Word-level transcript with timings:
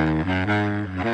Tem, 0.00 1.10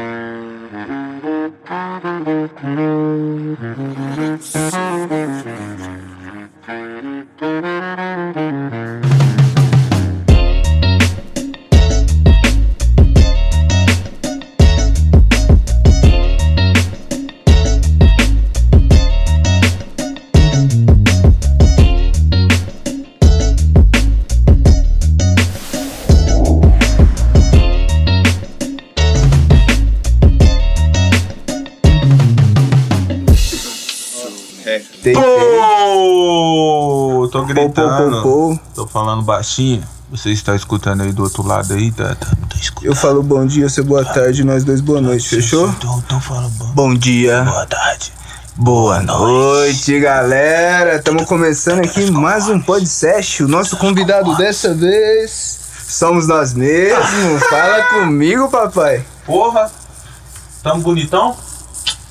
baixinho. 39.26 39.82
Você 40.10 40.30
está 40.30 40.54
escutando 40.54 41.02
aí 41.02 41.12
do 41.12 41.24
outro 41.24 41.42
lado 41.42 41.74
aí? 41.74 41.90
Tá, 41.90 42.14
tá, 42.14 42.26
tá. 42.26 42.56
Eu 42.80 42.94
falo 42.94 43.22
bom 43.22 43.44
dia, 43.44 43.68
você 43.68 43.82
boa 43.82 44.04
tarde, 44.04 44.44
nós 44.44 44.62
dois 44.62 44.80
boa 44.80 45.00
noite, 45.00 45.28
fechou? 45.28 45.68
Então, 45.68 46.02
então 46.06 46.20
fala 46.20 46.48
bom. 46.50 46.66
Bom 46.66 46.94
dia. 46.94 47.42
Boa 47.42 47.66
tarde. 47.66 48.12
Boa 48.54 49.02
noite, 49.02 49.98
galera. 49.98 50.96
Estamos 50.96 51.24
começando 51.24 51.80
aqui 51.80 52.10
mais 52.10 52.48
um 52.48 52.60
podcast. 52.60 53.42
O 53.42 53.48
nosso 53.48 53.76
convidado 53.76 54.34
dessa 54.36 54.72
vez 54.72 55.58
somos 55.88 56.26
nós 56.28 56.54
mesmos. 56.54 57.42
Fala 57.50 57.82
comigo, 57.82 58.48
papai. 58.48 59.04
Porra, 59.26 59.70
tamo 60.62 60.80
bonitão? 60.80 61.36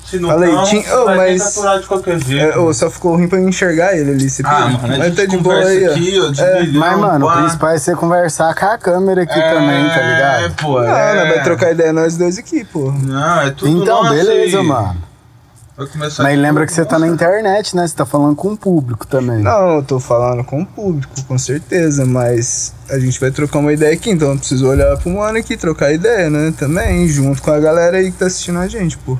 Se 0.08 0.18
não 0.20 0.28
Tim. 0.64 0.84
Ô, 0.88 1.04
vai 1.04 1.36
mas- 1.36 1.54
de 1.80 1.86
qualquer 1.88 2.18
jeito. 2.20 2.44
É, 2.44 2.58
ô, 2.58 2.72
só 2.72 2.88
ficou 2.88 3.16
ruim 3.16 3.26
pra 3.28 3.38
eu 3.40 3.48
enxergar 3.48 3.96
ele 3.96 4.12
ali, 4.12 4.30
você 4.30 4.42
ah, 4.46 4.60
mano, 4.68 4.78
a 4.84 4.88
Mas 4.98 5.04
gente 5.06 5.16
tá 5.16 5.24
de 5.26 5.36
boa 5.38 5.54
conversa 5.56 5.70
aí, 5.72 5.88
ó. 5.88 5.90
aqui, 5.92 6.20
ó, 6.20 6.30
de 6.30 6.40
É. 6.42 6.60
milhão, 6.62 6.80
Mas, 6.80 6.98
mano, 6.98 7.26
o 7.26 7.28
pá. 7.28 7.36
principal 7.42 7.70
é 7.70 7.78
você 7.78 7.96
conversar 7.96 8.54
com 8.54 8.66
a 8.66 8.78
câmera 8.78 9.22
aqui 9.22 9.34
também, 9.34 9.88
tá 9.88 9.96
ligado? 10.02 10.44
É, 10.44 10.48
pô, 10.50 10.80
Não, 10.80 10.88
é. 10.96 11.14
nós 11.14 11.28
vai 11.34 11.42
trocar 11.42 11.72
ideia 11.72 11.92
nós 11.92 12.16
dois 12.16 12.38
aqui, 12.38 12.64
pô. 12.64 12.92
Não, 12.92 13.40
é 13.40 13.50
tudo 13.50 13.82
Então, 13.82 14.02
nosso 14.04 14.14
beleza, 14.14 14.58
aí. 14.58 14.64
mano. 14.64 14.96
Mas 16.20 16.38
lembra 16.38 16.64
que 16.64 16.72
você 16.72 16.86
tá 16.86 16.98
na 16.98 17.06
internet, 17.06 17.76
né? 17.76 17.86
Você 17.86 17.94
tá 17.94 18.06
falando 18.06 18.34
com 18.34 18.52
o 18.52 18.56
público 18.56 19.06
também. 19.06 19.42
Não, 19.42 19.76
eu 19.76 19.82
tô 19.82 20.00
falando 20.00 20.42
com 20.42 20.62
o 20.62 20.66
público, 20.66 21.12
com 21.28 21.36
certeza, 21.36 22.06
mas 22.06 22.72
a 22.88 22.98
gente 22.98 23.20
vai 23.20 23.30
trocar 23.30 23.58
uma 23.58 23.72
ideia 23.74 23.92
aqui, 23.92 24.10
então 24.10 24.30
eu 24.30 24.38
preciso 24.38 24.66
olhar 24.66 24.96
pro 24.96 25.10
mano 25.10 25.36
aqui, 25.36 25.54
trocar 25.54 25.92
ideia, 25.92 26.30
né? 26.30 26.54
Também, 26.56 27.06
junto 27.08 27.42
com 27.42 27.50
a 27.50 27.58
galera 27.58 27.98
aí 27.98 28.10
que 28.10 28.16
tá 28.16 28.24
assistindo 28.26 28.58
a 28.58 28.66
gente, 28.66 28.96
pô. 28.96 29.18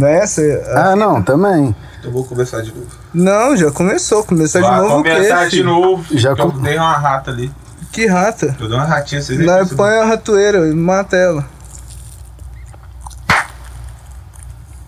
Não 0.00 0.08
é 0.08 0.18
essa? 0.18 0.40
a 0.74 0.92
Ah, 0.92 0.96
não, 0.96 1.22
também. 1.22 1.74
Eu 2.02 2.10
vou 2.10 2.24
começar 2.24 2.62
de 2.62 2.74
novo. 2.74 2.86
Não, 3.12 3.54
já 3.56 3.70
começou. 3.70 4.24
Começar 4.24 4.60
Vai 4.60 4.70
de 4.70 4.76
novo 4.80 4.94
o 5.00 5.02
começar 5.02 5.38
quê, 5.44 5.44
de 5.44 5.50
filho? 5.58 5.64
novo. 5.66 6.04
Já 6.18 6.34
com- 6.34 6.48
dei 6.60 6.76
uma 6.78 6.96
rata 6.96 7.30
ali. 7.30 7.52
Que 7.92 8.06
rata. 8.06 8.56
Eu 8.58 8.68
dei 8.68 8.76
uma 8.78 8.86
ratinha, 8.86 9.20
vocês 9.20 9.38
perceberam. 9.38 9.76
põe 9.76 9.90
a 9.98 10.04
ratoeira 10.04 10.66
e 10.68 10.72
mata 10.74 11.16
ela. 11.16 11.44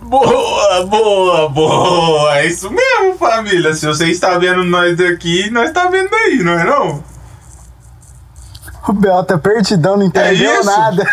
Boa, 0.00 0.86
boa, 0.86 1.48
boa. 1.48 2.38
É 2.38 2.46
isso 2.46 2.70
mesmo, 2.70 3.16
família. 3.18 3.72
Se 3.74 3.86
você 3.86 4.06
está 4.10 4.36
vendo 4.38 4.64
nós 4.64 4.96
daqui, 4.96 5.50
nós 5.50 5.70
tá 5.72 5.88
vendo 5.88 6.12
aí, 6.14 6.42
não 6.42 6.52
é 6.52 6.64
não? 6.64 7.02
O 8.86 8.92
Bel 8.92 9.22
tá 9.22 9.38
perdidão, 9.38 9.97
não 9.97 10.05
entendeu 10.05 10.61
isso? 10.61 10.64
nada. 10.64 11.06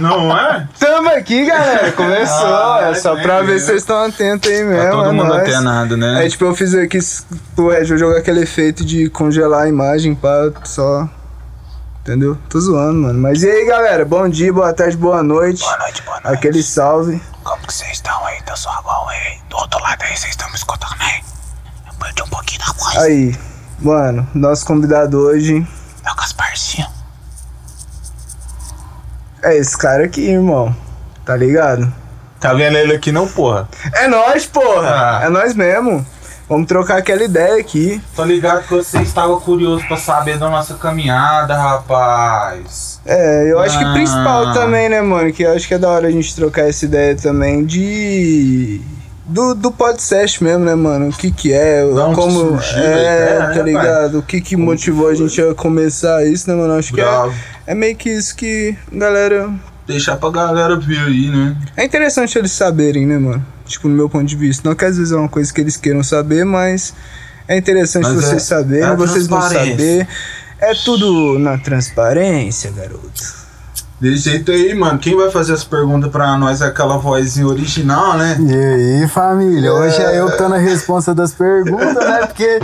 Não 0.00 0.36
é? 0.36 0.66
Tamo 0.78 1.10
aqui, 1.10 1.44
galera. 1.44 1.92
Começou. 1.92 2.46
Ah, 2.46 2.90
é 2.90 2.94
só 2.94 3.16
é 3.16 3.22
pra 3.22 3.42
ver 3.42 3.60
se 3.60 3.66
vocês 3.66 3.82
estão 3.82 4.04
atentos 4.04 4.50
aí 4.50 4.64
mesmo. 4.64 4.82
Tá 4.82 4.90
todo 4.90 5.08
é 5.08 5.12
mundo 5.12 5.28
nóis. 5.28 5.42
atenado, 5.42 5.96
né? 5.96 6.18
Aí, 6.20 6.30
tipo, 6.30 6.44
eu 6.46 6.54
fiz 6.54 6.74
aqui 6.74 6.98
pro 7.54 7.68
Red 7.68 7.84
jogar 7.84 8.18
aquele 8.18 8.42
efeito 8.42 8.84
de 8.84 9.08
congelar 9.10 9.64
a 9.64 9.68
imagem 9.68 10.14
pra 10.14 10.50
só. 10.64 11.08
Entendeu? 12.00 12.36
Tô 12.48 12.58
zoando, 12.60 13.00
mano. 13.00 13.20
Mas 13.20 13.42
e 13.42 13.50
aí, 13.50 13.64
galera? 13.66 14.04
Bom 14.04 14.28
dia, 14.28 14.52
boa 14.52 14.72
tarde, 14.72 14.96
boa 14.96 15.22
noite. 15.22 15.60
Boa 15.62 15.78
noite, 15.78 16.02
boa 16.02 16.20
noite. 16.20 16.36
Aquele 16.38 16.62
salve. 16.62 17.22
Como 17.42 17.66
que 17.66 17.72
vocês 17.72 17.92
estão 17.92 18.26
aí? 18.26 18.42
Tá 18.42 18.56
só 18.56 18.70
bom 18.82 19.08
aí? 19.08 19.38
Do 19.48 19.56
outro 19.58 19.80
lado 19.80 20.02
aí, 20.02 20.16
vocês 20.16 20.30
estão 20.30 20.48
me 20.48 20.54
escutando 20.56 20.96
aí? 21.00 21.22
Eu 21.86 21.94
perdi 21.98 22.22
um 22.22 22.28
pouquinho 22.28 22.60
da 22.60 22.72
voz. 22.72 22.96
Aí, 22.98 23.38
mano, 23.80 24.26
nosso 24.34 24.66
convidado 24.66 25.18
hoje 25.18 25.66
É 26.04 26.10
o 26.12 26.14
Gasparzinho. 26.16 26.86
É 29.44 29.56
esse 29.56 29.76
cara 29.76 30.04
aqui, 30.04 30.22
irmão. 30.28 30.74
Tá 31.24 31.36
ligado? 31.36 31.92
Tá 32.40 32.52
vendo 32.52 32.76
ele 32.76 32.94
aqui 32.94 33.10
não, 33.12 33.26
porra? 33.26 33.68
É 33.94 34.06
nós, 34.06 34.44
porra! 34.46 35.20
Ah. 35.20 35.24
É 35.24 35.28
nós 35.28 35.54
mesmo. 35.54 36.04
Vamos 36.46 36.66
trocar 36.68 36.98
aquela 36.98 37.24
ideia 37.24 37.58
aqui. 37.58 38.02
Tô 38.14 38.22
ligado 38.22 38.64
que 38.64 38.74
você 38.74 38.98
estava 39.00 39.40
curioso 39.40 39.82
pra 39.88 39.96
saber 39.96 40.38
da 40.38 40.50
nossa 40.50 40.74
caminhada, 40.74 41.56
rapaz. 41.56 43.00
É, 43.06 43.50
eu 43.50 43.58
acho 43.60 43.78
que 43.78 43.84
Ah. 43.84 43.92
principal 43.94 44.52
também, 44.52 44.90
né, 44.90 45.00
mano? 45.00 45.32
Que 45.32 45.44
eu 45.44 45.54
acho 45.54 45.66
que 45.66 45.72
é 45.72 45.78
da 45.78 45.88
hora 45.88 46.06
a 46.06 46.10
gente 46.10 46.36
trocar 46.36 46.68
essa 46.68 46.84
ideia 46.84 47.16
também 47.16 47.64
de. 47.64 48.82
Do, 49.26 49.54
do 49.54 49.72
podcast 49.72 50.44
mesmo, 50.44 50.64
né, 50.66 50.74
mano? 50.74 51.08
O 51.08 51.12
que 51.12 51.30
que 51.30 51.52
é, 51.52 51.82
como. 52.14 52.60
surgiu 52.60 52.82
é, 52.82 53.38
né, 53.38 53.54
tá 53.54 53.62
ligado? 53.62 54.18
O 54.18 54.22
que 54.22 54.38
que 54.40 54.54
motivou 54.54 55.08
a 55.08 55.14
gente 55.14 55.40
a 55.40 55.54
começar 55.54 56.26
isso, 56.26 56.48
né, 56.50 56.54
mano? 56.54 56.74
Acho 56.74 56.92
que 56.92 57.00
é, 57.00 57.04
Bravo. 57.04 57.34
é 57.66 57.74
meio 57.74 57.96
que 57.96 58.10
isso 58.10 58.36
que 58.36 58.76
galera. 58.92 59.50
Deixar 59.86 60.16
pra 60.16 60.30
galera 60.30 60.78
ver 60.78 60.98
aí, 60.98 61.28
né? 61.30 61.56
É 61.76 61.84
interessante 61.84 62.38
eles 62.38 62.52
saberem, 62.52 63.06
né, 63.06 63.18
mano? 63.18 63.44
Tipo, 63.66 63.88
no 63.88 63.94
meu 63.94 64.10
ponto 64.10 64.26
de 64.26 64.36
vista. 64.36 64.68
Não 64.68 64.76
que 64.76 64.84
às 64.84 64.98
vezes 64.98 65.12
é 65.12 65.16
uma 65.16 65.28
coisa 65.28 65.52
que 65.52 65.60
eles 65.60 65.76
queiram 65.78 66.02
saber, 66.02 66.44
mas 66.44 66.92
é 67.48 67.56
interessante 67.56 68.04
Mas 68.04 68.14
vocês 68.16 68.34
é- 68.34 68.38
saberem, 68.40 68.84
é 68.90 68.96
vocês 68.96 69.26
vão 69.26 69.40
saber. 69.40 70.06
É 70.60 70.74
tudo 70.84 71.38
na 71.38 71.56
transparência, 71.58 72.70
garoto. 72.70 73.43
Desse 74.04 74.28
jeito 74.28 74.52
aí, 74.52 74.74
mano. 74.74 74.98
Quem 74.98 75.16
vai 75.16 75.30
fazer 75.30 75.54
as 75.54 75.64
perguntas 75.64 76.10
pra 76.10 76.36
nós 76.36 76.60
é 76.60 76.66
aquela 76.66 76.98
vozinha 76.98 77.46
original, 77.46 78.18
né? 78.18 78.36
E 78.38 79.00
aí, 79.02 79.08
família? 79.08 79.72
Hoje 79.72 79.96
é 80.02 80.20
eu 80.20 80.26
que 80.30 80.36
tô 80.36 80.46
na 80.46 80.58
resposta 80.58 81.14
das 81.14 81.32
perguntas, 81.32 81.94
né? 81.94 82.26
Porque 82.26 82.60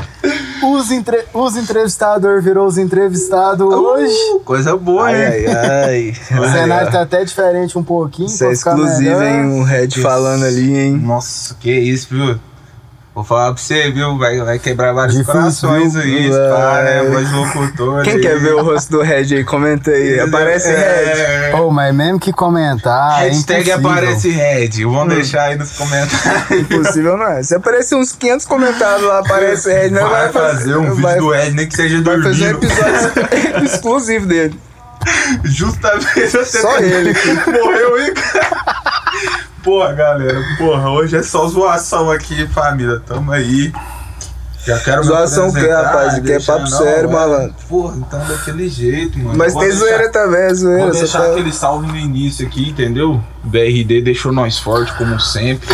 os, 0.63 0.91
entre... 0.91 1.25
os 1.33 1.57
entrevistadores 1.57 2.45
virou 2.45 2.67
os 2.67 2.77
entrevistados 2.77 3.67
hoje. 3.67 4.13
Uh, 4.35 4.41
coisa 4.41 4.77
boa, 4.77 5.07
Ai, 5.07 5.39
hein? 5.39 5.47
ai, 5.47 6.15
ai. 6.15 6.15
O 6.39 6.53
cenário 6.53 6.93
tá 6.93 7.01
até 7.01 7.25
diferente 7.25 7.79
um 7.79 7.83
pouquinho. 7.83 8.27
Isso 8.29 8.45
é 8.45 8.53
exclusivo, 8.53 9.19
melhor. 9.19 9.25
hein? 9.25 9.61
O 9.61 9.65
Red 9.65 9.89
falando 10.03 10.45
ali, 10.45 10.77
hein? 10.79 10.99
Nossa, 10.99 11.57
que 11.59 11.73
isso, 11.73 12.09
viu? 12.11 12.39
Vou 13.13 13.25
falar 13.25 13.53
pra 13.53 13.61
você, 13.61 13.91
viu? 13.91 14.17
Vai, 14.17 14.41
vai 14.41 14.59
quebrar 14.59 14.93
vários 14.93 15.17
Difícil, 15.17 15.41
corações 15.41 15.97
aí. 15.97 16.31
Vai. 16.31 16.49
Pá, 16.49 16.83
né? 16.83 17.03
Voz 17.11 17.29
de 17.29 17.35
locutor. 17.35 18.03
Quem 18.05 18.15
aí. 18.15 18.21
quer 18.21 18.39
ver 18.39 18.55
o 18.55 18.63
rosto 18.63 18.91
do 18.93 19.03
Red 19.03 19.35
aí? 19.35 19.45
Comenta 19.45 19.91
aí. 19.91 20.21
Aparece 20.21 20.69
Red. 20.69 20.77
é, 20.77 21.53
Ô, 21.57 21.71
mas 21.71 21.93
mesmo 21.93 22.21
que 22.21 22.33
comentar. 22.33 23.19
Hashtag 23.19 23.69
é 23.69 23.75
aparece 23.75 24.31
Red. 24.31 24.87
Hum. 24.87 24.93
Vamos 24.93 25.15
deixar 25.15 25.43
aí 25.43 25.57
nos 25.59 25.73
comentários. 25.73 26.51
Impossível 26.53 27.17
não 27.17 27.27
é. 27.27 27.43
Se 27.43 27.55
aparecer 27.57 27.97
uns 27.97 28.13
500 28.13 28.47
comentários 28.47 29.07
lá, 29.07 29.19
aparece 29.19 29.69
Red, 29.73 29.91
né? 29.91 30.01
Vai 30.03 30.33
fazer 30.33 30.77
um 30.77 30.91
vídeo 30.91 31.03
vai, 31.03 31.19
do 31.19 31.31
Red, 31.31 31.51
nem 31.51 31.67
que 31.69 31.75
seja 31.75 32.01
vai 32.03 32.23
fazer 32.23 32.55
um 32.55 32.61
dormindo. 32.61 32.65
episódio 32.73 33.65
exclusivo 33.67 34.27
dele. 34.27 34.59
Justamente 35.45 36.29
Só 36.47 36.79
ele. 36.79 37.13
morreu 37.47 37.95
aí. 37.97 38.15
Porra, 39.63 39.93
galera. 39.93 40.43
Porra, 40.57 40.91
hoje 40.91 41.17
é 41.17 41.23
só 41.23 41.47
zoação 41.47 42.11
aqui, 42.11 42.47
família. 42.49 43.01
Tamo 43.07 43.31
aí. 43.33 43.73
Já 44.67 44.79
quero 44.79 45.03
Zoação 45.03 45.49
o 45.49 45.53
quê, 45.55 45.59
apresentar, 45.61 45.83
rapaz? 45.87 46.15
Aqui 46.17 46.33
é 46.33 46.41
papo 46.41 46.67
sério, 46.67 47.09
é. 47.09 47.13
malandro. 47.13 47.55
Porra, 47.67 47.97
então 47.97 48.21
daquele 48.27 48.69
jeito, 48.69 49.19
mano. 49.19 49.39
Mas 49.39 49.55
Vou 49.55 49.63
tem 49.63 49.71
deixar- 49.71 49.87
zoeira 49.87 50.13
também, 50.13 50.41
é 50.43 50.55
zoeira. 50.55 50.83
Vou 50.85 50.93
deixar 50.93 51.19
tá- 51.23 51.31
aquele 51.31 51.51
salve 51.53 51.87
no 51.87 51.97
início 51.97 52.47
aqui, 52.47 52.69
entendeu? 52.69 53.23
O 53.43 53.49
BRD 53.49 54.03
deixou 54.03 54.33
nós 54.33 54.59
forte, 54.59 54.93
como 54.99 55.19
sempre. 55.19 55.67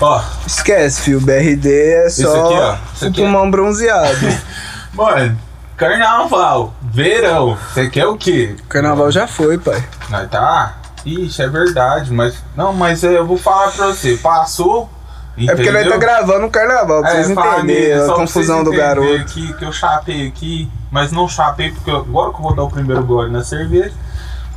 Ó, 0.00 0.22
Esquece, 0.46 1.02
filho. 1.02 1.20
BRD 1.20 1.68
é 2.04 2.08
só 2.08 2.46
aqui, 2.46 2.54
ó. 2.54 2.72
O 3.04 3.08
aqui 3.08 3.20
é- 3.20 3.24
pulmão 3.24 3.50
bronzeado. 3.50 4.16
mano, 4.94 5.36
carnaval, 5.76 6.72
verão, 6.82 7.56
você 7.72 7.88
quer 7.90 8.06
o 8.06 8.16
quê? 8.16 8.56
Carnaval 8.68 9.10
já 9.10 9.26
foi, 9.26 9.58
pai. 9.58 9.82
Nós 10.08 10.28
tá. 10.30 10.76
Ixi, 11.04 11.42
é 11.42 11.48
verdade, 11.48 12.10
mas. 12.12 12.36
Não, 12.56 12.72
mas 12.72 13.02
eu 13.02 13.26
vou 13.26 13.36
falar 13.36 13.70
pra 13.72 13.86
você, 13.88 14.16
passou. 14.16 14.88
É 15.36 15.54
porque 15.54 15.70
nós 15.70 15.88
tá 15.88 15.96
gravando 15.96 16.46
o 16.46 16.50
carnaval, 16.50 17.02
pra 17.02 17.10
vocês 17.10 17.28
entenderem 17.30 17.92
a 17.92 18.06
confusão 18.14 18.62
do 18.62 18.70
garoto. 18.72 19.16
Aqui, 19.16 19.52
que 19.54 19.64
eu 19.64 19.72
chapei 19.72 20.28
aqui, 20.28 20.70
mas 20.92 21.10
não 21.10 21.28
chapei 21.28 21.72
porque 21.72 21.90
eu- 21.90 21.96
agora 21.96 22.30
que 22.30 22.36
eu 22.38 22.42
vou 22.42 22.54
dar 22.54 22.62
o 22.62 22.70
primeiro 22.70 23.04
gole 23.04 23.30
na 23.32 23.42
cerveja. 23.42 23.92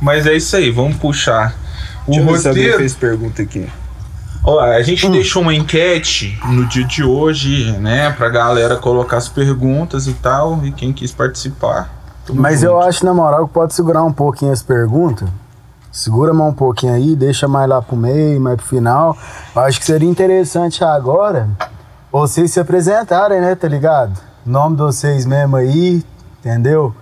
Mas 0.00 0.24
é 0.26 0.34
isso 0.34 0.54
aí, 0.56 0.70
vamos 0.70 0.96
puxar. 0.96 1.52
O 2.06 2.12
Deixa 2.12 2.20
eu 2.20 2.32
ver 2.32 2.38
se 2.38 2.48
alguém 2.48 2.62
roteiro. 2.62 2.78
fez 2.78 2.94
pergunta 2.94 3.42
aqui. 3.42 3.68
Ó, 4.50 4.60
a 4.60 4.80
gente 4.80 5.06
Hum. 5.06 5.10
deixou 5.10 5.42
uma 5.42 5.54
enquete 5.54 6.38
no 6.46 6.64
dia 6.64 6.82
de 6.86 7.04
hoje, 7.04 7.70
né, 7.72 8.10
pra 8.12 8.30
galera 8.30 8.76
colocar 8.76 9.18
as 9.18 9.28
perguntas 9.28 10.06
e 10.06 10.14
tal, 10.14 10.64
e 10.64 10.72
quem 10.72 10.90
quis 10.90 11.12
participar, 11.12 11.90
Mas 12.32 12.62
eu 12.62 12.80
acho, 12.80 13.04
na 13.04 13.12
moral, 13.12 13.46
que 13.46 13.52
pode 13.52 13.74
segurar 13.74 14.02
um 14.04 14.12
pouquinho 14.12 14.50
as 14.52 14.62
perguntas. 14.62 15.28
Segura 15.92 16.32
mais 16.32 16.50
um 16.50 16.54
pouquinho 16.54 16.94
aí, 16.94 17.14
deixa 17.16 17.46
mais 17.48 17.68
lá 17.68 17.82
pro 17.82 17.94
meio, 17.96 18.40
mais 18.40 18.56
pro 18.56 18.64
final. 18.66 19.16
Eu 19.54 19.62
acho 19.62 19.78
que 19.80 19.84
seria 19.86 20.08
interessante 20.08 20.82
agora 20.84 21.48
vocês 22.10 22.50
se 22.50 22.58
apresentarem, 22.60 23.40
né, 23.40 23.54
tá 23.54 23.68
ligado? 23.68 24.18
Nome 24.46 24.76
de 24.76 24.82
vocês 24.82 25.26
mesmo 25.26 25.56
aí, 25.56 26.02
entendeu? 26.40 26.94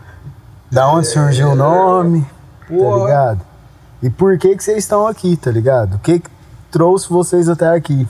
Da 0.71 0.89
onde 0.91 1.07
surgiu 1.07 1.51
o 1.51 1.55
nome, 1.57 2.23
tá 2.69 2.75
Porra. 2.75 3.05
ligado? 3.07 3.41
E 4.03 4.11
por 4.11 4.37
que 4.39 4.57
que 4.57 4.63
vocês 4.65 4.79
estão 4.79 5.07
aqui, 5.07 5.37
tá 5.37 5.51
ligado? 5.51 5.95
O 5.95 5.99
que 6.01 6.19
que 6.21 6.31
trouxe 6.71 7.09
vocês 7.09 7.49
até 7.49 7.69
aqui? 7.69 8.07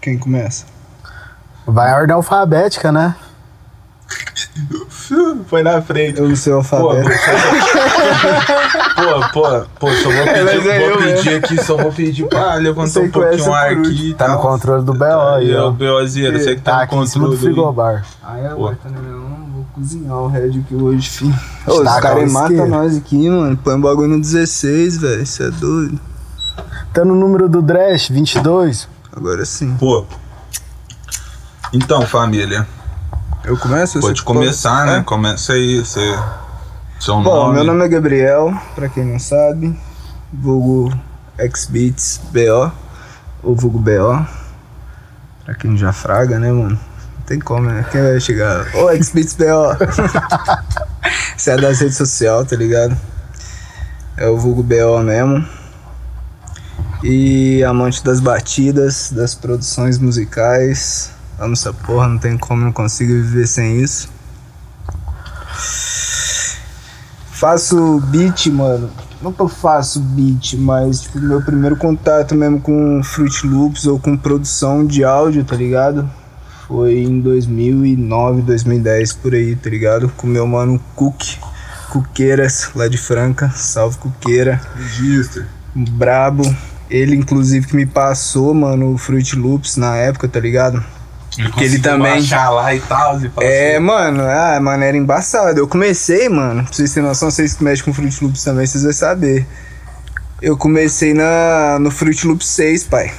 Quem 0.00 0.18
começa? 0.18 0.64
Vai 1.66 1.92
a 1.92 1.96
ordem 1.96 2.14
alfabética, 2.14 2.90
né? 2.90 3.14
Foi 5.46 5.62
na 5.62 5.80
frente. 5.82 6.18
Eu 6.18 6.28
não 6.28 6.34
sei 6.36 6.52
o 6.52 6.56
alfabeto. 6.56 7.08
pô, 8.96 9.40
pô, 9.40 9.66
pô, 9.78 9.90
só 9.92 10.10
vou 10.10 10.12
É, 10.12 10.44
pedir, 10.44 10.68
é 10.68 10.78
vou 10.80 10.88
eu 10.88 10.98
pedir 10.98 11.34
aqui, 11.36 11.64
só 11.64 11.76
vou 11.76 11.92
pedir 11.92 12.26
pra 12.28 12.54
levantar 12.54 13.00
um 13.00 13.10
pouquinho 13.10 13.48
o 13.48 13.54
ar 13.54 13.72
aqui. 13.72 14.14
Tá 14.14 14.28
no 14.28 14.38
controle 14.40 14.84
do 14.84 14.92
BO 14.94 15.04
aí, 15.04 15.50
Aí, 15.50 15.56
ó. 15.56 15.68
o 15.68 15.72
BOzinho, 15.72 16.32
você 16.38 16.54
que 16.56 16.60
tá, 16.62 16.70
Tá 16.72 16.76
no 16.78 16.82
aqui 16.84 16.96
em 16.96 17.06
cima 17.06 17.24
do 17.28 17.30
controle. 17.32 17.48
aí. 17.48 17.54
frigobar. 17.54 18.06
É, 18.44 18.48
Pô. 18.50 18.64
vai, 18.66 18.74
tá 18.74 18.88
vou 18.90 19.66
cozinhar 19.74 20.16
o 20.16 20.26
Red 20.28 20.60
aqui 20.60 20.74
hoje, 20.74 21.08
filho. 21.08 21.34
Ô, 21.66 21.72
os 21.82 22.00
caras 22.00 22.32
matam 22.32 22.66
nós 22.68 22.96
aqui, 22.96 23.28
mano. 23.30 23.56
Põe 23.56 23.74
o 23.74 23.80
bagulho 23.80 24.08
no 24.08 24.20
16, 24.20 24.96
velho. 24.98 25.22
Isso 25.22 25.42
é 25.42 25.50
doido. 25.50 26.00
Tá 26.92 27.04
no 27.04 27.14
número 27.14 27.48
do 27.48 27.62
Dresh, 27.62 28.08
22. 28.08 28.88
Agora 29.14 29.44
sim. 29.44 29.76
Pô. 29.76 30.04
Então, 31.72 32.02
família, 32.02 32.66
Eu 33.44 33.56
começo? 33.56 34.00
Pode 34.00 34.22
começar, 34.22 34.86
né? 34.86 34.98
É? 34.98 35.02
Começa 35.02 35.52
aí, 35.52 35.78
você. 35.78 36.00
Seu 36.98 37.14
Bom, 37.14 37.44
nome. 37.46 37.54
meu 37.54 37.64
nome 37.64 37.84
é 37.84 37.88
Gabriel, 37.88 38.52
pra 38.74 38.88
quem 38.88 39.04
não 39.04 39.18
sabe. 39.18 39.78
Vulgo 40.32 40.92
Xbeats 41.56 42.20
BO. 42.32 42.70
Ou 43.42 43.54
vulgo 43.54 43.78
BO. 43.78 44.26
Pra 45.44 45.54
quem 45.54 45.76
já 45.78 45.92
fraga, 45.92 46.38
né, 46.38 46.52
mano? 46.52 46.70
Não 47.18 47.24
tem 47.24 47.38
como, 47.38 47.68
né? 47.70 47.86
Quem 47.90 48.02
vai 48.02 48.20
chegar? 48.20 48.66
Ô, 48.74 49.02
Xbeats 49.02 49.34
BO. 49.34 49.76
Isso 51.36 51.50
é 51.50 51.56
das 51.56 51.80
redes 51.80 51.96
sociais, 51.96 52.48
tá 52.48 52.56
ligado? 52.56 52.96
É 54.16 54.28
o 54.28 54.36
vulgo 54.36 54.62
BO 54.62 55.00
mesmo. 55.02 55.46
E 57.02 57.64
amante 57.64 58.04
das 58.04 58.20
batidas, 58.20 59.10
das 59.10 59.34
produções 59.34 59.98
musicais. 59.98 61.10
Amo 61.38 61.54
essa 61.54 61.72
porra, 61.72 62.06
não 62.08 62.18
tem 62.18 62.36
como, 62.36 62.62
não 62.62 62.72
consigo 62.72 63.12
viver 63.12 63.46
sem 63.46 63.80
isso. 63.80 64.10
Faço 67.32 67.98
beat, 68.08 68.48
mano. 68.48 68.90
Não 69.22 69.32
que 69.32 69.40
eu 69.40 69.48
faço 69.48 70.00
beat, 70.00 70.54
mas 70.54 71.00
tipo, 71.00 71.18
meu 71.18 71.42
primeiro 71.42 71.76
contato 71.76 72.34
mesmo 72.34 72.60
com 72.60 73.02
Fruit 73.02 73.46
Loops 73.46 73.86
ou 73.86 73.98
com 73.98 74.16
produção 74.16 74.86
de 74.86 75.02
áudio, 75.04 75.42
tá 75.44 75.56
ligado? 75.56 76.08
Foi 76.66 76.98
em 76.98 77.20
2009, 77.20 78.42
2010, 78.42 79.14
por 79.14 79.34
aí, 79.34 79.56
tá 79.56 79.70
ligado? 79.70 80.10
Com 80.16 80.26
meu 80.26 80.46
mano 80.46 80.78
Cook, 80.94 81.22
Cuqueiras, 81.90 82.70
lá 82.74 82.86
de 82.88 82.98
Franca. 82.98 83.50
Salve 83.56 83.96
Cuqueira. 83.96 84.60
Registra. 84.76 85.48
Brabo. 85.74 86.44
Ele, 86.90 87.14
inclusive, 87.16 87.66
que 87.66 87.76
me 87.76 87.86
passou, 87.86 88.52
mano, 88.52 88.94
o 88.94 88.98
Fruit 88.98 89.36
Loops 89.36 89.76
na 89.76 89.96
época, 89.96 90.26
tá 90.28 90.40
ligado? 90.40 90.82
Ele, 91.38 91.52
Que 91.52 91.64
ele 91.64 91.78
também- 91.78 92.12
baixar 92.14 92.50
lá 92.50 92.74
e 92.74 92.80
tal. 92.80 93.20
E. 93.20 93.30
É, 93.38 93.78
mano, 93.78 94.22
ah, 94.24 94.58
mano, 94.60 94.82
era 94.82 94.96
embaçado. 94.96 95.58
Eu 95.60 95.68
comecei, 95.68 96.28
mano, 96.28 96.64
pra 96.64 96.72
vocês 96.72 96.92
terem 96.92 97.08
noção, 97.08 97.30
vocês 97.30 97.54
que 97.54 97.62
mexem 97.62 97.84
com 97.84 97.92
Fruit 97.94 98.24
Loops 98.24 98.42
também, 98.42 98.66
vocês 98.66 98.82
vão 98.82 98.92
saber. 98.92 99.46
Eu 100.42 100.56
comecei 100.56 101.14
na, 101.14 101.78
no 101.78 101.90
Fruit 101.90 102.26
Loops 102.26 102.48
6, 102.48 102.84
pai. 102.84 103.12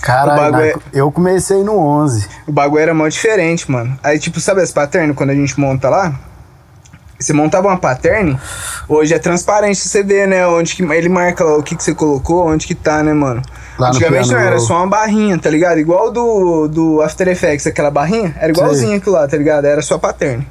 Caralho, 0.00 0.56
é- 0.60 0.74
eu 0.92 1.10
comecei 1.10 1.62
no 1.62 1.76
11. 1.78 2.26
O 2.46 2.52
bagulho 2.52 2.82
era 2.82 2.94
mó 2.94 3.08
diferente, 3.08 3.70
mano. 3.70 3.98
Aí, 4.02 4.18
tipo, 4.18 4.38
sabe 4.40 4.60
as 4.62 4.70
patterns 4.70 5.14
quando 5.16 5.30
a 5.30 5.34
gente 5.34 5.58
monta 5.58 5.88
lá? 5.88 6.18
Você 7.24 7.32
montava 7.32 7.68
uma 7.68 7.76
pattern, 7.76 8.38
hoje 8.88 9.14
é 9.14 9.18
transparente, 9.18 9.80
você 9.80 10.02
vê, 10.02 10.26
né? 10.26 10.46
Onde 10.46 10.74
que 10.74 10.82
ele 10.82 11.08
marca 11.08 11.44
o 11.44 11.62
que, 11.62 11.76
que 11.76 11.82
você 11.82 11.94
colocou, 11.94 12.46
onde 12.46 12.66
que 12.66 12.74
tá, 12.74 13.02
né, 13.02 13.12
mano? 13.12 13.42
Lá 13.78 13.88
Antigamente 13.88 14.30
não 14.30 14.38
era 14.38 14.58
só 14.58 14.76
uma 14.76 14.86
barrinha, 14.86 15.38
tá 15.38 15.50
ligado? 15.50 15.78
Igual 15.78 16.10
do, 16.10 16.68
do 16.68 17.02
After 17.02 17.28
Effects, 17.28 17.66
aquela 17.66 17.90
barrinha, 17.90 18.34
era 18.38 18.52
igualzinho 18.52 18.96
aquilo 18.96 19.16
lá, 19.16 19.26
tá 19.26 19.36
ligado? 19.36 19.64
Era 19.64 19.82
só 19.82 19.98
pattern. 19.98 20.46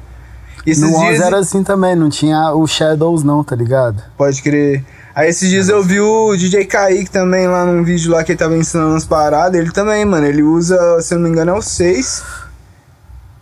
E 0.66 0.70
esses 0.70 0.82
no 0.82 0.96
11 0.96 1.06
dias, 1.06 1.20
era 1.20 1.38
assim 1.38 1.62
também, 1.62 1.94
não 1.94 2.08
tinha 2.08 2.52
o 2.52 2.66
Shadows 2.66 3.22
não, 3.22 3.44
tá 3.44 3.54
ligado? 3.54 4.02
pode 4.16 4.42
crer. 4.42 4.84
Aí 5.14 5.28
esses 5.28 5.48
dias 5.48 5.68
eu 5.68 5.80
vi 5.82 6.00
o 6.00 6.34
DJ 6.36 6.64
Kaique 6.64 7.08
também 7.08 7.46
lá 7.46 7.64
num 7.64 7.84
vídeo 7.84 8.10
lá 8.10 8.24
que 8.24 8.32
ele 8.32 8.38
tava 8.38 8.56
ensinando 8.56 8.90
umas 8.90 9.04
paradas. 9.04 9.60
Ele 9.60 9.70
também, 9.70 10.04
mano, 10.04 10.26
ele 10.26 10.42
usa, 10.42 11.00
se 11.00 11.14
eu 11.14 11.18
não 11.18 11.24
me 11.26 11.30
engano, 11.30 11.52
é 11.52 11.54
o 11.54 11.62
6. 11.62 12.22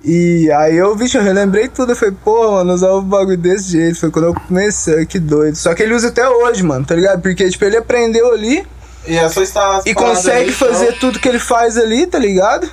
E 0.04 0.50
aí 0.52 0.76
eu, 0.76 0.94
bicho, 0.96 1.16
eu 1.18 1.22
relembrei 1.22 1.68
tudo. 1.68 1.92
Eu 1.92 1.96
falei, 1.96 2.14
pô, 2.24 2.52
mano, 2.52 2.72
usar 2.72 2.90
o 2.90 3.02
bagulho 3.02 3.36
desse 3.36 3.70
jeito. 3.70 3.98
Foi 4.00 4.10
quando 4.10 4.24
eu 4.26 4.34
comecei, 4.34 5.06
que 5.06 5.18
doido. 5.20 5.54
Só 5.56 5.74
que 5.74 5.82
ele 5.82 5.94
usa 5.94 6.08
até 6.08 6.28
hoje, 6.28 6.62
mano, 6.62 6.84
tá 6.84 6.94
ligado? 6.94 7.20
Porque, 7.22 7.48
tipo, 7.48 7.64
ele 7.64 7.76
aprendeu 7.76 8.32
ali 8.32 8.66
E 9.06 9.16
é 9.16 9.28
só 9.28 9.40
estar. 9.42 9.80
e 9.86 9.94
consegue 9.94 10.50
fazer 10.52 10.98
tudo 10.98 11.20
que 11.20 11.28
ele 11.28 11.38
faz 11.38 11.76
ali, 11.78 12.06
tá 12.06 12.18
ligado? 12.18 12.68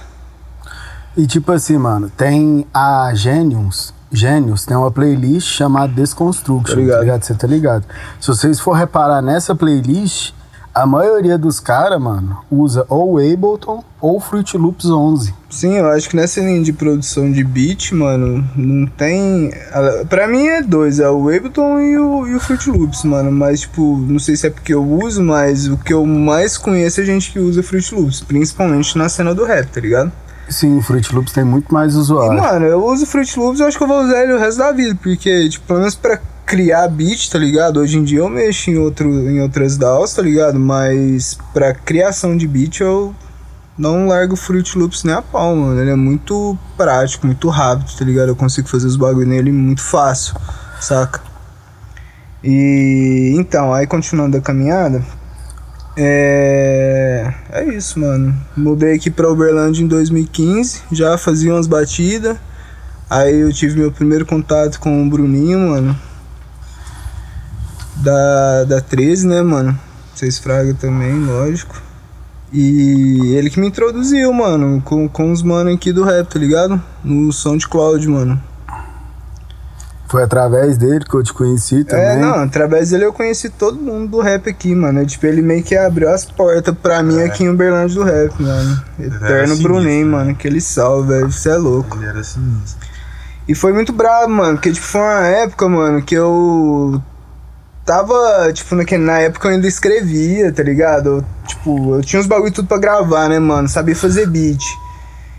E 1.17 1.27
tipo 1.27 1.51
assim, 1.51 1.77
mano, 1.77 2.09
tem 2.09 2.65
a 2.73 3.11
Genius. 3.13 3.93
Genius 4.11 4.65
tem 4.65 4.75
uma 4.75 4.89
playlist 4.89 5.47
chamada 5.55 5.91
Desconstruction, 5.93 6.73
Tá 6.75 6.79
ligado. 6.81 6.95
tá 6.97 7.01
ligado? 7.03 7.23
Você 7.23 7.33
tá 7.35 7.47
ligado? 7.47 7.85
Se 8.19 8.27
vocês 8.27 8.59
for 8.59 8.73
reparar 8.73 9.21
nessa 9.21 9.53
playlist, 9.53 10.33
a 10.73 10.85
maioria 10.85 11.37
dos 11.37 11.59
caras, 11.59 11.99
mano, 12.01 12.37
usa 12.49 12.85
ou 12.89 13.17
Ableton 13.17 13.83
ou 13.99 14.19
Fruit 14.19 14.55
Loops 14.57 14.85
11. 14.85 15.33
Sim, 15.49 15.77
eu 15.77 15.87
acho 15.89 16.07
que 16.09 16.15
nessa 16.15 16.39
linha 16.39 16.61
de 16.61 16.71
produção 16.71 17.31
de 17.31 17.43
beat, 17.43 17.91
mano, 17.91 18.47
não 18.55 18.85
tem. 18.87 19.51
Pra 20.09 20.27
mim 20.27 20.45
é 20.47 20.61
dois, 20.61 20.99
é 20.99 21.09
o 21.09 21.27
Ableton 21.29 21.79
e 21.79 21.97
o, 21.97 22.27
e 22.27 22.35
o 22.35 22.39
Fruit 22.39 22.69
Loops, 22.69 23.03
mano. 23.03 23.31
Mas, 23.31 23.61
tipo, 23.61 23.97
não 23.97 24.19
sei 24.19 24.35
se 24.35 24.47
é 24.47 24.49
porque 24.49 24.73
eu 24.73 24.83
uso, 24.83 25.23
mas 25.23 25.67
o 25.67 25.75
que 25.77 25.93
eu 25.93 26.05
mais 26.05 26.57
conheço 26.57 27.01
é 27.01 27.05
gente 27.05 27.31
que 27.31 27.39
usa 27.39 27.63
Fruit 27.63 27.93
Loops, 27.95 28.21
principalmente 28.21 28.97
na 28.97 29.09
cena 29.09 29.33
do 29.33 29.43
rap, 29.43 29.67
tá 29.67 29.81
ligado? 29.81 30.11
Sim, 30.47 30.77
o 30.77 30.81
Fruit 30.81 31.13
Loops 31.13 31.33
tem 31.33 31.43
muito 31.43 31.71
mais 31.73 31.93
E, 31.93 31.97
usuário. 31.97 32.41
mano, 32.41 32.65
eu 32.65 32.83
uso 32.83 33.05
Fruit 33.05 33.37
Loops, 33.37 33.59
eu 33.59 33.67
acho 33.67 33.77
que 33.77 33.83
eu 33.83 33.87
vou 33.87 34.01
usar 34.03 34.23
ele 34.23 34.33
o 34.33 34.39
resto 34.39 34.57
da 34.59 34.71
vida, 34.71 34.97
porque, 35.01 35.47
tipo, 35.49 35.65
pelo 35.67 35.79
menos 35.79 35.93
pra 35.95 36.19
criar 36.49 36.87
beat, 36.87 37.29
tá 37.29 37.37
ligado? 37.37 37.79
Hoje 37.79 37.99
em 37.99 38.03
dia 38.03 38.17
eu 38.17 38.27
mexo 38.27 38.71
em, 38.71 38.77
outro, 38.79 39.07
em 39.07 39.39
outras 39.39 39.77
DAWs, 39.77 40.13
tá 40.13 40.23
ligado? 40.23 40.59
Mas 40.59 41.37
pra 41.53 41.75
criação 41.75 42.35
de 42.35 42.47
beat 42.47 42.79
eu 42.79 43.13
não 43.77 44.07
largo 44.07 44.33
o 44.33 44.35
Fruit 44.35 44.75
Loops 44.75 45.03
nem 45.03 45.13
a 45.13 45.21
pau, 45.21 45.55
mano. 45.55 45.79
Ele 45.79 45.91
é 45.91 45.95
muito 45.95 46.57
prático, 46.75 47.27
muito 47.27 47.47
rápido, 47.49 47.95
tá 47.95 48.03
ligado? 48.03 48.29
Eu 48.29 48.35
consigo 48.35 48.67
fazer 48.67 48.87
os 48.87 48.95
bagulho 48.95 49.27
nele 49.27 49.51
muito 49.51 49.83
fácil, 49.83 50.33
saca? 50.81 51.21
E 52.43 53.35
então, 53.37 53.71
aí 53.71 53.85
continuando 53.85 54.35
a 54.35 54.41
caminhada, 54.41 55.05
é. 55.95 57.31
É 57.51 57.63
isso, 57.65 57.99
mano. 57.99 58.35
Mudei 58.57 58.95
aqui 58.95 59.11
pra 59.11 59.29
Uberlândia 59.29 59.83
em 59.83 59.87
2015, 59.87 60.81
já 60.91 61.15
fazia 61.15 61.53
umas 61.53 61.67
batidas. 61.67 62.37
Aí 63.07 63.39
eu 63.39 63.53
tive 63.53 63.79
meu 63.79 63.91
primeiro 63.91 64.25
contato 64.25 64.79
com 64.79 65.05
o 65.05 65.09
Bruninho, 65.09 65.59
mano. 65.59 66.08
Da, 68.01 68.63
da 68.65 68.81
13, 68.81 69.27
né, 69.27 69.41
mano? 69.41 69.77
Vocês 70.15 70.37
fraga 70.37 70.73
também, 70.73 71.25
lógico. 71.25 71.81
E 72.51 73.35
ele 73.35 73.49
que 73.49 73.59
me 73.59 73.67
introduziu, 73.67 74.33
mano, 74.33 74.81
com, 74.83 75.07
com 75.07 75.31
os 75.31 75.43
mano 75.43 75.69
aqui 75.71 75.91
do 75.93 76.03
rap, 76.03 76.27
tá 76.27 76.39
ligado? 76.39 76.81
No 77.03 77.31
SoundCloud, 77.31 78.07
mano. 78.07 78.41
Foi 80.07 80.23
através 80.23 80.75
dele 80.75 81.05
que 81.05 81.13
eu 81.13 81.21
te 81.21 81.31
conheci 81.31 81.83
também. 81.83 82.03
É, 82.03 82.15
não, 82.15 82.33
através 82.41 82.89
dele 82.89 83.05
eu 83.05 83.13
conheci 83.13 83.47
todo 83.49 83.79
mundo 83.79 84.09
do 84.09 84.19
rap 84.19 84.49
aqui, 84.49 84.73
mano. 84.73 85.05
Tipo, 85.05 85.27
ele 85.27 85.43
meio 85.43 85.63
que 85.63 85.75
abriu 85.75 86.09
as 86.09 86.25
portas 86.25 86.73
pra 86.81 87.03
mim 87.03 87.19
É. 87.19 87.25
aqui 87.25 87.43
em 87.43 87.49
Uberlândia 87.49 87.93
do 87.95 88.03
rap, 88.03 88.31
mano. 88.41 88.81
Eterno 88.99 89.47
sinistro, 89.49 89.63
Bruninho, 89.63 90.05
né? 90.07 90.11
mano. 90.11 90.31
Aquele 90.31 90.59
salve, 90.59 91.09
velho. 91.09 91.31
Você 91.31 91.49
é 91.49 91.57
louco. 91.57 91.95
Ele 91.97 92.07
era 92.07 92.23
sinistro. 92.23 92.89
E 93.47 93.53
foi 93.53 93.71
muito 93.71 93.93
brabo, 93.93 94.33
mano, 94.33 94.53
porque, 94.53 94.71
tipo, 94.71 94.85
foi 94.87 95.01
uma 95.01 95.27
época, 95.27 95.69
mano, 95.69 96.01
que 96.01 96.15
eu 96.15 96.99
tava, 97.89 98.53
tipo, 98.53 98.75
naque- 98.75 98.99
na 98.99 99.17
época 99.19 99.47
eu 99.47 99.53
ainda 99.53 99.67
escrevia, 99.67 100.51
tá 100.51 100.61
ligado? 100.61 101.09
Eu, 101.09 101.25
tipo, 101.47 101.95
eu 101.95 102.01
tinha 102.01 102.19
uns 102.19 102.27
bagulho 102.27 102.51
tudo 102.51 102.67
pra 102.67 102.77
gravar, 102.77 103.27
né, 103.27 103.39
mano? 103.39 103.67
Sabia 103.67 103.95
fazer 103.95 104.27
beat. 104.27 104.61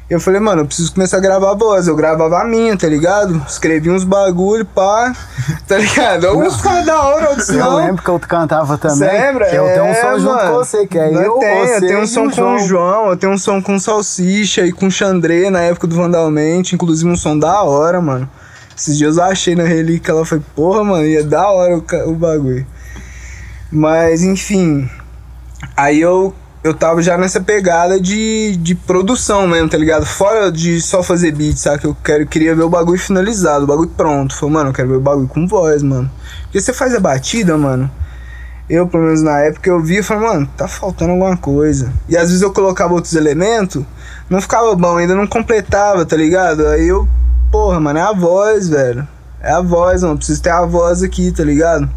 Eu 0.09 0.19
falei, 0.19 0.40
mano, 0.40 0.62
eu 0.62 0.66
preciso 0.66 0.92
começar 0.92 1.19
a 1.19 1.21
gravar 1.21 1.52
a 1.52 1.54
voz. 1.54 1.87
Eu 1.87 1.95
gravava 1.95 2.40
a 2.40 2.45
minha, 2.45 2.76
tá 2.76 2.88
ligado? 2.88 3.40
Escrevia 3.49 3.92
uns 3.92 4.02
bagulho, 4.02 4.64
pá, 4.66 5.12
tá 5.69 5.78
ligado? 5.78 6.26
Alguns 6.26 6.57
ficavam 6.57 6.85
da 6.85 7.00
hora, 7.04 7.28
outros 7.30 7.49
Eu 7.49 7.59
não. 7.59 7.76
lembro 7.76 8.02
que 8.02 8.11
eu 8.11 8.19
cantava 8.19 8.76
também. 8.76 8.97
Você 8.99 9.04
lembra? 9.19 9.45
Que 9.49 9.54
eu 9.54 9.66
tenho 9.66 9.85
um 9.85 9.95
som 9.95 10.09
É, 10.09 10.19
junto 10.19 10.38
com 10.40 10.52
você, 10.54 10.87
que 10.88 10.99
é 10.99 11.11
Nós 11.12 11.25
eu, 11.25 11.35
tem, 11.38 11.61
você 11.66 11.76
eu 11.76 11.80
tenho 11.80 12.00
um 12.00 12.07
som 12.09 12.28
com 12.28 12.54
o 12.57 12.59
João, 12.59 13.11
eu 13.11 13.16
tenho 13.16 13.33
um 13.33 13.38
som 13.38 13.62
com 13.62 13.78
Salsicha 13.78 14.66
e 14.66 14.73
com 14.73 14.90
Xandré 14.90 15.49
na 15.49 15.61
época 15.61 15.87
do 15.87 15.95
Vandalmente, 15.95 16.75
inclusive 16.75 17.09
um 17.09 17.16
som 17.16 17.38
da 17.38 17.62
hora, 17.62 18.00
mano. 18.00 18.28
Esses 18.80 18.96
dias 18.96 19.18
eu 19.18 19.25
achei 19.25 19.54
na 19.54 19.64
relíquia, 19.64 20.10
ela 20.10 20.25
foi, 20.25 20.40
porra, 20.56 20.82
mano, 20.82 21.04
ia 21.04 21.22
da 21.22 21.50
hora 21.50 21.76
o, 21.76 21.84
o 22.08 22.14
bagulho. 22.14 22.66
Mas, 23.70 24.22
enfim. 24.22 24.88
Aí 25.76 26.00
eu, 26.00 26.34
eu 26.64 26.72
tava 26.72 27.02
já 27.02 27.18
nessa 27.18 27.42
pegada 27.42 28.00
de, 28.00 28.56
de 28.56 28.75
produção 28.75 29.46
mesmo, 29.46 29.68
tá 29.68 29.76
ligado? 29.76 30.06
Fora 30.06 30.50
de 30.50 30.80
só 30.80 31.02
fazer 31.02 31.32
beat, 31.32 31.58
sabe? 31.58 31.80
Que 31.80 31.87
eu 31.88 31.96
quero, 32.02 32.26
queria 32.26 32.54
ver 32.54 32.62
o 32.62 32.70
bagulho 32.70 32.99
finalizado, 32.99 33.64
o 33.64 33.66
bagulho 33.66 33.90
pronto. 33.90 34.34
Falei, 34.34 34.54
mano, 34.54 34.70
eu 34.70 34.72
quero 34.72 34.88
ver 34.88 34.96
o 34.96 35.00
bagulho 35.00 35.28
com 35.28 35.46
voz, 35.46 35.82
mano. 35.82 36.10
Porque 36.44 36.58
você 36.58 36.72
faz 36.72 36.94
a 36.94 37.00
batida, 37.00 37.58
mano. 37.58 37.90
Eu, 38.66 38.88
pelo 38.88 39.02
menos 39.02 39.20
na 39.20 39.40
época, 39.40 39.68
eu 39.68 39.78
via 39.82 40.00
e 40.00 40.02
falei, 40.02 40.26
mano, 40.26 40.49
tá 40.56 40.66
faltando 40.66 41.10
alguma 41.10 41.37
coisa. 41.37 41.92
E 42.08 42.16
às 42.16 42.28
vezes 42.28 42.40
eu 42.40 42.50
colocava 42.50 42.94
outros 42.94 43.12
elementos, 43.14 43.84
não 44.30 44.40
ficava 44.40 44.75
bom, 44.75 44.96
ainda 44.96 45.14
não 45.14 45.26
completava, 45.26 46.06
tá 46.06 46.16
ligado? 46.16 46.66
Aí 46.66 46.88
eu, 46.88 47.06
porra, 47.50 47.80
mano, 47.80 47.99
é 47.99 48.02
a 48.02 48.12
voz, 48.12 48.69
velho. 48.69 49.07
É 49.40 49.52
a 49.52 49.61
voz, 49.61 50.02
mano. 50.02 50.16
Preciso 50.16 50.42
ter 50.42 50.50
a 50.50 50.64
voz 50.64 51.02
aqui, 51.02 51.33
tá 51.33 51.42
ligado? 51.42 51.88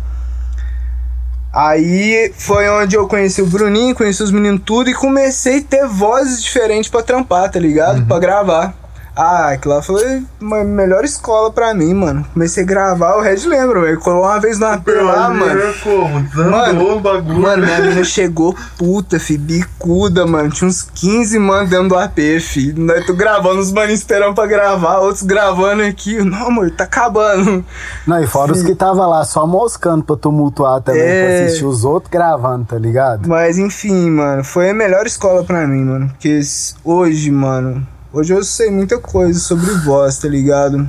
Aí 1.54 2.34
foi 2.36 2.68
onde 2.68 2.96
eu 2.96 3.08
conheci 3.08 3.42
o 3.42 3.46
Bruninho, 3.46 3.94
conheci 3.94 4.24
os 4.24 4.32
meninos 4.32 4.62
tudo 4.66 4.90
e 4.90 4.94
comecei 4.96 5.60
a 5.60 5.64
ter 5.64 5.88
vozes 5.88 6.42
diferentes 6.42 6.90
pra 6.90 7.04
trampar, 7.04 7.52
tá 7.52 7.60
ligado? 7.60 8.06
Pra 8.08 8.18
gravar. 8.18 8.74
Ah, 9.16 9.50
aquilo 9.50 9.76
lá 9.76 9.82
foi 9.82 10.24
uma 10.42 10.64
melhor 10.64 11.06
escola 11.06 11.52
pra 11.52 11.74
mim, 11.74 11.94
mano. 11.94 12.26
Comecei 12.34 12.64
a 12.64 12.66
gravar, 12.66 13.16
o 13.18 13.22
Red 13.22 13.46
lembra, 13.48 13.82
velho. 13.82 14.00
Colou 14.00 14.24
uma 14.24 14.40
vez 14.40 14.58
no 14.58 14.66
AP 14.66 14.88
lá, 14.88 15.30
mano. 15.30 15.62
como? 15.84 16.20
Desandou 16.22 16.52
Mano, 16.52 16.98
o 16.98 17.00
bagulho. 17.00 17.40
Mano, 17.40 17.64
minha 17.66 17.80
menina 17.80 18.04
chegou 18.04 18.56
puta, 18.78 19.20
fi, 19.20 19.38
bicuda, 19.38 20.26
mano. 20.26 20.50
Tinha 20.50 20.68
uns 20.68 20.82
15 20.82 21.38
mano 21.38 21.70
dentro 21.70 21.90
do 21.90 21.96
AP, 21.98 22.18
fi. 22.40 22.74
Nós 22.74 23.06
tô 23.06 23.14
gravando, 23.14 23.60
os 23.60 23.72
manos 23.72 23.94
esperando 23.94 24.34
pra 24.34 24.48
gravar, 24.48 24.98
outros 25.00 25.22
gravando 25.24 25.84
aqui. 25.84 26.18
Não, 26.24 26.48
amor, 26.48 26.72
tá 26.72 26.86
acabando. 26.86 27.64
Não, 28.08 28.20
e 28.24 28.26
fora 28.26 28.52
os 28.52 28.64
que 28.64 28.74
tava 28.74 29.06
lá 29.06 29.24
só 29.26 29.46
moscando 29.46 30.04
pra 30.04 30.16
tumultuar 30.16 30.82
também, 30.82 31.02
É. 31.02 31.38
pra 31.38 31.46
assistir 31.46 31.66
os 31.66 31.86
outros 31.86 32.12
gravando, 32.12 32.66
tá 32.66 32.78
ligado? 32.80 33.28
Mas 33.30 33.58
enfim, 33.60 34.10
mano, 34.10 34.44
foi 34.44 34.72
a 34.72 34.74
melhor 34.74 35.06
escola 35.06 35.44
pra 35.44 35.68
mim, 35.68 35.84
mano. 35.84 36.08
Porque 36.10 36.40
hoje, 36.84 37.30
mano, 37.30 37.86
hoje 38.14 38.32
eu 38.32 38.44
sei 38.44 38.70
muita 38.70 39.00
coisa 39.00 39.40
sobre 39.40 39.72
voz, 39.78 40.20
tá 40.20 40.28
ligado? 40.28 40.88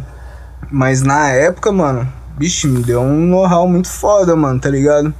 Mas 0.70 1.00
na 1.00 1.30
época, 1.30 1.72
mano, 1.72 2.06
bicho, 2.36 2.68
me 2.68 2.82
deu 2.82 3.00
um 3.00 3.26
know-how 3.26 3.66
muito 3.66 3.88
foda, 3.88 4.36
mano, 4.36 4.60
tá 4.60 4.68
ligado? 4.68 5.12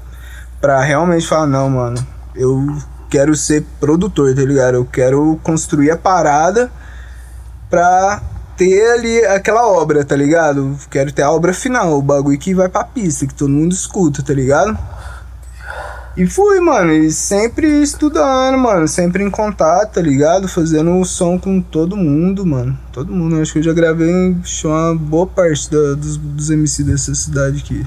Pra 0.61 0.83
realmente 0.83 1.27
falar, 1.27 1.47
não, 1.47 1.71
mano, 1.71 2.07
eu 2.37 2.77
quero 3.09 3.35
ser 3.35 3.65
produtor, 3.81 4.35
tá 4.35 4.43
ligado? 4.43 4.75
Eu 4.75 4.85
quero 4.85 5.41
construir 5.43 5.91
a 5.91 5.97
parada 5.97 6.71
pra 7.71 8.23
ter 8.55 8.87
ali 8.93 9.25
aquela 9.25 9.67
obra, 9.67 10.05
tá 10.05 10.15
ligado? 10.15 10.77
Quero 10.91 11.11
ter 11.11 11.23
a 11.23 11.31
obra 11.31 11.55
final, 11.55 11.99
o 11.99 12.03
bagulho 12.03 12.39
que 12.39 12.55
vai 12.55 12.69
pra 12.69 12.85
pista, 12.85 13.27
que 13.27 13.35
todo 13.35 13.49
mundo 13.49 13.73
escuta, 13.73 14.23
tá 14.23 14.35
ligado? 14.35 14.77
E 16.17 16.27
fui, 16.27 16.61
mano, 16.61 16.93
e 16.93 17.11
sempre 17.11 17.83
estudando, 17.83 18.57
mano, 18.57 18.87
sempre 18.87 19.25
em 19.25 19.31
contato, 19.31 19.95
tá 19.95 20.01
ligado? 20.01 20.47
Fazendo 20.47 21.05
som 21.05 21.37
com 21.39 21.61
todo 21.61 21.97
mundo, 21.97 22.47
mano. 22.47 22.79
Todo 22.93 23.13
mundo, 23.13 23.41
acho 23.43 23.53
que 23.53 23.59
eu 23.59 23.63
já 23.65 23.73
gravei 23.73 24.37
uma 24.65 24.95
boa 24.95 25.27
parte 25.27 25.69
da- 25.71 25.95
dos, 25.95 26.17
dos 26.17 26.51
MC 26.51 26.85
dessa 26.85 27.13
cidade 27.17 27.59
aqui. 27.61 27.85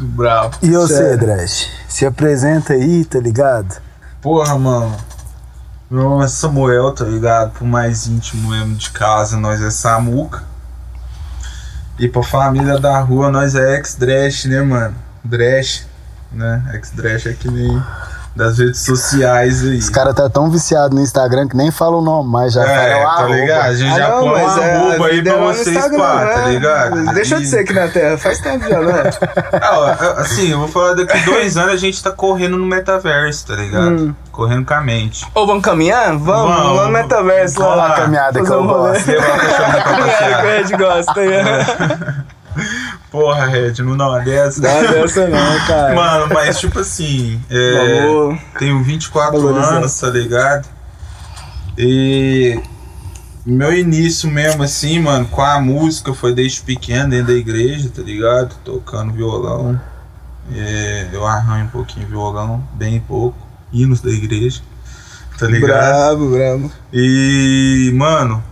Bravo. 0.00 0.56
E 0.62 0.70
você. 0.70 1.16
Dresh? 1.16 1.68
Se 1.88 2.06
apresenta 2.06 2.72
aí, 2.72 3.04
tá 3.04 3.18
ligado? 3.20 3.80
Porra, 4.22 4.58
mano. 4.58 4.96
Meu 5.90 6.04
nome 6.04 6.24
é 6.24 6.28
Samuel, 6.28 6.92
tá 6.92 7.04
ligado? 7.04 7.52
Pro 7.52 7.66
mais 7.66 8.06
íntimo 8.06 8.50
mesmo 8.50 8.76
de 8.76 8.90
casa, 8.90 9.36
nós 9.36 9.60
é 9.60 9.70
Samuca. 9.70 10.42
E 11.98 12.08
pra 12.08 12.22
família 12.22 12.78
da 12.78 12.98
rua, 13.00 13.30
nós 13.30 13.54
é 13.54 13.76
ex-Dresh, 13.76 14.44
né, 14.46 14.62
mano? 14.62 14.94
Dresh, 15.24 15.86
né? 16.32 16.62
Ex-Dresh 16.74 17.26
é 17.26 17.32
que 17.32 17.50
nem 17.50 17.82
das 18.36 18.56
redes 18.58 18.82
sociais 18.84 19.64
aí. 19.64 19.78
Os 19.78 19.88
caras 19.88 20.14
tá 20.14 20.28
tão 20.30 20.48
viciado 20.48 20.94
no 20.94 21.00
Instagram 21.00 21.48
que 21.48 21.56
nem 21.56 21.72
fala 21.72 21.96
o 21.96 22.00
nome, 22.00 22.30
mas 22.30 22.52
já 22.52 22.62
É, 22.62 23.02
fala 23.02 23.12
o 23.12 23.16
tá 23.16 23.34
ligado? 23.34 23.62
A 23.62 23.74
gente 23.74 23.92
Ah, 23.94 23.98
já 23.98 24.10
põe 24.12 24.28
uma 24.28 24.38
é, 24.38 24.44
a 24.44 24.76
arroba 24.78 25.06
aí 25.06 25.22
pra 25.24 25.32
é 25.32 25.38
vocês 25.40 25.76
pá, 25.76 25.88
tá 25.88 26.36
né? 26.44 26.50
ligado? 26.50 27.04
Deixa 27.14 27.34
eu 27.34 27.40
dizer 27.40 27.58
aqui 27.60 27.72
na 27.72 27.88
Terra, 27.88 28.16
faz 28.16 28.38
tempo 28.38 28.68
já, 28.68 28.78
né? 28.80 29.10
Ah, 29.60 29.78
ó, 29.80 30.20
assim, 30.20 30.52
eu 30.52 30.58
vou 30.60 30.68
falar 30.68 30.94
daqui 30.94 31.18
dois 31.24 31.56
anos 31.56 31.72
a 31.74 31.76
gente 31.76 32.00
tá 32.00 32.12
correndo 32.12 32.56
no 32.56 32.64
metaverso, 32.66 33.44
tá 33.48 33.56
ligado? 33.56 33.90
Hum. 33.90 34.14
Correndo 34.30 34.64
com 34.64 34.74
a 34.74 34.80
mente. 34.82 35.26
Ou 35.34 35.44
vamos 35.44 35.64
caminhar? 35.64 36.16
Vamos, 36.16 36.24
Vamos. 36.24 36.62
vamos 36.62 36.84
no 36.84 36.90
metaverso 36.92 37.60
lá 37.60 37.72
a 37.72 37.74
lá. 37.76 37.94
caminhada 37.96 38.40
que 38.40 38.50
eu 38.52 38.64
gosto. 38.64 39.06
Levar 39.10 39.26
o 39.36 39.40
cachorro 39.40 39.72
pra 39.72 39.82
Caminhada 39.82 40.12
que 40.12 40.12
passear. 40.12 40.38
o 40.38 40.46
Red 40.46 40.76
gosta 40.76 41.20
aí. 41.20 42.24
Porra, 43.10 43.46
Red, 43.46 43.74
não 43.82 43.96
dá 43.96 44.08
uma 44.08 44.20
dessa. 44.20 44.60
Dá 44.60 44.82
dessa 44.82 45.26
não, 45.28 45.58
cara. 45.66 45.94
Mano, 45.94 46.34
mas 46.34 46.58
tipo 46.60 46.78
assim, 46.78 47.40
é, 47.48 48.06
Vamos. 48.06 48.40
tenho 48.58 48.82
24 48.82 49.40
Valorizar. 49.40 49.76
anos, 49.76 49.98
tá 49.98 50.10
ligado? 50.10 50.68
E 51.76 52.60
meu 53.46 53.72
início 53.72 54.30
mesmo 54.30 54.62
assim, 54.62 55.00
mano, 55.00 55.24
com 55.26 55.40
a 55.40 55.58
música 55.58 56.12
foi 56.12 56.34
desde 56.34 56.60
pequeno, 56.60 57.10
dentro 57.10 57.28
da 57.28 57.32
igreja, 57.32 57.88
tá 57.94 58.02
ligado? 58.02 58.54
Tocando 58.62 59.12
violão. 59.12 59.80
É, 60.54 61.08
eu 61.12 61.26
arranho 61.26 61.64
um 61.66 61.68
pouquinho 61.68 62.06
violão, 62.06 62.62
bem 62.74 63.00
pouco. 63.00 63.38
Hinos 63.72 64.00
da 64.00 64.10
igreja, 64.10 64.60
tá 65.38 65.46
ligado? 65.46 65.68
Bravo, 65.68 66.30
bravo. 66.30 66.72
E, 66.92 67.90
mano, 67.94 68.42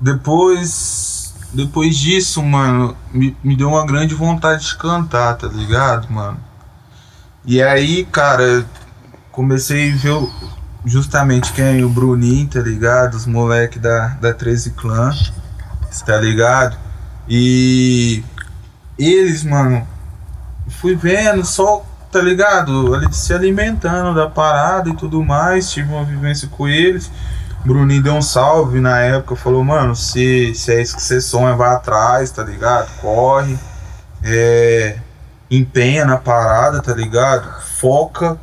depois. 0.00 1.15
Depois 1.52 1.96
disso, 1.96 2.42
mano, 2.42 2.96
me, 3.12 3.36
me 3.42 3.56
deu 3.56 3.68
uma 3.68 3.86
grande 3.86 4.14
vontade 4.14 4.66
de 4.66 4.76
cantar, 4.76 5.34
tá 5.34 5.46
ligado, 5.46 6.12
mano? 6.12 6.38
E 7.44 7.62
aí, 7.62 8.04
cara, 8.06 8.66
comecei 9.30 9.92
a 9.92 9.96
ver 9.96 10.28
justamente 10.84 11.52
quem 11.52 11.84
o 11.84 11.88
Bruninho, 11.88 12.48
tá 12.48 12.60
ligado? 12.60 13.14
Os 13.14 13.26
moleque 13.26 13.78
da, 13.78 14.08
da 14.20 14.32
13 14.32 14.70
Clã, 14.70 15.12
tá 16.04 16.16
ligado? 16.16 16.76
E 17.28 18.22
eles, 18.98 19.44
mano, 19.44 19.86
fui 20.68 20.94
vendo 20.94 21.44
só, 21.44 21.84
tá 22.10 22.20
ligado? 22.20 23.12
Se 23.12 23.34
alimentando 23.34 24.14
da 24.14 24.28
parada 24.28 24.88
e 24.88 24.96
tudo 24.96 25.24
mais, 25.24 25.70
tive 25.70 25.92
uma 25.92 26.04
vivência 26.04 26.48
com 26.48 26.68
eles. 26.68 27.10
Bruninho 27.66 28.02
deu 28.02 28.14
um 28.14 28.22
salve 28.22 28.80
na 28.80 29.00
época, 29.00 29.36
falou, 29.36 29.64
mano, 29.64 29.94
se, 29.96 30.54
se 30.54 30.72
é 30.72 30.80
isso 30.80 30.96
que 30.96 31.02
você 31.02 31.20
sonha, 31.20 31.56
vai 31.56 31.74
atrás, 31.74 32.30
tá 32.30 32.42
ligado? 32.42 32.88
Corre, 33.00 33.58
é, 34.22 34.98
empenha 35.50 36.04
na 36.04 36.16
parada, 36.16 36.80
tá 36.80 36.94
ligado? 36.94 37.62
Foca 37.78 38.38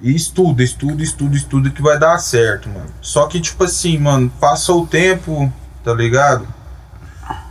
e 0.00 0.14
estuda, 0.14 0.62
estuda, 0.62 1.02
estuda, 1.02 1.36
estuda 1.36 1.70
que 1.70 1.80
vai 1.80 1.98
dar 1.98 2.18
certo, 2.18 2.68
mano. 2.68 2.90
Só 3.00 3.26
que, 3.26 3.40
tipo 3.40 3.62
assim, 3.64 3.98
mano, 3.98 4.30
passou 4.40 4.82
o 4.82 4.86
tempo, 4.86 5.50
tá 5.84 5.94
ligado? 5.94 6.46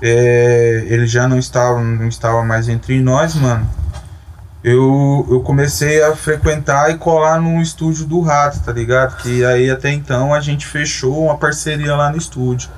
É, 0.01 0.83
ele 0.88 1.07
já 1.07 1.27
não 1.27 1.39
estava, 1.39 1.79
não 1.79 2.07
estava 2.07 2.43
mais 2.43 2.67
entre 2.67 3.00
nós, 3.00 3.36
mano. 3.36 3.67
Eu, 4.63 5.25
eu 5.30 5.39
comecei 5.41 6.03
a 6.03 6.15
frequentar 6.15 6.91
e 6.91 6.98
colar 6.98 7.41
no 7.41 7.60
estúdio 7.62 8.06
do 8.06 8.22
Rato, 8.22 8.60
tá 8.63 8.72
ligado? 8.72 9.18
Que 9.18 9.44
aí 9.44 9.72
até 9.72 9.91
então 9.91 10.34
a 10.34 10.39
gente 10.39 10.68
fechou 10.68 11.25
uma 11.25 11.38
parceria 11.38 11.96
lá 11.96 12.12
no 12.12 12.18
estúdio. 12.18 12.70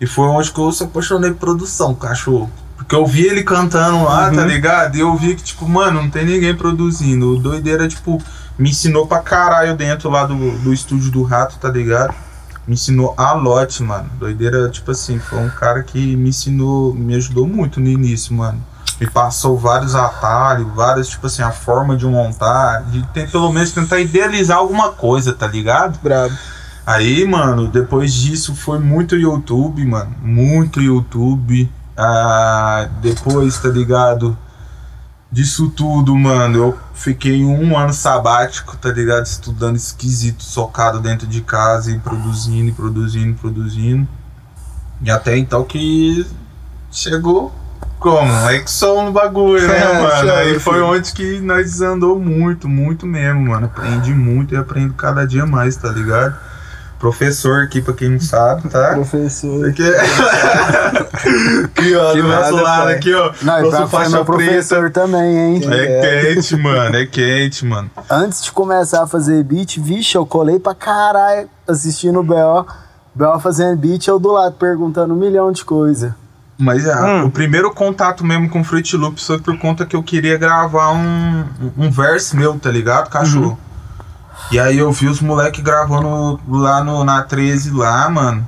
E 0.00 0.06
foi 0.06 0.26
onde 0.26 0.50
que 0.50 0.58
eu 0.58 0.72
se 0.72 0.82
apaixonei 0.82 1.30
por 1.30 1.38
produção, 1.40 1.94
cachorro. 1.94 2.50
Porque 2.76 2.94
eu 2.94 3.06
vi 3.06 3.26
ele 3.26 3.44
cantando 3.44 4.02
lá, 4.04 4.30
tá 4.30 4.40
Uhum. 4.40 4.46
ligado? 4.46 4.96
E 4.96 5.00
eu 5.00 5.14
vi 5.16 5.36
que, 5.36 5.42
tipo, 5.44 5.68
mano, 5.68 6.02
não 6.02 6.10
tem 6.10 6.24
ninguém 6.24 6.56
produzindo. 6.56 7.34
O 7.36 7.38
doideira, 7.38 7.86
tipo, 7.86 8.20
me 8.58 8.70
ensinou 8.70 9.06
pra 9.06 9.20
caralho 9.20 9.76
dentro 9.76 10.10
lá 10.10 10.24
do, 10.24 10.34
do 10.58 10.72
estúdio 10.72 11.12
do 11.12 11.22
Rato, 11.22 11.58
tá 11.58 11.68
ligado? 11.68 12.12
Me 12.66 12.74
ensinou 12.74 13.14
a 13.16 13.34
lote, 13.34 13.82
mano. 13.84 14.10
Doideira, 14.18 14.68
tipo 14.68 14.90
assim, 14.90 15.18
foi 15.20 15.38
um 15.38 15.50
cara 15.50 15.82
que 15.84 16.16
me 16.16 16.30
ensinou, 16.30 16.92
me 16.92 17.14
ajudou 17.14 17.46
muito 17.46 17.78
no 17.78 17.88
início, 17.88 18.34
mano. 18.34 18.60
Me 19.00 19.08
passou 19.08 19.56
vários 19.56 19.94
atalhos, 19.94 20.68
várias, 20.74 21.08
tipo 21.08 21.26
assim, 21.26 21.42
a 21.42 21.50
forma 21.50 21.96
de 21.96 22.04
montar, 22.04 22.82
de 22.82 23.02
ter, 23.08 23.30
pelo 23.30 23.50
menos 23.50 23.72
tentar 23.72 23.98
idealizar 23.98 24.58
alguma 24.58 24.92
coisa, 24.92 25.32
tá 25.32 25.46
ligado? 25.46 25.98
Bravo. 26.02 26.36
Aí, 26.84 27.24
mano, 27.24 27.66
depois 27.66 28.12
disso 28.12 28.54
foi 28.54 28.78
muito 28.78 29.16
YouTube, 29.16 29.82
mano. 29.86 30.14
Muito 30.20 30.82
YouTube. 30.82 31.70
Ah, 31.96 32.88
depois, 33.00 33.58
tá 33.58 33.68
ligado? 33.68 34.36
Disso 35.32 35.70
tudo, 35.70 36.14
mano, 36.16 36.58
eu 36.58 36.78
fiquei 36.92 37.44
um 37.44 37.78
ano 37.78 37.94
sabático, 37.94 38.76
tá 38.76 38.90
ligado? 38.90 39.24
Estudando 39.24 39.76
esquisito, 39.76 40.42
socado 40.42 41.00
dentro 41.00 41.26
de 41.26 41.40
casa 41.40 41.92
e 41.92 41.98
produzindo, 42.00 42.68
e 42.68 42.72
produzindo, 42.72 43.30
e 43.30 43.34
produzindo. 43.34 44.08
E 45.00 45.10
até 45.10 45.38
então 45.38 45.64
que 45.64 46.26
chegou 46.90 47.52
como? 48.00 48.50
Exxon 48.50 49.04
no 49.04 49.12
bagulho, 49.12 49.66
né, 49.68 49.78
É, 49.78 50.02
mano? 50.02 50.32
Aí 50.32 50.58
foi 50.58 50.80
onde 50.82 51.12
que 51.12 51.38
nós 51.40 51.70
desandou 51.70 52.18
muito, 52.18 52.68
muito 52.68 53.06
mesmo, 53.06 53.40
mano. 53.48 53.66
Aprendi 53.66 54.12
muito 54.12 54.54
e 54.54 54.56
aprendo 54.56 54.94
cada 54.94 55.24
dia 55.26 55.46
mais, 55.46 55.76
tá 55.76 55.88
ligado? 55.90 56.34
Professor 56.98 57.62
aqui, 57.62 57.80
pra 57.80 57.94
quem 57.94 58.10
não 58.10 58.20
sabe, 58.20 58.68
tá? 58.68 58.92
Professor. 58.92 59.68
Aqui, 59.70 59.82
aqui 61.64 61.94
ó, 61.96 62.12
Que 62.12 62.20
do 62.22 62.28
nosso 62.28 62.52
nada, 62.56 62.62
lado 62.62 62.82
pai. 62.84 62.94
aqui, 62.94 63.14
ó. 63.14 63.32
Não, 63.42 63.70
nosso 63.70 63.88
foi 63.88 64.08
meu 64.08 64.24
professor 64.24 64.90
também, 64.90 65.38
hein? 65.56 65.60
É 65.70 66.34
quente, 66.34 66.56
mano, 66.56 66.96
é 66.96 67.06
quente, 67.06 67.64
mano. 67.64 67.90
Antes 68.10 68.44
de 68.44 68.52
começar 68.52 69.02
a 69.02 69.06
fazer 69.06 69.42
beat, 69.44 69.78
vixe, 69.78 70.14
eu 70.16 70.26
colei 70.26 70.58
pra 70.58 70.74
caralho 70.74 71.48
assistindo 71.66 72.20
o 72.20 72.22
B.O. 72.22 72.66
B.O. 73.14 73.38
fazendo 73.40 73.76
beat, 73.78 74.06
eu 74.06 74.18
do 74.18 74.32
lado 74.32 74.56
perguntando 74.56 75.14
um 75.14 75.16
milhão 75.16 75.50
de 75.52 75.64
coisa. 75.64 76.14
Mas 76.60 76.86
ah, 76.88 77.06
Hum. 77.06 77.24
o 77.26 77.30
primeiro 77.30 77.70
contato 77.72 78.24
mesmo 78.24 78.48
com 78.48 78.60
o 78.60 78.64
Fruit 78.64 78.96
Loops 78.96 79.26
foi 79.26 79.38
por 79.40 79.58
conta 79.58 79.86
que 79.86 79.96
eu 79.96 80.02
queria 80.02 80.36
gravar 80.36 80.92
um, 80.92 81.44
um 81.76 81.90
verse 81.90 82.36
meu, 82.36 82.58
tá 82.58 82.70
ligado, 82.70 83.08
cachorro? 83.08 83.58
E 84.52 84.58
aí 84.58 84.78
eu 84.78 84.92
vi 84.92 85.06
os 85.06 85.20
moleques 85.20 85.62
gravando 85.62 86.38
lá 86.48 86.82
no, 86.84 87.02
na 87.04 87.22
13 87.22 87.70
lá, 87.70 88.08
mano. 88.10 88.46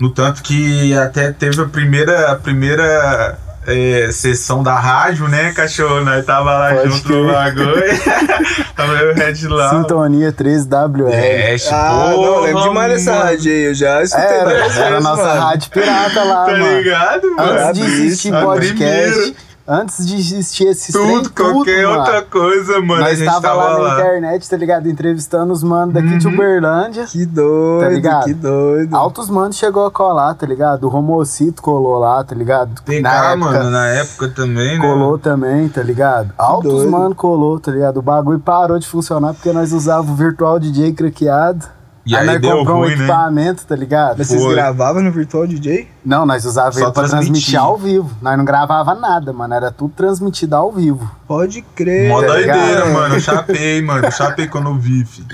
No 0.00 0.10
tanto 0.10 0.42
que 0.42 0.94
até 0.94 1.30
teve 1.32 1.60
a 1.60 1.66
primeira, 1.66 2.32
a 2.32 2.36
primeira 2.36 3.38
é, 3.66 4.08
sessão 4.12 4.62
da 4.62 4.74
rádio, 4.78 5.28
né, 5.28 5.52
cachorro? 5.52 6.00
Nós 6.04 6.24
tava 6.24 6.50
lá 6.58 6.74
Pode 6.74 6.90
junto 6.90 7.12
no 7.12 7.32
bagulho. 7.32 7.74
tava 8.76 8.92
eu 8.94 9.10
o 9.12 9.14
Red 9.14 9.48
lá. 9.48 9.70
Sintonia 9.70 10.32
13WL. 10.32 11.08
É, 11.12 11.56
Ah, 11.70 12.10
não, 12.10 12.22
eu 12.24 12.40
lembro 12.40 12.52
porra, 12.54 12.68
demais 12.68 12.92
dessa 12.92 13.14
rádio 13.24 13.52
aí. 13.52 13.62
Eu 13.64 13.74
já 13.74 14.02
escutei 14.02 14.26
Era, 14.26 14.44
várias 14.44 14.76
era 14.76 14.86
a 14.86 14.90
vezes, 14.90 15.04
nossa 15.04 15.22
mano. 15.24 15.40
rádio 15.40 15.70
pirata 15.70 16.24
lá, 16.24 16.44
Tá 16.46 16.52
mano. 16.52 16.78
ligado, 16.78 17.36
mano? 17.36 17.52
Antes 17.52 17.74
de 17.74 17.86
existir 18.04 18.34
a 18.34 18.42
podcast, 18.42 19.10
primeira. 19.12 19.51
Antes 19.66 20.06
de 20.06 20.16
existir 20.16 20.66
esses 20.68 20.92
trem, 20.92 21.22
Tudo, 21.22 21.30
qualquer 21.30 21.86
mano. 21.86 21.98
outra 21.98 22.22
coisa, 22.22 22.80
mano. 22.80 22.94
a 23.04 23.08
Nós 23.08 23.18
gente 23.18 23.26
tava, 23.26 23.40
tava 23.40 23.78
lá, 23.78 23.94
na 23.94 24.00
internet, 24.00 24.48
tá 24.50 24.56
ligado? 24.56 24.88
Entrevistando 24.88 25.52
os 25.52 25.62
manos 25.62 25.94
daqui 25.94 26.16
de 26.18 26.26
Uhum. 26.26 26.34
Uberlândia. 26.34 27.04
Que 27.06 27.24
doido, 27.26 27.80
Tá 27.84 27.88
ligado? 27.88 28.24
que 28.24 28.34
doido. 28.34 28.94
Altos 28.96 29.28
manos 29.30 29.56
chegou 29.56 29.86
a 29.86 29.90
colar, 29.90 30.34
tá 30.34 30.46
ligado? 30.46 30.84
O 30.84 30.88
Romocito 30.88 31.62
colou 31.62 31.98
lá, 31.98 32.22
tá 32.24 32.34
ligado? 32.34 32.82
Pegar, 32.82 33.36
mano, 33.36 33.70
na 33.70 33.86
época 33.88 34.28
também, 34.28 34.78
né? 34.78 34.84
Colou 34.86 35.18
também, 35.18 35.68
tá 35.68 35.82
ligado? 35.82 36.32
Altos 36.36 36.72
doido. 36.72 36.90
mano 36.90 37.14
colou, 37.14 37.58
tá 37.60 37.70
ligado? 37.70 37.98
O 37.98 38.02
bagulho 38.02 38.40
parou 38.40 38.78
de 38.78 38.86
funcionar 38.86 39.34
porque 39.34 39.52
nós 39.52 39.72
usávamos 39.72 40.12
o 40.12 40.14
Virtual 40.16 40.58
DJ 40.58 40.92
craqueado. 40.92 41.66
E 42.04 42.16
aí 42.16 42.26
nós 42.26 42.40
deu 42.40 42.58
compramos 42.58 42.86
um 42.86 42.88
né? 42.88 42.94
equipamento, 42.96 43.64
tá 43.66 43.76
ligado? 43.76 44.18
Mas 44.18 44.26
vocês 44.26 44.44
gravavam 44.44 45.02
no 45.02 45.12
Virtual 45.12 45.46
DJ? 45.46 45.88
Não, 46.04 46.26
nós 46.26 46.44
usávamos 46.44 46.76
ele 46.76 46.84
pra 46.86 46.92
transmitir. 46.92 47.30
transmitir 47.30 47.60
ao 47.60 47.76
vivo. 47.78 48.10
Nós 48.20 48.36
não 48.36 48.44
gravava 48.44 48.94
nada, 48.94 49.32
mano. 49.32 49.54
Era 49.54 49.70
tudo 49.70 49.92
transmitido 49.94 50.56
ao 50.56 50.72
vivo. 50.72 51.08
Pode 51.28 51.62
crer. 51.76 52.08
Mó 52.08 52.20
Tá 52.20 52.26
doideira, 52.26 52.56
ligado? 52.56 52.90
mano. 52.94 53.14
Eu 53.14 53.20
chapei, 53.20 53.82
mano. 53.82 54.04
Eu 54.06 54.10
chapei 54.10 54.48
quando 54.48 54.68
eu 54.70 54.74
vi, 54.76 55.04
fi. 55.04 55.24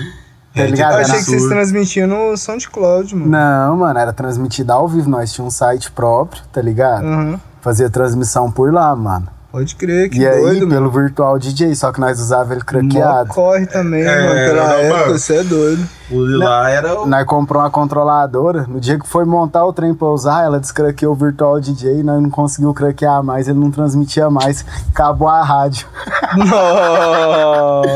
Tá 0.53 0.63
ligado? 0.63 0.91
Eu 0.93 0.97
Era 0.99 1.07
achei 1.07 1.17
que 1.19 1.25
vocês 1.25 1.47
transmitiam 1.47 2.07
no 2.07 2.37
SoundCloud, 2.37 3.15
mano. 3.15 3.31
Não, 3.31 3.77
mano, 3.77 3.99
era 3.99 4.13
transmitido 4.13 4.71
ao 4.71 4.87
vivo. 4.87 5.09
Nós 5.09 5.31
tínhamos 5.33 5.55
um 5.55 5.57
site 5.57 5.91
próprio, 5.91 6.43
tá 6.51 6.61
ligado? 6.61 7.03
Aham. 7.05 7.39
Fazia 7.61 7.89
transmissão 7.89 8.51
por 8.51 8.71
lá, 8.71 8.95
mano. 8.95 9.27
Pode 9.51 9.75
crer, 9.75 10.09
que 10.11 10.19
e 10.19 10.27
aí, 10.27 10.41
doido, 10.41 10.67
mano. 10.67 10.91
pelo 10.91 10.91
Virtual 11.03 11.39
DJ, 11.39 11.73
só 11.73 11.91
que 11.91 11.99
nós 11.99 12.19
usávamos 12.19 12.51
ele 12.51 12.59
Mó 12.59 12.65
craqueado. 12.65 13.29
corre 13.29 13.65
também, 13.65 14.03
É, 14.03 14.21
mano. 14.27 14.35
Pela 14.35 14.63
não, 14.67 14.73
época, 14.75 15.11
você 15.17 15.37
é 15.37 15.43
doido. 15.43 15.89
O 16.11 16.25
de 16.27 16.35
lá 16.37 16.69
era 16.69 17.01
o. 17.01 17.07
Nós 17.07 17.25
compramos 17.25 17.65
uma 17.65 17.71
controladora. 17.71 18.65
No 18.67 18.79
dia 18.79 18.99
que 18.99 19.07
foi 19.07 19.25
montar 19.25 19.65
o 19.65 19.73
trem 19.73 19.91
pra 19.95 20.07
usar, 20.09 20.43
ela 20.43 20.59
descraqueou 20.59 21.13
o 21.13 21.15
Virtual 21.15 21.59
DJ. 21.59 22.03
Nós 22.03 22.21
não 22.21 22.29
conseguiu 22.29 22.71
craquear 22.75 23.23
mais, 23.23 23.47
ele 23.47 23.57
não 23.57 23.71
transmitia 23.71 24.29
mais. 24.29 24.63
Acabou 24.93 25.27
a 25.27 25.41
rádio. 25.43 25.87
Nossa. 26.37 27.89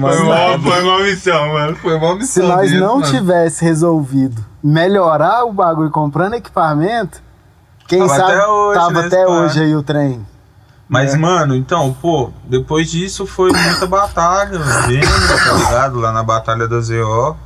Foi 0.00 0.18
uma, 0.22 0.58
foi 0.58 0.82
uma 0.82 0.98
missão, 1.02 1.48
mano. 1.52 1.76
Foi 1.76 1.94
uma 1.96 2.12
Se 2.12 2.16
missão. 2.40 2.48
nós 2.48 2.70
desse, 2.70 2.80
não 2.80 3.00
mano. 3.00 3.10
tivesse 3.12 3.62
resolvido 3.64 4.42
melhorar 4.62 5.44
o 5.44 5.52
bagulho 5.52 5.90
comprando 5.90 6.32
equipamento, 6.34 7.22
quem 7.86 7.98
Tava 7.98 8.14
sabe 8.16 8.32
até 8.32 8.46
hoje, 8.46 8.78
tava 8.80 8.92
né, 9.02 9.06
até 9.06 9.22
esse 9.22 9.30
hoje 9.30 9.60
aí 9.62 9.76
o 9.76 9.82
trem. 9.82 10.26
Mas, 10.94 11.12
É. 11.14 11.16
mano, 11.16 11.56
então, 11.56 11.92
pô, 12.00 12.30
depois 12.44 12.88
disso 12.88 13.26
foi 13.26 13.50
muita 13.50 13.84
batalha, 13.84 14.60
vendo, 14.86 15.38
tá 15.44 15.52
ligado? 15.54 15.98
Lá 15.98 16.12
na 16.12 16.22
Batalha 16.22 16.68
da 16.68 16.80
ZO, 16.80 17.36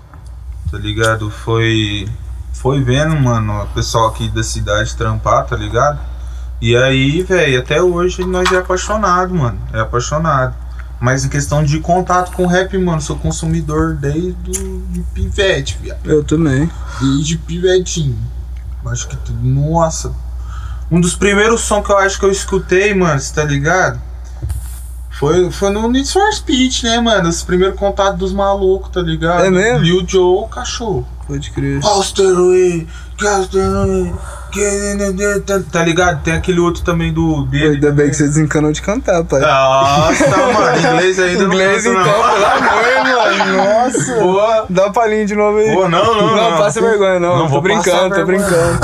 tá 0.71 0.77
ligado? 0.77 1.31
Foi. 1.31 2.07
Foi 2.53 2.83
vendo, 2.83 3.17
mano, 3.17 3.63
o 3.63 3.67
pessoal 3.69 4.09
aqui 4.09 4.29
da 4.29 4.43
cidade 4.43 4.95
trampar, 4.95 5.47
tá 5.47 5.57
ligado? 5.57 5.99
E 6.61 6.77
aí, 6.77 7.23
velho, 7.23 7.61
até 7.61 7.81
hoje 7.81 8.23
nós 8.23 8.53
é 8.53 8.59
apaixonado, 8.59 9.35
mano. 9.35 9.59
É 9.73 9.81
apaixonado. 9.81 10.55
Mas 11.01 11.25
em 11.25 11.31
questão 11.31 11.65
de 11.65 11.81
contato 11.81 12.33
com 12.33 12.47
rap, 12.47 12.77
mano, 12.77 13.01
sou 13.01 13.17
consumidor 13.17 13.95
desde 13.95 14.35
de 14.43 15.01
pivete, 15.15 15.79
viado. 15.81 16.01
Eu 16.05 16.23
também. 16.23 16.71
Desde 17.01 17.39
pivetinho. 17.39 18.19
Acho 18.85 19.09
que 19.09 19.17
tudo. 19.17 19.39
Nossa. 19.43 20.13
Um 20.91 21.01
dos 21.01 21.15
primeiros 21.15 21.61
sons 21.63 21.85
que 21.85 21.93
eu 21.93 21.99
acho 21.99 22.19
que 22.19 22.25
eu 22.25 22.33
escutei, 22.33 22.95
mano, 22.95 23.21
você 23.21 23.35
tá 23.35 23.45
ligado? 23.45 24.01
Foi, 25.19 25.51
foi 25.51 25.71
no 25.71 25.91
Need 25.91 26.11
for 26.11 26.33
Speed, 26.33 26.85
né, 26.85 27.01
mano? 27.01 27.29
Os 27.29 27.43
primeiros 27.43 27.79
contatos 27.79 28.19
dos 28.19 28.33
malucos, 28.33 28.91
tá 28.91 29.01
ligado? 29.01 29.45
É 29.45 29.51
mesmo? 29.51 29.85
Lil 29.85 30.05
Joe, 30.07 30.49
cachorro. 30.49 31.07
Pode 31.27 31.51
crer. 31.51 31.85
Asteroid, 31.85 32.87
Asteroid, 33.21 34.15
tá, 35.47 35.61
tá 35.71 35.85
ligado? 35.85 36.23
Tem 36.23 36.35
aquele 36.35 36.61
outro 36.61 36.83
também 36.83 37.13
do 37.13 37.45
dele. 37.47 37.75
Ainda 37.75 37.93
bem 37.93 38.09
que 38.11 38.17
você 38.17 38.25
desencanou 38.25 38.73
de 38.73 38.83
cantar, 38.83 39.25
pai. 39.25 39.41
Nossa, 39.41 40.27
mano, 40.37 40.79
inglês 40.79 41.19
ainda 41.19 41.45
Inglês 41.45 41.85
não 41.85 41.93
então, 41.93 42.05
canto, 42.05 42.35
pelo 42.35 42.47
amor, 42.47 43.39
mano. 43.39 43.57
Nossa. 43.57 44.15
Boa. 44.21 44.67
Dá 44.69 44.85
uma 44.85 44.93
palhinha 44.93 45.27
de 45.27 45.35
novo 45.35 45.59
aí. 45.59 45.73
Pô, 45.75 45.89
não, 45.89 46.05
não, 46.05 46.37
Não, 46.37 46.51
não. 46.51 46.59
passa 46.59 46.81
vergonha, 46.81 47.21
não. 47.21 47.39
Não 47.39 47.49
tô 47.49 47.61
brincando, 47.61 48.15
tô 48.15 48.25
brincando. 48.25 48.81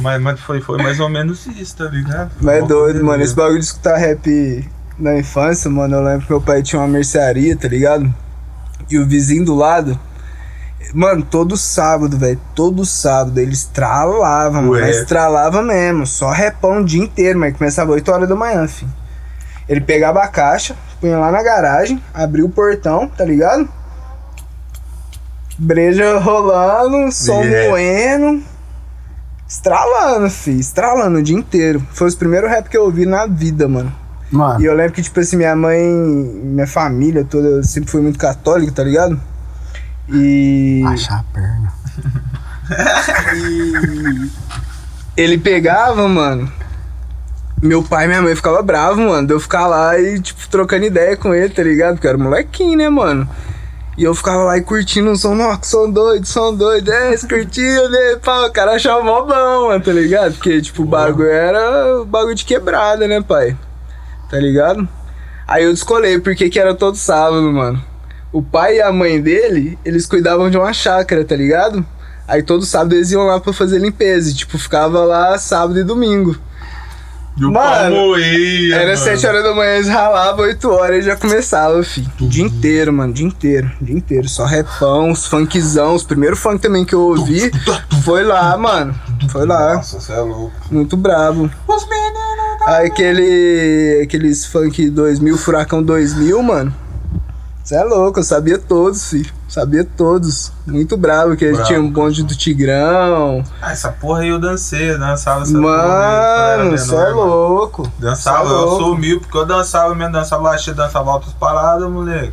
Mas, 0.00 0.20
mas 0.20 0.40
foi, 0.40 0.60
foi 0.60 0.78
mais 0.82 0.98
ou 1.00 1.08
menos 1.08 1.46
isso, 1.46 1.76
tá 1.76 1.84
ligado? 1.84 2.30
Mas 2.40 2.62
é 2.62 2.66
doido, 2.66 3.04
mano. 3.04 3.22
Esse 3.22 3.34
bagulho 3.34 3.58
de 3.58 3.64
escutar 3.64 3.96
rap 3.96 4.68
na 4.98 5.16
infância, 5.18 5.70
mano. 5.70 5.96
Eu 5.96 6.02
lembro 6.02 6.26
que 6.26 6.32
meu 6.32 6.40
pai 6.40 6.62
tinha 6.62 6.80
uma 6.80 6.88
mercearia, 6.88 7.56
tá 7.56 7.68
ligado? 7.68 8.12
E 8.90 8.98
o 8.98 9.06
vizinho 9.06 9.44
do 9.44 9.54
lado. 9.54 9.98
Mano, 10.94 11.22
todo 11.22 11.56
sábado, 11.56 12.16
velho. 12.18 12.40
Todo 12.54 12.84
sábado 12.84 13.38
ele 13.38 13.52
estralava, 13.52 14.60
mano. 14.60 14.72
Ué. 14.72 14.82
Mas 14.82 14.96
estralava 14.98 15.62
mesmo. 15.62 16.06
Só 16.06 16.30
repão 16.30 16.80
o 16.80 16.84
dia 16.84 17.02
inteiro, 17.02 17.38
mas 17.38 17.56
começava 17.56 17.92
8 17.92 18.10
horas 18.10 18.28
da 18.28 18.34
manhã, 18.36 18.66
filho. 18.68 18.90
Ele 19.68 19.80
pegava 19.80 20.20
a 20.22 20.28
caixa, 20.28 20.74
punha 21.00 21.18
lá 21.18 21.30
na 21.30 21.42
garagem, 21.42 22.02
abria 22.12 22.44
o 22.44 22.48
portão, 22.48 23.08
tá 23.08 23.24
ligado? 23.24 23.68
Breja 25.58 26.18
rolando, 26.18 27.12
som 27.12 27.42
Yeah. 27.42 27.70
moendo. 27.70 28.42
Estralando, 29.48 30.30
fi, 30.30 30.58
estralando 30.58 31.18
o 31.18 31.22
dia 31.22 31.36
inteiro. 31.36 31.82
Foi 31.92 32.08
os 32.08 32.14
primeiros 32.14 32.50
rap 32.50 32.68
que 32.68 32.76
eu 32.76 32.84
ouvi 32.84 33.04
na 33.06 33.26
vida, 33.26 33.68
mano. 33.68 33.92
Mano, 34.30 34.62
E 34.62 34.64
eu 34.64 34.74
lembro 34.74 34.94
que, 34.94 35.02
tipo 35.02 35.20
assim, 35.20 35.36
minha 35.36 35.54
mãe, 35.54 35.78
minha 35.78 36.66
família 36.66 37.22
toda, 37.22 37.46
eu 37.48 37.62
sempre 37.64 37.90
fui 37.90 38.00
muito 38.00 38.18
católico, 38.18 38.72
tá 38.72 38.82
ligado? 38.82 39.20
E. 40.08 40.82
achar 40.86 41.20
a 41.20 41.24
perna. 41.32 41.72
Ele 45.16 45.38
pegava, 45.38 46.08
mano. 46.08 46.50
Meu 47.62 47.82
pai 47.82 48.06
e 48.06 48.08
minha 48.08 48.22
mãe 48.22 48.34
ficavam 48.34 48.62
bravos, 48.62 48.98
mano. 48.98 49.26
De 49.26 49.34
eu 49.34 49.40
ficar 49.40 49.66
lá 49.66 49.98
e, 49.98 50.20
tipo, 50.20 50.48
trocando 50.48 50.84
ideia 50.84 51.16
com 51.16 51.32
ele, 51.32 51.48
tá 51.48 51.62
ligado? 51.62 51.94
Porque 51.94 52.06
eu 52.06 52.10
era 52.10 52.18
molequinho, 52.18 52.76
né, 52.76 52.88
mano? 52.88 53.28
E 53.96 54.04
eu 54.04 54.14
ficava 54.14 54.42
lá 54.44 54.56
e 54.56 54.62
curtindo 54.62 55.10
um 55.10 55.16
som, 55.16 55.34
nossa, 55.34 55.60
som 55.64 55.90
doido, 55.90 56.26
som 56.26 56.54
doido, 56.54 56.90
é, 56.90 57.16
curtiu, 57.18 57.90
né? 57.90 58.16
Pá, 58.24 58.46
o 58.46 58.52
cara 58.52 58.72
achava 58.72 59.02
mó 59.04 59.22
bom, 59.22 59.68
mano, 59.68 59.84
tá 59.84 59.92
ligado? 59.92 60.32
Porque, 60.32 60.62
tipo, 60.62 60.82
o 60.82 60.86
bagulho 60.86 61.30
era 61.30 62.00
o 62.00 62.04
bagulho 62.06 62.34
de 62.34 62.44
quebrada, 62.44 63.06
né, 63.06 63.20
pai? 63.20 63.56
Tá 64.30 64.38
ligado? 64.38 64.88
Aí 65.46 65.64
eu 65.64 65.70
descolei 65.70 66.18
porque 66.18 66.48
que 66.48 66.58
era 66.58 66.74
todo 66.74 66.96
sábado, 66.96 67.52
mano. 67.52 67.91
O 68.32 68.42
pai 68.42 68.76
e 68.78 68.82
a 68.82 68.90
mãe 68.90 69.20
dele, 69.20 69.78
eles 69.84 70.06
cuidavam 70.06 70.48
de 70.50 70.56
uma 70.56 70.72
chácara, 70.72 71.24
tá 71.24 71.36
ligado? 71.36 71.84
Aí 72.26 72.42
todo 72.42 72.64
sábado 72.64 72.94
eles 72.94 73.10
iam 73.10 73.24
lá 73.26 73.38
pra 73.38 73.52
fazer 73.52 73.78
limpeza. 73.78 74.30
E, 74.30 74.34
tipo, 74.34 74.56
ficava 74.58 75.04
lá 75.04 75.36
sábado 75.38 75.78
e 75.78 75.84
domingo. 75.84 76.36
E 77.36 77.44
o 77.46 77.50
Mano, 77.50 77.96
moía, 77.96 78.74
Era 78.76 78.84
mano. 78.92 78.96
7 79.04 79.26
horas 79.26 79.42
da 79.42 79.54
manhã, 79.54 79.76
eles 79.76 79.88
ralavam, 79.88 80.44
8 80.44 80.70
horas 80.70 80.98
e 81.04 81.06
já 81.08 81.16
começava, 81.16 81.82
fi. 81.82 82.06
O 82.20 82.28
dia 82.28 82.44
inteiro, 82.44 82.92
mano, 82.92 83.12
dia 83.12 83.26
inteiro, 83.26 83.70
dia 83.80 83.96
inteiro. 83.96 84.28
Só 84.28 84.44
repão, 84.44 85.10
os 85.10 85.26
funkzão, 85.26 85.94
os 85.94 86.02
primeiros 86.02 86.38
funk 86.38 86.60
também 86.60 86.84
que 86.84 86.94
eu 86.94 87.00
ouvi 87.00 87.50
foi 88.04 88.22
lá, 88.22 88.56
mano. 88.58 88.94
Foi 89.30 89.46
lá, 89.46 89.76
Nossa, 89.76 89.98
você 89.98 90.12
é 90.12 90.20
louco. 90.20 90.52
muito 90.70 90.94
brabo. 90.96 91.50
Os 91.66 91.88
meninos 91.88 92.22
Aí 92.66 92.86
aquele. 92.86 94.02
aqueles 94.04 94.44
funk 94.46 94.88
2000, 94.90 95.36
Furacão 95.38 95.82
2000, 95.82 96.42
mano. 96.42 96.74
Você 97.62 97.76
é 97.76 97.84
louco, 97.84 98.18
eu 98.18 98.24
sabia 98.24 98.58
todos, 98.58 99.08
filho. 99.08 99.32
Sabia 99.48 99.84
todos. 99.84 100.50
Muito 100.66 100.96
bravo, 100.96 101.36
que 101.36 101.48
Bravo. 101.52 101.66
tinha 101.66 101.80
um 101.80 101.88
bonde 101.90 102.24
do 102.24 102.34
Tigrão. 102.34 103.44
Ah, 103.60 103.70
essa 103.70 103.92
porra 103.92 104.20
aí 104.20 104.28
eu 104.30 104.38
dancei, 104.40 104.90
eu 104.92 104.98
dançava 104.98 105.42
essa 105.42 105.52
Mano, 105.52 106.70
você 106.76 106.92
eu 106.92 107.00
era 107.00 107.10
é 107.10 107.12
louco. 107.14 107.88
Dançava, 107.98 108.48
é 108.48 108.52
eu 108.52 108.56
louco. 108.56 108.76
sou 108.78 108.92
humilde, 108.94 109.20
porque 109.20 109.38
eu 109.38 109.46
dançava 109.46 109.94
mesmo, 109.94 110.12
dançava 110.12 110.52
axé, 110.54 110.72
dançava 110.72 111.10
altas 111.10 111.32
paradas, 111.34 111.88
moleque. 111.88 112.32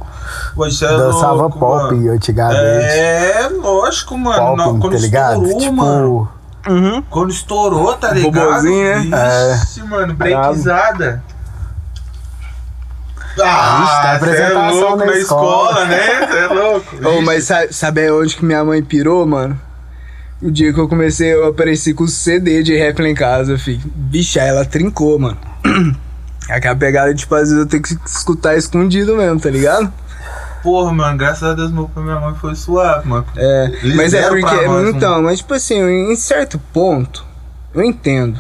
Pô, 0.56 0.70
cê 0.72 0.86
é 0.86 0.98
Dançava 0.98 1.34
louco, 1.34 1.60
pop 1.60 1.94
mano. 1.94 2.12
antigamente. 2.12 2.60
É, 2.64 3.50
lógico, 3.50 4.18
mano. 4.18 4.56
Não, 4.56 4.66
Pop, 4.72 4.80
quando 4.80 4.94
tá 4.94 5.00
ligado? 5.00 5.44
estourou, 5.44 5.60
tipo, 5.60 5.76
mano. 5.76 6.30
Uhum. 6.68 7.04
Quando 7.10 7.30
estourou, 7.32 7.94
tá 7.94 8.12
ligado? 8.12 8.46
Bobozinho, 8.50 9.10
né? 9.10 9.60
Vixe, 9.60 9.84
mano, 9.84 10.14
breakzada. 10.14 11.24
Ah, 13.44 14.02
cê 14.02 14.08
é 14.08 14.16
apresentação 14.16 14.80
louco 14.80 14.98
na 14.98 15.06
na 15.06 15.18
escola. 15.18 15.70
escola, 15.72 15.86
né? 15.86 16.28
Você 16.28 16.38
é 16.38 16.48
louco. 16.48 16.98
Vixe. 16.98 17.22
mas 17.22 17.44
sabe, 17.44 17.74
sabe 17.74 18.12
onde 18.12 18.36
que 18.36 18.46
minha 18.46 18.64
mãe 18.64 18.82
pirou, 18.84 19.26
mano? 19.26 19.60
O 20.42 20.50
dia 20.50 20.74
que 20.74 20.80
eu 20.80 20.88
comecei, 20.88 21.34
eu 21.34 21.48
apareci 21.48 21.94
com 21.94 22.06
o 22.06 22.08
CD 22.08 22.64
de 22.64 22.76
rap 22.78 23.02
lá 23.02 23.10
em 23.10 23.16
casa, 23.16 23.58
filho. 23.58 23.82
Bicha, 23.94 24.40
ela 24.42 24.64
trincou, 24.64 25.20
mano. 25.20 25.38
Aquela 26.50 26.76
pegada, 26.76 27.14
tipo, 27.14 27.36
às 27.36 27.42
vezes 27.50 27.58
eu 27.58 27.66
tenho 27.68 27.84
que 27.84 27.94
escutar 28.06 28.56
escondido 28.56 29.16
mesmo, 29.16 29.40
tá 29.40 29.50
ligado? 29.50 29.92
Porra, 30.64 30.92
mano, 30.92 31.18
graças 31.18 31.44
a 31.44 31.54
Deus 31.54 31.72
meu 31.72 31.88
pai 31.88 32.04
minha 32.04 32.20
mãe 32.20 32.34
foi 32.36 32.56
suave, 32.56 33.08
mano. 33.08 33.26
É, 33.38 33.72
Eles 33.84 33.96
mas 33.96 34.14
é 34.14 34.28
porque. 34.28 34.68
nós, 34.68 34.96
então, 34.96 35.22
mas 35.22 35.38
tipo 35.40 35.54
assim, 35.54 35.80
em 36.12 36.16
certo 36.16 36.60
ponto, 36.74 37.24
eu 37.74 37.84
entendo. 37.84 38.40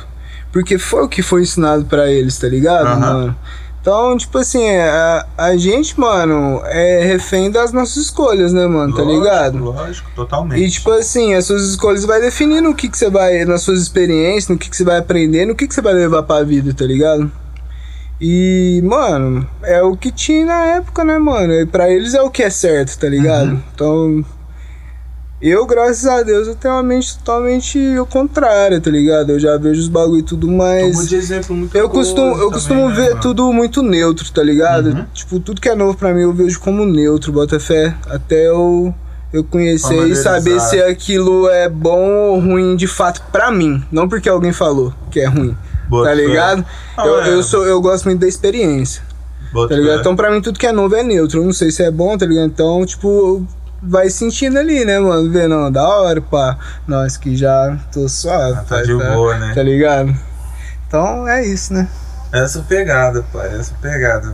Porque 0.51 0.79
foi 0.79 1.03
o 1.03 1.07
que 1.07 1.21
foi 1.21 1.43
ensinado 1.43 1.85
pra 1.85 2.09
eles, 2.11 2.37
tá 2.37 2.47
ligado, 2.47 2.99
mano? 2.99 3.35
Então, 3.81 4.17
tipo 4.17 4.37
assim, 4.37 4.69
a, 4.69 5.25
a 5.37 5.57
gente, 5.57 5.97
mano, 5.97 6.61
é 6.65 7.03
refém 7.05 7.49
das 7.49 7.71
nossas 7.71 7.95
escolhas, 7.97 8.51
né, 8.51 8.67
mano? 8.67 8.93
Tá 8.93 9.01
Lógico, 9.01 9.23
ligado? 9.23 9.63
Lógico, 9.63 10.11
totalmente. 10.15 10.61
E 10.61 10.69
tipo 10.69 10.91
assim, 10.91 11.33
as 11.33 11.45
suas 11.45 11.63
escolhas 11.63 12.03
vai 12.03 12.19
definindo 12.19 12.69
o 12.69 12.75
que, 12.75 12.89
que 12.89 12.97
você 12.97 13.09
vai, 13.09 13.45
nas 13.45 13.61
suas 13.61 13.81
experiências, 13.81 14.49
no 14.49 14.57
que, 14.57 14.69
que 14.69 14.75
você 14.75 14.83
vai 14.83 14.97
aprender, 14.97 15.45
no 15.45 15.55
que, 15.55 15.67
que 15.67 15.73
você 15.73 15.81
vai 15.81 15.93
levar 15.93 16.23
pra 16.23 16.43
vida, 16.43 16.73
tá 16.73 16.85
ligado? 16.85 17.31
E, 18.19 18.81
mano, 18.83 19.47
é 19.63 19.81
o 19.81 19.95
que 19.95 20.11
tinha 20.11 20.45
na 20.45 20.65
época, 20.65 21.05
né, 21.05 21.17
mano? 21.17 21.53
E 21.53 21.65
pra 21.65 21.89
eles 21.89 22.13
é 22.13 22.21
o 22.21 22.29
que 22.29 22.43
é 22.43 22.49
certo, 22.49 22.99
tá 22.99 23.07
ligado? 23.07 23.51
Uhum. 23.51 23.63
Então, 23.73 24.25
eu, 25.41 25.65
graças 25.65 26.05
a 26.05 26.21
Deus, 26.21 26.47
eu 26.47 26.55
tenho 26.55 26.73
uma 26.73 26.83
mente 26.83 27.17
totalmente 27.17 27.79
o 27.97 28.05
contrário, 28.05 28.79
tá 28.81 28.91
ligado? 28.91 29.31
Eu 29.31 29.39
já 29.39 29.55
vejo 29.57 29.79
os 29.79 29.87
bagulho 29.87 30.19
e 30.19 30.23
tudo 30.23 30.49
mais. 30.51 30.91
Tomou 30.91 31.07
de 31.07 31.15
exemplo 31.15 31.55
muito 31.55 31.77
Eu 31.77 31.89
costumo, 31.89 32.27
eu 32.31 32.33
também, 32.35 32.51
costumo 32.51 32.89
né, 32.89 32.95
ver 32.95 33.09
mano? 33.09 33.21
tudo 33.21 33.53
muito 33.53 33.81
neutro, 33.81 34.29
tá 34.31 34.43
ligado? 34.43 34.87
Uhum. 34.87 35.05
Tipo, 35.13 35.39
tudo 35.39 35.61
que 35.61 35.69
é 35.69 35.75
novo 35.75 35.97
pra 35.97 36.13
mim 36.13 36.21
eu 36.23 36.33
vejo 36.33 36.59
como 36.59 36.85
neutro, 36.85 37.31
bota 37.31 37.57
fé. 37.59 37.95
Até 38.09 38.47
eu, 38.47 38.93
eu 39.31 39.43
conhecer 39.43 40.07
e 40.07 40.15
saber 40.15 40.59
se 40.59 40.81
aquilo 40.81 41.47
é 41.49 41.69
bom 41.69 42.31
ou 42.31 42.39
ruim 42.39 42.75
de 42.75 42.87
fato 42.87 43.21
pra 43.31 43.49
mim. 43.49 43.81
Não 43.89 44.09
porque 44.09 44.27
alguém 44.27 44.51
falou 44.51 44.93
que 45.09 45.21
é 45.21 45.25
ruim, 45.25 45.55
Bota 45.87 46.09
tá 46.09 46.15
ligado? 46.15 46.65
Ah, 46.97 47.07
eu, 47.07 47.21
é. 47.21 47.29
eu, 47.29 47.43
sou, 47.43 47.65
eu 47.65 47.79
gosto 47.81 48.05
muito 48.05 48.19
da 48.19 48.27
experiência, 48.27 49.01
Bota 49.53 49.69
tá 49.69 49.75
ligado? 49.79 49.95
fé. 49.95 49.99
Então 50.01 50.15
pra 50.17 50.29
mim 50.31 50.41
tudo 50.41 50.59
que 50.59 50.67
é 50.67 50.73
novo 50.73 50.95
é 50.95 51.01
neutro. 51.03 51.39
Eu 51.39 51.45
não 51.45 51.53
sei 51.53 51.71
se 51.71 51.81
é 51.81 51.89
bom, 51.89 52.17
tá 52.17 52.25
ligado? 52.25 52.47
Então, 52.47 52.85
tipo, 52.85 53.41
vai 53.81 54.09
sentindo 54.09 54.57
ali, 54.57 54.83
né, 54.85 54.99
mano? 54.99 55.31
Vê, 55.31 55.47
não, 55.47 55.71
da 55.71 55.87
hora, 55.87 56.21
pá. 56.21 56.57
Nós 56.87 57.17
que 57.17 57.35
já 57.35 57.77
tô 57.91 58.07
suave, 58.07 58.53
Ah, 58.53 58.63
tá 58.63 58.75
pai, 58.75 58.83
de 58.83 58.95
boa, 58.95 59.37
né? 59.37 59.53
Tá 59.53 59.63
ligado? 59.63 60.15
Então 60.87 61.27
é 61.27 61.45
isso, 61.45 61.73
né? 61.73 61.87
Essa 62.31 62.61
pegada, 62.61 63.23
pai, 63.33 63.55
essa 63.59 63.73
pegada. 63.81 64.33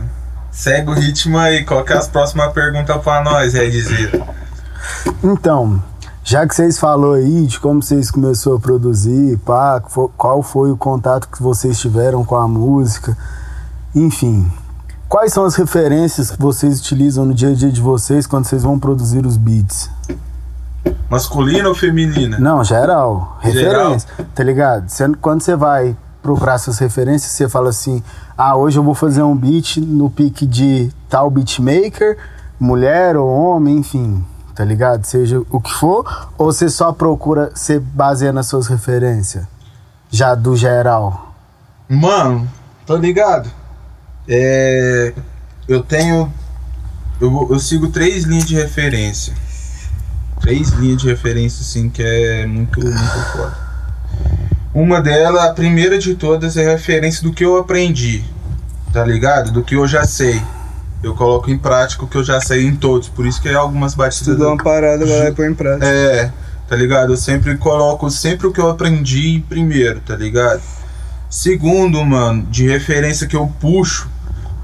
Segue 0.50 0.90
o 0.90 0.94
ritmo 0.94 1.38
aí, 1.38 1.64
qual 1.64 1.84
que 1.84 1.92
é 1.92 1.96
as 1.96 2.08
próximas 2.08 2.52
perguntas 2.52 2.96
pra 3.02 3.22
nós, 3.22 3.54
é 3.54 3.66
dizer. 3.66 4.22
Então, 5.22 5.82
já 6.24 6.46
que 6.46 6.54
vocês 6.54 6.78
falou 6.78 7.14
aí 7.14 7.46
de 7.46 7.60
como 7.60 7.82
vocês 7.82 8.10
começaram 8.10 8.56
a 8.56 8.60
produzir, 8.60 9.38
pá, 9.38 9.80
qual 10.16 10.42
foi 10.42 10.70
o 10.70 10.76
contato 10.76 11.28
que 11.28 11.42
vocês 11.42 11.78
tiveram 11.78 12.24
com 12.24 12.36
a 12.36 12.48
música, 12.48 13.16
enfim. 13.94 14.50
Quais 15.16 15.32
são 15.32 15.46
as 15.46 15.54
referências 15.54 16.30
que 16.30 16.38
vocês 16.38 16.78
utilizam 16.78 17.24
no 17.24 17.32
dia 17.32 17.48
a 17.48 17.54
dia 17.54 17.72
de 17.72 17.80
vocês 17.80 18.26
quando 18.26 18.44
vocês 18.44 18.62
vão 18.62 18.78
produzir 18.78 19.24
os 19.24 19.38
beats? 19.38 19.88
Masculina 21.08 21.70
ou 21.70 21.74
feminina? 21.74 22.38
Não, 22.38 22.62
geral. 22.62 23.38
Geral? 23.42 23.92
Referência. 23.92 24.10
Tá 24.34 24.44
ligado? 24.44 24.90
Você- 24.90 25.14
quando 25.14 25.40
você 25.40 25.56
vai 25.56 25.96
procurar 26.22 26.58
suas 26.58 26.78
referências, 26.78 27.32
você 27.32 27.48
fala 27.48 27.70
assim: 27.70 28.02
ah, 28.36 28.56
hoje 28.56 28.78
eu 28.78 28.82
vou 28.82 28.94
fazer 28.94 29.22
um 29.22 29.34
beat 29.34 29.78
no 29.78 30.10
pique 30.10 30.44
de 30.44 30.92
tal 31.08 31.30
beatmaker, 31.30 32.18
mulher 32.60 33.16
ou 33.16 33.26
homem, 33.26 33.78
enfim. 33.78 34.22
Tá 34.54 34.66
ligado? 34.66 35.06
Seja 35.06 35.40
o 35.50 35.58
que 35.62 35.72
for. 35.72 36.28
Ou 36.36 36.52
você 36.52 36.68
só 36.68 36.92
procura, 36.92 37.52
você 37.54 37.80
baseia 37.80 38.34
nas 38.34 38.48
suas 38.48 38.66
referências? 38.66 39.46
Já 40.10 40.34
do 40.34 40.54
geral. 40.54 41.32
Mano, 41.88 42.46
tô 42.84 42.98
ligado. 42.98 43.48
É. 44.28 45.12
Eu 45.68 45.82
tenho. 45.82 46.32
Eu, 47.20 47.48
eu 47.50 47.58
sigo 47.58 47.88
três 47.88 48.24
linhas 48.24 48.44
de 48.44 48.54
referência. 48.54 49.34
Três 50.40 50.68
linhas 50.70 51.00
de 51.00 51.08
referência, 51.08 51.62
assim, 51.62 51.88
que 51.88 52.02
é 52.02 52.46
muito, 52.46 52.78
muito 52.78 53.32
foda. 53.32 53.56
Uma 54.74 55.00
delas, 55.00 55.42
a 55.42 55.52
primeira 55.54 55.98
de 55.98 56.14
todas, 56.14 56.56
é 56.56 56.70
referência 56.70 57.22
do 57.22 57.32
que 57.32 57.44
eu 57.44 57.56
aprendi. 57.56 58.22
Tá 58.92 59.04
ligado? 59.04 59.50
Do 59.50 59.62
que 59.62 59.74
eu 59.74 59.88
já 59.88 60.04
sei. 60.04 60.40
Eu 61.02 61.14
coloco 61.14 61.50
em 61.50 61.58
prática 61.58 62.04
o 62.04 62.08
que 62.08 62.16
eu 62.16 62.24
já 62.24 62.40
sei 62.40 62.66
em 62.66 62.76
todos. 62.76 63.08
Por 63.08 63.26
isso 63.26 63.40
que 63.40 63.48
é 63.48 63.54
algumas 63.54 63.94
batidas. 63.94 64.28
Estudou 64.28 64.52
uma 64.52 64.62
parada, 64.62 65.04
vai 65.04 65.18
lá 65.18 65.28
e 65.28 65.32
põe 65.32 65.48
em 65.48 65.54
prática. 65.54 65.86
É, 65.86 66.30
tá 66.68 66.76
ligado? 66.76 67.12
Eu 67.12 67.16
sempre 67.16 67.56
coloco 67.56 68.10
sempre 68.10 68.46
o 68.46 68.52
que 68.52 68.60
eu 68.60 68.68
aprendi 68.68 69.42
primeiro, 69.48 70.00
tá 70.00 70.14
ligado? 70.14 70.60
Segundo, 71.28 72.04
mano, 72.04 72.42
de 72.50 72.68
referência 72.68 73.26
que 73.26 73.36
eu 73.36 73.46
puxo 73.60 74.08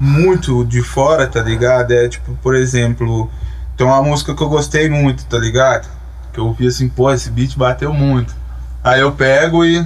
muito 0.03 0.65
de 0.65 0.81
fora, 0.81 1.25
tá 1.25 1.41
ligado? 1.41 1.91
É 1.91 2.09
tipo, 2.09 2.35
por 2.43 2.55
exemplo, 2.55 3.31
tem 3.77 3.87
uma 3.87 4.03
música 4.03 4.35
que 4.35 4.43
eu 4.43 4.49
gostei 4.49 4.89
muito, 4.89 5.23
tá 5.25 5.37
ligado? 5.37 5.87
Que 6.33 6.39
eu 6.41 6.47
ouvi 6.47 6.67
assim, 6.67 6.89
pô, 6.89 7.09
esse 7.09 7.29
beat 7.29 7.57
bateu 7.57 7.93
muito. 7.93 8.35
Aí 8.83 8.99
eu 8.99 9.13
pego 9.13 9.63
e. 9.63 9.85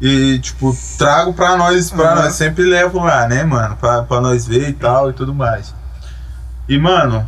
E, 0.00 0.38
tipo, 0.38 0.76
trago 0.96 1.32
pra 1.32 1.56
nós, 1.56 1.90
pra 1.90 2.12
Aham. 2.12 2.22
nós. 2.22 2.34
Sempre 2.34 2.62
levo 2.64 3.02
lá, 3.02 3.26
né, 3.26 3.42
mano? 3.42 3.76
Pra, 3.76 4.02
pra 4.02 4.20
nós 4.20 4.46
ver 4.46 4.68
e 4.68 4.72
tal 4.72 5.10
e 5.10 5.12
tudo 5.12 5.34
mais. 5.34 5.74
E, 6.68 6.78
mano, 6.78 7.26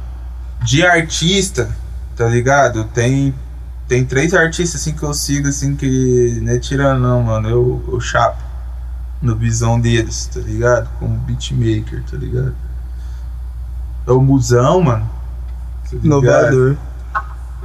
de 0.63 0.87
artista, 0.87 1.69
tá 2.15 2.27
ligado? 2.27 2.85
Tem, 2.85 3.35
tem 3.89 4.05
três 4.05 4.35
artistas 4.35 4.81
assim 4.81 4.93
que 4.93 5.03
eu 5.03 5.15
sigo, 5.15 5.49
assim, 5.49 5.75
que 5.75 6.39
não 6.43 6.53
é 6.53 6.59
tirando 6.59 7.01
não, 7.01 7.23
mano. 7.23 7.49
Eu, 7.49 7.85
eu 7.89 8.01
chapo 8.01 8.46
no 9.27 9.37
visão 9.37 9.79
deles, 9.81 10.31
tá 10.33 10.41
ligado? 10.41 10.89
Como 10.99 11.19
beatmaker, 11.19 12.03
tá 12.11 12.17
ligado? 12.17 12.55
É 14.07 14.13
o 14.13 14.21
Musão, 14.21 14.81
mano. 14.83 15.11
tá? 15.91 15.97
Inovador. 16.03 16.77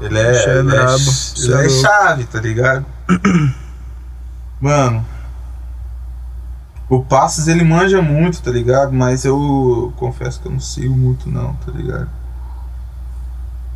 Ele 0.02 0.18
é, 0.18 0.22
é 0.22 0.32
ele 0.32 0.50
é, 0.50 0.60
ele 0.60 0.76
é 0.76 0.80
é 0.80 0.86
louco. 0.86 1.70
chave, 1.70 2.24
tá 2.26 2.40
ligado? 2.42 2.86
Mano, 4.60 5.04
o 6.88 7.04
Passos 7.04 7.48
ele 7.48 7.64
manja 7.64 8.02
muito, 8.02 8.42
tá 8.44 8.52
ligado? 8.52 8.94
Mas 8.94 9.26
eu 9.26 9.92
confesso 9.98 10.40
que 10.40 10.48
eu 10.48 10.52
não 10.52 10.60
sigo 10.60 10.96
muito 10.96 11.30
não, 11.30 11.54
tá 11.56 11.72
ligado? 11.72 12.08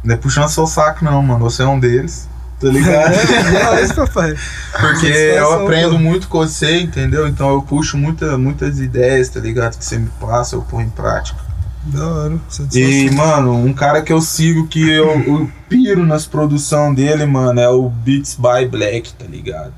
Não 0.03 0.13
é 0.13 0.17
puxando 0.17 0.47
seu 0.49 0.67
saco 0.67 1.03
não, 1.03 1.23
mano. 1.23 1.39
Você 1.39 1.63
é 1.63 1.65
um 1.65 1.79
deles, 1.79 2.29
tá 2.65 2.71
ligado? 2.71 3.13
É, 3.13 3.84
isso, 3.84 3.93
papai. 3.93 4.36
Porque 4.71 5.06
eu 5.06 5.54
aprendo 5.54 5.99
muito 5.99 6.28
com 6.28 6.39
você, 6.39 6.80
entendeu? 6.80 7.28
Então 7.28 7.49
eu 7.51 7.62
puxo 7.62 7.95
muita, 7.95 8.38
muitas 8.38 8.80
ideias, 8.80 9.30
tá 9.30 9.39
ligado? 9.39 9.78
Que 9.78 9.86
você 9.86 9.99
me 9.99 10.10
passa, 10.19 10.56
eu 10.56 10.62
ponho 10.63 10.88
em 10.88 10.89
prática. 10.89 11.39
Da 11.86 12.08
hora. 12.08 12.39
E, 12.73 13.12
mano, 13.12 13.54
um 13.54 13.71
cara 13.71 14.01
que 14.01 14.12
eu 14.12 14.19
sigo 14.19 14.67
que 14.67 14.89
eu, 14.89 15.19
eu 15.21 15.51
piro 15.69 16.04
nas 16.04 16.25
produção 16.25 16.91
dele, 16.91 17.25
mano, 17.28 17.60
é 17.60 17.69
o 17.69 17.88
Beats 17.88 18.36
by 18.36 18.67
Black, 18.67 19.13
tá 19.13 19.25
ligado? 19.25 19.73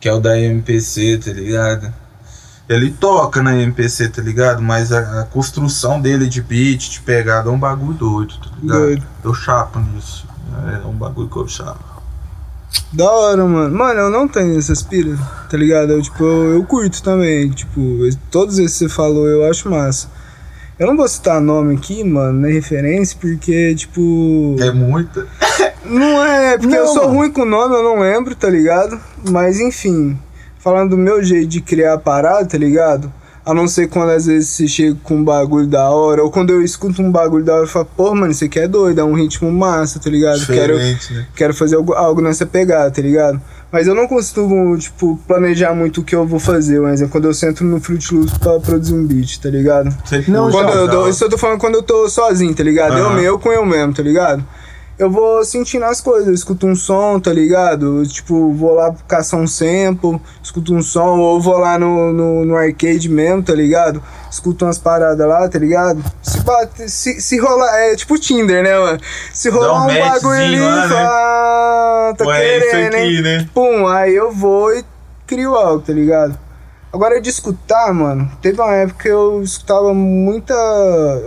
Que 0.00 0.08
é 0.08 0.12
o 0.12 0.18
da 0.18 0.38
MPC, 0.38 1.18
tá 1.18 1.30
ligado? 1.30 1.94
Ele 2.68 2.90
toca 2.90 3.40
na 3.40 3.56
MPC, 3.56 4.08
tá 4.08 4.20
ligado? 4.20 4.60
Mas 4.60 4.92
a, 4.92 5.20
a 5.20 5.24
construção 5.24 6.00
dele 6.00 6.26
de 6.26 6.42
beat, 6.42 6.90
de 6.90 7.00
pegada, 7.00 7.48
é 7.48 7.52
um 7.52 7.58
bagulho 7.58 7.94
doido, 7.94 8.34
tá 8.38 8.50
ligado? 8.60 8.78
Doido. 8.80 9.06
Eu 9.22 9.34
chapo 9.34 9.78
nisso. 9.78 10.26
É 10.82 10.86
um 10.86 10.92
bagulho 10.92 11.28
que 11.28 11.36
eu 11.36 11.46
chapo. 11.46 11.87
Da 12.92 13.10
hora, 13.10 13.44
mano. 13.44 13.74
Mano, 13.76 14.00
eu 14.00 14.10
não 14.10 14.26
tenho 14.26 14.58
essas 14.58 14.82
piras, 14.82 15.18
tá 15.50 15.56
ligado? 15.56 15.92
Eu, 15.92 16.02
tipo, 16.02 16.22
eu, 16.24 16.54
eu 16.54 16.64
curto 16.64 17.02
também. 17.02 17.50
Tipo, 17.50 17.80
todos 18.30 18.58
esses 18.58 18.78
que 18.78 18.84
você 18.84 18.88
falou 18.88 19.26
eu 19.28 19.48
acho 19.48 19.68
massa. 19.70 20.08
Eu 20.78 20.86
não 20.86 20.96
vou 20.96 21.08
citar 21.08 21.40
nome 21.40 21.74
aqui, 21.74 22.04
mano, 22.04 22.40
nem 22.40 22.52
referência, 22.52 23.16
porque, 23.20 23.74
tipo. 23.74 24.56
É 24.60 24.70
muita. 24.70 25.26
Não 25.84 26.24
é, 26.24 26.56
porque 26.56 26.74
Não, 26.74 26.84
eu 26.84 26.86
sou 26.88 27.04
mano. 27.04 27.14
ruim 27.18 27.32
com 27.32 27.44
nome, 27.44 27.74
eu 27.74 27.82
não 27.82 28.00
lembro, 28.00 28.34
tá 28.34 28.48
ligado? 28.48 29.00
Mas 29.28 29.58
enfim, 29.58 30.18
falando 30.58 30.90
do 30.90 30.96
meu 30.98 31.22
jeito 31.22 31.48
de 31.48 31.60
criar 31.60 31.94
a 31.94 31.98
parada, 31.98 32.46
tá 32.46 32.58
ligado? 32.58 33.12
A 33.48 33.54
não 33.54 33.66
ser 33.66 33.88
quando 33.88 34.10
às 34.10 34.26
vezes 34.26 34.50
você 34.50 34.68
chega 34.68 34.94
com 35.02 35.16
um 35.16 35.24
bagulho 35.24 35.66
da 35.66 35.88
hora, 35.88 36.22
ou 36.22 36.30
quando 36.30 36.50
eu 36.50 36.62
escuto 36.62 37.00
um 37.00 37.10
bagulho 37.10 37.42
da 37.42 37.54
hora, 37.54 37.62
eu 37.62 37.68
falo, 37.68 37.88
pô, 37.96 38.14
mano, 38.14 38.30
isso 38.30 38.44
aqui 38.44 38.58
é 38.60 38.68
doido, 38.68 39.00
é 39.00 39.04
um 39.04 39.14
ritmo 39.14 39.50
massa, 39.50 39.98
tá 39.98 40.10
ligado? 40.10 40.44
Quero, 40.44 40.76
né? 40.76 40.98
quero 41.34 41.54
fazer 41.54 41.76
algo, 41.76 41.94
algo 41.94 42.20
nessa 42.20 42.44
pegada, 42.44 42.90
tá 42.90 43.00
ligado? 43.00 43.40
Mas 43.72 43.86
eu 43.86 43.94
não 43.94 44.06
costumo, 44.06 44.76
tipo, 44.76 45.18
planejar 45.26 45.74
muito 45.74 46.02
o 46.02 46.04
que 46.04 46.14
eu 46.14 46.26
vou 46.26 46.38
fazer, 46.38 46.78
mas 46.80 47.00
é 47.00 47.06
quando 47.06 47.24
eu 47.24 47.32
sento 47.32 47.64
no 47.64 47.80
Fruit 47.80 48.14
Loops 48.14 48.36
pra 48.36 48.60
produzir 48.60 48.92
um 48.92 49.06
beat, 49.06 49.38
tá 49.40 49.48
ligado? 49.48 49.96
Sempre 50.04 50.30
Não, 50.30 50.50
Quando 50.50 50.68
eu 50.68 50.86
da 50.86 50.92
dou, 50.92 51.00
hora. 51.02 51.10
isso 51.10 51.24
eu 51.24 51.30
tô 51.30 51.38
falando 51.38 51.58
quando 51.58 51.76
eu 51.76 51.82
tô 51.82 52.06
sozinho, 52.08 52.54
tá 52.54 52.62
ligado? 52.62 52.98
Eu 52.98 53.06
Aham. 53.06 53.14
meu 53.20 53.38
com 53.38 53.50
eu 53.50 53.64
mesmo, 53.64 53.94
tá 53.94 54.02
ligado? 54.02 54.44
Eu 54.98 55.08
vou 55.08 55.44
sentindo 55.44 55.84
as 55.84 56.00
coisas, 56.00 56.26
eu 56.26 56.34
escuto 56.34 56.66
um 56.66 56.74
som, 56.74 57.20
tá 57.20 57.32
ligado? 57.32 58.00
Eu, 58.00 58.06
tipo, 58.06 58.52
vou 58.52 58.74
lá 58.74 58.92
caçar 59.06 59.38
um 59.38 59.46
sample, 59.46 60.20
escuto 60.42 60.74
um 60.74 60.82
som, 60.82 61.20
ou 61.20 61.40
vou 61.40 61.56
lá 61.56 61.78
no, 61.78 62.12
no, 62.12 62.44
no 62.44 62.56
arcade 62.56 63.08
mesmo, 63.08 63.42
tá 63.42 63.54
ligado? 63.54 64.02
Escuto 64.28 64.64
umas 64.64 64.76
paradas 64.76 65.24
lá, 65.24 65.48
tá 65.48 65.56
ligado? 65.56 66.02
Se, 66.20 66.40
bate, 66.40 66.90
se, 66.90 67.20
se 67.20 67.38
rolar, 67.38 67.72
é 67.76 67.94
tipo 67.94 68.18
Tinder, 68.18 68.64
né, 68.64 68.76
mano? 68.76 69.00
Se 69.32 69.48
rolar 69.50 69.86
um 69.86 69.90
um, 69.90 69.98
bagulho 70.00 70.32
ali, 70.32 70.58
lá, 70.58 70.82
né? 70.82 70.88
fala, 70.88 72.10
ah, 72.10 72.14
tá 72.18 72.36
é 72.36 72.58
isso 72.58 72.66
querendo, 72.66 72.94
hein? 72.94 73.02
aqui, 73.04 73.22
né? 73.22 73.48
Pum, 73.54 73.86
aí 73.86 74.16
eu 74.16 74.32
vou 74.32 74.74
e 74.74 74.84
crio 75.28 75.54
algo, 75.54 75.80
tá 75.80 75.92
ligado? 75.92 76.36
Agora 76.92 77.20
de 77.20 77.28
escutar, 77.28 77.94
mano, 77.94 78.28
teve 78.42 78.60
uma 78.60 78.74
época 78.74 79.02
que 79.02 79.08
eu 79.08 79.42
escutava 79.42 79.94
muita. 79.94 80.54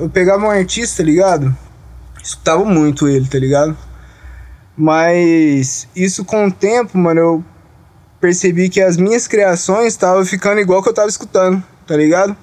Eu 0.01 0.09
pegava 0.09 0.45
um 0.45 0.49
artista, 0.49 0.97
tá 0.97 1.03
ligado? 1.03 1.55
Escutava 2.23 2.63
muito 2.65 3.07
ele, 3.07 3.27
tá 3.27 3.39
ligado? 3.39 3.77
Mas 4.75 5.87
isso 5.95 6.23
com 6.23 6.47
o 6.47 6.51
tempo, 6.51 6.97
mano, 6.97 7.19
eu 7.19 7.45
percebi 8.19 8.69
que 8.69 8.79
as 8.79 8.97
minhas 8.97 9.27
criações 9.27 9.87
estavam 9.87 10.23
ficando 10.25 10.61
igual 10.61 10.81
que 10.81 10.89
eu 10.89 10.93
tava 10.93 11.09
escutando, 11.09 11.63
tá 11.87 11.95
ligado? 11.95 12.35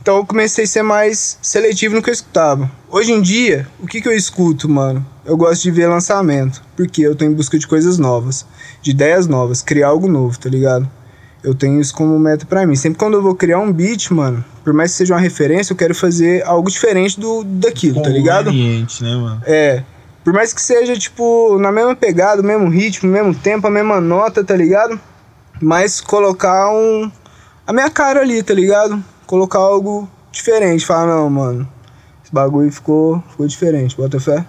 Então 0.00 0.18
eu 0.18 0.26
comecei 0.26 0.64
a 0.64 0.68
ser 0.68 0.82
mais 0.82 1.38
seletivo 1.42 1.96
no 1.96 2.02
que 2.02 2.08
eu 2.08 2.14
escutava. 2.14 2.70
Hoje 2.88 3.12
em 3.12 3.20
dia, 3.20 3.66
o 3.80 3.86
que, 3.86 4.00
que 4.00 4.08
eu 4.08 4.12
escuto, 4.12 4.68
mano? 4.68 5.04
Eu 5.24 5.36
gosto 5.36 5.62
de 5.62 5.70
ver 5.72 5.88
lançamento, 5.88 6.62
porque 6.76 7.02
eu 7.02 7.16
tô 7.16 7.24
em 7.24 7.32
busca 7.32 7.58
de 7.58 7.66
coisas 7.66 7.98
novas, 7.98 8.46
de 8.80 8.92
ideias 8.92 9.26
novas, 9.26 9.62
criar 9.62 9.88
algo 9.88 10.06
novo, 10.06 10.38
tá 10.38 10.48
ligado? 10.48 10.88
Eu 11.46 11.54
tenho 11.54 11.80
isso 11.80 11.94
como 11.94 12.18
meta 12.18 12.44
pra 12.44 12.66
mim. 12.66 12.74
Sempre 12.74 12.98
quando 12.98 13.14
eu 13.14 13.22
vou 13.22 13.32
criar 13.32 13.60
um 13.60 13.72
beat, 13.72 14.10
mano, 14.10 14.44
por 14.64 14.72
mais 14.72 14.90
que 14.90 14.96
seja 14.96 15.14
uma 15.14 15.20
referência, 15.20 15.72
eu 15.72 15.76
quero 15.76 15.94
fazer 15.94 16.44
algo 16.44 16.68
diferente 16.68 17.20
do 17.20 17.44
daquilo, 17.44 18.02
tá 18.02 18.08
ligado? 18.08 18.46
Conveniente, 18.46 19.00
né, 19.04 19.14
mano? 19.14 19.40
É. 19.46 19.84
Por 20.24 20.32
mais 20.32 20.52
que 20.52 20.60
seja, 20.60 20.98
tipo, 20.98 21.56
na 21.60 21.70
mesma 21.70 21.94
pegada, 21.94 22.42
o 22.42 22.44
mesmo 22.44 22.68
ritmo, 22.68 23.08
o 23.08 23.12
mesmo 23.12 23.32
tempo, 23.32 23.64
a 23.64 23.70
mesma 23.70 24.00
nota, 24.00 24.42
tá 24.42 24.56
ligado? 24.56 24.98
Mas 25.62 26.00
colocar 26.00 26.68
um. 26.72 27.08
A 27.64 27.72
minha 27.72 27.90
cara 27.90 28.22
ali, 28.22 28.42
tá 28.42 28.52
ligado? 28.52 29.00
Colocar 29.24 29.60
algo 29.60 30.10
diferente. 30.32 30.84
Falar, 30.84 31.06
não, 31.06 31.30
mano. 31.30 31.68
Esse 32.24 32.34
bagulho 32.34 32.72
ficou, 32.72 33.22
ficou 33.30 33.46
diferente. 33.46 33.96
Bota 33.96 34.18
fé? 34.18 34.44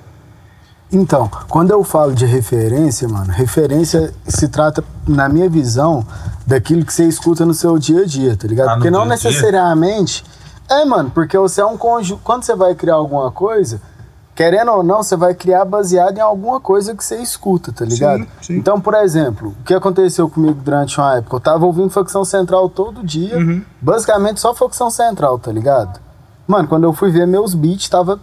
Então, 0.91 1.29
quando 1.49 1.71
eu 1.71 1.83
falo 1.83 2.13
de 2.13 2.25
referência, 2.25 3.07
mano, 3.09 3.31
referência 3.31 4.13
se 4.25 4.47
trata, 4.47 4.83
na 5.07 5.27
minha 5.27 5.49
visão, 5.49 6.05
daquilo 6.45 6.85
que 6.85 6.93
você 6.93 7.05
escuta 7.05 7.45
no 7.45 7.53
seu 7.53 7.77
dia 7.77 8.01
a 8.03 8.05
dia, 8.05 8.37
tá 8.37 8.47
ligado? 8.47 8.69
Ah, 8.69 8.73
porque 8.75 8.89
não 8.89 9.05
necessariamente. 9.05 10.23
É, 10.69 10.85
mano, 10.85 11.09
porque 11.13 11.37
você 11.37 11.61
é 11.61 11.65
um 11.65 11.77
conjunto. 11.77 12.21
Quando 12.23 12.43
você 12.43 12.55
vai 12.55 12.73
criar 12.73 12.95
alguma 12.95 13.29
coisa, 13.31 13.81
querendo 14.33 14.71
ou 14.71 14.83
não, 14.83 15.03
você 15.03 15.17
vai 15.17 15.33
criar 15.33 15.65
baseado 15.65 16.17
em 16.17 16.21
alguma 16.21 16.59
coisa 16.61 16.95
que 16.95 17.03
você 17.03 17.17
escuta, 17.17 17.71
tá 17.73 17.83
ligado? 17.83 18.21
Sim, 18.21 18.27
sim. 18.41 18.53
Então, 18.57 18.79
por 18.79 18.93
exemplo, 18.93 19.55
o 19.59 19.63
que 19.63 19.73
aconteceu 19.73 20.29
comigo 20.29 20.59
durante 20.63 20.97
uma 20.99 21.17
época? 21.17 21.35
Eu 21.35 21.39
tava 21.41 21.65
ouvindo 21.65 21.89
facção 21.89 22.23
central 22.23 22.69
todo 22.69 23.03
dia, 23.05 23.37
Uhum. 23.37 23.61
basicamente 23.81 24.39
só 24.39 24.53
facção 24.53 24.89
central, 24.89 25.37
tá 25.37 25.51
ligado? 25.51 25.99
Mano, 26.47 26.65
quando 26.67 26.85
eu 26.85 26.93
fui 26.93 27.11
ver 27.11 27.27
meus 27.27 27.53
beats, 27.53 27.89
tava 27.89 28.17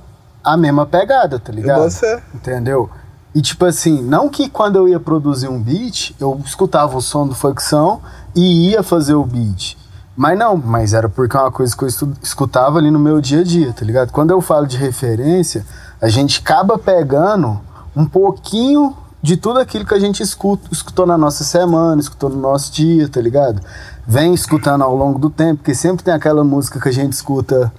a 0.45 0.57
mesma 0.57 0.85
pegada, 0.85 1.39
tá 1.39 1.51
ligado? 1.51 1.85
boto 1.85 1.97
fé. 1.97 2.23
Entendeu? 2.35 2.91
E 3.35 3.43
tipo 3.43 3.65
assim, 3.65 4.01
não 4.03 4.29
que 4.29 4.49
quando 4.49 4.77
eu 4.77 4.89
ia 4.89 5.01
produzir 5.01 5.49
um 5.49 5.61
beat, 5.61 6.15
eu 6.21 6.41
escutava 6.45 6.97
o 6.97 7.01
som 7.01 7.27
do 7.27 7.35
facção 7.35 8.01
e 8.35 8.71
ia 8.71 8.83
fazer 8.83 9.15
o 9.15 9.25
beat. 9.25 9.77
Mas 10.17 10.39
não, 10.39 10.57
mas 10.57 10.95
era 10.95 11.09
porque 11.09 11.37
é 11.37 11.41
uma 11.41 11.51
coisa 11.51 11.77
que 11.77 11.83
eu 11.83 11.89
escutava 12.23 12.79
ali 12.79 12.91
no 12.91 12.99
meu 13.01 13.21
dia 13.21 13.41
a 13.41 13.45
dia, 13.45 13.73
tá 13.73 13.85
ligado? 13.85 14.13
Quando 14.13 14.31
eu 14.31 14.41
falo 14.41 14.67
de 14.67 14.77
referência, 14.77 15.67
a 16.01 16.09
gente 16.09 16.41
acaba 16.41 16.79
pegando 16.79 17.61
um 17.97 18.07
pouquinho 18.07 18.97
de 19.21 19.37
tudo 19.37 19.59
aquilo 19.59 19.85
que 19.85 19.95
a 19.95 19.99
gente 19.99 20.23
escuta, 20.23 20.69
escutou 20.71 21.07
na 21.07 21.19
nossa 21.19 21.43
semana, 21.43 22.01
escutou 22.01 22.29
no 22.29 22.37
nosso 22.37 22.71
dia, 22.71 23.09
tá 23.09 23.21
ligado? 23.21 23.61
Vem 24.07 24.35
escutando 24.35 24.83
ao 24.83 24.95
longo 24.95 25.19
do 25.19 25.31
tempo, 25.31 25.57
porque 25.57 25.75
sempre 25.75 26.05
tem 26.05 26.15
aquela 26.15 26.45
música 26.45 26.79
que 26.79 26.89
a 26.89 26.93
gente 26.93 27.15
escuta 27.15 27.73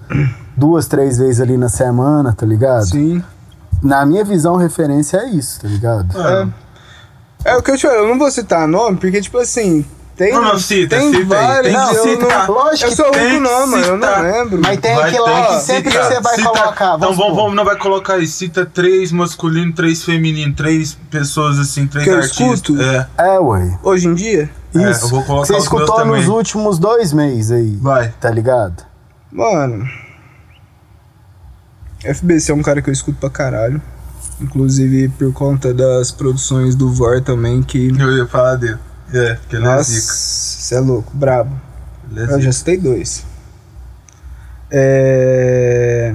duas, 0.55 0.87
três 0.87 1.17
vezes 1.17 1.39
ali 1.41 1.57
na 1.57 1.69
semana, 1.69 2.33
tá 2.33 2.45
ligado? 2.45 2.85
Sim. 2.85 3.23
Na 3.83 4.05
minha 4.05 4.23
visão, 4.23 4.55
referência 4.55 5.17
é 5.17 5.29
isso, 5.29 5.61
tá 5.61 5.67
ligado? 5.67 6.13
Mano, 6.17 6.53
É 7.43 7.55
o 7.55 7.61
que 7.61 7.71
eu 7.71 7.77
te 7.77 7.83
falei, 7.85 7.99
eu 7.99 8.07
não 8.07 8.17
vou 8.17 8.31
citar 8.31 8.67
nome, 8.67 8.97
porque, 8.97 9.21
tipo 9.21 9.37
assim, 9.37 9.85
tem. 10.17 10.33
Não, 10.33 10.41
não, 10.41 10.57
cita, 10.57 10.95
tem 10.97 11.11
cita 11.11 11.17
aí, 11.19 11.45
vários. 11.45 11.73
tem 11.75 11.87
que 11.89 11.95
eu 11.95 12.03
citar. 12.17 12.47
Não, 12.47 12.55
Lógico 12.55 12.85
eu 12.85 12.89
que 12.89 12.95
sou 12.95 13.11
tem 13.11 13.21
o 13.27 13.29
que 13.31 13.39
nome, 13.39 13.81
eu 13.81 13.97
não 13.97 14.21
lembro. 14.21 14.61
Mas 14.63 14.79
tem 14.79 14.95
Vai 14.95 15.11
lá 15.19 15.41
que 15.47 15.47
que 15.55 15.59
sempre 15.61 15.91
citar. 15.91 16.05
você 16.07 16.21
vai 16.21 16.35
Cita- 16.37 16.49
colocar. 16.49 16.95
Então 16.95 17.13
Vamos 17.13 17.35
vamos, 17.35 17.55
não 17.55 17.65
vai 17.65 17.77
colocar 17.77 18.13
aí. 18.13 18.25
Cita 18.25 18.65
três 18.65 19.11
masculino, 19.11 19.73
três 19.73 20.03
feminino, 20.03 20.53
três 20.55 20.97
pessoas 21.11 21.59
assim, 21.59 21.85
três 21.85 22.05
Que 22.05 22.11
eu 22.11 22.17
artistas. 22.17 22.45
escuto? 22.53 22.81
É. 22.81 23.07
É, 23.17 23.39
ué. 23.39 23.77
Hoje 23.83 24.07
em 24.07 24.15
dia, 24.15 24.49
É, 24.73 24.89
Isso. 24.91 25.05
eu 25.05 25.09
vou 25.09 25.23
colocar 25.23 25.45
Você 25.47 25.57
escutou 25.57 26.03
nos 26.05 26.15
também. 26.21 26.29
últimos 26.29 26.79
dois 26.79 27.11
meses 27.13 27.51
aí. 27.51 27.77
Vai. 27.81 28.11
Tá 28.19 28.31
ligado? 28.31 28.83
mano. 29.31 29.85
FBC 32.13 32.51
é 32.51 32.55
um 32.55 32.61
cara 32.61 32.81
que 32.81 32.89
eu 32.89 32.93
escuto 32.93 33.17
pra 33.19 33.29
caralho. 33.29 33.81
Inclusive 34.41 35.09
por 35.09 35.31
conta 35.33 35.73
das 35.73 36.11
produções 36.11 36.75
do 36.75 36.91
Vor 36.91 37.21
também, 37.21 37.63
que. 37.63 37.87
Eu 37.97 38.17
ia 38.17 38.27
falar 38.27 38.55
dele. 38.55 38.77
É, 39.13 39.35
porque 39.35 39.55
ele 39.55 39.65
é 39.65 39.67
Nossa, 39.67 39.91
zica. 39.91 40.13
você 40.13 40.75
é 40.75 40.79
louco, 40.79 41.11
brabo. 41.15 41.55
É 42.15 42.19
Eu 42.21 42.25
zica. 42.25 42.41
já 42.41 42.51
citei 42.51 42.77
dois. 42.77 43.25
É. 44.71 46.13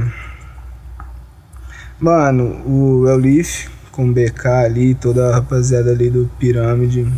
Mano, 1.98 2.62
o 2.66 3.08
Elif 3.08 3.68
com 3.92 4.08
o 4.08 4.12
BK 4.12 4.46
ali, 4.64 4.94
toda 4.94 5.28
a 5.28 5.34
rapaziada 5.34 5.90
ali 5.90 6.08
do 6.10 6.30
Pirâmide. 6.38 7.10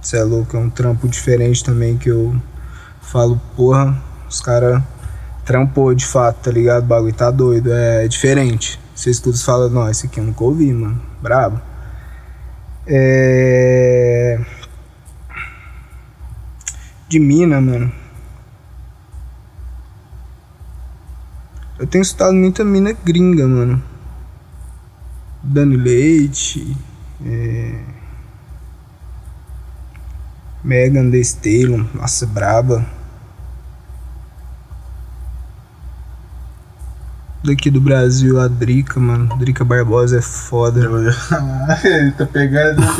Você 0.00 0.16
é 0.18 0.22
louco, 0.22 0.56
é 0.56 0.60
um 0.60 0.68
trampo 0.68 1.08
diferente 1.08 1.64
também 1.64 1.96
que 1.96 2.10
eu 2.10 2.34
falo, 3.00 3.40
porra, 3.56 3.96
os 4.28 4.40
caras 4.40 4.82
trampou 5.44 5.94
de 5.94 6.06
fato, 6.06 6.44
tá 6.44 6.50
ligado? 6.50 6.84
O 6.84 6.86
bagulho 6.86 7.14
tá 7.14 7.30
doido, 7.30 7.72
é 7.72 8.06
diferente. 8.08 8.80
Você 8.94 9.10
escuta 9.10 9.36
e 9.36 9.42
fala, 9.42 9.68
não, 9.68 9.88
esse 9.90 10.06
aqui 10.06 10.20
eu 10.20 10.24
nunca 10.24 10.44
ouvi, 10.44 10.72
mano. 10.72 11.00
Brabo. 11.20 11.60
É. 12.86 14.40
De 17.08 17.18
mina, 17.18 17.60
mano. 17.60 17.92
Eu 21.78 21.86
tenho 21.86 22.02
escutado 22.02 22.32
muita 22.32 22.64
mina 22.64 22.92
gringa, 22.92 23.46
mano. 23.46 23.82
Dani 25.42 25.76
Leite. 25.76 26.76
É... 27.24 27.80
Megan 30.62 31.10
Thee. 31.10 31.66
Nossa, 31.94 32.26
braba. 32.26 33.01
Daqui 37.44 37.70
do 37.72 37.80
Brasil, 37.80 38.38
a 38.40 38.46
Drica, 38.46 39.00
mano. 39.00 39.36
Drica 39.36 39.64
Barbosa 39.64 40.18
é 40.18 40.22
foda. 40.22 40.80
Ele 41.84 42.12
tá 42.12 42.24
pegando 42.26 42.80
a. 42.80 42.92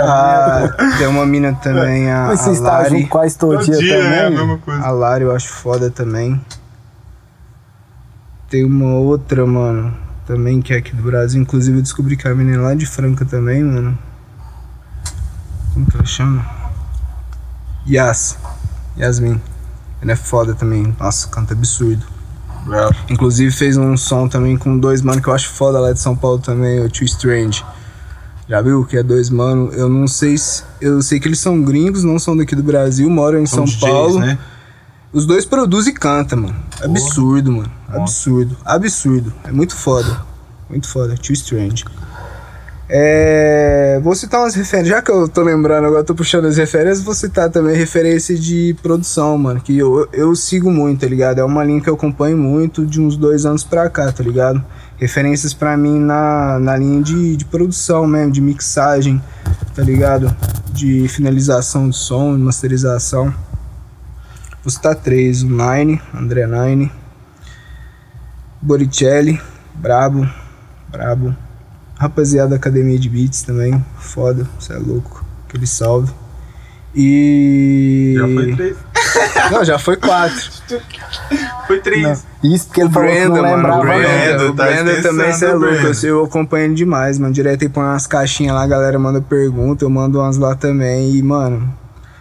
Ah, 0.72 0.96
tem 0.96 1.06
uma 1.06 1.26
mina 1.26 1.52
também, 1.54 2.10
a, 2.10 2.28
Mas 2.28 2.40
a 2.40 2.44
você 2.44 2.50
está 2.52 2.78
Lari. 2.78 2.90
junto 2.90 3.08
quase 3.08 3.36
todo 3.36 3.56
Todo 3.58 3.64
dia, 3.66 3.76
dia, 3.78 3.94
é 3.96 4.20
a 4.20 4.24
também. 4.30 4.38
mesma 4.38 4.58
coisa. 4.58 4.82
A 4.82 4.90
Lari 4.90 5.24
eu 5.24 5.34
acho 5.36 5.48
foda 5.48 5.90
também. 5.90 6.40
Tem 8.48 8.64
uma 8.64 8.94
outra, 8.94 9.46
mano, 9.46 9.94
também 10.26 10.62
que 10.62 10.72
é 10.72 10.78
aqui 10.78 10.96
do 10.96 11.02
Brasil. 11.02 11.40
Inclusive 11.40 11.78
eu 11.78 11.82
descobri 11.82 12.16
que 12.16 12.26
a 12.26 12.34
menina 12.34 12.56
é 12.56 12.60
lá 12.60 12.74
de 12.74 12.86
Franca 12.86 13.24
também, 13.26 13.62
mano. 13.62 13.98
Como 15.74 15.84
que 15.86 15.96
ela 15.96 16.06
chama? 16.06 16.44
Yas. 17.88 18.38
Yasmin. 18.98 19.40
Ela 20.00 20.12
é 20.12 20.16
foda 20.16 20.54
também. 20.54 20.94
Nossa, 20.98 21.28
canta 21.28 21.52
absurdo. 21.52 22.04
Bravo. 22.64 22.94
Inclusive 23.08 23.50
fez 23.50 23.76
um 23.76 23.96
som 23.96 24.28
também 24.28 24.56
com 24.56 24.78
dois 24.78 25.02
mano 25.02 25.20
que 25.22 25.28
eu 25.28 25.34
acho 25.34 25.48
foda 25.48 25.80
lá 25.80 25.92
de 25.92 26.00
São 26.00 26.16
Paulo 26.16 26.38
também, 26.38 26.80
o 26.80 26.88
Too 26.90 27.04
Strange. 27.04 27.64
Já 28.48 28.60
viu 28.60 28.84
que 28.84 28.96
é 28.96 29.02
dois 29.02 29.30
mano? 29.30 29.70
Eu 29.72 29.88
não 29.88 30.08
sei 30.08 30.36
se. 30.36 30.64
Eu 30.80 31.00
sei 31.02 31.20
que 31.20 31.28
eles 31.28 31.38
são 31.38 31.62
gringos, 31.62 32.02
não 32.02 32.18
são 32.18 32.36
daqui 32.36 32.54
do 32.56 32.62
Brasil, 32.62 33.08
moram 33.08 33.38
em 33.38 33.46
São 33.46 33.66
São 33.66 33.78
DJs, 33.78 33.80
Paulo. 33.80 34.18
né? 34.18 34.38
Os 35.12 35.26
dois 35.26 35.44
produzem 35.44 35.92
e 35.92 35.96
cantam, 35.96 36.40
mano. 36.40 36.56
Absurdo, 36.82 37.50
mano. 37.52 37.70
Absurdo. 37.88 38.56
Absurdo. 38.64 39.32
É 39.44 39.50
muito 39.50 39.74
foda. 39.76 40.22
Muito 40.68 40.88
foda. 40.88 41.16
Too 41.16 41.32
Strange. 41.32 41.84
É, 42.92 44.00
vou 44.02 44.16
citar 44.16 44.40
umas 44.40 44.56
referências. 44.56 44.88
Já 44.88 45.00
que 45.00 45.12
eu 45.12 45.28
tô 45.28 45.42
lembrando, 45.42 45.86
agora 45.86 46.02
tô 46.02 46.12
puxando 46.12 46.46
as 46.46 46.56
referências, 46.56 47.04
vou 47.04 47.14
citar 47.14 47.48
também 47.48 47.76
referência 47.76 48.36
de 48.36 48.74
produção, 48.82 49.38
mano. 49.38 49.60
Que 49.60 49.78
eu, 49.78 50.08
eu 50.12 50.34
sigo 50.34 50.72
muito, 50.72 51.02
tá 51.02 51.06
ligado? 51.06 51.38
É 51.38 51.44
uma 51.44 51.62
linha 51.62 51.80
que 51.80 51.88
eu 51.88 51.94
acompanho 51.94 52.36
muito 52.36 52.84
de 52.84 53.00
uns 53.00 53.16
dois 53.16 53.46
anos 53.46 53.62
pra 53.62 53.88
cá, 53.88 54.10
tá 54.10 54.24
ligado? 54.24 54.64
Referências 54.96 55.54
pra 55.54 55.76
mim 55.76 56.00
na, 56.00 56.58
na 56.58 56.76
linha 56.76 57.00
de, 57.00 57.36
de 57.36 57.44
produção 57.44 58.08
mesmo, 58.08 58.32
de 58.32 58.40
mixagem, 58.40 59.22
tá 59.72 59.82
ligado? 59.84 60.34
De 60.72 61.06
finalização 61.06 61.88
de 61.88 61.96
som, 61.96 62.36
de 62.36 62.42
masterização. 62.42 63.32
Vou 64.64 64.70
citar 64.70 64.96
três: 64.96 65.44
o 65.44 65.48
Nine, 65.48 66.02
André 66.12 66.44
Nine, 66.44 66.90
Boricelli, 68.60 69.40
Brabo, 69.76 70.28
Brabo. 70.88 71.36
Rapaziada 72.00 72.48
da 72.48 72.56
Academia 72.56 72.98
de 72.98 73.10
Beats 73.10 73.42
também, 73.42 73.84
foda, 73.98 74.48
você 74.58 74.72
é 74.72 74.78
louco. 74.78 75.22
Aquele 75.46 75.66
salve. 75.66 76.10
E. 76.94 78.14
Já 78.16 78.26
foi 78.26 78.56
três. 78.56 78.76
Não, 79.52 79.64
já 79.64 79.78
foi 79.78 79.96
quatro. 79.96 80.50
Foi 81.66 81.78
três. 81.80 82.02
Não. 82.02 82.52
Isso 82.54 82.68
porque 82.68 82.80
ele 82.80 82.90
falou 82.90 83.10
que 83.10 83.18
não 83.18 83.32
Brenda, 83.32 83.42
mano, 83.42 83.56
lembrava, 83.56 83.80
o 83.80 83.84
não. 83.84 84.38
Não. 84.38 84.50
o 84.50 84.54
Tá 84.54 84.64
Brenda 84.64 85.02
também, 85.02 85.32
você 85.32 85.44
é 85.44 85.52
louco. 85.52 85.74
Eu, 85.74 86.08
eu 86.08 86.24
acompanho 86.24 86.64
ele 86.66 86.74
demais, 86.74 87.18
mano. 87.18 87.34
Direto 87.34 87.62
ele 87.62 87.68
põe 87.68 87.84
umas 87.84 88.06
caixinhas 88.06 88.54
lá, 88.54 88.62
a 88.62 88.66
galera 88.66 88.98
manda 88.98 89.20
pergunta, 89.20 89.84
eu 89.84 89.90
mando 89.90 90.20
umas 90.20 90.38
lá 90.38 90.54
também. 90.54 91.14
E, 91.14 91.22
mano, 91.22 91.70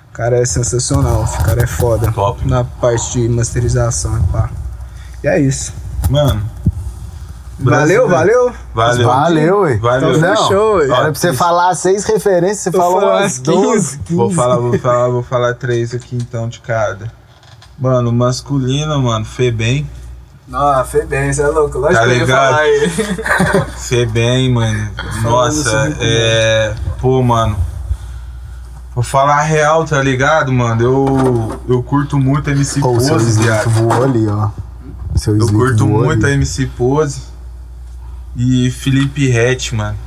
o 0.10 0.14
cara 0.14 0.38
é 0.38 0.46
sensacional. 0.46 1.24
O 1.24 1.44
cara 1.44 1.64
é 1.64 1.68
foda. 1.68 2.12
Top. 2.12 2.46
Na 2.46 2.66
parte 2.66 3.22
de 3.22 3.30
masterização 3.30 4.18
e 4.18 4.32
pá. 4.32 4.50
E 5.24 5.28
é 5.28 5.40
isso. 5.40 5.74
Mano. 6.10 6.42
Valeu, 7.60 8.08
valeu? 8.08 8.52
Valeu. 8.74 9.06
Valeu, 9.08 9.60
ué. 9.62 9.78
Valeu. 9.78 10.16
Então 10.16 10.36
fechou, 10.36 10.76
ué. 10.78 10.88
Olha 10.90 11.04
pra 11.12 11.14
você 11.14 11.34
falar 11.34 11.76
seis 11.76 12.06
referências, 12.06 12.60
você 12.60 12.72
falou 12.72 13.02
umas 13.02 13.38
umas 13.38 13.40
12, 13.40 14.00
15. 14.00 14.16
Vou 14.16 14.32
falar, 14.32 14.58
vou 14.58 14.80
falar, 14.80 15.08
vou 15.10 15.24
falar 15.24 15.54
três 15.56 15.94
aqui 15.94 16.16
então 16.16 16.48
de 16.48 16.60
cada. 16.62 17.12
Mano, 17.78 18.12
masculino, 18.12 19.02
mano, 19.02 19.26
Febem. 19.26 19.90
Não, 20.48 20.84
foi 20.86 21.06
bem, 21.06 21.32
você 21.32 21.42
é 21.44 21.48
louco. 21.48 21.78
Lógico 21.78 22.00
Tá 22.02 22.08
que 22.08 22.12
eu 22.12 22.16
ia 22.18 22.20
ligado? 22.26 22.46
falar 22.50 22.62
aí. 22.62 22.90
Febem, 23.78 24.52
mano. 24.52 24.90
Nossa, 25.22 25.96
é. 26.00 26.74
Pô, 27.00 27.22
mano. 27.22 27.56
Vou 28.96 29.04
falar 29.04 29.38
a 29.38 29.42
real, 29.44 29.86
tá 29.86 30.02
ligado, 30.02 30.52
mano? 30.52 30.82
Eu, 30.82 31.60
eu 31.70 31.84
curto 31.84 32.18
muito 32.18 32.50
MC 32.50 32.80
Pô, 32.82 32.94
Pose, 32.94 33.40
viado. 33.40 33.70
voou 33.70 34.04
ali, 34.04 34.28
ó. 34.28 34.50
Seu 35.16 35.38
Eu 35.38 35.48
curto 35.48 35.86
muito 35.86 36.26
a 36.26 36.30
ali. 36.30 36.36
MC 36.38 36.66
Pose 36.66 37.29
e 38.36 38.70
Felipe 38.72 39.28
Rett, 39.28 39.76
mano. 39.76 39.98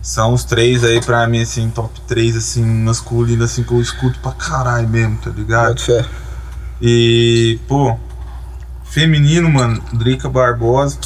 São 0.00 0.32
os 0.32 0.44
três 0.44 0.84
aí 0.84 1.00
pra 1.00 1.26
mim, 1.26 1.42
assim, 1.42 1.68
top 1.70 2.00
3, 2.02 2.36
assim, 2.36 2.64
masculino, 2.64 3.44
assim, 3.44 3.62
que 3.62 3.72
eu 3.72 3.80
escuto 3.80 4.18
pra 4.20 4.32
caralho 4.32 4.88
mesmo, 4.88 5.18
tá 5.18 5.30
ligado? 5.30 5.80
Fé. 5.80 6.04
E, 6.80 7.58
pô, 7.68 7.96
feminino, 8.84 9.50
mano, 9.50 9.82
Drica 9.92 10.28
Barbosa, 10.28 10.98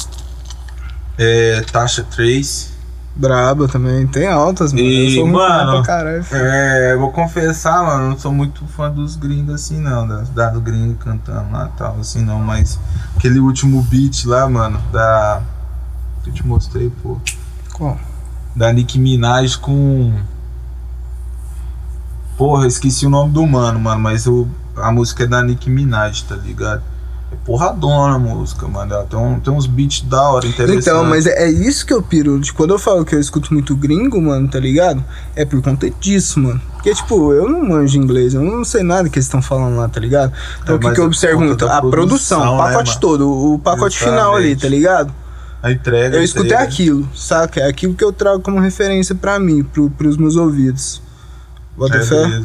é, 1.17 1.61
Tasha 1.71 2.03
Trace. 2.03 2.71
Braba 3.15 3.67
também. 3.67 4.07
Tem 4.07 4.27
altas, 4.27 4.73
mano. 4.73 4.85
E, 4.85 5.17
eu 5.17 5.23
sou 5.23 5.31
mano, 5.31 5.71
pra 5.73 5.83
caralho. 5.83 6.25
É, 6.31 6.95
vou 6.95 7.11
confessar, 7.11 7.83
mano, 7.83 8.09
não 8.09 8.17
sou 8.17 8.31
muito 8.31 8.65
fã 8.65 8.89
dos 8.89 9.15
gringos 9.15 9.53
assim, 9.53 9.79
não, 9.79 10.07
das, 10.07 10.29
da 10.29 10.49
do 10.49 10.59
gringo 10.59 10.95
cantando 10.95 11.51
lá 11.51 11.69
e 11.73 11.77
tal, 11.77 11.97
assim, 11.99 12.23
não, 12.23 12.39
mas 12.39 12.79
aquele 13.15 13.39
último 13.39 13.83
beat 13.83 14.25
lá, 14.25 14.49
mano, 14.49 14.81
da. 14.91 15.41
Que 16.23 16.29
eu 16.29 16.33
te 16.33 16.45
mostrei, 16.47 16.91
pô. 17.01 17.17
Qual? 17.73 17.97
Da 18.55 18.71
Nicki 18.71 18.99
Minaj 18.99 19.57
com. 19.57 20.13
Porra, 22.37 22.63
eu 22.63 22.67
esqueci 22.67 23.05
o 23.05 23.09
nome 23.09 23.31
do 23.31 23.45
mano, 23.45 23.79
mano, 23.79 23.99
mas 23.99 24.25
o, 24.25 24.47
a 24.75 24.91
música 24.91 25.23
é 25.23 25.27
da 25.27 25.43
Nicki 25.43 25.69
Minaj, 25.69 26.23
tá 26.23 26.35
ligado? 26.35 26.81
É 27.31 27.35
porradona 27.45 28.15
a 28.15 28.19
música, 28.19 28.67
mano. 28.67 28.93
Ela 28.93 29.05
tem, 29.05 29.19
um, 29.19 29.39
tem 29.39 29.53
uns 29.53 29.65
beats 29.65 30.01
da 30.01 30.21
hora, 30.29 30.47
interessantes. 30.47 30.87
Então, 30.87 31.03
mas 31.03 31.25
é, 31.25 31.45
é 31.45 31.49
isso 31.49 31.85
que 31.85 31.93
eu 31.93 32.01
piro. 32.01 32.39
De 32.39 32.53
quando 32.53 32.71
eu 32.71 32.79
falo 32.79 33.03
que 33.03 33.15
eu 33.15 33.19
escuto 33.19 33.53
muito 33.53 33.75
gringo, 33.75 34.21
mano, 34.21 34.47
tá 34.47 34.59
ligado? 34.59 35.03
É 35.35 35.45
por 35.45 35.61
conta 35.61 35.89
disso, 35.99 36.39
mano. 36.39 36.61
Porque, 36.73 36.93
tipo, 36.93 37.33
eu 37.33 37.49
não 37.49 37.67
manjo 37.67 37.97
inglês, 37.97 38.33
eu 38.33 38.41
não 38.41 38.63
sei 38.63 38.83
nada 38.83 39.09
que 39.09 39.17
eles 39.17 39.25
estão 39.25 39.41
falando 39.41 39.77
lá, 39.77 39.87
tá 39.87 39.99
ligado? 39.99 40.31
Então, 40.61 40.75
É, 40.75 40.77
o 40.77 40.79
que, 40.81 40.91
que 40.91 40.99
eu 40.99 41.05
é 41.05 41.07
observo 41.07 41.41
muito? 41.41 41.67
A 41.67 41.81
produção, 41.81 42.55
o 42.55 42.57
né, 42.57 42.63
pacote 42.63 42.99
todo, 42.99 43.53
o 43.53 43.59
pacote 43.59 43.97
final 43.97 44.35
ali, 44.35 44.51
Exatamente. 44.51 44.61
tá 44.61 44.67
ligado? 44.67 45.22
A 45.63 45.71
entrega. 45.71 46.17
Eu 46.17 46.23
escutei 46.23 46.57
aquilo, 46.57 47.07
saca? 47.15 47.61
É 47.61 47.67
aquilo 47.69 47.93
que 47.95 48.03
eu 48.03 48.11
trago 48.11 48.41
como 48.41 48.59
referência 48.59 49.15
pra 49.15 49.39
mim, 49.39 49.63
pro, 49.63 49.89
pros 49.89 50.17
meus 50.17 50.35
ouvidos. 50.35 51.01
Bota 51.77 51.97
É, 51.97 52.03
fé? 52.03 52.41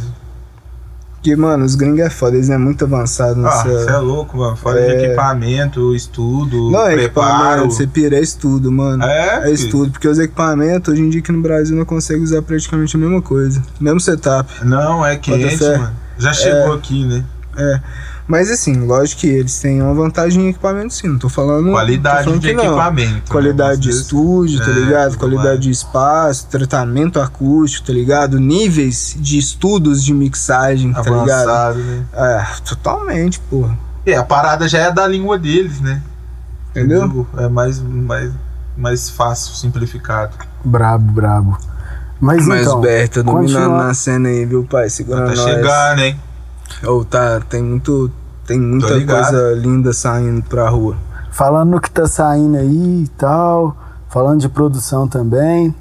Porque, 1.14 1.34
mano, 1.34 1.64
os 1.64 1.74
gringos 1.74 1.98
é 1.98 2.08
foda, 2.08 2.36
eles 2.36 2.48
é 2.48 2.56
muito 2.56 2.84
avançado 2.84 3.40
Ah, 3.40 3.42
nessa. 3.42 3.64
você 3.84 3.90
é 3.90 3.96
louco, 3.96 4.36
mano. 4.38 4.54
Fora 4.56 4.80
de 4.80 4.86
É. 4.92 5.04
equipamento, 5.06 5.92
estudo, 5.96 6.70
não, 6.70 6.86
é 6.86 6.94
preparo. 6.94 7.64
você 7.64 7.88
pira, 7.88 8.16
é 8.16 8.20
estudo, 8.20 8.70
mano. 8.70 9.02
É, 9.02 9.38
É 9.38 9.40
filho. 9.42 9.52
estudo, 9.54 9.90
porque 9.90 10.06
os 10.06 10.18
equipamentos, 10.20 10.92
hoje 10.94 11.02
em 11.02 11.10
dia 11.10 11.20
aqui 11.20 11.32
no 11.32 11.42
Brasil, 11.42 11.76
não 11.76 11.84
consegue 11.84 12.22
usar 12.22 12.40
praticamente 12.42 12.96
a 12.96 13.00
mesma 13.00 13.20
coisa. 13.20 13.60
Mesmo 13.80 13.98
setup. 13.98 14.48
Não, 14.64 15.04
é 15.04 15.16
quente, 15.16 15.60
mano. 15.64 15.90
Já 16.18 16.32
chegou 16.32 16.72
aqui, 16.74 17.04
né? 17.04 17.24
É. 17.56 17.80
Mas 18.28 18.50
assim, 18.50 18.74
lógico 18.84 19.22
que 19.22 19.26
eles 19.26 19.58
têm 19.58 19.80
uma 19.80 19.94
vantagem 19.94 20.44
em 20.44 20.48
equipamento 20.50 20.92
sim. 20.92 21.08
Não 21.08 21.18
tô 21.18 21.30
falando. 21.30 21.70
Qualidade 21.70 22.18
tô 22.18 22.24
falando 22.24 22.40
de 22.42 22.48
equipamento. 22.50 23.14
né? 23.14 23.22
Qualidade 23.30 23.80
de 23.80 23.88
Vocês- 23.88 24.02
estúdio, 24.04 24.58
tá 24.60 24.70
É, 24.70 24.74
ligado? 24.74 25.10
tudo 25.12 25.18
Qualidade 25.20 25.48
mais. 25.48 25.60
de 25.60 25.70
espaço, 25.70 26.46
tratamento 26.48 27.18
acústico, 27.20 27.86
tá 27.86 27.92
ligado? 27.94 28.38
Níveis 28.38 29.16
de 29.18 29.38
estudos 29.38 30.04
de 30.04 30.12
mixagem, 30.12 30.92
tá 30.92 31.00
ligado? 31.00 31.30
Avançado, 31.50 31.78
né? 31.78 32.04
É, 32.12 32.46
totalmente, 32.68 33.40
porra. 33.40 33.78
É, 34.04 34.14
a 34.16 34.22
parada 34.24 34.68
já 34.68 34.78
é 34.78 34.92
da 34.92 35.06
língua 35.06 35.38
deles, 35.38 35.80
né? 35.80 36.02
Entendeu? 36.70 37.26
É 37.38 37.48
mais, 37.48 37.80
mais, 37.80 38.30
mais 38.76 39.08
fácil, 39.08 39.54
simplificado. 39.54 40.36
Brabo, 40.62 41.12
brabo. 41.12 41.58
Mas, 42.20 42.46
Mas 42.46 42.60
então, 42.66 42.80
tá 42.82 43.22
dominando 43.22 43.64
continua- 43.70 43.84
na 43.86 43.94
cena 43.94 44.28
aí, 44.28 44.44
viu, 44.44 44.64
pai? 44.64 44.90
Segura 44.90 45.20
Tá 45.20 45.26
nós. 45.28 45.38
chegando, 45.40 46.00
hein? 46.00 46.20
Ou 46.84 47.04
tá, 47.04 47.40
tem 47.40 47.62
muito. 47.62 48.10
Tem 48.46 48.58
muita 48.58 49.04
coisa 49.04 49.52
linda 49.54 49.92
saindo 49.92 50.42
pra 50.42 50.70
rua. 50.70 50.96
falando 51.30 51.70
no 51.72 51.80
que 51.80 51.90
tá 51.90 52.06
saindo 52.06 52.56
aí 52.56 53.02
e 53.04 53.08
tal, 53.16 53.76
falando 54.08 54.40
de 54.40 54.48
produção 54.48 55.06
também. 55.06 55.74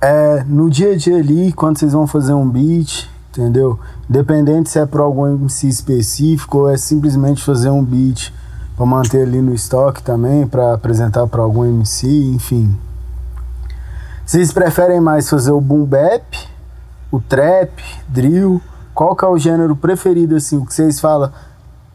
É, 0.00 0.42
no 0.48 0.68
dia 0.68 0.92
a 0.92 0.96
dia 0.96 1.18
ali, 1.18 1.52
quando 1.52 1.78
vocês 1.78 1.92
vão 1.92 2.06
fazer 2.08 2.32
um 2.32 2.48
beat, 2.48 3.08
entendeu? 3.30 3.78
Independente 4.10 4.68
se 4.68 4.80
é 4.80 4.84
pra 4.84 5.02
algum 5.02 5.26
MC 5.28 5.68
específico 5.68 6.58
ou 6.58 6.68
é 6.68 6.76
simplesmente 6.76 7.42
fazer 7.42 7.70
um 7.70 7.84
beat 7.84 8.34
pra 8.76 8.84
manter 8.84 9.22
ali 9.22 9.40
no 9.40 9.54
estoque 9.54 10.02
também, 10.02 10.46
pra 10.46 10.74
apresentar 10.74 11.26
pra 11.28 11.42
algum 11.42 11.64
MC, 11.64 12.06
enfim. 12.34 12.76
Vocês 14.26 14.52
preferem 14.52 15.00
mais 15.00 15.30
fazer 15.30 15.52
o 15.52 15.60
boom 15.60 15.84
bap, 15.84 16.24
o 17.12 17.20
trap, 17.20 17.70
drill? 18.08 18.60
Qual 18.94 19.16
que 19.16 19.24
é 19.24 19.28
o 19.28 19.38
gênero 19.38 19.74
preferido 19.74 20.36
assim, 20.36 20.56
o 20.58 20.66
que 20.66 20.74
vocês 20.74 21.00
falam? 21.00 21.32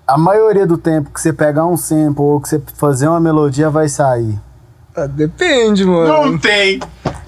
A 0.08 0.18
maioria 0.18 0.66
do 0.66 0.78
tempo 0.78 1.10
que 1.12 1.20
você 1.22 1.32
pegar 1.34 1.66
um 1.66 1.76
sample 1.78 2.22
ou 2.24 2.40
que 2.42 2.48
você 2.50 2.62
fazer 2.76 3.08
uma 3.08 3.20
melodia 3.20 3.70
vai 3.70 3.88
sair. 3.90 4.40
Ah, 4.96 5.06
depende, 5.06 5.86
mano. 5.86 6.08
Não 6.32 6.38
tem! 6.38 6.80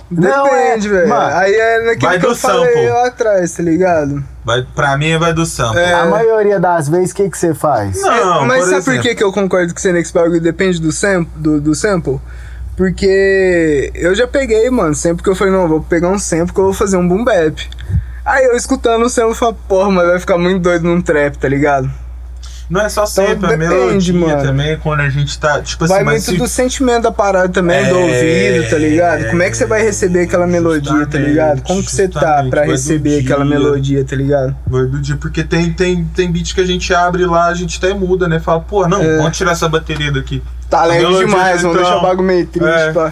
Não, 0.09 0.45
Depende, 0.45 0.87
é- 0.87 0.89
velho. 0.89 1.07
mano, 1.09 1.35
Aí 1.35 1.53
é 1.53 1.85
naquilo 1.85 2.09
vai 2.09 2.19
que 2.19 2.25
eu 2.25 2.29
do 2.31 2.35
falei 2.35 2.65
sample. 2.73 2.89
lá 2.89 3.05
atrás, 3.07 3.51
tá 3.51 3.61
ligado? 3.61 4.23
Vai, 4.43 4.65
pra 4.73 4.97
mim 4.97 5.15
vai 5.19 5.33
do 5.33 5.45
sample. 5.45 5.79
É. 5.79 5.93
A 5.93 6.05
maioria 6.07 6.59
das 6.59 6.89
vezes, 6.89 7.11
o 7.11 7.15
que, 7.15 7.29
que 7.29 7.37
você 7.37 7.53
faz? 7.53 8.01
Não, 8.01 8.43
Mas 8.47 8.63
por 8.63 8.69
sabe 8.71 8.83
por 8.85 8.89
exemplo. 8.93 9.01
que, 9.09 9.15
que 9.15 9.23
eu 9.23 9.31
concordo 9.31 9.71
com 9.71 9.79
você 9.79 9.91
nesse 9.93 10.11
bagulho 10.11 10.41
depende 10.41 10.81
do, 10.81 10.91
sam 10.91 11.27
do, 11.35 11.61
do 11.61 11.75
sample? 11.75 12.19
Porque 12.75 13.91
eu 13.93 14.15
já 14.15 14.25
peguei, 14.27 14.67
mano, 14.71 14.95
sempre 14.95 15.21
que 15.21 15.29
eu 15.29 15.35
falei, 15.35 15.53
não, 15.53 15.67
vou 15.67 15.81
pegar 15.81 16.07
um 16.09 16.17
sample 16.17 16.53
que 16.53 16.59
eu 16.59 16.63
vou 16.63 16.73
fazer 16.73 16.97
um 16.97 17.07
boom 17.07 17.23
bap. 17.23 17.69
Aí 18.29 18.45
eu 18.45 18.55
escutando 18.55 19.05
o 19.05 19.19
eu 19.19 19.33
falo, 19.33 19.57
porra, 19.67 19.89
mas 19.91 20.07
vai 20.07 20.19
ficar 20.19 20.37
muito 20.37 20.59
doido 20.61 20.83
num 20.83 21.01
trap, 21.01 21.37
tá 21.37 21.47
ligado? 21.47 21.89
Não 22.69 22.79
é 22.81 22.87
só 22.87 23.03
sempre, 23.03 23.47
a 23.47 23.49
depende, 23.57 24.13
melodia 24.13 24.13
mano. 24.35 24.43
também, 24.43 24.77
quando 24.77 24.99
a 24.99 25.09
gente 25.09 25.39
tá. 25.39 25.59
Tipo 25.59 25.85
assim, 25.85 25.93
Vai 25.95 26.03
mas 26.03 26.27
muito 26.27 26.31
se- 26.33 26.37
do 26.37 26.47
sentimento 26.47 27.01
da 27.01 27.11
parada 27.11 27.49
também, 27.49 27.83
do 27.89 27.95
É, 27.97 28.03
ouvido, 28.03 28.69
tá 28.69 28.77
ligado? 28.77 29.29
Como 29.31 29.41
é 29.41 29.49
que 29.49 29.57
você 29.57 29.65
vai 29.65 29.81
receber 29.81 30.21
aquela 30.25 30.45
melodia, 30.45 31.07
tá 31.07 31.17
ligado? 31.17 31.63
Como 31.63 31.81
que 31.83 31.89
você 31.91 32.07
tá 32.07 32.45
pra 32.47 32.65
do 32.65 32.69
receber 32.71 33.21
aquela 33.21 33.43
dia. 33.43 33.57
melodia, 33.57 34.05
tá 34.05 34.15
ligado? 34.15 34.55
Vai 34.67 34.85
do 34.85 35.01
dia, 35.01 35.17
porque 35.17 35.43
tem, 35.43 35.73
tem, 35.73 36.05
tem 36.15 36.31
beat 36.31 36.53
que 36.53 36.61
a 36.61 36.65
gente 36.67 36.93
abre 36.93 37.25
lá, 37.25 37.47
a 37.47 37.55
gente 37.55 37.79
até 37.83 37.91
muda, 37.95 38.27
né? 38.27 38.39
Fala, 38.39 38.59
pô, 38.59 38.87
não, 38.87 39.01
É. 39.01 39.17
vamos 39.17 39.35
tirar 39.35 39.53
essa 39.53 39.67
bateria 39.67 40.11
daqui. 40.11 40.43
Tá 40.69 40.81
A 40.81 40.85
lento 40.85 41.17
demais, 41.17 41.63
vamos 41.63 41.75
então, 41.75 41.83
deixar 41.83 41.97
o 41.97 42.01
bagulho 42.03 42.27
meio 42.27 42.45
triste, 42.45 42.69
é. 42.69 42.93
pá. 42.93 43.11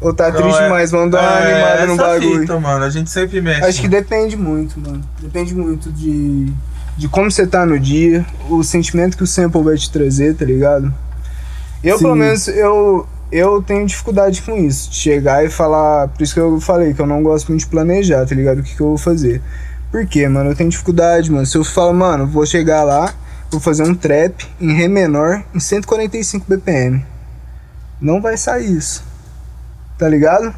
Ou 0.00 0.12
tá 0.12 0.28
Então, 0.28 0.42
triste 0.42 0.60
é- 0.60 0.64
demais, 0.64 0.90
vamos 0.90 1.10
dar 1.10 1.20
uma 1.22 1.40
é, 1.40 1.52
animada 1.54 1.86
no 1.86 1.92
essa 1.94 2.02
bagulho. 2.02 2.40
Fita, 2.40 2.60
mano, 2.60 2.84
a 2.84 2.90
gente 2.90 3.10
sempre 3.10 3.40
mexe. 3.40 3.64
Acho 3.64 3.80
que 3.80 3.88
depende 3.88 4.36
muito, 4.36 4.78
mano. 4.78 5.02
Depende 5.20 5.54
muito 5.54 5.90
de, 5.90 6.52
de 6.96 7.08
como 7.08 7.30
você 7.30 7.46
tá 7.46 7.64
no 7.64 7.78
dia, 7.80 8.24
o 8.50 8.62
sentimento 8.62 9.16
que 9.16 9.22
o 9.22 9.26
sample 9.26 9.62
vai 9.62 9.76
te 9.76 9.90
trazer, 9.90 10.34
tá 10.34 10.44
ligado? 10.44 10.92
Eu, 11.82 11.96
Sim. 11.96 12.04
pelo 12.04 12.16
menos, 12.16 12.46
eu, 12.48 13.06
eu 13.32 13.62
tenho 13.62 13.86
dificuldade 13.86 14.42
com 14.42 14.54
isso. 14.56 14.90
De 14.90 14.96
chegar 14.96 15.44
e 15.44 15.48
falar. 15.48 16.08
Por 16.08 16.22
isso 16.22 16.34
que 16.34 16.40
eu 16.40 16.60
falei 16.60 16.92
que 16.92 17.00
eu 17.00 17.06
não 17.06 17.22
gosto 17.22 17.48
muito 17.48 17.60
de 17.60 17.66
planejar, 17.66 18.26
tá 18.26 18.34
ligado? 18.34 18.58
O 18.58 18.62
que, 18.62 18.74
que 18.74 18.80
eu 18.80 18.88
vou 18.88 18.98
fazer. 18.98 19.40
Por 19.90 20.04
quê, 20.06 20.28
mano? 20.28 20.50
Eu 20.50 20.54
tenho 20.56 20.68
dificuldade, 20.68 21.30
mano. 21.30 21.46
Se 21.46 21.56
eu 21.56 21.64
falo, 21.64 21.94
mano, 21.94 22.26
vou 22.26 22.44
chegar 22.44 22.82
lá, 22.82 23.14
vou 23.50 23.60
fazer 23.60 23.82
um 23.84 23.94
trap 23.94 24.44
em 24.60 24.74
Ré 24.74 24.88
menor 24.88 25.42
em 25.54 25.60
145 25.60 26.44
BPM. 26.48 27.02
Não 28.00 28.20
vai 28.20 28.36
sair 28.36 28.76
isso. 28.76 29.05
Tá 29.98 30.08
ligado? 30.08 30.54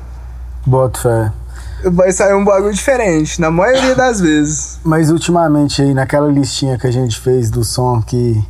Boto 0.66 1.00
fé. 1.00 1.32
Vai 1.84 2.10
sair 2.10 2.34
um 2.34 2.44
bagulho 2.44 2.74
diferente, 2.74 3.40
na 3.40 3.50
maioria 3.50 3.94
das 3.94 4.20
vezes. 4.20 4.80
Mas 4.82 5.10
ultimamente 5.10 5.80
aí, 5.80 5.94
naquela 5.94 6.30
listinha 6.30 6.76
que 6.76 6.86
a 6.86 6.90
gente 6.90 7.20
fez 7.20 7.50
do 7.50 7.62
som 7.62 8.02
que 8.02 8.42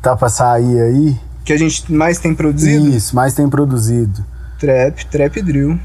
tá 0.00 0.16
pra 0.16 0.28
sair 0.28 0.80
aí. 0.80 1.20
Que 1.44 1.52
a 1.52 1.58
gente 1.58 1.92
mais 1.92 2.18
tem 2.18 2.34
produzido? 2.34 2.88
Isso, 2.88 3.14
mais 3.14 3.34
tem 3.34 3.48
produzido. 3.48 4.24
Trap, 4.58 5.06
trap 5.06 5.42
drill. 5.42 5.78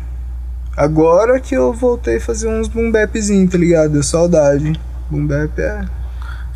Agora 0.77 1.39
que 1.39 1.53
eu 1.53 1.73
voltei 1.73 2.17
a 2.17 2.21
fazer 2.21 2.47
uns 2.47 2.69
boom 2.69 2.89
bapzinho, 2.89 3.47
tá 3.49 3.57
ligado? 3.57 3.91
Deu 3.91 4.03
saudade. 4.03 4.79
Boom 5.09 5.27
bap 5.27 5.59
é. 5.59 5.85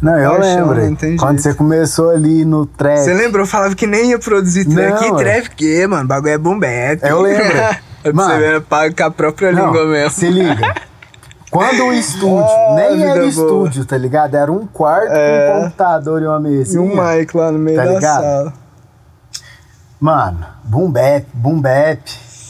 Não, 0.01 0.17
eu 0.19 0.31
Paixão, 0.37 0.69
lembro. 0.71 1.17
Quando 1.17 1.39
você 1.39 1.53
começou 1.53 2.09
ali 2.11 2.43
no 2.45 2.65
trap. 2.65 2.97
Você 2.99 3.13
lembra? 3.13 3.41
Eu 3.41 3.45
falava 3.47 3.73
que 3.75 3.87
nem 3.87 4.09
ia 4.11 4.19
produzir 4.19 4.65
trap. 4.65 4.99
Que 4.99 5.05
é. 5.05 5.15
trap 5.15 5.49
que, 5.55 5.87
mano? 5.87 6.07
Bagulho 6.07 6.33
é 6.33 6.37
bap. 6.37 6.99
Eu 7.03 7.21
lembro. 7.21 7.45
Mano. 8.13 8.29
você 8.33 8.37
ver, 8.37 8.61
paga 8.61 8.93
com 8.93 9.03
a 9.03 9.09
própria 9.09 9.51
Não, 9.51 9.65
língua 9.65 9.87
mesmo. 9.87 10.11
Se 10.11 10.27
liga. 10.29 10.75
Quando 11.49 11.85
o 11.85 11.91
estúdio, 11.93 12.45
Ah, 12.47 12.75
nem 12.75 13.01
era 13.01 13.15
boa. 13.15 13.25
estúdio, 13.25 13.83
tá 13.83 13.97
ligado? 13.97 14.35
Era 14.35 14.51
um 14.51 14.67
quarto 14.67 15.11
É. 15.11 15.49
com 15.51 15.57
um 15.57 15.63
computador 15.63 16.21
e 16.21 16.27
uma 16.27 16.37
E 16.37 16.41
mesinha. 16.51 16.81
um 16.83 16.89
mic 16.89 17.35
lá 17.35 17.51
no 17.51 17.57
meio 17.57 17.77
Tá 17.77 17.85
da 17.85 17.91
ligado? 17.93 18.21
sala. 18.21 18.53
Mano, 19.99 20.45
boom 20.63 20.91
bap, 20.91 21.25
boom 21.33 21.59
bap, 21.59 21.99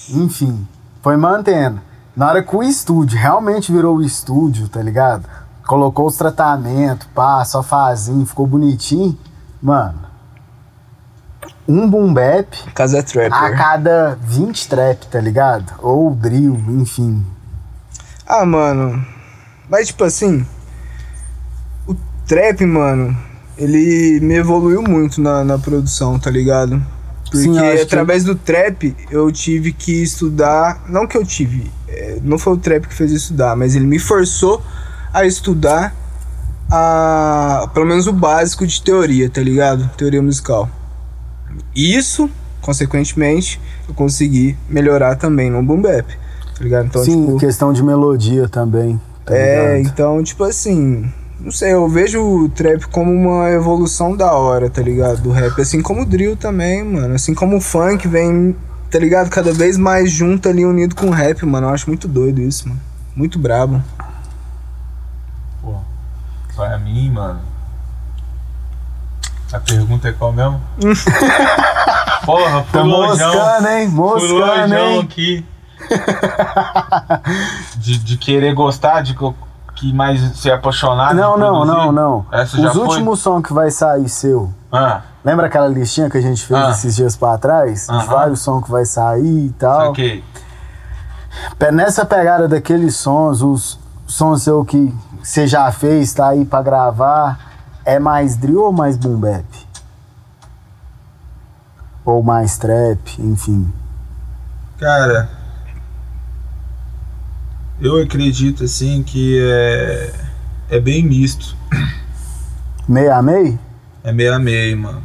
enfim, 0.10 0.68
foi 1.02 1.16
mantendo. 1.16 1.80
Na 2.16 2.28
hora 2.28 2.44
que 2.44 2.54
o 2.56 2.62
estúdio 2.64 3.18
realmente 3.18 3.72
virou 3.72 3.96
o 3.98 4.04
estúdio, 4.04 4.68
tá 4.68 4.82
ligado? 4.82 5.24
Colocou 5.68 6.08
os 6.08 6.16
tratamentos, 6.16 7.08
pá, 7.14 7.44
só 7.44 7.64
fazinho, 7.64 8.26
ficou 8.26 8.46
bonitinho. 8.46 9.18
Mano, 9.62 10.00
um 11.68 11.90
boom 11.90 12.14
bap 12.14 12.56
Casa 12.76 13.02
Trapper. 13.02 13.34
a 13.34 13.52
cada 13.56 14.18
20 14.22 14.68
trap, 14.68 15.08
tá 15.08 15.20
ligado? 15.20 15.74
Ou 15.82 16.14
drill, 16.14 16.56
enfim. 16.70 17.26
Ah, 18.28 18.46
mano. 18.46 19.04
Mas, 19.70 19.88
tipo 19.88 20.04
assim. 20.04 20.46
O 21.88 21.96
trap, 22.28 22.64
mano. 22.66 23.18
Ele 23.58 24.20
me 24.22 24.36
evoluiu 24.36 24.84
muito 24.84 25.22
na, 25.22 25.44
na 25.44 25.58
produção, 25.58 26.20
tá 26.20 26.30
ligado? 26.30 26.80
Porque 27.24 27.38
Sim, 27.38 27.58
acho 27.58 27.78
que- 27.78 27.82
através 27.84 28.24
do 28.24 28.36
trap 28.36 28.96
eu 29.10 29.32
tive 29.32 29.72
que 29.74 30.04
estudar. 30.04 30.84
Não 30.88 31.08
que 31.08 31.18
eu 31.18 31.26
tive. 31.26 31.72
é, 31.88 32.20
não 32.22 32.38
foi 32.38 32.54
o 32.54 32.58
trap 32.58 32.88
que 32.88 32.94
fez 32.94 33.10
eu 33.12 33.18
estudar, 33.18 33.56
mas 33.56 33.76
ele 33.76 33.86
me 33.86 33.98
forçou 33.98 34.62
a 35.16 35.26
estudar 35.26 35.96
a, 36.70 37.70
pelo 37.74 37.86
menos 37.86 38.06
o 38.06 38.12
básico 38.12 38.68
de 38.68 38.82
teoria, 38.82 39.30
tá 39.30 39.40
ligado? 39.40 39.90
Teoria 39.96 40.22
musical. 40.22 40.70
Isso, 41.74 42.30
consequentemente, 42.62 43.62
eu 43.88 43.94
consegui 43.94 44.58
melhorar 44.68 45.16
também 45.16 45.50
no 45.50 45.64
boom 45.64 45.82
bap, 45.82 46.06
tá 46.06 46.62
ligado? 46.64 46.88
Então, 46.88 47.04
Sim, 47.04 47.26
tipo, 47.26 47.40
questão 47.40 47.72
de 47.72 47.82
melodia 47.82 48.50
também. 48.50 49.00
Tá 49.24 49.34
é, 49.34 49.78
ligado? 49.78 49.94
então, 49.94 50.22
tipo 50.22 50.44
assim, 50.44 51.10
não 51.40 51.52
sei, 51.52 51.72
eu 51.72 51.88
vejo 51.88 52.22
o 52.22 52.50
trap 52.50 52.86
como 52.88 53.10
uma 53.10 53.50
evolução 53.52 54.18
da 54.18 54.34
hora, 54.34 54.70
tá 54.70 54.82
ligado? 54.82 55.22
Do 55.22 55.32
rap, 55.32 55.62
assim 55.62 55.82
como 55.82 56.02
o 56.02 56.06
drill 56.06 56.36
também, 56.36 56.84
mano. 56.84 57.16
Assim 57.16 57.34
como 57.34 57.56
o 57.56 57.62
funk 57.62 58.06
vem, 58.06 58.54
tá 58.92 59.00
ligado? 59.00 59.30
Cada 59.30 59.54
vez 59.54 59.78
mais 59.78 60.12
junto 60.12 60.50
ali, 60.50 60.66
unido 60.66 60.94
com 60.94 61.08
o 61.08 61.12
rap, 61.12 61.46
mano. 61.46 61.68
Eu 61.68 61.72
acho 61.74 61.88
muito 61.88 62.06
doido 62.06 62.42
isso, 62.42 62.68
mano. 62.68 62.82
Muito 63.16 63.40
brabo. 63.40 63.82
Pra 66.56 66.78
mim, 66.78 67.10
mano. 67.12 67.40
A 69.54 69.60
pergunta 69.60 70.08
é 70.08 70.12
qual 70.14 70.32
mesmo? 70.34 70.60
Porra, 72.26 72.64
fui 72.64 72.72
Tá 72.80 72.82
longeão. 72.82 73.34
moscando, 73.34 73.68
hein? 73.70 73.90
Fui 73.90 73.96
Moscando, 73.96 74.76
hein? 74.76 75.00
aqui. 75.02 75.46
de, 77.78 77.98
de 78.00 78.18
querer 78.18 78.54
gostar, 78.54 79.02
de 79.02 79.16
que 79.76 79.94
mais 79.94 80.20
ser 80.38 80.52
apaixonado. 80.52 81.16
Não, 81.16 81.38
não, 81.38 81.66
não, 81.66 81.92
não. 81.92 82.26
Essa 82.32 82.58
Os 82.60 82.74
foi? 82.74 82.82
últimos 82.82 83.20
sons 83.20 83.44
que 83.46 83.54
vai 83.54 83.70
sair 83.70 84.08
seu. 84.10 84.52
Ah, 84.72 85.02
Lembra 85.24 85.48
aquela 85.48 85.68
listinha 85.68 86.10
que 86.10 86.18
a 86.18 86.22
gente 86.22 86.46
fez 86.46 86.60
Ah. 86.60 86.70
esses 86.72 86.96
dias 86.96 87.16
pra 87.16 87.38
trás? 87.38 87.88
De 87.88 87.94
Aham. 87.96 88.06
vários 88.06 88.40
sons 88.42 88.64
que 88.64 88.72
vai 88.72 88.86
sair 88.86 89.48
e 89.48 89.50
tal. 89.58 89.88
saquei. 89.88 90.24
Nessa 91.74 92.06
pegada 92.06 92.48
daqueles 92.48 92.96
sons, 92.96 93.42
os 93.42 93.80
sons 94.08 94.44
seu 94.44 94.64
que 94.64 94.94
você 95.26 95.48
já 95.48 95.72
fez, 95.72 96.14
tá 96.14 96.30
aí 96.30 96.46
pra 96.46 96.62
gravar, 96.62 97.52
é 97.84 97.98
mais 97.98 98.38
drill 98.38 98.62
ou 98.62 98.72
mais 98.72 98.96
boom 98.96 99.20
bap? 99.20 99.44
Ou 102.06 102.22
mais 102.22 102.60
trap, 102.60 103.20
enfim. 103.20 103.74
Cara, 104.78 105.28
eu 107.82 108.00
acredito 108.04 108.66
assim 108.66 109.02
que 109.02 109.40
é, 109.42 110.14
é 110.70 110.80
bem 110.80 111.04
misto. 111.04 111.58
Meio 112.88 113.12
a 113.12 113.22
meio? 113.24 113.60
É 114.04 114.12
meio 114.12 114.32
a 114.32 114.38
meio, 114.38 114.78
mano. 114.78 115.02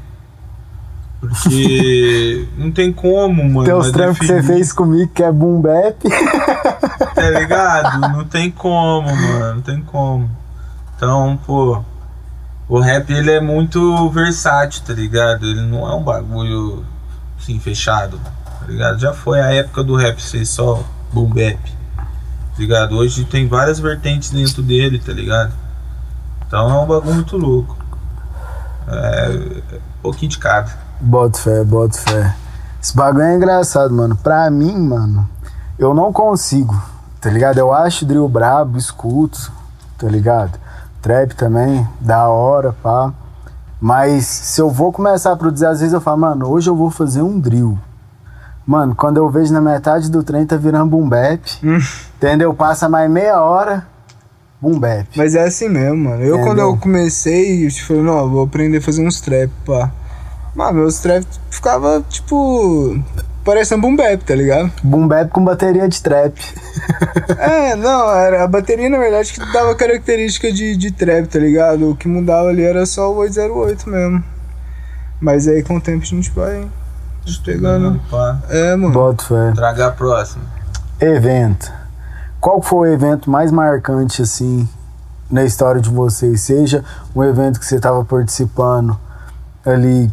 Porque 1.21 2.49
não 2.57 2.71
tem 2.71 2.91
como, 2.93 3.45
mano. 3.45 3.65
Tem 3.65 3.75
os 3.75 3.89
é 3.89 3.93
trampos 3.93 4.19
que 4.21 4.27
você 4.27 4.43
fez 4.43 4.73
comigo 4.73 5.11
que 5.15 5.23
é 5.23 5.31
boom 5.31 5.61
bap. 5.61 5.97
Tá 7.15 7.31
ligado? 7.31 8.01
Não 8.01 8.25
tem 8.25 8.51
como, 8.51 9.07
mano. 9.15 9.55
Não 9.57 9.61
tem 9.61 9.83
como. 9.83 10.31
Então, 10.97 11.39
pô. 11.47 11.83
O 12.69 12.79
rap 12.79 13.11
ele 13.11 13.33
é 13.33 13.41
muito 13.41 14.09
versátil, 14.11 14.83
tá 14.87 14.93
ligado? 14.93 15.45
Ele 15.45 15.63
não 15.63 15.87
é 15.91 15.95
um 15.95 16.05
bagulho 16.05 16.85
assim, 17.37 17.59
fechado, 17.59 18.21
tá 18.61 18.67
ligado? 18.67 19.01
Já 19.01 19.13
foi 19.13 19.41
a 19.41 19.53
época 19.53 19.83
do 19.83 19.97
rap 19.97 20.23
ser 20.23 20.47
só 20.47 20.81
boom 21.13 21.27
bap, 21.27 21.59
tá 21.97 22.59
ligado? 22.59 22.97
Hoje 22.97 23.25
tem 23.25 23.49
várias 23.49 23.81
vertentes 23.81 24.31
dentro 24.31 24.63
dele, 24.63 25.01
tá 25.01 25.13
ligado? 25.13 25.53
Então 26.47 26.71
é 26.71 26.81
um 26.81 26.87
bagulho 26.87 27.15
muito 27.15 27.37
louco. 27.37 27.77
É, 28.87 29.27
é 29.73 29.77
um 29.77 30.03
pouquinho 30.03 30.31
de 30.31 30.39
cada. 30.39 30.90
Boto 31.01 31.39
fé, 31.39 31.65
boto 31.65 31.99
fé. 31.99 32.35
Esse 32.83 32.95
bagulho 32.97 33.25
é 33.25 33.35
engraçado, 33.37 33.93
mano. 33.95 34.17
Pra 34.17 34.51
mim, 34.51 34.77
mano, 34.79 35.29
eu 35.79 35.95
não 35.95 36.13
consigo, 36.13 36.81
tá 37.21 37.31
ligado? 37.31 37.59
Eu 37.59 37.73
acho 37.73 38.05
drill 38.05 38.29
brabo, 38.29 38.77
escuto, 38.79 39.51
tá 39.99 40.07
ligado? 40.09 40.59
Trap 41.03 41.35
também, 41.35 41.87
da 42.01 42.29
hora, 42.29 42.73
pá. 42.83 43.13
Mas 43.81 44.25
se 44.27 44.61
eu 44.61 44.69
vou 44.71 44.93
começar 44.93 45.33
a 45.33 45.37
produzir, 45.37 45.67
às 45.67 45.81
vezes 45.81 45.95
eu 45.95 46.01
falo, 46.01 46.19
mano, 46.19 46.49
hoje 46.49 46.69
eu 46.69 46.77
vou 46.77 46.91
fazer 46.91 47.23
um 47.23 47.41
drill. 47.41 47.79
Mano, 48.67 48.95
quando 48.95 49.17
eu 49.17 49.29
vejo 49.31 49.53
na 49.53 49.61
metade 49.61 50.11
do 50.11 50.23
trem 50.23 50.45
tá 50.47 50.57
virando 50.57 50.91
boom 50.91 51.09
bap, 51.09 51.41
Hum. 51.65 51.79
entendeu? 52.17 52.53
Passa 52.53 52.89
mais 52.91 53.11
meia 53.11 53.41
hora, 53.41 53.87
boom 54.61 54.79
bap. 54.79 55.07
Mas 55.17 55.35
é 55.35 55.45
assim 55.45 55.69
mesmo, 55.69 56.11
mano. 56.11 56.23
Eu, 56.23 56.37
quando 56.39 56.47
Entendeu? 56.49 56.67
eu 56.67 56.77
comecei, 56.77 57.67
eu 57.67 57.71
falei, 57.71 58.03
não, 58.03 58.29
vou 58.31 58.45
aprender 58.45 58.77
a 58.79 58.83
fazer 58.83 59.05
uns 59.07 59.21
trap, 59.21 59.51
pá. 59.67 59.91
Mano, 60.55 60.81
meus 60.81 60.99
trap 60.99 61.25
ficava, 61.51 62.03
tipo, 62.09 62.99
parecendo 63.45 63.83
boom 63.83 63.97
bap, 63.97 64.25
tá 64.25 64.35
ligado? 64.35 64.73
Boom 64.83 65.07
bap 65.07 65.31
com 65.31 65.45
bateria 65.45 65.89
de 65.89 66.03
trap. 66.03 66.35
É, 67.39 67.75
não, 67.77 68.11
era 68.11 68.45
a 68.45 68.47
bateria, 68.47 68.89
na 68.89 68.99
verdade, 68.99 69.33
que 69.33 69.53
dava 69.53 69.75
característica 69.75 70.53
de, 70.53 70.77
de 70.77 70.91
trap, 70.91 71.27
tá 71.27 71.39
ligado? 71.39 71.91
O 71.91 71.97
que 71.97 72.09
mudava 72.09 72.49
ali 72.49 72.63
era 72.63 72.85
só 72.85 73.13
o 73.13 73.17
808 73.17 73.89
mesmo. 73.89 74.25
Mas 75.21 75.47
aí 75.47 75.63
com 75.63 75.77
o 75.77 75.81
tempo 75.81 76.03
a 76.03 76.07
gente 76.07 76.31
vai 76.31 76.69
pegando. 77.45 78.01
Pá. 78.11 78.41
É, 78.49 78.75
mano. 78.75 78.93
Boto 78.93 79.25
fé. 79.25 79.53
Traga 79.55 79.87
a 79.87 79.91
próxima. 79.91 80.45
Evento. 81.01 81.73
Qual 82.41 82.61
foi 82.63 82.91
o 82.91 82.93
evento 82.93 83.31
mais 83.31 83.53
marcante, 83.53 84.23
assim, 84.23 84.69
na 85.31 85.45
história 85.45 85.81
de 85.81 85.91
vocês? 85.91 86.41
Seja 86.41 86.85
um 87.15 87.23
evento 87.23 87.61
que 87.61 87.67
você 87.67 87.77
estava 87.77 88.05
participando 88.05 88.99
ali 89.65 90.11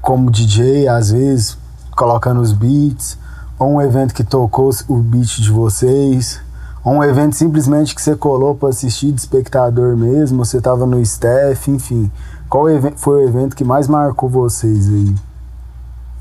como 0.00 0.30
DJ, 0.30 0.88
às 0.88 1.10
vezes, 1.10 1.58
colocando 1.96 2.40
os 2.40 2.52
beats, 2.52 3.18
ou 3.58 3.74
um 3.74 3.82
evento 3.82 4.14
que 4.14 4.24
tocou 4.24 4.70
o 4.88 4.96
beat 4.96 5.40
de 5.40 5.50
vocês, 5.50 6.40
ou 6.82 6.94
um 6.94 7.04
evento 7.04 7.36
simplesmente 7.36 7.94
que 7.94 8.00
você 8.00 8.16
colou 8.16 8.54
para 8.54 8.70
assistir 8.70 9.12
de 9.12 9.20
espectador 9.20 9.96
mesmo, 9.96 10.44
você 10.44 10.58
estava 10.58 10.86
no 10.86 11.00
staff, 11.00 11.70
enfim. 11.70 12.10
Qual 12.48 12.64
foi 12.96 13.24
o 13.24 13.28
evento 13.28 13.54
que 13.54 13.64
mais 13.64 13.86
marcou 13.86 14.28
vocês 14.28 14.88
aí? 14.88 15.14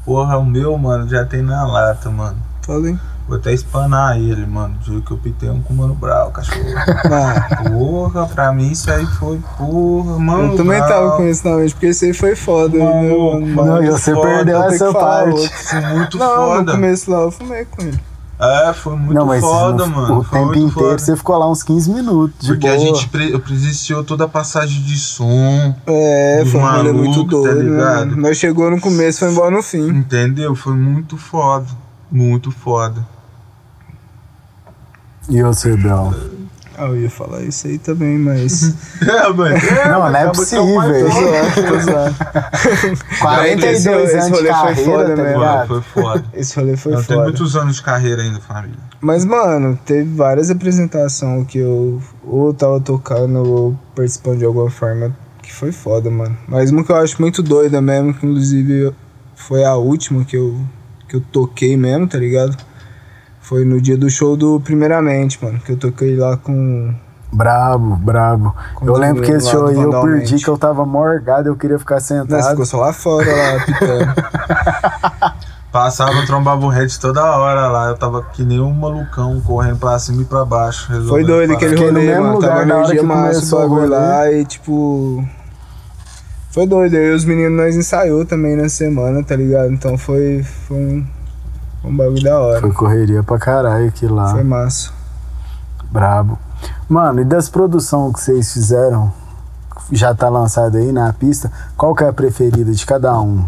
Porra, 0.05 0.38
o 0.38 0.45
meu, 0.45 0.77
mano, 0.77 1.07
já 1.07 1.25
tem 1.25 1.41
na 1.41 1.65
lata, 1.65 2.09
mano. 2.09 2.38
Falei. 2.61 2.97
Vou 3.30 3.38
até 3.38 3.53
espanar 3.53 4.17
ele, 4.17 4.45
mano. 4.45 4.75
Juro 4.84 5.01
que 5.03 5.11
eu 5.11 5.17
pitei 5.17 5.49
um 5.51 5.61
com 5.61 5.71
o 5.73 5.77
Mano 5.77 5.93
Brau, 5.93 6.32
cachorro. 6.32 6.59
Ah, 7.05 7.61
Porra, 7.69 8.25
pra 8.25 8.51
mim 8.51 8.71
isso 8.71 8.89
aí 8.91 9.05
foi 9.05 9.39
porra, 9.57 10.17
mano. 10.19 10.53
eu 10.53 10.57
também 10.57 10.77
Brau. 10.80 10.89
tava 10.89 11.17
com 11.17 11.27
isso 11.27 11.47
na 11.47 11.55
mente, 11.57 11.73
porque 11.75 11.86
esse 11.88 12.05
aí 12.05 12.13
foi 12.13 12.36
foda, 12.36 12.75
né, 12.77 12.84
Mano, 12.84 13.34
mano? 13.41 13.47
mano, 13.55 13.71
Não, 13.75 13.84
e 13.84 13.91
você 13.91 14.13
foda, 14.13 14.27
perdeu 14.27 14.63
essa 14.63 14.91
parte. 14.91 15.47
Foi 15.49 15.82
muito 15.82 16.17
Não, 16.17 16.27
foda. 16.36 16.63
no 16.63 16.71
começo 16.71 17.11
lá 17.11 17.19
eu 17.21 17.32
fumei 17.32 17.65
com 17.65 17.82
ele. 17.84 17.99
É, 18.41 18.71
foi 18.73 18.95
muito 18.95 19.13
não, 19.13 19.25
mas 19.25 19.41
foda, 19.41 19.86
no- 19.86 19.95
mano. 19.95 20.19
o 20.19 20.23
foi 20.23 20.39
tempo 20.39 20.53
inteiro 20.55 20.71
foda. 20.71 20.97
você 20.97 21.15
ficou 21.17 21.38
lá 21.38 21.51
uns 21.51 21.61
15 21.61 21.91
minutos. 21.91 22.39
De 22.47 22.53
Porque 22.53 22.67
boa. 22.67 22.80
a 22.80 22.80
gente 22.80 23.09
pre 23.09 23.32
eu 23.34 23.39
presenciou 23.41 24.01
toda 24.03 24.23
a 24.23 24.27
passagem 24.30 24.82
de 24.82 24.97
som, 24.97 25.75
É, 25.86 26.43
foi 26.49 26.59
um 26.59 26.63
rolê 26.67 26.91
muito 26.93 27.11
malucos, 27.17 27.43
tá 27.43 27.49
doido, 27.53 27.63
né? 27.63 27.69
ligado? 27.71 28.07
mano? 28.11 28.21
Nós 28.21 28.38
chegou 28.38 28.71
no 28.71 28.80
começo 28.80 29.17
e 29.17 29.19
foi 29.19 29.32
embora 29.34 29.51
no 29.51 29.61
fim. 29.61 29.88
entendeu? 29.89 30.55
Foi 30.55 30.73
muito 30.73 31.17
foda. 31.17 31.67
Muito 32.09 32.49
foda. 32.49 33.05
E 35.30 35.41
você, 35.43 35.75
Bel? 35.77 36.13
Ah, 36.77 36.86
eu 36.86 37.01
ia 37.01 37.09
falar 37.09 37.41
isso 37.41 37.67
aí 37.67 37.77
também, 37.77 38.17
mas. 38.17 38.73
É, 39.01 39.30
mano. 39.34 39.55
Não, 39.86 40.09
não 40.11 40.15
é 40.15 40.23
é 40.23 40.27
possível. 40.27 40.65
foda. 40.65 40.93
tô 41.67 41.80
zoando. 41.80 42.15
42 43.19 44.09
esse 44.09 44.17
anos 44.17 44.25
de 44.25 44.32
rolê 44.32 44.41
foi 44.41 44.49
carreira, 44.49 44.91
foda 44.91 45.15
tá 45.15 45.23
ligado? 45.23 45.67
Foi, 45.67 45.82
foi 45.82 46.03
foda. 46.03 46.25
Esse 46.34 46.55
rolê 46.59 46.77
foi 46.77 46.93
Eu 46.93 47.03
tenho 47.03 47.07
foda. 47.19 47.23
muitos 47.23 47.55
anos 47.55 47.75
de 47.75 47.82
carreira 47.84 48.21
ainda, 48.21 48.39
família. 48.39 48.77
Mas, 49.01 49.25
mano, 49.25 49.80
teve 49.86 50.13
várias 50.15 50.49
apresentações 50.49 51.47
que 51.47 51.57
eu 51.59 52.01
ou 52.23 52.53
tava 52.53 52.80
tocando 52.80 53.39
ou 53.39 53.80
participando 53.95 54.39
de 54.39 54.45
alguma 54.45 54.69
forma 54.69 55.15
que 55.41 55.53
foi 55.53 55.71
foda, 55.71 56.09
mano. 56.09 56.38
Mas 56.47 56.71
uma 56.71 56.84
que 56.84 56.91
eu 56.91 56.97
acho 56.97 57.21
muito 57.21 57.41
doida 57.43 57.82
mesmo, 57.82 58.13
que 58.13 58.25
inclusive 58.25 58.93
foi 59.36 59.63
a 59.63 59.75
última 59.75 60.23
que 60.25 60.36
eu, 60.38 60.59
que 61.07 61.15
eu 61.15 61.21
toquei 61.21 61.75
mesmo, 61.75 62.07
tá 62.07 62.17
ligado? 62.17 62.55
Foi 63.50 63.66
no 63.66 63.82
dia 63.82 63.97
do 63.97 64.08
show 64.12 64.38
do 64.38 64.60
Primeiramente, 64.60 65.43
mano, 65.43 65.60
que 65.60 65.72
eu 65.72 65.78
toquei 65.78 66.16
lá 66.16 66.38
com. 66.38 66.93
Brabo, 67.34 67.95
brabo. 67.95 68.56
Com 68.76 68.86
Eu 68.86 68.93
lembro 68.93 69.24
que 69.24 69.32
esse 69.32 69.50
show 69.50 69.66
aí 69.66 69.76
eu 69.76 69.89
perdi, 69.89 70.36
que 70.36 70.47
eu 70.47 70.56
tava 70.56 70.86
morgado, 70.86 71.50
eu 71.50 71.56
queria 71.56 71.80
ficar 71.80 71.95
Não, 71.95 72.02
você 72.02 72.14
sentado. 72.14 72.50
ficou 72.52 72.66
só 72.68 72.78
lá 72.78 72.93
fora, 72.93 73.28
lá, 73.28 73.66
pitando. 73.66 74.14
Passava, 75.72 76.24
trombava 76.28 76.64
o 76.64 76.70
head 76.70 77.00
toda 77.00 77.24
hora 77.24 77.68
lá. 77.70 77.88
Eu 77.88 77.97
tava 77.97 78.22
que 78.22 78.43
nem 78.43 78.60
um 78.60 78.72
malucão, 78.72 79.41
correndo 79.41 79.78
pra 79.78 79.97
cima 79.97 80.22
e 80.22 80.26
pra 80.26 80.45
baixo. 80.45 80.88
Foi 81.08 81.24
doido 81.24 81.54
aquele 81.54 81.76
rolê, 81.76 82.20
mano. 82.20 82.34
lugar 82.36 82.50
Tava 82.50 82.62
energia 82.62 83.02
massa 83.02 83.56
o 83.56 83.60
bagulho 83.60 83.89
lá 83.89 84.32
e 84.32 84.45
tipo. 84.45 85.28
Foi 86.52 86.68
doido. 86.68 86.95
Aí 86.95 87.12
os 87.12 87.26
meninos 87.26 87.58
nós 87.58 87.76
ensaiou 87.76 88.24
também 88.26 88.56
na 88.56 88.70
semana, 88.70 89.24
tá 89.24 89.36
ligado? 89.36 89.72
Então 89.72 89.97
foi, 89.97 90.43
foi 90.43 90.78
um, 90.78 91.08
um 91.84 91.95
bagulho 91.95 92.23
da 92.23 92.39
hora. 92.39 92.61
Foi 92.61 92.71
correria 92.73 93.23
pra 93.23 93.38
caralho 93.39 93.88
aquilo 93.88 94.15
lá. 94.15 94.32
Foi 94.32 94.43
massa. 94.43 94.91
Brabo. 95.91 96.38
Mano, 96.88 97.21
e 97.21 97.25
das 97.25 97.49
produções 97.49 98.13
que 98.13 98.21
vocês 98.21 98.51
fizeram, 98.53 99.11
já 99.91 100.13
tá 100.13 100.30
lançado 100.30 100.77
aí 100.77 100.91
na 100.91 101.11
pista, 101.13 101.51
qual 101.77 101.95
que 101.95 102.03
é 102.03 102.09
a 102.09 102.13
preferida 102.13 102.71
de 102.71 102.86
cada 102.86 103.19
um? 103.19 103.45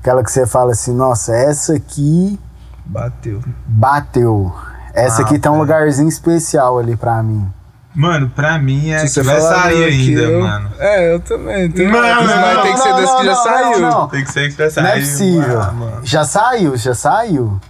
Aquela 0.00 0.22
que 0.22 0.30
você 0.30 0.46
fala 0.46 0.72
assim, 0.72 0.94
nossa, 0.94 1.34
essa 1.34 1.74
aqui 1.74 2.38
Bateu. 2.84 3.40
bateu. 3.66 4.52
Essa 4.94 5.22
Ah, 5.22 5.24
aqui 5.24 5.38
tem 5.38 5.50
um 5.50 5.58
lugarzinho 5.58 6.08
especial 6.08 6.78
ali 6.78 6.96
pra 6.96 7.22
mim. 7.22 7.46
Mano, 7.94 8.28
pra 8.30 8.58
mim 8.58 8.90
é 8.90 8.98
Se 9.00 9.06
que 9.06 9.10
você 9.10 9.22
vai 9.22 9.40
sair 9.40 9.84
ainda, 9.84 10.20
eu- 10.22 10.40
mano. 10.40 10.70
É, 10.78 11.14
eu 11.14 11.20
também. 11.20 11.70
Tem, 11.70 11.88
Não, 11.88 12.00
mas 12.00 12.26
não, 12.54 12.62
tem 12.62 12.72
que 12.74 12.78
ser 12.80 12.88
não, 12.90 12.96
das 13.00 13.10
que 13.16 13.24
já 13.24 13.32
não, 13.34 13.42
saiu. 13.42 13.80
não, 13.80 13.90
não. 13.90 14.08
Tem 14.08 14.24
que 14.24 14.30
ser 14.32 14.50
que 14.50 14.56
vai 14.56 14.70
sair. 14.70 14.84
Não 14.84 14.90
é 14.90 15.00
possível. 15.00 15.72
Mano. 15.72 16.00
Já 16.06 16.24
saiu, 16.24 16.76
já 16.76 16.94
saiu. 16.94 17.60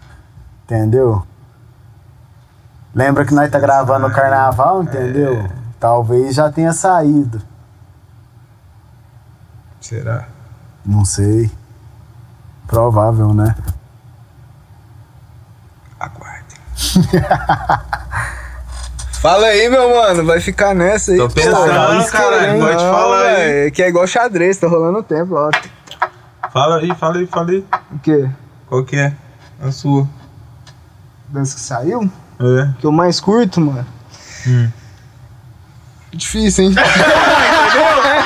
Entendeu? 0.64 1.26
Lembra 2.94 3.24
que 3.24 3.32
nós 3.32 3.50
tá 3.50 3.58
gravando 3.58 4.06
o 4.06 4.10
carnaval, 4.12 4.82
entendeu? 4.82 5.34
É. 5.36 5.48
Talvez 5.80 6.34
já 6.34 6.50
tenha 6.50 6.72
saído. 6.72 7.40
Será? 9.80 10.26
Não 10.84 11.04
sei. 11.04 11.50
Provável, 12.66 13.32
né? 13.32 13.54
Aguardem. 15.98 16.58
Fala 19.20 19.46
aí, 19.48 19.68
meu 19.68 19.90
mano. 19.90 20.24
Vai 20.24 20.40
ficar 20.40 20.74
nessa 20.74 21.12
aí. 21.12 21.18
Tô 21.18 21.28
pô. 21.28 21.34
pensando, 21.34 21.66
Não, 21.66 22.06
caralho, 22.06 22.60
pode 22.60 22.76
falar 22.76 23.26
aí. 23.26 23.36
velho, 23.36 23.72
Que 23.72 23.82
é 23.82 23.88
igual 23.88 24.06
xadrez, 24.06 24.56
tá 24.58 24.68
rolando 24.68 24.98
o 24.98 25.02
tempo, 25.02 25.34
ó. 25.34 25.50
Fala 26.52 26.78
aí, 26.78 26.94
fala 26.94 27.18
aí, 27.18 27.26
fala 27.26 27.50
aí. 27.50 27.64
O 27.92 27.98
quê? 27.98 28.28
Qual 28.68 28.84
que 28.84 28.96
é? 28.96 29.12
A 29.60 29.70
sua. 29.72 30.06
Das 31.28 31.52
que 31.52 31.60
saiu? 31.60 32.10
É. 32.40 32.70
Que 32.78 32.86
eu 32.86 32.92
mais 32.92 33.20
curto, 33.20 33.60
mano. 33.60 33.86
Hum. 34.46 34.70
Difícil, 36.12 36.64
hein? 36.64 36.74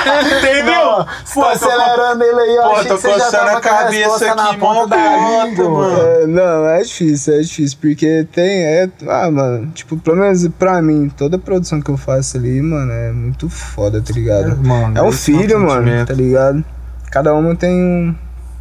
Entendeu? 0.03 1.05
Você 1.25 1.39
tá 1.39 1.51
acelerando 1.51 2.23
ele 2.23 2.39
aí, 2.41 2.55
eu 2.55 2.63
Pô, 2.63 2.69
tô 2.75 2.81
que 2.81 2.89
você 2.89 3.07
já 3.09 3.13
coçando 3.25 3.31
tava 3.31 3.51
a 3.51 3.57
a 3.57 3.61
cabeça 3.61 4.35
na 4.35 4.49
aqui, 4.49 4.57
ponta 4.57 4.79
mó 4.81 4.85
da 4.87 5.45
língua, 5.45 5.69
mano. 5.69 5.97
É, 6.01 6.27
não, 6.27 6.67
é 6.67 6.81
difícil, 6.81 7.33
é 7.35 7.39
difícil, 7.41 7.77
porque 7.81 8.27
tem, 8.31 8.63
é, 8.63 8.89
ah, 9.07 9.31
mano, 9.31 9.67
tipo, 9.73 9.97
pelo 9.97 10.17
menos 10.17 10.47
pra 10.59 10.81
mim, 10.81 11.09
toda 11.15 11.37
produção 11.37 11.81
que 11.81 11.89
eu 11.89 11.97
faço 11.97 12.37
ali, 12.37 12.61
mano, 12.61 12.91
é 12.91 13.11
muito 13.11 13.49
foda, 13.49 14.01
tá 14.01 14.13
ligado? 14.13 14.57
mano, 14.57 14.97
É 14.97 15.01
um 15.01 15.09
esse 15.09 15.33
é 15.33 15.37
filho, 15.39 15.59
mano, 15.59 16.05
tá 16.05 16.13
ligado? 16.13 16.63
Cada 17.11 17.33
uma 17.33 17.55
tem 17.55 17.71
um, 17.73 18.15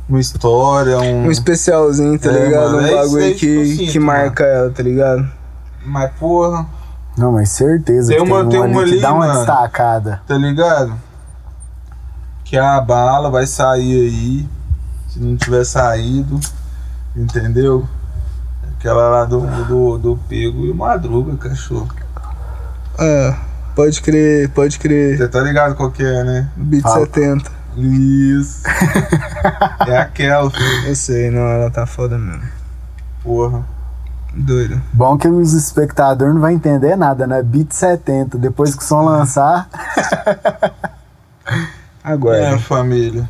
Uma 0.09 0.21
história, 0.21 0.99
um. 0.99 1.27
um 1.27 1.31
especialzinho, 1.31 2.19
tá 2.19 2.31
É, 2.31 2.45
ligado? 2.45 2.73
mano, 2.73 2.81
é 2.81 2.83
um 2.83 2.87
isso 2.87 2.97
bagulho 2.97 3.25
aí 3.25 3.35
que 3.35 3.47
eu 3.47 3.63
que, 3.63 3.77
sinto, 3.77 3.93
que 3.93 3.99
marca 3.99 4.45
ela, 4.45 4.71
tá 4.71 4.83
ligado? 4.83 5.29
Mas 5.85 6.11
porra, 6.19 6.67
Não, 7.17 7.33
mas 7.33 7.49
certeza 7.51 8.09
Tem 8.15 8.23
que 8.25 8.31
uma- 8.31 8.41
tem, 8.41 8.49
tem 8.51 8.61
uma 8.61 8.69
uma 8.69 8.81
ali 8.83 8.93
que 8.97 9.01
dá 9.01 9.13
uma 9.13 9.27
mano. 9.27 9.39
destacada. 9.39 10.23
tá 10.27 10.35
ligado? 10.37 10.95
Que 12.53 12.59
a 12.59 12.79
bala 12.83 13.31
vai 13.31 13.47
sair 13.47 13.99
aí. 13.99 14.49
Se 15.09 15.19
não 15.19 15.39
tiver 15.39 15.65
saído, 15.65 16.39
entendeu? 17.17 17.89
Aquela 18.77 19.09
lá 19.09 19.25
do, 19.25 19.41
do, 19.65 19.97
do 19.97 20.19
pego 20.29 20.67
e 20.67 20.75
madruga, 20.75 21.35
cachorro. 21.49 21.89
Ah, 22.99 23.39
pode 23.75 24.03
crer, 24.03 24.51
pode 24.51 24.79
crer. 24.79 25.17
Você 25.17 25.29
tá 25.29 25.41
ligado 25.41 25.77
qual 25.77 25.91
que 25.91 26.05
é, 26.05 26.25
né? 26.25 26.51
Beat 26.55 26.83
Fala. 26.83 27.07
70. 27.07 27.51
Isso. 27.79 28.65
é 29.89 29.97
aquela, 29.97 30.51
filho. 30.51 30.89
Eu 30.89 30.95
sei, 30.95 31.31
não, 31.31 31.41
ela 31.41 31.71
tá 31.71 31.87
foda 31.87 32.19
mesmo. 32.19 32.43
Porra. 33.23 33.65
Doida. 34.35 34.79
Bom 34.93 35.17
que 35.17 35.27
os 35.27 35.55
espectadores 35.55 36.35
não 36.35 36.43
vão 36.43 36.51
entender 36.51 36.97
nada, 36.97 37.27
né? 37.27 37.43
Beat 37.43 37.73
70. 37.73 38.37
Depois 38.37 38.75
que 38.75 38.83
o 38.83 38.87
som 38.87 39.07
lançar, 39.07 39.71
Aguarda. 42.05 42.57
É, 42.57 42.59
família. 42.59 43.29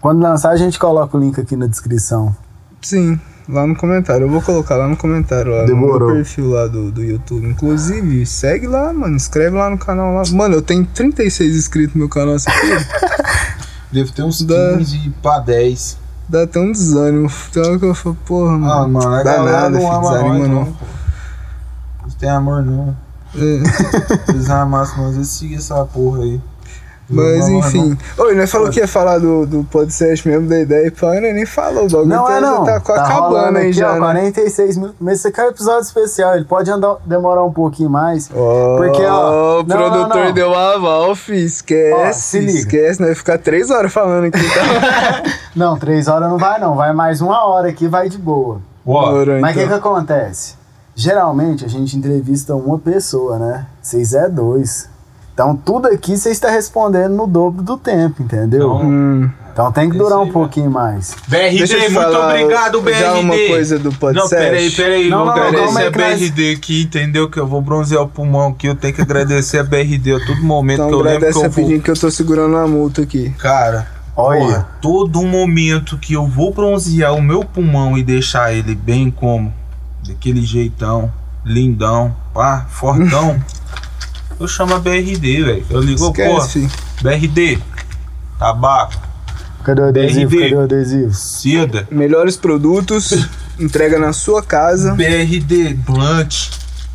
quando 0.00 0.20
lançar, 0.22 0.50
a 0.50 0.56
gente 0.56 0.78
coloca 0.78 1.16
o 1.16 1.20
link 1.20 1.40
aqui 1.40 1.56
na 1.56 1.66
descrição. 1.66 2.34
Sim, 2.82 3.18
lá 3.48 3.66
no 3.66 3.74
comentário. 3.76 4.26
Eu 4.26 4.30
vou 4.30 4.40
colocar 4.42 4.76
lá 4.76 4.86
no 4.86 4.96
comentário, 4.96 5.50
lá 5.52 5.64
Demorou. 5.64 6.00
no 6.00 6.06
meu 6.06 6.14
perfil 6.16 6.50
lá 6.50 6.66
do, 6.68 6.90
do 6.92 7.02
YouTube. 7.02 7.48
Inclusive, 7.48 8.24
segue 8.26 8.66
lá, 8.68 8.92
mano. 8.92 9.16
Inscreve 9.16 9.56
lá 9.56 9.68
no 9.68 9.78
canal 9.78 10.14
lá. 10.14 10.22
Mano, 10.32 10.54
eu 10.56 10.62
tenho 10.62 10.86
36 10.86 11.56
inscritos 11.56 11.94
no 11.94 12.00
meu 12.00 12.08
canal. 12.08 12.38
Você 12.38 12.48
acredita? 12.48 13.26
Deve 13.92 14.12
ter 14.12 14.22
uns 14.22 14.42
Da- 14.42 14.76
15 14.78 15.12
pra 15.22 15.38
10. 15.40 15.98
Dá 16.28 16.42
até 16.42 16.58
um 16.58 16.70
desânimo. 16.72 17.30
Tem 17.52 17.62
hora 17.62 17.78
que 17.78 17.84
eu 17.84 17.94
falo, 17.94 18.16
porra, 18.26 18.54
Ah, 18.54 18.58
mano. 18.58 18.88
mano, 18.92 19.14
a 19.14 19.22
dá 19.22 19.42
nada, 19.44 19.70
não 19.70 19.78
filho, 19.80 19.92
ama 19.92 20.00
desanima 20.10 20.38
nós, 20.38 20.48
não. 20.48 20.64
não. 20.64 20.76
têm 22.18 22.28
amor, 22.30 22.62
não. 22.64 22.96
É, 23.34 23.62
Eles 24.30 24.50
amassam, 24.50 25.04
nós 25.04 25.14
eles 25.16 25.28
seguem 25.28 25.56
essa 25.56 25.84
porra 25.84 26.22
aí. 26.22 26.40
Mas 27.08 27.48
não 27.48 27.58
enfim. 27.60 27.96
Oi, 28.18 28.34
nós 28.34 28.50
falou 28.50 28.68
que 28.68 28.80
ia 28.80 28.88
falar 28.88 29.18
do, 29.18 29.46
do 29.46 29.62
podcast 29.64 30.26
mesmo, 30.26 30.48
da 30.48 30.58
ideia 30.58 30.88
e 30.88 30.90
pá, 30.90 31.12
né? 31.20 31.32
Nem 31.32 31.46
falou. 31.46 31.84
O 31.84 31.88
bagulho 31.88 32.06
Não 32.08 32.24
tá, 32.24 32.36
é 32.36 32.40
não. 32.40 32.64
tá 32.64 32.76
acabando 32.76 33.20
rolando 33.20 33.58
aí 33.58 33.64
aqui, 33.70 33.72
já. 33.74 33.90
ó, 33.90 33.94
né? 33.94 34.00
46 34.00 34.76
minutos. 34.76 34.96
Mas 35.00 35.18
esse 35.20 35.28
aqui 35.28 35.40
é 35.40 35.44
um 35.44 35.48
episódio 35.50 35.82
especial. 35.82 36.34
Ele 36.34 36.44
pode 36.44 36.68
andar, 36.70 36.96
demorar 37.06 37.44
um 37.44 37.52
pouquinho 37.52 37.88
mais. 37.88 38.28
Ó, 38.34 38.76
Porque, 38.76 39.04
ó, 39.04 39.60
o 39.60 39.62
não, 39.62 39.64
produtor 39.64 40.08
não, 40.16 40.24
não. 40.26 40.32
deu 40.32 40.48
um 40.50 40.54
aval, 40.54 41.14
fi. 41.14 41.44
Esquece. 41.44 41.94
Ó, 41.94 42.12
se 42.12 42.40
liga. 42.40 42.58
Esquece, 42.58 42.98
nós 43.00 43.08
vai 43.10 43.14
ficar 43.14 43.38
três 43.38 43.70
horas 43.70 43.92
falando 43.92 44.24
aqui, 44.24 44.38
tá? 44.42 45.22
Não, 45.56 45.78
três 45.78 46.06
horas 46.06 46.28
não 46.28 46.36
vai, 46.36 46.60
não. 46.60 46.74
Vai 46.76 46.92
mais 46.92 47.22
uma 47.22 47.46
hora 47.46 47.68
aqui, 47.70 47.88
vai 47.88 48.10
de 48.10 48.18
boa. 48.18 48.60
Demorou, 48.84 49.40
Mas 49.40 49.52
o 49.56 49.58
que, 49.58 49.66
que 49.66 49.72
então. 49.74 49.78
acontece? 49.92 50.54
Geralmente 50.94 51.64
a 51.64 51.68
gente 51.68 51.96
entrevista 51.96 52.54
uma 52.54 52.78
pessoa, 52.78 53.38
né? 53.38 53.66
Vocês 53.80 54.12
é 54.12 54.28
dois. 54.28 54.86
Então 55.36 55.54
tudo 55.54 55.88
aqui 55.88 56.16
você 56.16 56.30
está 56.30 56.48
respondendo 56.48 57.12
no 57.14 57.26
dobro 57.26 57.62
do 57.62 57.76
tempo, 57.76 58.22
entendeu? 58.22 58.68
Não. 58.70 58.82
Hum, 58.82 59.30
Então 59.52 59.70
tem 59.70 59.90
que 59.90 59.98
durar 59.98 60.18
um 60.18 60.32
pouquinho 60.32 60.70
mais. 60.70 61.14
BRD, 61.28 61.58
deixa 61.58 61.74
eu 61.74 61.80
te 61.80 61.90
muito 61.90 62.10
falar 62.10 62.28
obrigado, 62.30 62.80
BRD. 62.80 62.98
já 63.00 63.12
uma 63.12 63.34
coisa 63.34 63.78
do 63.78 63.92
podcast. 63.92 64.34
Não, 64.34 64.40
peraí, 64.40 64.70
peraí, 64.70 65.10
Não, 65.10 65.18
vou 65.18 65.26
não, 65.26 65.34
não, 65.36 65.44
agradecer 65.44 65.78
aí 65.78 65.86
a 65.86 65.90
BRD 65.90 66.52
aqui, 66.52 66.82
entendeu? 66.84 67.28
Que 67.28 67.38
eu 67.38 67.46
vou 67.46 67.60
bronzear 67.60 68.02
o 68.02 68.08
pulmão 68.08 68.48
aqui, 68.48 68.66
eu 68.66 68.74
tenho 68.74 68.94
que 68.94 69.02
agradecer 69.02 69.58
a 69.58 69.62
BRD 69.62 70.14
a 70.14 70.24
todo 70.26 70.42
momento 70.42 70.76
Então 70.76 70.88
que 70.88 70.94
eu 70.94 71.00
lembro 71.02 71.30
que 71.30 71.36
eu 71.36 71.50
vou... 71.50 71.80
que 71.80 71.90
eu 71.90 71.96
tô 72.00 72.10
segurando 72.10 72.54
uma 72.54 72.66
multa 72.66 73.02
aqui. 73.02 73.28
Cara, 73.38 73.86
Olha. 74.16 74.40
porra, 74.40 74.68
todo 74.80 75.22
momento 75.22 75.98
que 75.98 76.14
eu 76.14 76.26
vou 76.26 76.50
bronzear 76.54 77.12
o 77.14 77.20
meu 77.20 77.44
pulmão 77.44 77.98
e 77.98 78.02
deixar 78.02 78.54
ele 78.54 78.74
bem 78.74 79.10
como 79.10 79.52
daquele 80.08 80.40
jeitão, 80.40 81.12
lindão, 81.44 82.16
pá, 82.32 82.64
fortão. 82.70 83.38
eu 84.38 84.48
chamo 84.48 84.74
a 84.74 84.78
BRD, 84.78 85.42
velho. 85.44 85.66
Eu 85.70 85.80
ligo, 85.80 86.06
Esquece, 86.06 86.68
filho. 86.68 86.70
BRD, 87.02 87.58
tabaco, 88.38 89.06
Cadê 89.64 89.80
o 89.82 89.88
adesivo? 89.88 90.30
BRD. 90.30 90.42
Cadê 90.44 90.54
o 90.54 90.60
adesivo? 90.60 91.12
seda, 91.14 91.88
Melhores 91.90 92.36
produtos, 92.36 93.28
entrega 93.58 93.98
na 93.98 94.12
sua 94.12 94.42
casa. 94.42 94.94
BRD 94.94 95.74
blunt, 95.74 96.50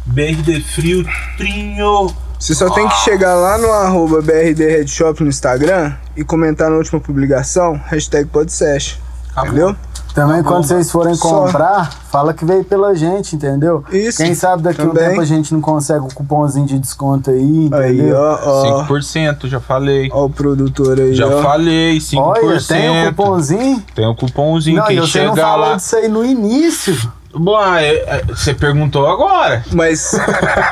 BRD 0.06 0.62
frio, 0.62 1.06
trinho. 1.38 2.14
Você 2.40 2.56
só 2.56 2.70
tem 2.72 2.88
que 2.88 2.96
chegar 3.04 3.36
lá 3.36 3.58
no 3.58 3.72
arroba 3.72 4.22
BRD 4.22 4.68
Headshop 4.68 5.22
no 5.22 5.30
Instagram 5.30 5.94
e 6.18 6.24
comentar 6.24 6.72
na 6.72 6.78
última 6.78 7.00
publicação, 7.00 7.80
hashtag 7.86 8.28
podsesh. 8.30 8.98
Acabou. 9.32 9.48
Entendeu? 9.52 9.76
Também 10.14 10.44
quando 10.44 10.66
vocês 10.66 10.92
forem 10.92 11.16
Só. 11.16 11.30
comprar, 11.46 11.90
fala 12.12 12.34
que 12.34 12.44
veio 12.44 12.64
pela 12.66 12.94
gente, 12.94 13.36
entendeu? 13.36 13.84
Isso, 13.92 14.18
Quem 14.18 14.36
sabe 14.36 14.62
daqui 14.64 14.82
a 14.82 14.86
um 14.86 14.90
tempo 14.90 15.22
a 15.22 15.26
gente 15.26 15.54
não 15.54 15.62
consegue 15.62 16.00
o 16.06 16.14
cupomzinho 16.14 16.66
de 16.66 16.78
desconto 16.80 17.30
aí, 17.30 17.70
Aí, 17.72 17.96
entendeu? 17.98 18.18
ó, 18.18 18.40
ó. 18.44 18.86
5%, 18.88 19.48
já 19.48 19.60
falei. 19.62 20.10
Ó 20.12 20.26
o 20.26 20.30
produtor 20.30 21.00
aí, 21.00 21.14
Já 21.14 21.28
ó. 21.28 21.42
falei, 21.42 21.98
5%. 22.00 22.18
Olha, 22.20 22.62
tem 22.62 22.90
o 23.08 23.10
cupomzinho? 23.10 23.84
Tem 23.96 24.06
o 24.08 24.16
cupomzinho, 24.16 24.78
Não, 24.78 24.86
quem 24.88 25.00
você 25.00 25.24
não 25.24 25.34
chegar 25.36 25.48
falou 25.48 25.70
lá. 25.70 25.76
disso 25.76 25.96
aí 25.96 26.08
no 26.10 26.26
início. 26.26 27.12
Bom, 27.34 27.64
é, 27.76 27.96
é, 27.96 28.24
você 28.28 28.54
perguntou 28.54 29.08
agora. 29.08 29.64
Mas 29.72 30.12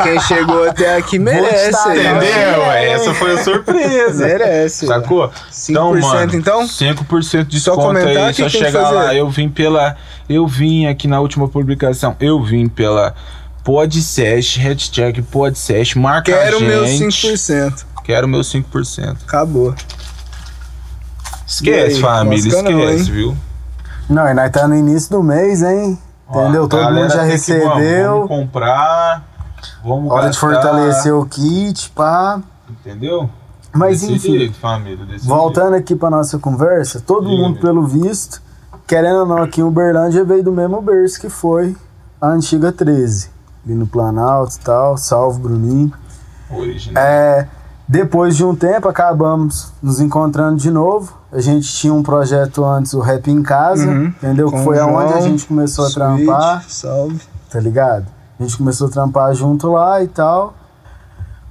quem 0.04 0.20
chegou 0.22 0.68
até 0.68 0.98
aqui 0.98 1.18
merece. 1.18 1.78
aí, 1.88 2.06
ó. 2.06 2.18
Entendeu? 2.18 2.64
é. 2.72 2.92
Essa 2.92 3.14
foi 3.14 3.34
a 3.34 3.38
surpresa. 3.44 4.26
Merece. 4.26 4.88
Sacou? 4.88 5.32
5% 5.52 6.34
então? 6.34 6.64
5% 6.64 7.46
de 7.46 7.60
Só 7.60 7.76
desconto 7.76 7.88
comentar 7.88 8.28
aí, 8.28 8.34
só 8.34 8.50
chegar 8.50 8.90
lá. 8.90 9.16
Eu 9.16 9.30
vim 9.30 9.50
pela. 9.50 9.96
Eu 10.28 10.46
vim 10.48 10.86
aqui 10.86 11.08
na 11.08 11.20
última 11.22 11.48
publicação. 11.48 12.16
Eu 12.20 12.44
vim 12.44 12.68
pela 12.68 13.16
Podsesh, 13.64 14.58
hashtag 14.58 15.22
Podsesh, 15.22 15.96
marca 15.96 16.32
Quero 16.32 16.58
a 16.58 16.62
meus 16.62 16.90
gente. 16.90 17.28
5%. 17.28 17.86
Quero 18.04 18.28
meus 18.28 18.52
5%. 18.52 19.18
Acabou. 19.28 19.74
Esquece, 21.48 21.96
aí? 21.96 22.02
família, 22.02 22.62
não, 22.62 22.72
esquece, 22.72 23.10
hein? 23.10 23.12
viu? 23.12 23.38
Não, 24.10 24.28
e 24.28 24.34
nós 24.34 24.52
tá 24.52 24.68
no 24.68 24.76
início 24.76 25.10
do 25.12 25.24
mês, 25.24 25.62
hein? 25.62 25.98
Entendeu? 26.30 26.64
Ó, 26.64 26.68
Todo 26.68 26.84
mundo 26.92 27.10
já 27.10 27.26
tem 27.26 27.38
que- 27.40 27.60
vamos, 27.60 27.78
recebeu. 27.78 28.12
Vamos 28.14 28.28
comprar. 28.28 29.24
Vamos 29.84 30.12
Hora 30.12 30.22
de 30.22 30.28
gastar, 30.28 30.40
fortalecer 30.40 31.14
o 31.14 31.26
kit, 31.26 31.90
pá. 31.92 32.42
Entendeu? 32.70 33.30
Mas 33.74 34.02
Desse 34.02 34.14
enfim, 34.14 34.32
jeito, 34.40 34.58
família. 34.58 35.06
Voltando 35.24 35.76
aqui 35.76 35.96
pra 35.96 36.10
nossa 36.10 36.40
conversa, 36.40 37.00
todo 37.06 37.28
mundo, 37.30 37.60
pelo 37.60 37.86
visto, 37.86 38.42
querendo 38.88 39.20
ou 39.22 39.26
não, 39.26 39.38
aqui 39.44 39.62
em 39.62 39.64
Uberlândia 39.64 40.24
veio 40.24 40.44
do 40.44 40.52
mesmo 40.52 40.82
berço 40.82 41.20
que 41.20 41.30
foi 41.30 41.76
a 42.22 42.28
antiga 42.28 42.72
13. 42.72 43.30
Ali 43.66 43.76
no 43.76 43.86
Planalto 43.86 44.56
e 44.56 44.60
tal, 44.60 44.98
salve 44.98 45.40
Bruninho. 45.40 45.94
jeito, 46.50 46.62
Original. 46.62 47.04
É, 47.04 47.48
depois 47.92 48.36
de 48.36 48.46
um 48.46 48.56
tempo, 48.56 48.88
acabamos 48.88 49.74
nos 49.82 50.00
encontrando 50.00 50.58
de 50.58 50.70
novo. 50.70 51.12
A 51.32 51.42
gente 51.42 51.68
tinha 51.74 51.92
um 51.92 52.04
projeto 52.04 52.64
antes, 52.64 52.94
o 52.94 53.00
Rap 53.00 53.28
em 53.32 53.42
Casa, 53.42 53.88
Uhum. 53.88 54.06
entendeu? 54.06 54.52
Que 54.52 54.64
foi 54.64 54.78
o 54.78 54.82
aonde 54.84 55.14
a 55.14 55.18
João, 55.18 55.22
gente 55.24 55.48
começou 55.48 55.88
a 55.88 55.90
trampar, 55.90 56.64
Salve. 56.70 57.20
tá 57.50 57.60
ligado? 57.60 58.06
A 58.40 58.44
gente 58.44 58.56
começou 58.58 58.88
a 58.88 58.92
trampar 58.92 59.34
junto 59.34 59.72
lá 59.72 60.04
e 60.04 60.08
tal. 60.08 60.54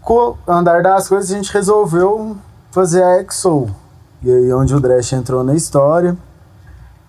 Com 0.00 0.36
o 0.46 0.50
andar 0.52 0.80
das 0.80 1.08
coisas, 1.08 1.30
a 1.32 1.34
gente 1.34 1.52
resolveu 1.52 2.36
fazer 2.70 3.02
a 3.02 3.20
EXO. 3.20 3.66
E 4.22 4.30
aí, 4.30 4.52
onde 4.52 4.74
o 4.76 4.80
Dresh 4.80 5.12
entrou 5.14 5.42
na 5.42 5.54
história. 5.56 6.16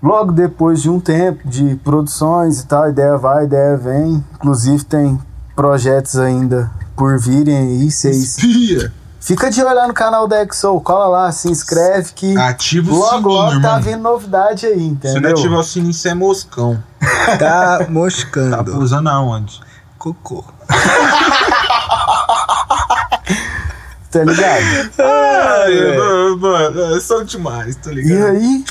Logo 0.01 0.32
depois 0.32 0.82
de 0.82 0.89
um 0.89 0.99
tempo 0.99 1.47
de 1.47 1.75
produções 1.84 2.61
e 2.61 2.65
tal, 2.65 2.89
ideia 2.89 3.15
vai, 3.15 3.45
ideia 3.45 3.77
vem. 3.77 4.23
Inclusive, 4.34 4.84
tem 4.86 5.19
projetos 5.55 6.17
ainda 6.17 6.71
por 6.95 7.19
virem 7.19 7.55
aí. 7.57 7.91
Vocês 7.91 8.36
Pia! 8.38 8.91
Fica 9.20 9.49
de 9.51 9.61
olho 9.61 9.76
lá 9.76 9.88
no 9.88 9.93
canal 9.93 10.28
da 10.28 10.41
EXO, 10.41 10.80
cola 10.82 11.07
lá, 11.07 11.32
se 11.32 11.49
inscreve 11.49 12.13
que 12.13 12.38
Ativa 12.38 12.91
o 12.91 12.95
logo, 12.95 13.09
sininho, 13.11 13.28
logo 13.30 13.49
tá 13.49 13.55
irmão. 13.78 13.82
vindo 13.82 14.01
novidade 14.01 14.65
aí, 14.65 14.74
Se 14.74 14.80
não 14.80 14.88
entendeu? 14.91 15.32
ativar 15.32 15.59
o 15.59 15.63
sininho, 15.63 15.93
você 15.93 16.09
é 16.09 16.13
moscão. 16.13 16.82
Tá 17.38 17.80
Tá 17.84 17.86
moscando. 17.89 18.72
pousando 18.72 19.09
aonde? 19.09 19.59
Cocô. 19.97 20.43
Tá 24.11 24.24
ligado? 24.24 24.63
Ai, 24.97 25.72
velho. 25.72 26.38
mano, 26.39 26.99
são 27.01 27.24
demais, 27.24 27.76
tá 27.76 27.91
E 27.91 27.95
ligado? 27.95 28.30
aí, 28.32 28.65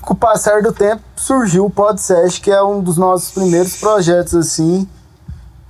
com 0.00 0.14
o 0.14 0.16
passar 0.16 0.62
do 0.62 0.72
tempo, 0.72 1.00
surgiu 1.14 1.66
o 1.66 1.70
Podsesh, 1.70 2.38
que 2.40 2.50
é 2.50 2.60
um 2.60 2.80
dos 2.82 2.96
nossos 2.96 3.30
primeiros 3.30 3.76
projetos, 3.76 4.34
assim, 4.34 4.88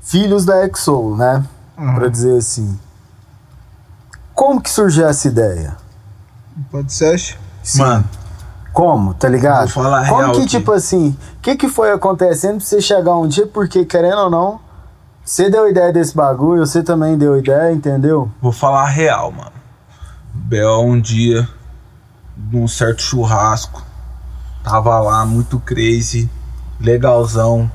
filhos 0.01 0.47
da 0.47 0.65
EXO, 0.65 1.17
né? 1.17 1.45
Uhum. 1.77 1.95
Pra 1.97 2.09
dizer 2.09 2.39
assim. 2.39 2.79
Como 4.35 4.61
que 4.61 4.71
surgiu 4.71 5.07
essa 5.09 5.29
ideia? 5.29 5.77
Pode 6.71 6.93
ser? 6.93 7.39
Mano, 7.77 8.05
Como, 8.73 9.15
tá 9.15 9.29
ligado? 9.29 9.69
Vou 9.71 9.85
falar 9.85 10.01
a 10.03 10.09
Como 10.09 10.21
real 10.21 10.33
que, 10.33 10.39
aqui. 10.41 10.49
tipo 10.49 10.73
assim, 10.73 11.17
o 11.39 11.41
que 11.41 11.57
que 11.57 11.69
foi 11.69 11.93
acontecendo 11.93 12.57
pra 12.59 12.67
você 12.67 12.81
chegar 12.81 13.17
um 13.17 13.27
dia, 13.29 13.47
porque 13.47 13.85
querendo 13.85 14.19
ou 14.19 14.31
não, 14.31 14.61
você 15.25 15.49
deu 15.49 15.69
ideia 15.69 15.93
desse 15.93 16.15
bagulho, 16.15 16.67
você 16.67 16.83
também 16.83 17.17
deu 17.17 17.39
ideia, 17.39 17.73
entendeu? 17.73 18.31
vou 18.43 18.53
falar 18.53 18.87
real, 18.87 19.31
mano. 19.33 19.53
Bel, 20.35 20.81
um 20.83 21.01
dia, 21.01 21.49
num 22.37 22.67
certo 22.67 23.01
churrasco, 23.01 23.83
tava 24.63 24.99
lá, 25.01 25.25
muito 25.25 25.59
crazy, 25.61 26.29
legalzão. 26.81 27.71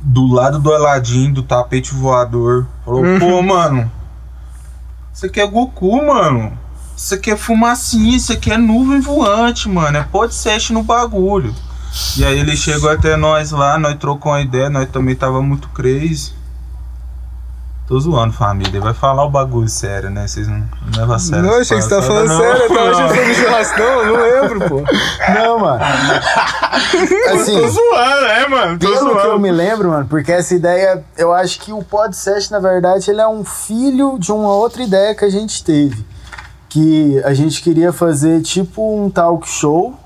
Do 0.00 0.32
lado 0.32 0.60
do 0.60 0.72
Aladim, 0.72 1.32
do 1.32 1.42
tapete 1.42 1.92
voador. 1.92 2.66
Falou, 2.84 3.02
pô, 3.18 3.42
mano, 3.42 3.90
isso 5.18 5.26
aqui 5.26 5.40
é 5.40 5.46
Goku, 5.48 6.06
mano. 6.06 6.56
Isso 6.96 7.12
aqui 7.12 7.32
é 7.32 7.36
fumacinha, 7.36 8.16
isso 8.16 8.32
aqui 8.32 8.52
é 8.52 8.56
nuvem 8.56 9.00
voante, 9.00 9.68
mano. 9.68 9.98
É 9.98 10.04
podcast 10.04 10.72
no 10.72 10.84
bagulho. 10.84 11.52
E 12.16 12.24
aí 12.24 12.38
ele 12.38 12.56
chegou 12.56 12.88
até 12.88 13.16
nós 13.16 13.50
lá, 13.50 13.76
nós 13.80 13.96
trocou 13.98 14.30
uma 14.30 14.40
ideia, 14.40 14.70
nós 14.70 14.88
também 14.88 15.16
tava 15.16 15.42
muito 15.42 15.70
crazy. 15.70 16.37
Tô 17.88 17.98
zoando, 17.98 18.34
família. 18.34 18.82
Vai 18.82 18.92
falar 18.92 19.24
o 19.24 19.30
bagulho 19.30 19.66
sério, 19.66 20.10
né? 20.10 20.26
Vocês 20.28 20.46
não, 20.46 20.58
não 20.58 20.98
levam 20.98 21.16
a 21.16 21.18
sério. 21.18 21.42
Não, 21.42 21.54
achei 21.54 21.78
que 21.78 21.82
você 21.82 21.88
tá 21.88 22.02
falando 22.02 22.28
parada, 22.28 22.44
sério. 22.44 22.62
Eu 22.62 22.68
tava 22.68 22.84
não. 22.84 22.90
achando 22.90 23.08
que 23.08 23.16
foi 23.16 23.28
no 23.28 23.34
churrascão, 23.34 23.84
eu 23.86 24.06
não 24.06 24.22
lembro, 24.22 24.68
pô. 24.68 24.82
Não, 25.32 25.58
mano. 25.58 25.84
assim, 27.32 27.58
Tô 27.58 27.68
zoando, 27.68 28.26
é, 28.26 28.48
mano? 28.48 28.78
Tô 28.78 28.86
Pelo 28.90 28.98
que 28.98 29.16
eu 29.16 29.22
zoando. 29.22 29.40
me 29.40 29.50
lembro, 29.50 29.88
mano, 29.88 30.06
porque 30.06 30.30
essa 30.30 30.54
ideia, 30.54 31.02
eu 31.16 31.32
acho 31.32 31.60
que 31.60 31.72
o 31.72 31.82
Podset, 31.82 32.50
na 32.52 32.60
verdade, 32.60 33.10
ele 33.10 33.22
é 33.22 33.28
um 33.28 33.42
filho 33.42 34.18
de 34.18 34.30
uma 34.32 34.52
outra 34.52 34.82
ideia 34.82 35.14
que 35.14 35.24
a 35.24 35.30
gente 35.30 35.64
teve. 35.64 36.04
Que 36.68 37.22
a 37.24 37.32
gente 37.32 37.62
queria 37.62 37.90
fazer 37.90 38.42
tipo 38.42 39.02
um 39.02 39.08
talk 39.08 39.48
show. 39.48 39.98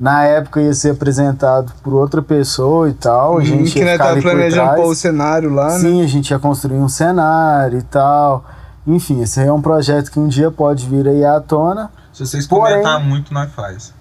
Na 0.00 0.22
época 0.24 0.60
ia 0.60 0.72
ser 0.74 0.92
apresentado 0.92 1.72
por 1.82 1.92
outra 1.92 2.22
pessoa 2.22 2.88
e 2.88 2.92
tal. 2.92 3.38
A 3.38 3.44
gente 3.44 3.70
Hum, 3.70 3.72
que 3.72 3.78
ia 3.80 3.84
nós 3.84 3.92
ficar 3.94 4.14
por 4.14 4.22
planejando 4.22 4.74
pôr 4.76 4.86
o 4.86 4.94
cenário 4.94 5.52
lá, 5.52 5.72
né? 5.72 5.78
Sim, 5.80 6.02
a 6.02 6.06
gente 6.06 6.30
ia 6.30 6.38
construir 6.38 6.76
um 6.78 6.88
cenário 6.88 7.78
e 7.78 7.82
tal. 7.82 8.44
Enfim, 8.86 9.20
esse 9.22 9.40
aí 9.40 9.48
é 9.48 9.52
um 9.52 9.60
projeto 9.60 10.10
que 10.12 10.20
um 10.20 10.28
dia 10.28 10.50
pode 10.50 10.86
vir 10.86 11.06
aí 11.08 11.24
à 11.24 11.40
tona. 11.40 11.90
Se 12.12 12.24
vocês 12.24 12.46
Porém- 12.46 12.74
comentar 12.82 13.00
muito, 13.04 13.34
nós 13.34 13.50
faz. 13.52 13.92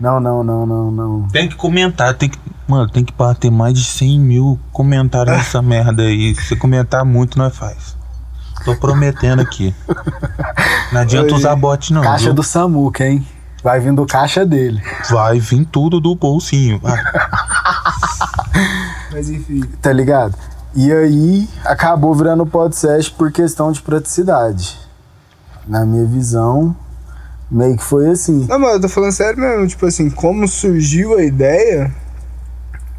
Não, 0.00 0.18
não, 0.18 0.42
não, 0.42 0.64
não, 0.66 0.90
não. 0.90 1.28
Tem 1.28 1.48
que 1.48 1.54
comentar, 1.54 2.14
tem 2.14 2.28
que. 2.30 2.38
Mano, 2.66 2.88
tem 2.88 3.04
que 3.04 3.12
bater 3.12 3.50
mais 3.50 3.74
de 3.74 3.84
100 3.84 4.18
mil 4.18 4.58
comentários 4.72 5.36
nessa 5.36 5.60
merda 5.62 6.02
aí. 6.02 6.34
Se 6.36 6.56
comentar 6.56 7.04
muito, 7.04 7.36
nós 7.36 7.54
faz. 7.54 7.94
Tô 8.64 8.74
prometendo 8.76 9.40
aqui. 9.40 9.74
Não 10.92 11.00
adianta 11.02 11.28
Oi. 11.32 11.38
usar 11.38 11.54
bot, 11.56 11.92
não. 11.92 12.02
Caixa 12.02 12.24
viu? 12.26 12.34
do 12.34 12.42
Samuca, 12.42 13.06
hein? 13.06 13.26
Vai 13.62 13.80
vir 13.80 13.92
do 13.92 14.06
caixa 14.06 14.44
dele. 14.44 14.82
Vai 15.10 15.38
vir 15.38 15.64
tudo 15.66 16.00
do 16.00 16.14
bolsinho. 16.14 16.80
Mas 19.12 19.28
enfim. 19.28 19.60
Tá 19.82 19.92
ligado? 19.92 20.34
E 20.74 20.90
aí 20.92 21.48
acabou 21.64 22.14
virando 22.14 22.46
podcast 22.46 23.10
por 23.10 23.32
questão 23.32 23.72
de 23.72 23.82
praticidade. 23.82 24.78
Na 25.66 25.84
minha 25.84 26.06
visão, 26.06 26.74
meio 27.50 27.76
que 27.76 27.82
foi 27.82 28.08
assim. 28.08 28.46
Não, 28.48 28.58
mas 28.58 28.74
eu 28.74 28.80
tô 28.82 28.88
falando 28.88 29.12
sério 29.12 29.38
mesmo. 29.38 29.66
Tipo 29.66 29.86
assim, 29.86 30.08
como 30.08 30.46
surgiu 30.48 31.18
a 31.18 31.22
ideia, 31.22 31.92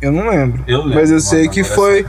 eu 0.01 0.11
não 0.11 0.29
lembro. 0.29 0.63
Eu 0.67 0.79
lembro, 0.79 0.95
Mas 0.95 1.09
eu 1.09 1.17
mano, 1.17 1.21
sei 1.21 1.47
que 1.47 1.63
foi 1.63 2.05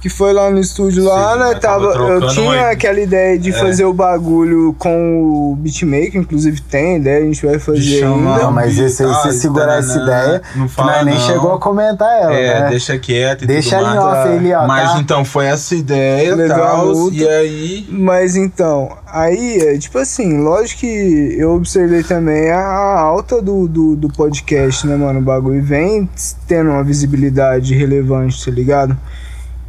Que 0.00 0.08
foi 0.08 0.32
lá 0.32 0.50
no 0.50 0.58
estúdio 0.58 1.04
lá, 1.04 1.32
Sim, 1.34 1.38
né? 1.38 1.44
nós 1.44 1.58
tava 1.58 1.92
Tava, 1.92 2.08
eu 2.08 2.26
tinha 2.28 2.50
uma- 2.50 2.70
aquela 2.70 2.98
ideia 2.98 3.38
de 3.38 3.50
É. 3.50 3.52
fazer 3.52 3.84
o 3.84 3.92
bagulho 3.92 4.74
com 4.78 5.50
o 5.52 5.56
beatmaker, 5.56 6.16
inclusive 6.22 6.58
tem 6.62 6.96
ideia, 6.96 7.18
a 7.22 7.26
gente 7.26 7.44
vai 7.44 7.58
fazer 7.58 7.82
chamar 8.00 8.32
ainda. 8.32 8.44
Não, 8.44 8.50
mas 8.52 8.78
esse 8.78 9.02
aí, 9.04 9.10
Ah, 9.10 9.14
você 9.14 9.32
segurar 9.32 9.66
tá, 9.66 9.74
essa 9.76 9.96
né? 9.98 10.02
ideia, 10.04 10.42
Não 10.56 10.66
que 10.66 10.72
fala 10.72 10.92
nós 10.96 11.04
nem 11.04 11.14
não. 11.16 11.20
chegou 11.20 11.52
a 11.52 11.58
comentar 11.58 12.08
ela, 12.22 12.32
É, 12.32 12.60
né? 12.62 12.68
deixa 12.70 12.98
quieto 12.98 13.44
e 13.44 13.46
Deixa 13.46 13.76
tudo 13.76 13.88
ali 13.90 13.98
off 13.98 14.28
ali, 14.28 14.52
ó. 14.54 14.66
Mas 14.66 14.92
tá? 14.92 14.98
então 15.00 15.22
foi 15.22 15.44
essa 15.44 15.74
ideia 15.74 16.34
multa. 16.78 17.16
e 17.16 17.28
aí. 17.28 17.86
Mas 17.90 18.36
então, 18.36 18.96
aí, 19.06 19.58
é, 19.60 19.76
tipo 19.76 19.98
assim, 19.98 20.40
lógico 20.40 20.80
que 20.80 21.36
eu 21.38 21.50
observei 21.54 22.02
também 22.02 22.50
a, 22.50 22.58
a 22.58 23.00
alta 23.00 23.42
do, 23.42 23.68
do, 23.68 23.96
do 23.96 24.08
podcast, 24.08 24.86
né, 24.86 24.96
mano? 24.96 25.18
O 25.20 25.22
bagulho 25.22 25.62
vem 25.62 26.08
tendo 26.48 26.70
uma 26.70 26.82
visibilidade 26.82 27.74
relevante, 27.74 28.42
tá 28.42 28.50
ligado? 28.50 28.96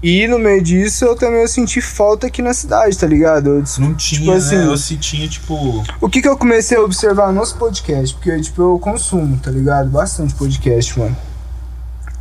E 0.03 0.25
no 0.27 0.39
meio 0.39 0.61
disso 0.63 1.05
eu 1.05 1.15
também 1.15 1.45
senti 1.47 1.79
falta 1.79 2.25
aqui 2.25 2.41
na 2.41 2.53
cidade, 2.55 2.97
tá 2.97 3.05
ligado? 3.05 3.49
Eu, 3.51 3.63
Não 3.79 3.93
tinha, 3.93 4.19
Tipo 4.19 4.31
assim- 4.31 4.55
né? 4.57 4.65
Eu 4.65 4.77
se 4.77 4.97
tinha, 4.97 5.27
tipo. 5.27 5.83
O 6.01 6.09
que 6.09 6.21
que 6.23 6.27
eu 6.27 6.35
comecei 6.37 6.75
a 6.77 6.81
observar 6.81 7.31
nos 7.31 7.53
podcasts? 7.53 8.11
Porque, 8.11 8.39
tipo, 8.41 8.61
eu 8.63 8.79
consumo, 8.79 9.37
tá 9.37 9.51
ligado? 9.51 9.89
Bastante 9.89 10.33
podcast, 10.33 10.97
mano. 10.97 11.15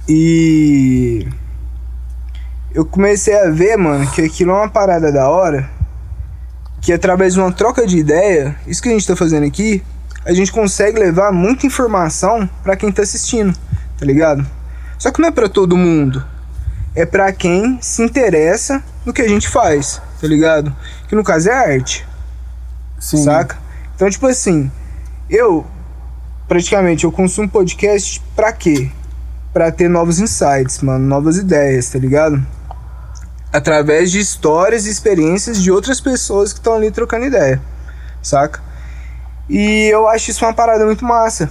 E. 0.06 1.26
Eu 2.74 2.84
comecei 2.84 3.34
a 3.34 3.50
ver, 3.50 3.76
mano, 3.76 4.08
que 4.10 4.20
aquilo 4.22 4.50
é 4.52 4.54
uma 4.54 4.68
parada 4.68 5.10
da 5.10 5.28
hora. 5.28 5.68
Que 6.82 6.92
através 6.92 7.34
de 7.34 7.40
uma 7.40 7.52
troca 7.52 7.86
de 7.86 7.96
ideia, 7.98 8.56
isso 8.66 8.82
que 8.82 8.88
a 8.88 8.92
gente 8.92 9.06
tá 9.06 9.16
fazendo 9.16 9.46
aqui, 9.46 9.82
a 10.24 10.32
gente 10.32 10.52
consegue 10.52 10.98
levar 10.98 11.32
muita 11.32 11.66
informação 11.66 12.48
pra 12.62 12.76
quem 12.76 12.92
tá 12.92 13.02
assistindo, 13.02 13.56
tá 13.98 14.04
ligado? 14.06 14.46
Só 14.98 15.10
que 15.10 15.20
não 15.20 15.28
é 15.28 15.32
pra 15.32 15.48
todo 15.48 15.76
mundo. 15.76 16.22
É 16.95 17.07
pra 17.07 17.32
quem 17.32 17.78
se 17.80 18.03
interessa 18.03 18.82
no 19.05 19.12
que 19.12 19.22
a 19.22 19.28
gente 19.28 19.49
faz, 19.49 20.01
tá 20.20 20.26
ligado? 20.26 20.74
Que 21.09 21.14
no 21.14 21.22
caso 21.22 21.49
é 21.49 21.53
arte. 21.53 22.07
Sim. 22.99 23.24
Saca? 23.24 23.57
Então, 23.95 24.11
tipo 24.11 24.26
assim, 24.26 24.70
eu 25.28 25.64
praticamente 26.49 27.05
eu 27.05 27.12
consumo 27.12 27.49
podcast 27.49 28.20
pra 28.34 28.53
quê? 28.53 28.91
Pra 29.53 29.70
ter 29.70 29.88
novos 29.88 30.18
insights, 30.18 30.80
mano, 30.80 31.07
novas 31.07 31.36
ideias, 31.36 31.88
tá 31.91 31.99
ligado? 31.99 32.45
Através 33.53 34.11
de 34.11 34.18
histórias 34.18 34.86
e 34.86 34.91
experiências 34.91 35.62
de 35.62 35.70
outras 35.70 36.01
pessoas 36.01 36.53
que 36.53 36.59
estão 36.59 36.74
ali 36.74 36.91
trocando 36.91 37.26
ideia, 37.26 37.61
saca? 38.22 38.61
E 39.49 39.88
eu 39.93 40.09
acho 40.09 40.30
isso 40.30 40.45
uma 40.45 40.53
parada 40.53 40.84
muito 40.84 41.05
massa, 41.05 41.49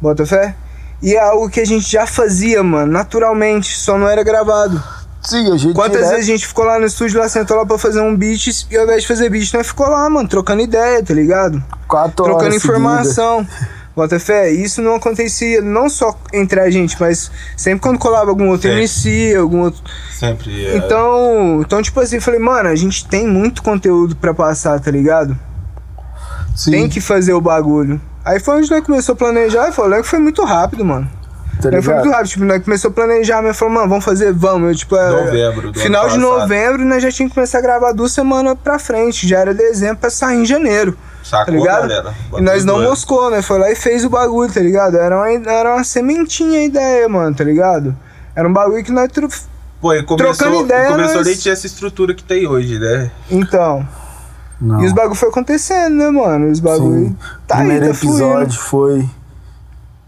bota 0.00 0.26
fé? 0.26 0.54
E 1.02 1.14
é 1.14 1.20
algo 1.20 1.50
que 1.50 1.60
a 1.60 1.64
gente 1.66 1.90
já 1.90 2.06
fazia, 2.06 2.62
mano, 2.62 2.92
naturalmente, 2.92 3.76
só 3.76 3.98
não 3.98 4.08
era 4.08 4.22
gravado. 4.22 4.82
Sim, 5.20 5.52
a 5.52 5.56
gente 5.56 5.74
Quantas 5.74 5.98
direto- 5.98 6.10
vezes 6.14 6.28
a 6.28 6.32
gente 6.32 6.46
ficou 6.46 6.64
lá 6.64 6.78
no 6.78 6.86
estúdio, 6.86 7.18
lá 7.20 7.28
sentou 7.28 7.56
lá 7.56 7.64
pra 7.66 7.78
fazer 7.78 8.00
um 8.00 8.16
beat, 8.16 8.66
e 8.70 8.76
ao 8.76 8.84
invés 8.84 9.02
de 9.02 9.08
fazer 9.08 9.28
beat, 9.30 9.52
nós 9.54 9.66
ficou 9.66 9.88
lá, 9.88 10.08
mano, 10.10 10.28
trocando 10.28 10.62
ideia, 10.62 11.02
tá 11.02 11.14
ligado? 11.14 11.62
quatro 11.88 12.24
Trocando 12.24 12.44
horas 12.46 12.56
informação. 12.56 13.46
Bota 13.94 14.18
fé, 14.18 14.50
isso 14.50 14.80
não 14.80 14.94
acontecia 14.94 15.60
não 15.60 15.88
só 15.90 16.16
entre 16.32 16.58
a 16.58 16.70
gente, 16.70 16.96
mas 16.98 17.30
sempre 17.56 17.80
quando 17.82 17.98
colava 17.98 18.30
algum 18.30 18.48
outro 18.48 18.70
Sim. 18.70 18.76
MC, 18.76 19.34
algum 19.36 19.60
outro. 19.60 19.82
Sempre. 20.18 20.64
é, 20.64 20.76
Então, 20.78 21.60
então, 21.60 21.82
tipo 21.82 22.00
assim, 22.00 22.16
eu 22.16 22.22
falei, 22.22 22.40
mano, 22.40 22.70
a 22.70 22.74
gente 22.74 23.06
tem 23.06 23.26
muito 23.26 23.62
conteúdo 23.62 24.16
pra 24.16 24.32
passar, 24.32 24.80
tá 24.80 24.90
ligado? 24.90 25.38
Sim, 26.56 26.70
Tem 26.70 26.88
que 26.88 27.00
fazer 27.02 27.34
o 27.34 27.40
bagulho. 27.40 28.00
Aí 28.24 28.38
foi 28.40 28.58
onde 28.58 28.70
nós 28.70 28.84
começou 28.84 29.14
a 29.14 29.16
planejar 29.16 29.68
e 29.68 29.72
falou 29.72 30.00
que 30.00 30.08
foi 30.08 30.18
muito 30.18 30.44
rápido, 30.44 30.84
mano. 30.84 31.08
tá 31.60 31.82
foi 31.82 31.94
muito 31.94 32.10
rápido, 32.10 32.28
tipo, 32.28 32.44
nós 32.44 32.64
começou 32.64 32.90
a 32.90 32.94
planejar, 32.94 33.42
mas 33.42 33.56
falou, 33.58 33.74
mano, 33.74 33.88
vamos 33.88 34.04
fazer, 34.04 34.32
vamos. 34.32 34.68
Eu, 34.70 34.74
tipo, 34.76 34.96
é- 34.96 35.10
Novembro 35.10 35.72
Final 35.74 36.08
de 36.08 36.18
novembro, 36.18 36.84
nós 36.84 37.02
já 37.02 37.10
tinha 37.10 37.28
que 37.28 37.34
começar 37.34 37.58
a 37.58 37.60
gravar 37.60 37.92
duas 37.92 38.12
semanas 38.12 38.56
pra 38.62 38.78
frente. 38.78 39.26
Já 39.28 39.38
era 39.40 39.54
dezembro 39.54 39.96
pra 39.98 40.10
sair 40.10 40.38
em 40.38 40.44
janeiro. 40.46 40.96
Sacou, 41.22 41.46
tá 41.46 41.52
ligado? 41.52 41.80
galera? 41.88 42.14
E 42.36 42.40
nós 42.40 42.64
não 42.64 42.74
Bagulho 42.74 42.90
moscou, 42.90 43.30
né? 43.30 43.42
Foi 43.42 43.58
lá 43.58 43.70
e 43.70 43.76
fez 43.76 44.04
o 44.04 44.10
bagulho, 44.10 44.52
tá 44.52 44.60
ligado? 44.60 44.96
Era 44.96 45.16
uma, 45.16 45.30
era 45.30 45.74
uma 45.74 45.84
sementinha 45.84 46.58
a 46.60 46.64
ideia, 46.64 47.08
mano, 47.08 47.34
tá 47.36 47.44
ligado? 47.44 47.94
Era 48.34 48.48
um 48.48 48.52
bagulho 48.52 48.82
que 48.82 48.90
nós. 48.90 49.08
tru- 49.12 49.28
Pô, 49.80 49.92
e 49.94 50.02
começou, 50.04 50.34
Trocando 50.36 50.64
ideia, 50.64 50.88
começou 50.90 51.16
nós- 51.16 51.26
desde 51.26 51.48
essa 51.50 51.66
estrutura 51.66 52.12
que 52.14 52.22
tem 52.24 52.46
hoje, 52.46 52.78
né? 52.78 53.10
Então. 53.30 53.86
Não. 54.62 54.80
E 54.80 54.86
os 54.86 54.92
bagulho 54.92 55.16
foi 55.16 55.28
acontecendo, 55.28 55.96
né, 55.96 56.08
mano? 56.10 56.48
Os 56.48 56.60
bagulho. 56.60 57.08
Sim. 57.08 57.16
Tá 57.48 57.56
Primeiro 57.56 57.86
aí, 57.86 57.90
tá 57.90 57.94
fluindo. 57.96 58.16
episódio 58.22 58.60
foi. 58.60 59.10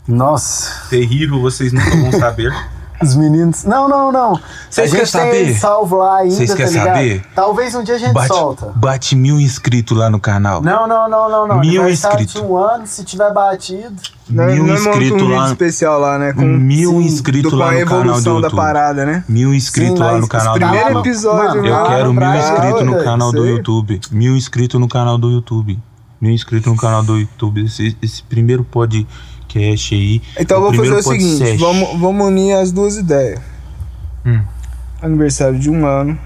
Nossa, 0.06 0.88
Terrível, 0.88 1.40
vocês 1.40 1.72
nunca 1.72 1.90
vão 1.90 2.12
saber. 2.12 2.52
os 3.10 3.16
meninos. 3.16 3.64
Não, 3.64 3.88
não, 3.88 4.10
não. 4.12 4.38
Vocês 4.70 4.92
a 4.92 4.96
gente 4.98 5.12
querem 5.12 5.44
saber? 5.46 5.58
salvo 5.58 5.96
lá 5.96 6.18
ainda, 6.18 6.34
Vocês 6.34 6.50
tá 6.50 6.56
querem 6.56 6.72
ligado? 6.72 6.86
saber? 6.94 7.24
Talvez 7.34 7.74
um 7.74 7.82
dia 7.82 7.94
a 7.94 7.98
gente 7.98 8.12
Bate, 8.12 8.28
solta. 8.28 8.72
bate 8.74 9.14
mil 9.16 9.40
inscritos 9.40 9.96
lá 9.96 10.08
no 10.10 10.18
canal. 10.20 10.62
Não, 10.62 10.86
não, 10.88 11.08
não, 11.08 11.28
não, 11.30 11.46
não. 11.48 11.60
Mil 11.60 11.88
inscritos. 11.88 12.36
um 12.36 12.56
ano, 12.56 12.86
se 12.86 13.04
tiver 13.04 13.32
batido. 13.32 13.94
Nós- 14.28 14.54
mil 14.54 14.64
monta 14.64 14.80
inscritos 14.80 15.22
um 15.22 15.26
vídeo 15.26 15.36
lá. 15.36 15.46
especial 15.48 16.00
lá, 16.00 16.18
né? 16.18 16.32
Com, 16.32 16.42
Mil 16.42 17.00
inscritos 17.02 17.52
lá 17.52 17.72
no 17.72 17.84
canal 17.86 17.94
do 17.98 18.06
evolução 18.08 18.34
da 18.40 18.46
YouTube. 18.46 18.56
parada, 18.56 19.04
né? 19.04 19.24
Mil 19.28 19.52
inscritos 19.54 19.98
lá 20.00 20.18
no 20.18 20.26
canal 20.28 20.58
do 20.58 20.64
YouTube. 20.64 20.98
episódio, 21.08 21.62
mano, 21.62 21.66
Eu 21.66 21.84
quero 21.86 22.14
mil 22.14 22.34
inscritos 22.34 22.82
no 22.86 23.04
canal 23.04 23.32
do. 23.32 23.46
YouTube. 23.46 24.00
Mil 24.10 24.36
inscritos 24.36 24.80
no 24.80 24.88
canal 24.88 25.18
do 25.18 25.30
YouTube. 25.30 25.78
Mil 26.20 26.32
inscritos 26.32 26.72
no 26.72 26.78
canal 26.78 27.02
do 27.02 27.18
YouTube. 27.18 27.64
Esse, 27.66 27.94
esse 28.00 28.22
primeiro 28.22 28.64
podcast 29.54 29.94
aí. 29.94 30.22
Então 30.38 30.58
o 30.58 30.62
vamos 30.62 30.76
fazer 30.76 30.94
o 30.94 31.02
seguinte, 31.02 31.56
vamos, 31.56 32.00
vamos 32.00 32.26
unir 32.26 32.54
as 32.54 32.72
duas 32.72 32.96
ideias. 32.96 33.40
Hum. 34.26 34.40
Aniversário 35.00 35.58
de 35.58 35.70
um 35.70 35.86
ano. 35.86 36.18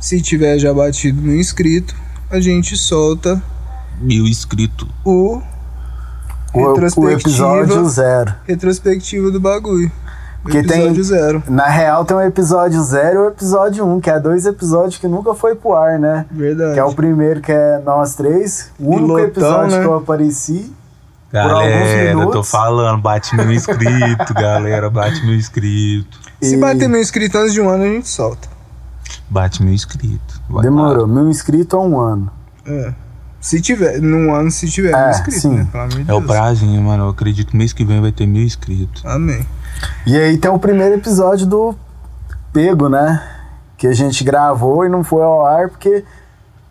Se 0.00 0.20
tiver 0.20 0.58
já 0.58 0.72
batido 0.74 1.20
no 1.22 1.34
inscrito, 1.34 1.94
a 2.30 2.40
gente 2.40 2.76
solta 2.76 3.42
Mil 4.00 4.26
inscritos. 4.26 4.86
o 5.04 5.40
O, 6.52 6.60
o 6.60 7.10
episódio 7.10 7.60
retrospectiva, 7.62 7.84
zero. 7.88 8.34
retrospectiva 8.46 9.30
do 9.30 9.40
bagulho. 9.40 9.90
Porque 10.42 10.62
tem- 10.62 10.82
episódio 10.82 11.04
zero. 11.04 11.42
Na 11.48 11.66
real 11.66 12.04
tem 12.04 12.16
o 12.16 12.20
episódio 12.20 12.80
zero 12.82 13.14
e 13.16 13.22
o 13.24 13.28
episódio 13.28 13.84
um, 13.86 14.00
que 14.00 14.08
é 14.10 14.20
dois 14.20 14.46
episódios 14.46 14.96
que 14.96 15.08
nunca 15.08 15.34
foi 15.34 15.54
pro 15.56 15.74
ar, 15.74 15.98
né? 15.98 16.24
Verdade. 16.30 16.74
Que 16.74 16.78
é 16.80 16.84
o 16.84 16.94
primeiro 16.94 17.40
que 17.40 17.50
é 17.50 17.80
nós 17.84 18.14
três. 18.14 18.70
O 18.78 18.90
único 18.90 19.06
Pilotão, 19.06 19.24
episódio 19.26 19.76
né? 19.76 19.80
que 19.82 19.86
eu 19.88 19.96
apareci. 19.96 20.72
Alguns 21.42 21.64
Galera, 21.64 22.10
eu 22.12 22.30
tô 22.30 22.42
falando, 22.42 23.00
bate 23.00 23.34
mil 23.36 23.52
inscritos, 23.52 24.30
galera, 24.34 24.88
bate 24.90 25.24
mil 25.24 25.34
inscritos. 25.34 26.20
Se 26.42 26.54
e- 26.54 26.58
bater 26.58 26.88
mil 26.88 27.00
inscritos 27.00 27.40
antes 27.40 27.52
de 27.52 27.60
um 27.60 27.68
ano, 27.68 27.84
a 27.84 27.88
gente 27.88 28.08
solta. 28.08 28.48
Bate 29.28 29.62
mil 29.62 29.72
inscritos. 29.74 30.40
Vai 30.48 30.62
Demorou, 30.62 31.06
mil 31.06 31.28
inscritos 31.28 31.78
há 31.78 31.82
um 31.82 31.98
ano. 31.98 32.30
É. 32.66 32.92
Se 33.40 33.60
tiver, 33.60 34.00
num 34.00 34.34
ano, 34.34 34.50
se 34.50 34.68
tiver 34.68 34.90
É, 34.92 35.00
mil 35.02 35.10
inscritos, 35.10 35.42
sim. 35.42 35.50
né? 35.56 35.68
Pelo 35.70 35.84
amor 35.84 36.04
de 36.04 36.10
É 36.10 36.14
o 36.14 36.22
prazinho, 36.22 36.82
mano. 36.82 37.04
Eu 37.04 37.08
acredito 37.10 37.50
que 37.52 37.56
mês 37.56 37.72
que 37.72 37.84
vem 37.84 38.00
vai 38.00 38.10
ter 38.12 38.26
mil 38.26 38.42
inscritos. 38.42 39.04
Amém. 39.06 39.46
E 40.06 40.16
aí 40.16 40.36
tem 40.38 40.50
o 40.50 40.58
primeiro 40.58 40.94
episódio 40.94 41.46
do 41.46 41.74
Pego, 42.52 42.88
né? 42.88 43.22
Que 43.76 43.86
a 43.86 43.92
gente 43.92 44.24
gravou 44.24 44.84
e 44.84 44.88
não 44.88 45.04
foi 45.04 45.22
ao 45.22 45.44
ar 45.46 45.68
porque 45.68 46.02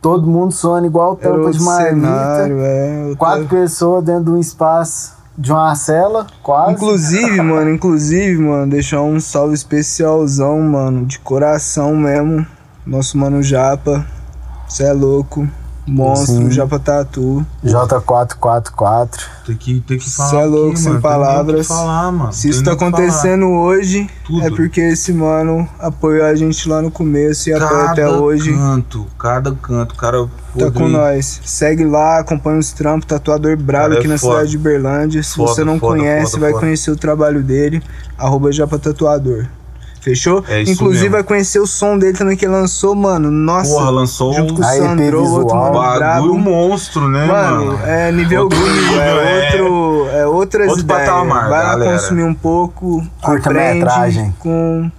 todo 0.05 0.27
mundo 0.27 0.51
soando 0.51 0.85
igual 0.85 1.15
tampa 1.15 1.49
de 1.49 1.59
marmita. 1.63 2.07
cenário, 2.07 2.59
é. 2.59 3.15
Quatro 3.17 3.47
pessoas 3.47 4.03
dentro 4.03 4.25
de 4.25 4.29
um 4.29 4.37
espaço 4.37 5.15
de 5.35 5.51
uma 5.51 5.73
cela, 5.73 6.27
quase. 6.43 6.73
Inclusive, 6.73 7.41
mano, 7.41 7.71
inclusive, 7.71 8.39
mano, 8.39 8.69
deixar 8.69 9.01
um 9.01 9.19
salve 9.19 9.55
especialzão, 9.55 10.61
mano, 10.61 11.07
de 11.07 11.17
coração 11.17 11.95
mesmo. 11.95 12.45
Nosso 12.85 13.17
mano 13.17 13.41
Japa. 13.41 14.05
Cê 14.67 14.83
é 14.83 14.93
louco. 14.93 15.49
Monstro, 15.87 16.35
Sim. 16.37 16.51
Japa 16.51 16.79
Tatu. 16.79 17.45
J444. 17.63 19.09
Tem 19.45 19.55
que, 19.55 19.79
tem 19.81 19.97
que 19.99 20.09
falar. 20.09 20.29
Cê 20.29 20.35
é 20.37 20.45
louco, 20.45 20.69
aqui, 20.71 20.79
sem 20.79 20.89
mano. 20.89 21.01
Palavras. 21.01 21.67
falar, 21.67 22.11
mano. 22.11 22.33
Se 22.33 22.41
Tem 22.43 22.51
isso 22.51 22.63
tá 22.63 22.71
o 22.71 22.73
que 22.73 22.79
falar. 22.79 22.91
acontecendo 22.97 23.45
hoje, 23.45 24.09
Tudo. 24.25 24.43
é 24.43 24.49
porque 24.49 24.81
esse 24.81 25.13
mano 25.13 25.67
apoiou 25.79 26.25
a 26.25 26.33
gente 26.35 26.67
lá 26.67 26.81
no 26.81 26.89
começo 26.89 27.49
e 27.49 27.53
apoia 27.53 27.69
Cada 27.69 27.91
até 27.91 28.09
hoje. 28.09 28.51
canto, 28.53 29.05
cada 29.19 29.51
canto, 29.53 29.93
o 29.93 29.97
cara 29.97 30.27
Tá 30.57 30.71
com 30.71 30.87
nós. 30.87 31.41
Segue 31.45 31.83
lá, 31.83 32.19
acompanha 32.19 32.57
os 32.59 32.71
trampos, 32.71 33.05
tatuador 33.05 33.57
brabo 33.57 33.83
Cara, 33.89 33.95
é 33.95 33.99
aqui 33.99 34.07
na 34.07 34.17
foda. 34.17 34.35
cidade 34.35 34.51
de 34.51 34.57
Berlândia. 34.57 35.21
Se 35.21 35.35
Foda, 35.35 35.51
você 35.53 35.63
não 35.65 35.77
foda, 35.79 35.97
conhece, 35.97 36.31
foda, 36.31 36.41
vai 36.41 36.51
foda. 36.51 36.61
conhecer 36.65 36.91
o 36.91 36.95
trabalho 36.95 37.43
dele. 37.43 37.83
Arroba 38.17 38.51
Japa 38.51 38.79
Tatuador. 38.79 39.45
Fechou? 40.05 40.43
É 40.47 40.61
isso 40.61 40.71
Inclusive 40.73 41.01
mesmo. 41.05 41.13
vai 41.13 41.23
conhecer 41.23 41.59
o 41.59 41.65
som 41.65 41.97
dele 41.97 42.15
também 42.15 42.37
que 42.37 42.45
ele 42.45 42.51
lançou, 42.53 42.93
mano. 42.93 43.31
Nossa. 43.31 43.71
Porra, 43.73 43.89
lançou 43.89 44.31
junto 44.33 44.53
um 44.53 44.57
com 44.57 44.61
o 44.61 44.65
Sandro, 44.65 45.23
outro 45.31 45.55
mano 45.57 45.99
bagulho 45.99 46.37
monstro, 46.37 47.07
né, 47.09 47.25
Mano, 47.25 47.65
mano? 47.73 47.79
é 47.83 48.11
nível 48.11 48.43
Outro 48.43 48.59
gringo, 48.59 48.93
é, 49.01 49.07
é. 49.57 49.61
outro, 49.63 50.07
é 50.11 50.27
outras 50.27 50.67
Outro 50.69 50.83
ideias. 50.83 51.09
patamar, 51.09 51.49
Vai 51.49 51.63
lá 51.63 51.69
galera. 51.71 51.91
consumir 51.97 52.21
um 52.23 52.35
pouco, 52.35 53.03
Curta-metragem. 53.19 54.19
aprende 54.21 54.35
com... 54.37 54.91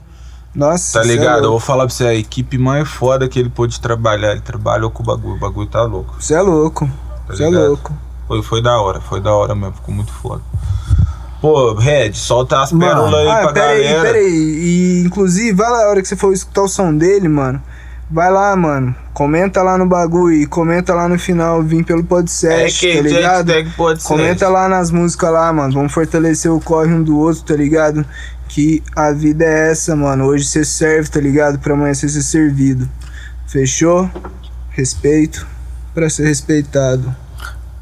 Nossa, 0.53 0.99
Tá 0.99 1.05
é 1.05 1.09
ligado? 1.09 1.37
Eu 1.37 1.41
louco. 1.43 1.51
vou 1.51 1.61
falar 1.61 1.87
pra 1.87 1.95
você, 1.95 2.05
a 2.05 2.15
equipe 2.15 2.59
mais 2.59 2.89
foda 2.89 3.29
que 3.29 3.39
ele 3.39 3.49
pôde 3.49 3.81
trabalhar, 3.81 4.33
ele 4.33 4.41
trabalhou 4.41 4.91
com 4.91 5.05
o 5.05 5.07
bagulho, 5.07 5.37
o 5.37 5.39
bagulho 5.39 5.69
tá 5.69 5.83
louco. 5.85 6.17
Você 6.19 6.35
é 6.35 6.41
louco. 6.43 6.91
Tá 7.29 7.33
Você 7.35 7.45
é 7.45 7.47
ligado? 7.47 7.69
louco. 7.69 7.93
Foi, 8.27 8.43
foi 8.43 8.61
da 8.61 8.81
hora, 8.81 9.01
foi 9.01 9.21
da 9.21 9.33
hora 9.33 9.55
mesmo, 9.55 9.75
ficou 9.75 9.95
muito 9.95 10.13
foda. 10.13 10.43
Pô, 11.41 11.75
Red, 11.75 12.13
solta 12.15 12.63
as 12.63 12.73
Mano. 12.73 12.87
pérolas 12.87 13.15
aí 13.21 13.29
Ah, 13.29 13.41
pra 13.43 13.53
pera 13.53 13.67
aí, 13.71 13.83
galera. 13.85 14.03
pera 14.03 14.19
aí. 14.19 14.27
E, 14.27 15.03
inclusive, 15.07 15.53
vai 15.53 15.71
lá, 15.71 15.85
a 15.85 15.89
hora 15.91 16.03
que 16.03 16.09
você 16.09 16.17
for 16.17 16.33
escutar 16.33 16.63
o 16.63 16.69
som 16.69 16.97
dele, 16.97 17.29
mano. 17.29 17.63
Vai 18.11 18.31
lá, 18.31 18.55
mano. 18.57 18.95
Comenta 19.13 19.63
lá 19.63 19.77
no 19.77 19.87
bagulho 19.87 20.33
e 20.35 20.47
comenta 20.47 20.95
lá 20.95 21.09
no 21.09 21.19
final, 21.19 21.63
vim 21.63 21.83
pelo 21.83 22.01
É 22.01 22.05
podcast, 22.05 22.79
que 22.87 22.95
tá 22.97 23.01
ligado? 23.03 23.53
ser. 23.53 24.09
Comenta 24.09 24.49
lá 24.49 24.69
nas 24.69 24.91
músicas 24.91 25.33
lá, 25.33 25.53
mano. 25.53 25.73
Vamos 25.75 25.93
fortalecer 25.93 26.51
o 26.53 26.61
corre 26.61 26.93
um 26.93 27.03
do 27.03 27.19
outro, 27.19 27.43
tá 27.43 27.55
ligado? 27.55 28.05
Que 28.49 28.83
a 28.95 29.11
vida 29.13 29.45
é 29.45 29.71
essa, 29.73 29.97
mano. 29.97 30.25
Hoje 30.27 30.45
você 30.45 30.65
serve, 30.65 31.09
tá 31.11 31.21
ligado? 31.21 31.59
Pra 31.59 31.75
amanhã 31.75 31.93
você 31.93 32.09
ser 32.09 32.23
servido. 32.23 32.89
Fechou? 33.47 34.09
Respeito 34.71 35.47
pra 35.95 36.09
ser 36.09 36.27
respeitado. 36.27 37.15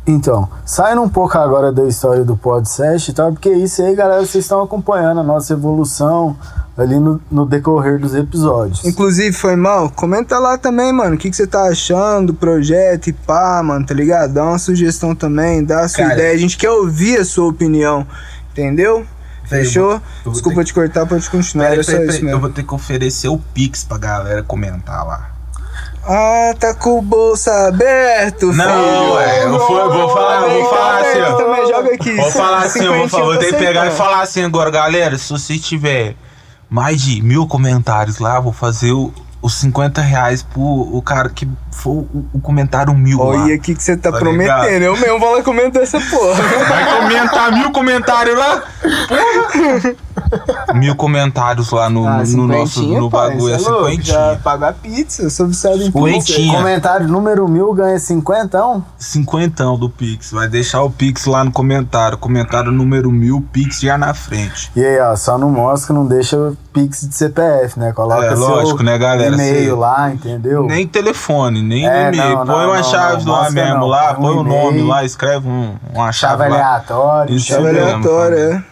Então, 0.06 0.48
saindo 0.66 1.00
um 1.00 1.08
pouco 1.08 1.38
agora 1.38 1.72
da 1.72 1.84
história 1.84 2.24
do 2.24 2.36
podcast 2.36 3.10
e 3.10 3.14
tal, 3.14 3.32
porque 3.32 3.50
isso 3.50 3.82
aí, 3.82 3.94
galera, 3.94 4.20
vocês 4.20 4.44
estão 4.44 4.62
acompanhando 4.62 5.20
a 5.20 5.22
nossa 5.22 5.54
evolução 5.54 6.36
ali 6.76 6.98
no, 6.98 7.20
no 7.30 7.46
decorrer 7.46 7.98
dos 7.98 8.14
episódios. 8.14 8.84
Inclusive, 8.84 9.32
foi 9.32 9.56
mal? 9.56 9.88
Comenta 9.90 10.38
lá 10.38 10.58
também, 10.58 10.92
mano. 10.92 11.14
O 11.14 11.18
que 11.18 11.30
que 11.30 11.36
você 11.36 11.46
tá 11.46 11.68
achando 11.68 12.28
do 12.28 12.34
projeto 12.34 13.06
e 13.08 13.12
pá, 13.12 13.62
mano, 13.62 13.86
tá 13.86 13.94
ligado? 13.94 14.34
Dá 14.34 14.44
uma 14.44 14.58
sugestão 14.58 15.14
também, 15.14 15.64
dá 15.64 15.80
a 15.80 15.88
sua 15.88 16.04
Cara. 16.04 16.14
ideia. 16.14 16.34
A 16.34 16.38
gente 16.38 16.58
quer 16.58 16.70
ouvir 16.70 17.18
a 17.18 17.24
sua 17.24 17.48
opinião, 17.48 18.06
entendeu? 18.52 19.06
Fechou? 19.46 20.00
Desculpa 20.26 20.60
ter 20.60 20.64
te 20.66 20.74
cortar, 20.74 21.06
pode 21.06 21.28
continuar. 21.30 21.64
Peraí, 21.64 21.76
Era 21.78 21.84
só 21.84 21.92
peraí, 21.92 22.08
isso 22.08 22.18
peraí, 22.18 22.32
Eu 22.32 22.40
vou 22.40 22.50
ter 22.50 22.62
que 22.62 22.74
oferecer 22.74 23.28
o 23.28 23.38
Pix 23.38 23.84
pra 23.84 23.98
galera 23.98 24.42
comentar 24.42 25.06
lá. 25.06 25.33
Ah, 26.06 26.54
tá 26.58 26.74
com 26.74 26.98
o 26.98 27.02
bolso 27.02 27.48
aberto, 27.50 28.52
Não, 28.52 28.64
filho. 28.64 29.18
é, 29.20 29.44
eu 29.44 29.50
vou- 29.58 29.90
vou 29.90 30.08
falar- 30.10 30.42
eu 30.42 30.50
vou 30.62 30.68
falar 30.70 31.00
assim, 31.00 31.20
ó. 31.20 31.32
Também, 31.36 31.66
joga 31.66 31.94
aqui. 31.94 32.12
Vou 32.16 32.30
falar 32.30 32.58
assim, 32.58 32.84
eu 32.84 32.94
vou, 32.94 33.08
falar, 33.08 33.24
vou 33.24 33.36
ter 33.38 33.46
que 33.52 33.58
pegar 33.58 33.86
e 33.86 33.90
falar 33.90 34.20
assim 34.20 34.44
agora, 34.44 34.70
galera. 34.70 35.16
Se 35.16 35.32
você 35.32 35.58
tiver 35.58 36.14
mais 36.68 37.00
de 37.00 37.22
mil 37.22 37.46
comentários 37.46 38.18
lá, 38.18 38.38
vou 38.38 38.52
fazer 38.52 38.92
o- 38.92 39.12
os 39.44 39.54
50 39.56 40.00
reais 40.00 40.42
pro 40.42 40.62
o 40.62 41.02
cara 41.02 41.28
que 41.28 41.46
for 41.70 41.90
o, 42.14 42.24
o 42.32 42.40
comentário 42.40 42.94
mil 42.94 43.18
lá. 43.18 43.42
Olha 43.44 43.54
aqui 43.54 43.74
que 43.74 43.82
você 43.82 43.94
tá, 43.94 44.10
Tá 44.10 44.18
prometendo. 44.18 44.62
ligado? 44.62 44.82
Eu 44.82 44.96
mesmo 44.98 45.18
vou 45.20 45.36
lá 45.36 45.42
comentar 45.42 45.82
essa 45.82 46.00
porra. 46.00 46.42
Vai 46.66 47.00
comentar 47.00 47.52
mil 47.52 47.70
comentários 47.70 48.38
lá? 48.38 48.62
Porra. 49.08 49.94
Mil 50.74 50.96
comentários 50.96 51.70
lá 51.70 51.88
no, 51.90 52.06
Ah, 52.06 52.22
no 52.24 52.46
nosso 52.46 52.82
no 52.82 53.10
pai, 53.10 53.30
bagulho. 53.30 53.54
É 53.54 53.58
louco. 53.58 54.02
Já 54.02 54.36
paga 54.42 54.72
pizza, 54.72 55.22
eu 55.22 55.30
sou 55.30 55.46
viciado 55.46 55.82
em 55.82 55.90
pizza. 55.92 56.40
Comentário 56.50 57.06
número 57.06 57.46
mil 57.46 57.72
ganha 57.72 57.98
50. 57.98 58.82
Cinquentão 58.98 59.78
do 59.78 59.88
Pix. 59.88 60.32
Vai 60.32 60.48
deixar 60.48 60.82
o 60.82 60.90
Pix 60.90 61.26
lá 61.26 61.44
no 61.44 61.52
comentário. 61.52 62.16
Comentário 62.18 62.72
número 62.72 63.10
mil, 63.12 63.44
Pix 63.52 63.80
já 63.80 63.96
na 63.98 64.14
frente. 64.14 64.70
E 64.74 64.84
aí, 64.84 64.98
ó, 65.00 65.14
só 65.14 65.36
não 65.38 65.50
mostra, 65.50 65.94
não 65.94 66.06
deixa 66.06 66.52
Pix 66.72 67.06
de 67.08 67.14
CPF, 67.14 67.78
né? 67.78 67.92
Coloca 67.92 68.24
É, 68.24 68.30
seu 68.30 68.38
lógico, 68.38 68.82
né, 68.82 68.98
galera? 68.98 69.33
E-mail 69.34 69.76
lá, 69.76 70.12
entendeu? 70.12 70.64
Nem 70.66 70.86
telefone, 70.86 71.62
nem 71.62 71.88
É, 71.88 72.08
e-mail. 72.08 72.36
não, 72.38 72.46
põe 72.46 72.56
não, 72.56 72.66
uma 72.68 72.76
não, 72.76 72.82
chave 72.84 73.24
não, 73.24 73.32
lá 73.32 73.50
mesmo 73.50 73.78
não. 73.80 73.86
lá, 73.86 74.14
Põe 74.14 74.24
põe 74.24 74.34
um 74.36 74.40
o 74.40 74.44
nome 74.44 74.82
lá, 74.82 75.04
escreve 75.04 75.46
um, 75.48 75.76
uma 75.92 76.12
chave, 76.12 76.38
Chave 76.44 76.50
lá. 76.50 76.56
aleatória. 76.56 77.34
Isso 77.34 77.46
Chave 77.46 77.68
aleatória, 77.68 78.36
é. 78.36 78.62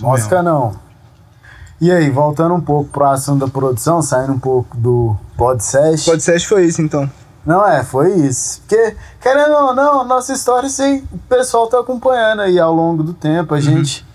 Mosca 0.00 0.42
não. 0.42 0.74
E 1.80 1.92
aí, 1.92 2.08
voltando 2.08 2.54
um 2.54 2.60
pouco 2.60 2.88
pro 2.90 3.04
assunto 3.04 3.44
da 3.44 3.52
produção, 3.52 4.00
saindo 4.00 4.32
um 4.32 4.38
pouco 4.38 4.76
do 4.76 5.14
podcast. 5.36 6.08
Podcast 6.10 6.48
foi 6.48 6.64
isso, 6.64 6.80
então. 6.80 7.10
Não 7.44 7.66
é, 7.68 7.84
foi 7.84 8.12
isso. 8.14 8.60
Porque, 8.62 8.96
querendo 9.20 9.52
ou 9.52 9.74
não, 9.74 10.02
nossa 10.04 10.32
história, 10.32 10.68
sei, 10.70 11.04
o 11.12 11.18
pessoal 11.28 11.66
tá 11.66 11.78
acompanhando 11.78 12.40
aí 12.42 12.58
ao 12.58 12.72
longo 12.74 13.02
do 13.02 13.12
tempo. 13.12 13.52
Uhum. 13.52 13.58
A 13.58 13.60
gente 13.60 14.05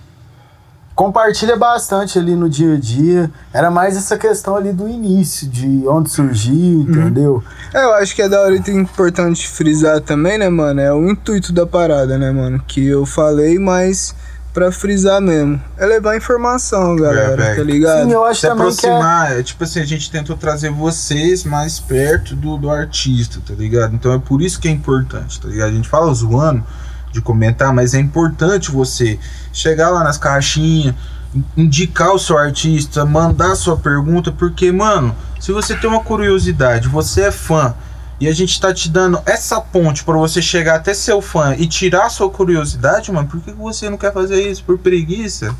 compartilha 0.95 1.55
bastante 1.55 2.19
ali 2.19 2.35
no 2.35 2.49
dia 2.49 2.75
a 2.75 2.77
dia. 2.79 3.31
Era 3.53 3.71
mais 3.71 3.95
essa 3.97 4.17
questão 4.17 4.55
ali 4.55 4.71
do 4.71 4.87
início, 4.87 5.47
de 5.47 5.83
onde 5.87 6.11
surgiu, 6.11 6.53
Uhum. 6.53 6.81
entendeu? 6.81 7.43
É, 7.73 7.83
eu 7.83 7.93
acho 7.95 8.15
que 8.15 8.21
é 8.21 8.29
da 8.29 8.41
hora 8.41 8.55
e 8.55 8.61
tem 8.61 8.77
importante 8.77 9.47
frisar 9.47 10.01
também, 10.01 10.37
né, 10.37 10.49
mano? 10.49 10.79
É 10.81 10.93
o 10.93 11.09
intuito 11.09 11.51
da 11.53 11.65
parada, 11.65 12.17
né, 12.17 12.31
mano? 12.31 12.61
Que 12.67 12.85
eu 12.85 13.05
falei, 13.05 13.57
mas 13.57 14.13
pra 14.53 14.69
frisar 14.69 15.21
mesmo. 15.21 15.61
É 15.77 15.85
levar 15.85 16.17
informação, 16.17 16.97
galera, 16.97 17.37
velho. 17.37 17.55
tá 17.55 17.63
ligado? 17.63 18.03
Sim, 18.05 18.11
eu 18.11 18.25
acho 18.25 18.41
Se 18.41 18.47
também 18.47 18.75
que 18.75 18.85
é... 18.85 18.89
aproximar, 18.89 19.39
é... 19.39 19.43
tipo 19.43 19.63
assim, 19.63 19.79
a 19.79 19.85
gente 19.85 20.11
tentou 20.11 20.35
trazer 20.35 20.69
vocês 20.71 21.45
mais 21.45 21.79
perto 21.79 22.35
do, 22.35 22.57
do 22.57 22.69
artista, 22.69 23.39
tá 23.47 23.53
ligado? 23.53 23.95
Então 23.95 24.13
é 24.13 24.19
por 24.19 24.41
isso 24.41 24.59
que 24.59 24.67
é 24.67 24.71
importante, 24.71 25.39
tá 25.39 25.47
ligado? 25.47 25.69
A 25.69 25.73
gente 25.73 25.87
fala 25.87 26.13
zoando 26.13 26.63
de 27.11 27.21
comentar, 27.21 27.73
mas 27.73 27.93
é 27.93 27.99
importante 27.99 28.71
você 28.71 29.19
chegar 29.51 29.89
lá 29.89 30.03
nas 30.03 30.17
caixinhas, 30.17 30.95
in- 31.35 31.43
indicar 31.57 32.13
o 32.13 32.19
seu 32.19 32.37
artista, 32.37 33.05
mandar 33.05 33.55
sua 33.55 33.77
pergunta, 33.77 34.31
porque, 34.31 34.71
mano, 34.71 35.15
se 35.39 35.51
você 35.51 35.75
tem 35.75 35.89
uma 35.89 36.03
curiosidade, 36.03 36.87
você 36.87 37.21
é 37.23 37.31
fã, 37.31 37.73
e 38.19 38.27
a 38.27 38.33
gente 38.33 38.59
tá 38.61 38.71
te 38.73 38.87
dando 38.87 39.19
essa 39.25 39.59
ponte 39.59 40.03
pra 40.03 40.15
você 40.15 40.41
chegar 40.41 40.75
até 40.75 40.93
seu 40.93 41.21
fã 41.21 41.55
e 41.57 41.65
tirar 41.67 42.07
sua 42.09 42.29
curiosidade, 42.29 43.11
mano, 43.11 43.27
por 43.27 43.41
que 43.41 43.51
você 43.51 43.89
não 43.89 43.97
quer 43.97 44.13
fazer 44.13 44.41
isso? 44.47 44.63
Por 44.63 44.77
preguiça? 44.77 45.55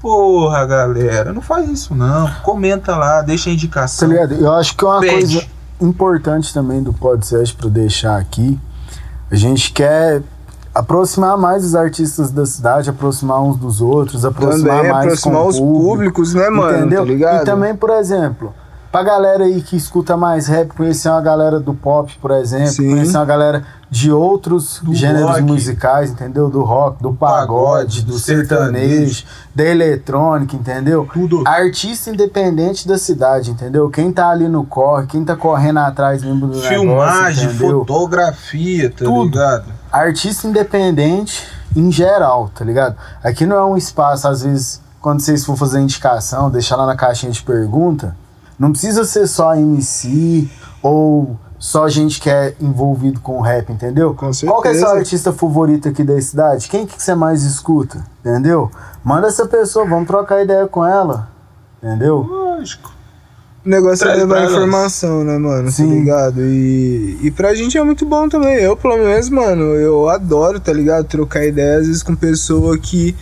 Porra, 0.00 0.64
galera, 0.64 1.32
não 1.32 1.42
faz 1.42 1.68
isso 1.68 1.94
não. 1.94 2.30
Comenta 2.42 2.96
lá, 2.96 3.20
deixa 3.20 3.44
a 3.44 3.52
Tá 3.52 3.54
indicação. 3.54 4.08
ligado? 4.08 4.34
Eu 4.34 4.52
acho 4.54 4.74
que 4.76 4.84
uma 4.84 5.00
Pede. 5.00 5.12
coisa 5.34 5.46
importante 5.80 6.54
também 6.54 6.82
do 6.82 6.92
podcast 6.92 7.54
pra 7.54 7.68
deixar 7.68 8.16
aqui, 8.16 8.58
a 9.30 9.34
gente 9.36 9.70
quer 9.72 10.22
aproximar 10.74 11.36
mais 11.36 11.64
os 11.64 11.74
artistas 11.74 12.30
da 12.30 12.46
cidade, 12.46 12.90
aproximar 12.90 13.42
uns 13.42 13.56
dos 13.56 13.80
outros, 13.80 14.24
aproximar 14.24 14.76
Também 14.78 14.92
mais 14.92 15.04
aproximar 15.06 15.46
os 15.46 15.58
público, 15.58 15.84
públicos, 15.84 16.34
né, 16.34 16.50
mano? 16.50 16.78
entendeu? 16.78 17.00
Tá 17.00 17.04
ligado? 17.04 17.42
E 17.42 17.44
também, 17.44 17.74
por 17.74 17.90
exemplo, 17.90 18.54
pra 18.92 19.02
galera 19.02 19.44
aí 19.44 19.60
que 19.60 19.76
escuta 19.76 20.16
mais 20.16 20.46
rap, 20.46 20.68
conhecer 20.74 21.08
uma 21.08 21.20
galera 21.20 21.58
do 21.58 21.74
pop, 21.74 22.16
por 22.20 22.30
exemplo, 22.30 22.68
Sim. 22.68 22.90
conhecer 22.90 23.16
uma 23.16 23.24
galera 23.24 23.64
de 23.90 24.12
outros 24.12 24.80
Do 24.82 24.94
gêneros 24.94 25.30
rock. 25.30 25.42
musicais, 25.42 26.10
entendeu? 26.10 26.50
Do 26.50 26.62
rock, 26.62 27.02
do 27.02 27.12
pagode, 27.14 28.02
do 28.04 28.18
sertanejo, 28.18 29.14
sertanejo. 29.14 29.24
da 29.54 29.64
eletrônica, 29.64 30.54
entendeu? 30.56 31.08
Tudo. 31.12 31.42
Artista 31.46 32.10
independente 32.10 32.86
da 32.86 32.98
cidade, 32.98 33.50
entendeu? 33.50 33.88
Quem 33.88 34.12
tá 34.12 34.28
ali 34.28 34.46
no 34.46 34.64
corre, 34.64 35.06
quem 35.06 35.24
tá 35.24 35.34
correndo 35.34 35.78
atrás 35.78 36.22
mesmo 36.22 36.48
do 36.48 36.60
Filmagem, 36.60 37.46
negócio, 37.46 37.78
fotografia, 37.78 38.90
tá 38.90 39.04
Tudo. 39.06 39.24
ligado? 39.24 39.64
Artista 39.90 40.46
independente 40.46 41.46
em 41.74 41.90
geral, 41.90 42.50
tá 42.54 42.64
ligado? 42.64 42.94
Aqui 43.22 43.46
não 43.46 43.56
é 43.56 43.64
um 43.64 43.76
espaço, 43.76 44.28
às 44.28 44.42
vezes, 44.42 44.80
quando 45.00 45.20
vocês 45.20 45.44
for 45.44 45.56
fazer 45.56 45.80
indicação, 45.80 46.50
deixar 46.50 46.76
lá 46.76 46.84
na 46.86 46.94
caixinha 46.96 47.32
de 47.32 47.42
pergunta, 47.42 48.14
não 48.58 48.70
precisa 48.72 49.04
ser 49.04 49.26
só 49.26 49.54
MC 49.54 50.48
ou 50.82 51.38
só 51.58 51.88
gente 51.88 52.20
que 52.20 52.30
é 52.30 52.54
envolvido 52.60 53.20
com 53.20 53.40
rap, 53.40 53.72
entendeu? 53.72 54.14
Com 54.14 54.30
Qual 54.46 54.62
que 54.62 54.68
é 54.68 54.72
seu 54.72 54.80
certeza. 54.80 54.98
artista 54.98 55.32
favorito 55.32 55.88
aqui 55.88 56.04
da 56.04 56.20
cidade? 56.20 56.68
Quem 56.68 56.86
que 56.86 57.02
você 57.02 57.14
mais 57.14 57.42
escuta? 57.42 58.04
Entendeu? 58.20 58.70
Manda 59.02 59.26
essa 59.26 59.46
pessoa, 59.46 59.84
vamos 59.84 60.06
trocar 60.06 60.42
ideia 60.42 60.66
com 60.68 60.86
ela. 60.86 61.28
Entendeu? 61.82 62.18
Lógico. 62.18 62.92
O 63.66 63.68
negócio 63.68 64.04
é 64.04 64.06
Traz 64.06 64.18
levar 64.20 64.34
pra 64.34 64.42
nós. 64.44 64.52
informação, 64.52 65.24
né, 65.24 65.36
mano? 65.36 65.70
Sim. 65.70 65.88
Tá 65.88 65.94
ligado? 65.94 66.40
E, 66.42 67.18
e 67.22 67.30
pra 67.30 67.54
gente 67.54 67.76
é 67.76 67.82
muito 67.82 68.06
bom 68.06 68.28
também. 68.28 68.54
Eu, 68.56 68.76
pelo 68.76 68.96
menos, 68.96 69.28
mano, 69.28 69.62
eu 69.74 70.08
adoro, 70.08 70.60
tá 70.60 70.72
ligado? 70.72 71.04
Trocar 71.06 71.44
ideias, 71.44 71.80
às 71.82 71.86
vezes, 71.88 72.02
com 72.02 72.14
pessoa 72.14 72.78
que 72.78 73.14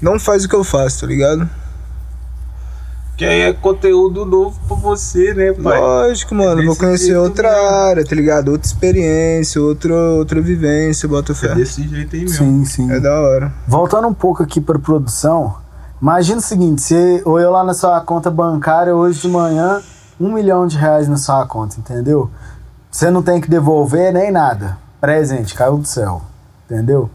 não 0.00 0.18
faz 0.18 0.44
o 0.44 0.48
que 0.48 0.56
eu 0.56 0.64
faço, 0.64 1.02
tá 1.02 1.06
ligado? 1.06 1.48
Que 3.22 3.28
aí 3.28 3.40
é 3.42 3.52
conteúdo 3.52 4.26
novo 4.26 4.58
pra 4.66 4.76
você, 4.76 5.32
né, 5.32 5.52
pai? 5.52 5.80
Lógico, 5.80 6.34
mano. 6.34 6.56
desse 6.56 6.66
vou 6.66 6.76
conhecer 6.76 7.16
outra 7.16 7.48
mesmo. 7.50 7.68
área, 7.68 8.04
tá 8.04 8.16
ligado? 8.16 8.48
Outra 8.50 8.66
experiência, 8.66 9.62
outra, 9.62 9.94
outra 9.94 10.40
vivência, 10.40 11.08
bota 11.08 11.30
É 11.30 11.34
fé. 11.36 11.54
desse 11.54 11.86
jeito 11.86 12.16
aí 12.16 12.22
mesmo. 12.22 12.36
Sim, 12.36 12.64
sim. 12.64 12.90
É 12.90 12.98
da 12.98 13.20
hora. 13.20 13.52
Voltando 13.68 14.08
um 14.08 14.12
pouco 14.14 14.42
aqui 14.42 14.60
para 14.60 14.76
produção, 14.76 15.54
imagina 16.00 16.38
o 16.38 16.42
seguinte: 16.42 16.82
você 16.82 17.22
olhou 17.24 17.52
lá 17.52 17.62
na 17.62 17.74
sua 17.74 18.00
conta 18.00 18.28
bancária 18.28 18.92
hoje 18.92 19.20
de 19.20 19.28
manhã, 19.28 19.80
um 20.20 20.32
milhão 20.32 20.66
de 20.66 20.76
reais 20.76 21.06
na 21.06 21.16
sua 21.16 21.46
conta, 21.46 21.76
entendeu? 21.78 22.28
Você 22.90 23.08
não 23.08 23.22
tem 23.22 23.40
que 23.40 23.48
devolver 23.48 24.12
nem 24.12 24.32
nada. 24.32 24.76
Presente, 25.00 25.54
caiu 25.54 25.78
do 25.78 25.86
céu, 25.86 26.22
entendeu? 26.68 27.08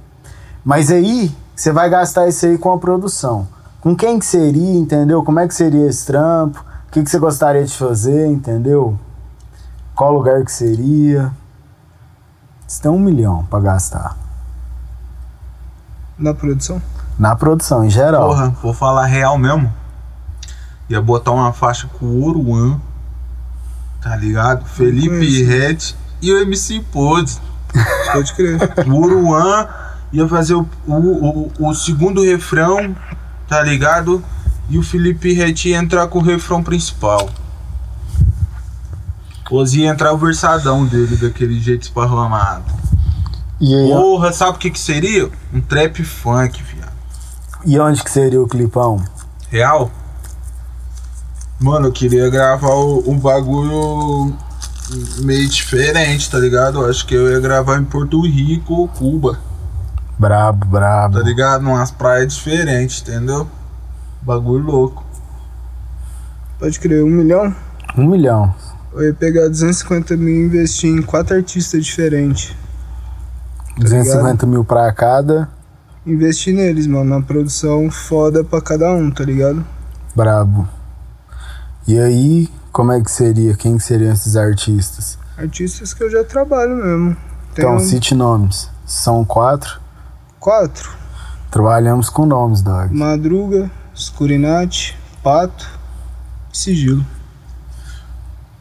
Mas 0.63 0.89
aí, 0.89 1.31
você 1.53 1.71
vai 1.73 1.89
gastar 1.89 2.29
isso 2.29 2.45
aí 2.45 2.57
com 2.57 2.71
a 2.71 2.77
produção. 2.77 3.47
Com 3.87 3.95
quem 3.95 4.19
que 4.19 4.25
seria, 4.25 4.77
entendeu? 4.77 5.23
Como 5.23 5.39
é 5.39 5.47
que 5.47 5.53
seria 5.53 5.87
esse 5.87 6.05
trampo? 6.05 6.59
O 6.59 6.91
que, 6.91 7.01
que 7.01 7.09
você 7.09 7.17
gostaria 7.17 7.63
de 7.63 7.73
fazer, 7.73 8.27
entendeu? 8.27 8.99
Qual 9.95 10.11
lugar 10.11 10.43
que 10.43 10.51
seria? 10.51 11.31
Você 12.67 12.81
tem 12.81 12.91
um 12.91 12.99
milhão 12.99 13.45
para 13.45 13.61
gastar. 13.61 14.17
Na 16.17 16.33
produção? 16.33 16.81
Na 17.17 17.33
produção, 17.33 17.85
em 17.85 17.89
geral. 17.89 18.27
Porra, 18.27 18.49
vou 18.61 18.73
falar 18.73 19.05
real 19.05 19.37
mesmo. 19.37 19.73
Ia 20.89 21.01
botar 21.01 21.31
uma 21.31 21.53
faixa 21.53 21.89
com 21.97 22.07
o 22.07 22.27
Oruan, 22.27 22.81
tá 24.01 24.17
ligado? 24.17 24.65
Felipe. 24.65 25.43
Red 25.45 25.95
e 26.21 26.33
o 26.33 26.41
MC 26.41 26.81
Pod. 26.91 27.39
Pode 28.11 28.33
crer. 28.33 28.59
O 28.85 29.01
Oruan 29.01 29.65
ia 30.11 30.27
fazer 30.27 30.55
o, 30.55 30.67
o, 30.85 31.51
o, 31.57 31.69
o 31.69 31.73
segundo 31.73 32.21
refrão, 32.21 32.93
tá 33.47 33.61
ligado? 33.61 34.23
E 34.69 34.77
o 34.77 34.83
Felipe 34.83 35.33
Rett 35.33 35.69
ia 35.69 35.77
entrar 35.77 36.07
com 36.07 36.19
o 36.19 36.21
refrão 36.21 36.61
principal. 36.63 37.29
Ia 39.73 39.89
entrar 39.89 40.11
o 40.11 40.17
versadão 40.17 40.85
dele, 40.85 41.15
daquele 41.15 41.57
jeito 41.59 41.83
esparramado. 41.83 42.65
E, 43.61 43.73
aí, 43.73 43.87
Porra, 43.89 44.33
sabe 44.33 44.51
o 44.57 44.59
que 44.59 44.69
que 44.69 44.79
seria? 44.79 45.29
Um 45.53 45.61
trap 45.61 46.03
funk, 46.03 46.61
viado. 46.61 46.91
e 47.65 47.79
onde 47.79 48.03
que 48.03 48.11
seria 48.11 48.41
o 48.41 48.47
clipão? 48.47 49.03
Real? 49.49 49.89
Mano, 51.59 51.87
eu 51.87 51.91
queria 51.91 52.29
gravar 52.29 52.75
um 52.75 53.17
bagulho 53.17 54.35
meio 55.19 55.47
diferente, 55.47 56.29
tá 56.29 56.37
ligado? 56.37 56.79
Eu 56.81 56.89
acho 56.89 57.05
que 57.07 57.15
eu 57.15 57.31
ia 57.31 57.39
gravar 57.39 57.79
em 57.79 57.85
Porto 57.85 58.21
Rico 58.21 58.73
ou 58.73 58.87
Cuba, 58.87 59.39
Brabo, 60.19 60.65
brabo. 60.65 61.17
tá 61.19 61.23
ligado? 61.23 61.61
Numas 61.61 61.91
praias 61.91 62.33
diferentes, 62.33 63.01
entendeu? 63.01 63.47
Bagulho 64.21 64.63
louco. 64.65 65.03
Pode 66.59 66.79
crer, 66.79 67.03
um 67.03 67.09
milhão? 67.09 67.55
Um 67.95 68.07
milhão. 68.07 68.53
Eu 68.93 69.03
ia 69.07 69.13
pegar 69.13 69.47
250 69.47 70.17
mil 70.17 70.29
e 70.29 70.45
investir 70.45 70.89
em 70.89 71.01
quatro 71.03 71.35
artistas 71.35 71.85
diferentes. 71.85 72.55
250 73.77 74.45
mil 74.47 74.63
pra 74.65 74.91
cada. 74.91 75.49
Investir 76.05 76.55
neles, 76.55 76.87
mano, 76.87 77.19
na 77.19 77.21
produção 77.21 77.91
foda 77.91 78.43
pra 78.43 78.59
cada 78.61 78.89
um, 78.91 79.11
tá 79.11 79.23
ligado? 79.23 79.63
Brabo. 80.15 80.67
E 81.87 81.99
aí, 81.99 82.49
como 82.71 82.91
é 82.91 82.99
que 83.01 83.11
seria? 83.11 83.55
Quem 83.55 83.77
que 83.77 83.83
seriam 83.83 84.13
esses 84.13 84.35
artistas? 84.35 85.19
Artistas 85.37 85.93
que 85.93 86.03
eu 86.03 86.09
já 86.09 86.23
trabalho 86.23 86.75
mesmo. 86.75 87.15
Tem 87.53 87.63
Então, 87.65 87.75
um- 87.75 87.79
cite 87.79 88.15
nomes. 88.15 88.69
São 88.85 89.23
quatro. 89.23 89.79
Quatro. 90.51 90.89
Trabalhamos 91.51 92.09
com 92.09 92.25
nomes, 92.25 92.61
Dog. 92.61 92.95
Madruga, 92.95 93.69
Scurinati, 93.93 94.97
Pato 95.21 95.67
e 96.53 96.57
Sigilo. 96.57 97.05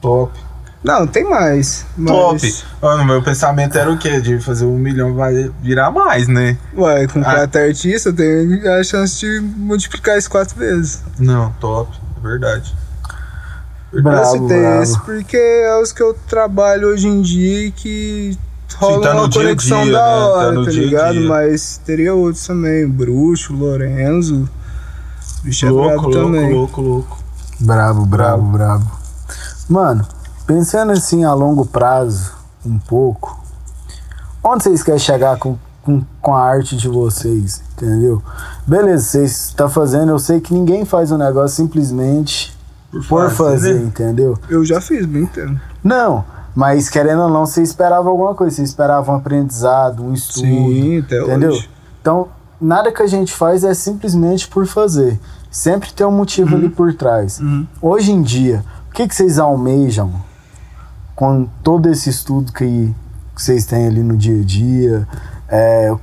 Top. 0.00 0.36
Não, 0.82 1.06
tem 1.06 1.22
mais. 1.22 1.86
Mas, 1.96 2.10
Top. 2.10 2.64
Mano, 2.82 3.04
meu 3.04 3.22
pensamento 3.22 3.78
era 3.78 3.88
o 3.92 3.96
quê? 3.96 4.20
De 4.20 4.40
fazer 4.40 4.64
um 4.64 4.76
milhão 4.76 5.14
vai 5.14 5.48
virar 5.62 5.92
mais, 5.92 6.26
né? 6.26 6.58
Ué, 6.76 7.06
com 7.06 7.20
Ah. 7.20 7.34
quatro 7.36 7.60
artistas 7.62 8.06
eu 8.06 8.14
tenho 8.16 8.72
a 8.80 8.82
chance 8.82 9.20
de 9.20 9.38
multiplicar 9.40 10.18
isso 10.18 10.28
quatro 10.28 10.56
vezes. 10.58 11.04
Não, 11.20 11.52
top. 11.60 11.96
É 12.18 12.20
verdade. 12.20 12.74
eu 13.92 14.02
Brabo, 14.02 14.24
citei 14.26 14.60
brabo. 14.60 14.82
esse 14.82 15.00
porque 15.02 15.36
é 15.36 15.80
os 15.80 15.92
que 15.92 16.02
eu 16.02 16.14
trabalho 16.28 16.88
hoje 16.88 17.06
em 17.06 17.22
dia 17.22 17.66
e 17.66 17.70
que 17.70 18.36
rola 18.74 19.02
tá 19.02 19.14
uma 19.14 19.28
dia 19.28 19.40
a 19.40 19.44
conexão 19.44 19.82
dia, 19.82 19.92
da 19.92 19.98
né? 19.98 20.06
Tá 20.06 20.26
hora, 20.26 20.64
tá, 20.64 20.70
dia 20.70 20.82
a 20.82 20.84
ligado? 20.84 21.12
dia. 21.12 21.28
Mas 21.28 21.80
teria 21.84 22.14
outros 22.14 22.46
também. 22.46 22.88
Bruxo, 22.88 23.54
Lorenzo. 23.54 24.48
O 25.40 25.44
bicho 25.44 25.66
é 25.66 25.70
louco, 25.70 25.88
brabo 25.88 26.02
louco, 26.08 26.18
também. 26.18 26.54
louco, 26.54 26.80
louco. 26.80 27.18
Brabo, 27.60 28.04
brabo, 28.04 28.42
brabo. 28.42 28.90
Mano, 29.68 30.06
pensando 30.46 30.92
assim 30.92 31.24
a 31.24 31.32
longo 31.32 31.64
prazo, 31.64 32.32
um 32.64 32.78
pouco, 32.78 33.42
onde 34.44 34.62
vocês 34.64 34.82
querem 34.82 35.00
chegar 35.00 35.38
com, 35.38 35.56
com, 35.82 36.02
com 36.20 36.34
a 36.34 36.42
arte 36.42 36.76
de 36.76 36.88
vocês? 36.88 37.62
Entendeu? 37.76 38.22
Beleza, 38.66 39.04
vocês 39.04 39.46
estão 39.48 39.68
fazendo, 39.68 40.10
eu 40.10 40.18
sei 40.18 40.40
que 40.40 40.52
ninguém 40.52 40.84
faz 40.84 41.10
um 41.10 41.18
negócio 41.18 41.56
simplesmente 41.56 42.56
por 43.08 43.30
fazer, 43.30 43.74
né? 43.74 43.86
entendeu? 43.86 44.38
Eu 44.48 44.64
já 44.64 44.80
fiz, 44.80 45.04
bem 45.04 45.22
entendo. 45.24 45.60
Não, 45.82 46.24
mas 46.56 46.88
querendo 46.88 47.20
ou 47.20 47.28
não, 47.28 47.44
você 47.44 47.62
esperava 47.62 48.08
alguma 48.08 48.34
coisa, 48.34 48.56
você 48.56 48.62
esperava 48.62 49.12
um 49.12 49.16
aprendizado, 49.16 50.02
um 50.02 50.14
estudo. 50.14 50.46
Sim, 50.46 51.00
até 51.00 51.20
entendeu? 51.20 51.50
hoje. 51.50 51.68
Então, 52.00 52.28
nada 52.58 52.90
que 52.90 53.02
a 53.02 53.06
gente 53.06 53.30
faz 53.30 53.62
é 53.62 53.74
simplesmente 53.74 54.48
por 54.48 54.66
fazer. 54.66 55.20
Sempre 55.50 55.92
tem 55.92 56.06
um 56.06 56.10
motivo 56.10 56.56
ali 56.56 56.70
por 56.70 56.94
trás. 56.94 57.40
Uhum. 57.40 57.66
Hoje 57.82 58.10
em 58.10 58.22
dia, 58.22 58.64
o 58.88 58.94
que, 58.94 59.06
que 59.06 59.14
vocês 59.14 59.38
almejam 59.38 60.10
com 61.14 61.46
todo 61.62 61.90
esse 61.90 62.08
estudo 62.08 62.50
que, 62.50 62.94
vocês 63.36 63.66
têm 63.66 63.86
ali 63.86 64.02
no 64.02 64.16
dia 64.16 64.40
a 64.40 64.44
dia? 64.44 65.08
É, 65.50 65.94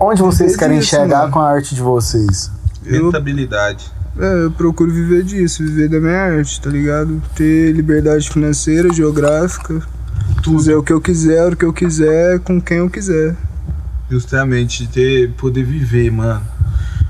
onde 0.00 0.22
vocês 0.22 0.56
querem 0.56 0.82
chegar 0.82 1.20
mano. 1.20 1.32
com 1.32 1.38
a 1.38 1.48
arte 1.48 1.72
de 1.72 1.80
vocês? 1.80 2.50
Rentabilidade. 2.84 3.92
É, 4.18 4.44
eu 4.44 4.50
procuro 4.52 4.92
viver 4.92 5.24
disso, 5.24 5.64
viver 5.64 5.88
da 5.88 5.98
minha 6.00 6.16
arte, 6.18 6.60
tá 6.60 6.70
ligado? 6.70 7.20
Ter 7.34 7.72
liberdade 7.72 8.30
financeira, 8.30 8.92
geográfica, 8.92 9.82
fazer 10.44 10.74
o 10.76 10.82
que 10.82 10.92
eu 10.92 11.00
quiser, 11.00 11.52
o 11.52 11.56
que 11.56 11.64
eu 11.64 11.72
quiser, 11.72 12.38
com 12.40 12.60
quem 12.60 12.78
eu 12.78 12.88
quiser. 12.88 13.34
Justamente, 14.08 14.86
ter, 14.86 15.32
poder 15.32 15.64
viver, 15.64 16.10
mano. 16.12 16.42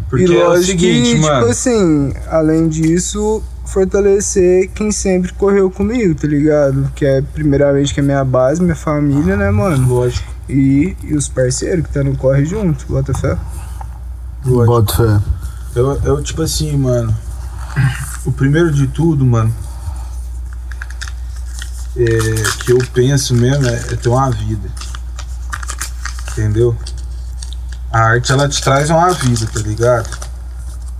Porque 0.09 0.33
e 0.33 0.37
é 0.37 0.49
o 0.49 0.63
seguinte, 0.63 1.15
que, 1.15 1.21
mano. 1.21 1.41
tipo 1.41 1.51
assim, 1.51 2.13
além 2.29 2.69
disso, 2.69 3.43
fortalecer 3.67 4.71
quem 4.75 4.91
sempre 4.93 5.33
correu 5.35 5.71
comigo, 5.71 6.15
tá 6.15 6.27
ligado? 6.29 6.91
Que 6.95 7.05
é 7.05 7.21
primeiramente 7.21 7.93
que 7.93 8.01
é 8.01 8.03
minha 8.03 8.25
base, 8.25 8.63
minha 8.63 8.77
família, 8.77 9.37
né, 9.37 9.51
mano? 9.51 9.87
Lógico, 9.89 10.27
E, 10.49 10.97
e 11.03 11.15
os 11.15 11.29
parceiros 11.29 11.85
que 11.87 11.93
tá 11.93 12.03
no 12.05 12.17
corre 12.17 12.45
junto, 12.45 12.87
bota 12.89 13.13
fé. 13.13 13.37
lógico. 14.47 14.67
Boto 14.67 14.97
fé. 14.97 15.21
Eu, 15.75 16.01
eu, 16.03 16.23
tipo 16.23 16.43
assim, 16.43 16.77
mano. 16.77 17.17
O 18.25 18.33
primeiro 18.33 18.73
de 18.73 18.87
tudo, 18.87 19.25
mano. 19.25 19.55
É, 21.97 22.07
que 22.65 22.73
eu 22.73 22.79
penso 22.93 23.35
mesmo 23.35 23.67
é, 23.67 23.75
é 23.75 23.97
ter 23.97 24.09
uma 24.09 24.31
vida. 24.31 24.69
Entendeu? 26.33 26.77
A 27.93 28.01
arte 28.01 28.33
ela 28.33 28.49
te 28.49 28.63
traz 28.63 28.91
uma 28.91 29.13
vida, 29.13 29.47
tá 29.47 29.61
ligado? 29.61 30.09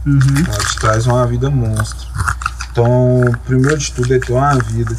Uhum. 0.07 0.45
Ela 0.47 0.65
te 0.65 0.77
traz 0.77 1.07
uma 1.07 1.27
vida 1.27 1.51
monstro. 1.51 2.07
Então, 2.71 3.21
o 3.23 3.39
primeiro 3.39 3.79
de 3.79 3.93
tudo 3.93 4.15
é 4.15 4.19
ter 4.19 4.33
uma 4.33 4.55
vida. 4.59 4.95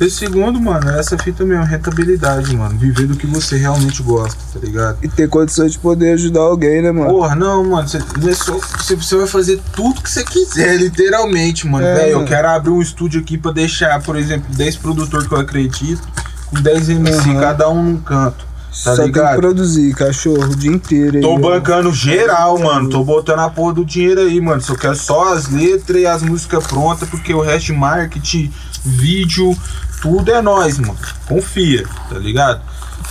E 0.00 0.08
segundo, 0.08 0.58
mano, 0.58 0.88
essa 0.92 1.18
fita 1.18 1.44
mesmo, 1.44 1.64
rentabilidade, 1.64 2.56
mano. 2.56 2.78
Viver 2.78 3.06
do 3.06 3.16
que 3.16 3.26
você 3.26 3.58
realmente 3.58 4.02
gosta, 4.02 4.38
tá 4.54 4.58
ligado? 4.64 4.96
E 5.02 5.08
ter 5.08 5.28
condições 5.28 5.72
de 5.72 5.78
poder 5.78 6.12
ajudar 6.14 6.40
alguém, 6.40 6.80
né, 6.80 6.90
mano? 6.90 7.10
Porra, 7.10 7.34
não, 7.36 7.62
mano, 7.64 7.86
você, 7.86 7.98
é 7.98 8.32
só- 8.34 8.58
você, 8.58 9.16
vai 9.16 9.26
fazer 9.26 9.60
tudo 9.74 10.00
que 10.00 10.10
você 10.10 10.24
quiser, 10.24 10.76
literalmente, 10.78 11.66
mano. 11.68 11.86
É, 11.86 12.12
eu 12.12 12.16
mano. 12.16 12.28
quero 12.28 12.48
abrir 12.48 12.70
um 12.70 12.80
estúdio 12.80 13.20
aqui 13.20 13.36
pra 13.36 13.52
deixar, 13.52 14.02
por 14.02 14.16
exemplo, 14.16 14.46
10 14.54 14.76
produtores 14.76 15.26
que 15.28 15.34
eu 15.34 15.38
acredito, 15.38 16.02
com 16.46 16.62
10 16.62 16.88
MC, 16.88 17.28
Aham. 17.30 17.40
cada 17.40 17.68
um 17.68 17.82
num 17.82 17.96
canto. 17.98 18.48
Tá 18.70 18.94
Só 18.94 19.02
tem 19.02 19.12
que 19.12 19.18
ligado? 19.18 19.36
produzir, 19.36 19.92
cachorro, 19.94 20.44
o 20.44 20.56
dia 20.56 20.70
inteiro 20.70 21.16
aí. 21.16 21.20
Tô 21.20 21.34
ó. 21.34 21.38
bancando 21.38 21.92
geral, 21.92 22.56
mano. 22.58 22.88
Tô 22.88 23.02
botando 23.04 23.40
a 23.40 23.50
porra 23.50 23.74
do 23.74 23.84
dinheiro 23.84 24.20
aí, 24.20 24.40
mano. 24.40 24.60
Só 24.62 24.76
quero 24.76 24.94
só 24.94 25.34
as 25.34 25.48
letras 25.50 26.00
e 26.00 26.06
as 26.06 26.22
músicas 26.22 26.66
prontas, 26.68 27.08
porque 27.08 27.34
o 27.34 27.40
resto 27.40 27.66
de 27.66 27.72
marketing, 27.72 28.50
vídeo, 28.84 29.56
tudo 30.00 30.30
é 30.30 30.40
nós, 30.40 30.78
mano. 30.78 30.96
Confia, 31.26 31.86
tá 32.08 32.18
ligado? 32.18 32.60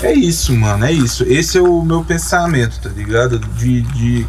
É 0.02 0.14
isso, 0.14 0.56
mano. 0.56 0.86
É 0.86 0.92
isso. 0.92 1.24
Esse 1.24 1.58
é 1.58 1.62
o 1.62 1.82
meu 1.84 2.04
pensamento, 2.04 2.80
tá 2.80 2.90
ligado? 2.90 3.40
De, 3.40 3.82
de, 3.82 4.28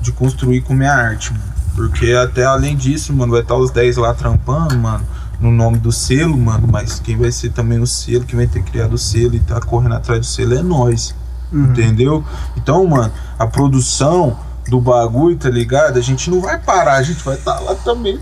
de 0.00 0.12
construir 0.12 0.62
com 0.62 0.74
minha 0.74 0.92
arte, 0.92 1.32
mano. 1.32 1.50
Porque 1.74 2.12
até 2.12 2.44
além 2.44 2.76
disso, 2.76 3.12
mano, 3.12 3.32
vai 3.32 3.42
estar 3.42 3.56
os 3.56 3.70
10 3.70 3.96
lá 3.96 4.14
trampando, 4.14 4.76
mano. 4.76 5.04
No 5.40 5.50
nome 5.50 5.78
do 5.78 5.90
selo, 5.90 6.36
mano. 6.36 6.68
Mas 6.70 7.00
quem 7.00 7.16
vai 7.16 7.32
ser 7.32 7.50
também 7.50 7.78
o 7.78 7.86
selo, 7.86 8.24
quem 8.24 8.36
vai 8.36 8.46
ter 8.46 8.62
criado 8.62 8.94
o 8.94 8.98
selo 8.98 9.34
e 9.34 9.40
tá 9.40 9.60
correndo 9.60 9.94
atrás 9.94 10.20
do 10.20 10.26
selo 10.26 10.54
é 10.54 10.62
nós. 10.62 11.14
Uhum. 11.52 11.64
Entendeu? 11.64 12.24
Então, 12.56 12.86
mano, 12.86 13.12
a 13.38 13.46
produção 13.46 14.38
do 14.68 14.80
bagulho, 14.80 15.36
tá 15.36 15.50
ligado? 15.50 15.98
A 15.98 16.02
gente 16.02 16.30
não 16.30 16.40
vai 16.40 16.58
parar, 16.58 16.94
a 16.94 17.02
gente 17.02 17.24
vai 17.24 17.34
estar 17.34 17.58
lá 17.60 17.74
também. 17.74 18.20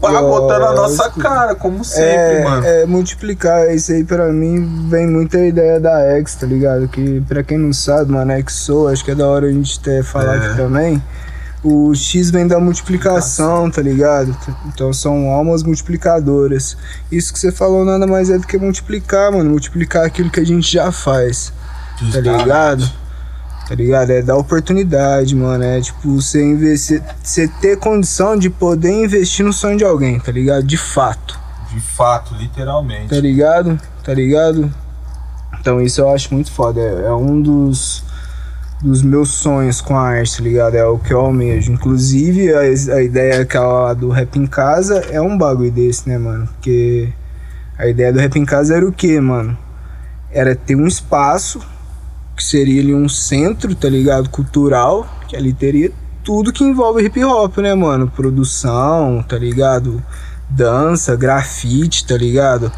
Pá, 0.00 0.22
botando 0.22 0.62
a 0.62 0.72
nossa 0.74 1.10
cara, 1.10 1.54
como 1.56 1.84
sempre, 1.84 2.06
é, 2.36 2.44
mano. 2.44 2.64
é 2.66 2.86
multiplicar, 2.86 3.74
isso 3.74 3.90
aí 3.92 4.04
pra 4.04 4.32
mim 4.32 4.86
vem 4.88 5.06
muita 5.08 5.38
ideia 5.38 5.80
da 5.80 5.98
X, 6.18 6.36
tá 6.36 6.46
ligado? 6.46 6.86
Que 6.88 7.20
pra 7.28 7.42
quem 7.42 7.58
não 7.58 7.72
sabe, 7.72 8.12
mano, 8.12 8.30
Exo, 8.32 8.86
acho 8.88 9.04
que 9.04 9.10
é 9.10 9.14
da 9.14 9.26
hora 9.26 9.46
a 9.46 9.52
gente 9.52 9.80
ter 9.80 10.04
falar 10.04 10.36
É. 10.36 10.38
aqui 10.46 10.56
também. 10.56 11.02
O 11.64 11.92
X 11.92 12.30
vem 12.30 12.46
da 12.46 12.60
multiplicação, 12.60 13.68
tá 13.68 13.82
ligado? 13.82 14.36
Então 14.66 14.92
são 14.92 15.30
almas 15.32 15.64
multiplicadoras. 15.64 16.76
Isso 17.10 17.32
que 17.32 17.38
você 17.40 17.50
falou 17.50 17.84
nada 17.84 18.06
mais 18.06 18.30
é 18.30 18.38
do 18.38 18.46
que 18.46 18.56
multiplicar, 18.56 19.32
mano. 19.32 19.50
Multiplicar 19.50 20.04
aquilo 20.04 20.30
que 20.30 20.38
a 20.38 20.46
gente 20.46 20.70
já 20.72 20.92
faz, 20.92 21.52
tá 22.12 22.20
ligado? 22.20 22.88
Tá 23.68 23.74
ligado? 23.74 24.10
É 24.10 24.22
dar 24.22 24.36
oportunidade, 24.36 25.36
mano. 25.36 25.62
É 25.62 25.78
tipo, 25.80 26.18
você 26.18 26.42
investir. 26.42 27.02
Você 27.22 27.46
ter 27.46 27.76
condição 27.76 28.36
de 28.36 28.48
poder 28.48 29.04
investir 29.04 29.44
no 29.44 29.52
sonho 29.52 29.76
de 29.76 29.84
alguém, 29.84 30.18
tá 30.18 30.32
ligado? 30.32 30.62
De 30.62 30.78
fato. 30.78 31.38
De 31.70 31.78
fato, 31.78 32.34
literalmente. 32.34 33.08
Tá 33.10 33.20
ligado? 33.20 33.78
Tá 34.02 34.14
ligado? 34.14 34.72
Então 35.60 35.82
isso 35.82 36.00
eu 36.00 36.08
acho 36.08 36.32
muito 36.32 36.50
foda. 36.50 36.80
É, 36.80 37.08
é 37.08 37.12
um 37.12 37.42
dos, 37.42 38.02
dos 38.80 39.02
meus 39.02 39.28
sonhos 39.34 39.82
com 39.82 39.94
a 39.94 40.00
arte, 40.00 40.38
tá 40.38 40.42
ligado? 40.42 40.74
É 40.74 40.86
o 40.86 40.98
que 40.98 41.12
eu 41.12 41.20
almejo. 41.20 41.70
Inclusive, 41.70 42.54
a, 42.54 42.60
a 42.60 43.02
ideia 43.02 43.42
aquela 43.42 43.92
do 43.92 44.08
rap 44.08 44.34
em 44.38 44.46
casa 44.46 45.00
é 45.10 45.20
um 45.20 45.36
bagulho 45.36 45.70
desse, 45.70 46.08
né, 46.08 46.16
mano? 46.16 46.46
Porque 46.46 47.12
a 47.76 47.86
ideia 47.86 48.10
do 48.10 48.18
rap 48.18 48.34
em 48.38 48.46
casa 48.46 48.76
era 48.76 48.86
o 48.88 48.92
quê, 48.92 49.20
mano? 49.20 49.56
Era 50.30 50.56
ter 50.56 50.74
um 50.74 50.86
espaço, 50.86 51.60
que 52.38 52.44
seria 52.44 52.80
ali 52.80 52.94
um 52.94 53.08
centro, 53.08 53.74
tá 53.74 53.88
ligado? 53.88 54.30
Cultural, 54.30 55.04
que 55.26 55.36
ali 55.36 55.52
teria 55.52 55.90
tudo 56.22 56.52
que 56.52 56.62
envolve 56.62 57.04
hip 57.04 57.22
hop, 57.24 57.58
né, 57.58 57.74
mano? 57.74 58.08
Produção, 58.08 59.24
tá 59.28 59.36
ligado? 59.36 60.00
Dança, 60.48 61.16
grafite, 61.16 62.06
tá 62.06 62.16
ligado? 62.16 62.70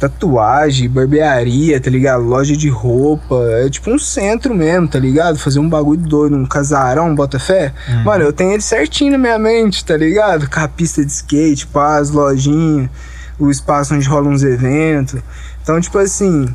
Tatuagem, 0.00 0.88
barbearia, 0.88 1.78
tá 1.78 1.90
ligado? 1.90 2.22
Loja 2.24 2.56
de 2.56 2.70
roupa. 2.70 3.34
É 3.50 3.68
tipo 3.68 3.90
um 3.90 3.98
centro 3.98 4.54
mesmo, 4.54 4.88
tá 4.88 4.98
ligado? 4.98 5.38
Fazer 5.38 5.58
um 5.58 5.68
bagulho 5.68 6.00
doido, 6.00 6.34
um 6.34 6.46
casarão, 6.46 7.14
bota 7.14 7.38
fé. 7.38 7.74
Mano, 8.06 8.24
eu 8.24 8.32
tenho 8.32 8.52
ele 8.52 8.62
certinho 8.62 9.12
na 9.12 9.18
minha 9.18 9.38
mente, 9.38 9.84
tá 9.84 9.98
ligado? 9.98 10.48
Com 10.48 10.60
a 10.60 10.68
pista 10.68 11.04
de 11.04 11.12
skate, 11.12 11.66
pá, 11.66 11.98
as 11.98 12.08
lojinhas, 12.08 12.88
o 13.38 13.50
espaço 13.50 13.94
onde 13.94 14.08
rolam 14.08 14.32
uns 14.32 14.42
eventos. 14.42 15.20
Então, 15.62 15.78
tipo 15.78 15.98
assim, 15.98 16.48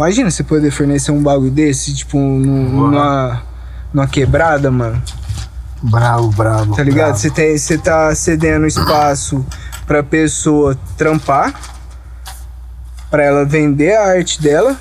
imagina 0.00 0.30
você 0.30 0.42
poder 0.42 0.70
fornecer 0.70 1.12
um 1.12 1.22
bagulho 1.22 1.50
desse, 1.50 1.94
tipo, 1.94 2.16
num- 2.16 2.70
numa, 2.70 3.42
numa 3.92 4.06
quebrada, 4.06 4.70
mano. 4.70 5.00
Bravo, 5.82 6.28
bravo. 6.30 6.74
Tá 6.74 6.82
ligado? 6.82 7.16
Você 7.16 7.30
tem- 7.30 7.56
você 7.56 7.76
tá 7.76 8.14
cedendo 8.14 8.66
espaço 8.66 9.44
pra 9.86 10.02
pessoa 10.02 10.76
trampar, 10.96 11.52
pra 13.10 13.22
ela 13.24 13.44
vender 13.44 13.94
a 13.94 14.08
arte 14.12 14.40
dela, 14.40 14.76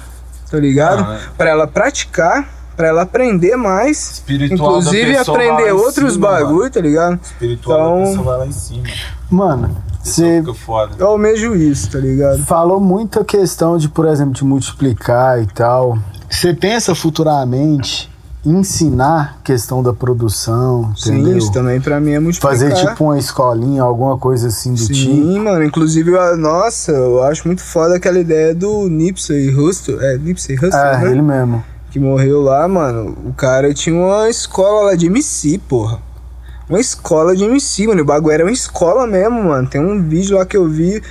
tá 0.49 0.57
ligado? 0.57 1.03
Ah, 1.03 1.15
é. 1.15 1.19
Pra 1.37 1.49
ela 1.49 1.67
praticar, 1.67 2.47
pra 2.77 2.87
ela 2.87 3.01
aprender 3.01 3.55
mais, 3.57 4.11
Espiritual 4.13 4.71
da 4.73 4.77
inclusive 4.79 5.17
aprender 5.17 5.71
outros 5.73 6.13
cima, 6.13 6.27
bagulho, 6.29 6.57
mano. 6.59 6.69
tá 6.69 6.79
ligado? 6.81 7.19
Espiritual 7.21 7.79
Então- 7.79 7.99
da 8.03 8.07
pessoa 8.09 8.23
vai 8.25 8.37
lá 8.37 8.45
em 8.47 8.51
cima. 8.53 8.83
Mano, 9.29 9.83
você 10.15 10.43
foda. 10.53 10.95
Eu 10.97 11.07
almejo 11.07 11.55
isso, 11.55 11.89
tá 11.91 11.99
ligado? 11.99 12.39
falou 12.45 12.79
muita 12.79 13.23
questão 13.23 13.77
de, 13.77 13.87
por 13.89 14.05
exemplo, 14.07 14.33
de 14.33 14.43
multiplicar 14.43 15.41
e 15.41 15.47
tal. 15.47 15.97
Você 16.29 16.53
pensa 16.53 16.93
futuramente 16.95 18.09
ensinar 18.45 19.39
questão 19.43 19.83
da 19.83 19.93
produção, 19.93 20.93
Sim, 20.95 21.15
entendeu? 21.15 21.37
isso 21.37 21.51
também 21.51 21.79
pra 21.81 21.99
mim 21.99 22.11
é 22.11 22.19
multiplicar. 22.19 22.57
Fazer 22.57 22.73
tipo 22.73 23.03
uma 23.03 23.17
escolinha, 23.19 23.83
alguma 23.83 24.17
coisa 24.17 24.47
assim 24.47 24.73
do 24.73 24.79
tipo. 24.87 24.93
Sim, 24.95 25.39
mano. 25.39 25.63
Inclusive, 25.63 26.11
eu- 26.11 26.37
nossa, 26.37 26.91
eu 26.91 27.23
acho 27.23 27.47
muito 27.47 27.61
foda 27.61 27.95
aquela 27.95 28.19
ideia 28.19 28.55
do 28.55 28.87
Nipsey 28.87 29.53
Hussle. 29.53 29.97
É, 29.99 30.17
Nipsey 30.17 30.55
Hussle, 30.55 30.69
É, 30.73 30.97
né? 30.99 31.11
ele 31.11 31.21
mesmo. 31.21 31.63
que 31.91 31.99
morreu 31.99 32.41
lá, 32.43 32.67
mano, 32.67 33.17
o 33.25 33.33
cara 33.33 33.73
tinha 33.73 33.95
uma 33.95 34.29
escola 34.29 34.85
lá 34.91 34.95
de 34.95 35.07
MC, 35.07 35.57
porra. 35.57 35.99
Uma 36.69 36.79
escola 36.79 37.35
de 37.35 37.43
MC, 37.43 37.87
mano. 37.87 38.03
O 38.03 38.05
bagulho 38.05 38.33
era 38.33 38.43
uma 38.43 38.51
escola 38.51 39.07
mesmo, 39.07 39.43
mano. 39.45 39.67
Tem 39.67 39.81
um 39.81 40.07
vídeo 40.07 40.37
lá 40.37 40.45
que 40.45 40.55
eu 40.55 40.69
vi 40.69 41.01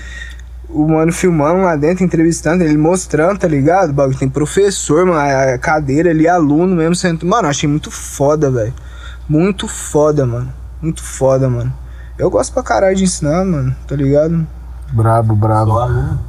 o 0.68 0.86
mano 0.86 1.12
filmando 1.12 1.62
lá 1.62 1.74
dentro, 1.74 2.04
entrevistando, 2.04 2.62
ele 2.62 2.76
mostrando, 2.76 3.38
tá 3.38 3.48
ligado? 3.48 3.90
O 3.90 3.92
bagulho 3.92 4.18
tem 4.18 4.28
professor, 4.28 5.04
mano, 5.04 5.18
a 5.18 5.58
cadeira 5.58 6.10
ali, 6.10 6.28
aluno 6.28 6.76
mesmo. 6.76 6.94
Sento... 6.94 7.26
Mano, 7.26 7.48
achei 7.48 7.68
muito 7.68 7.90
foda, 7.90 8.50
velho. 8.50 8.72
Muito 9.28 9.66
foda, 9.66 10.24
mano. 10.24 10.52
Muito 10.80 11.02
foda, 11.02 11.48
mano. 11.48 11.74
Eu 12.16 12.30
gosto 12.30 12.52
pra 12.52 12.62
caralho 12.62 12.96
de 12.96 13.04
ensinar, 13.04 13.44
mano, 13.44 13.74
tá 13.86 13.96
ligado? 13.96 14.46
Brabo, 14.90 15.34
brabo. 15.36 15.74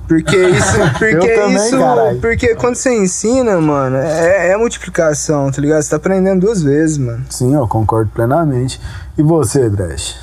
Porque 0.08 0.36
isso, 0.36 0.78
porque 1.00 1.06
Eu 1.16 1.36
também, 1.42 1.56
isso, 1.56 1.78
caralho. 1.78 2.20
porque 2.20 2.56
quando 2.56 2.76
você 2.76 2.94
ensina, 2.96 3.60
mano, 3.60 3.96
é, 3.96 4.50
é 4.50 4.58
multiplicação, 4.58 5.50
tá 5.52 5.62
ligado? 5.62 5.82
Você 5.82 5.90
tá 5.90 5.96
aprendendo 5.96 6.42
duas 6.46 6.62
vezes, 6.62 6.98
mano. 6.98 7.26
Sim, 7.30 7.54
eu 7.56 7.68
concordo 7.68 8.12
plenamente. 8.12 8.80
E 9.18 9.24
você, 9.24 9.70
Dresh? 9.70 10.18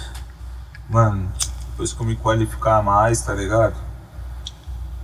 Mano, 0.91 1.29
depois 1.71 1.93
que 1.93 2.01
eu 2.01 2.07
me 2.07 2.17
qualificar 2.17 2.83
mais, 2.83 3.21
tá 3.23 3.35
ligado? 3.35 3.75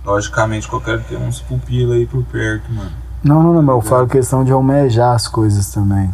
Logicamente 0.05 0.67
que 0.67 0.75
eu 0.75 0.81
quero 0.81 1.01
ter 1.01 1.17
uns 1.17 1.41
pupilos 1.41 1.95
aí 1.95 2.05
por 2.05 2.23
perto, 2.25 2.71
mano. 2.71 2.91
Não, 3.23 3.41
não, 3.41 3.53
não, 3.53 3.61
mas 3.63 3.75
eu 3.75 3.81
falo 3.81 4.05
questão 4.07 4.43
de 4.43 4.51
almejar 4.51 5.15
as 5.15 5.27
coisas 5.27 5.69
também. 5.71 6.13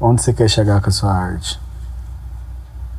Onde 0.00 0.22
você 0.22 0.32
quer 0.32 0.48
chegar 0.48 0.80
com 0.80 0.88
a 0.88 0.92
sua 0.92 1.12
arte? 1.12 1.60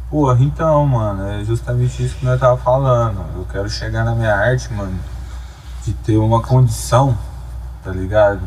Porra, 0.10 0.38
então, 0.40 0.86
mano, 0.86 1.28
é 1.28 1.44
justamente 1.44 2.04
isso 2.04 2.16
que 2.16 2.26
nós 2.26 2.40
tava 2.40 2.58
falando. 2.58 3.26
Eu 3.36 3.46
quero 3.52 3.70
chegar 3.70 4.04
na 4.04 4.14
minha 4.14 4.36
arte, 4.36 4.72
mano, 4.72 4.98
de 5.84 5.94
ter 5.94 6.18
uma 6.18 6.42
condição, 6.42 7.18
tá 7.84 7.92
ligado? 7.92 8.42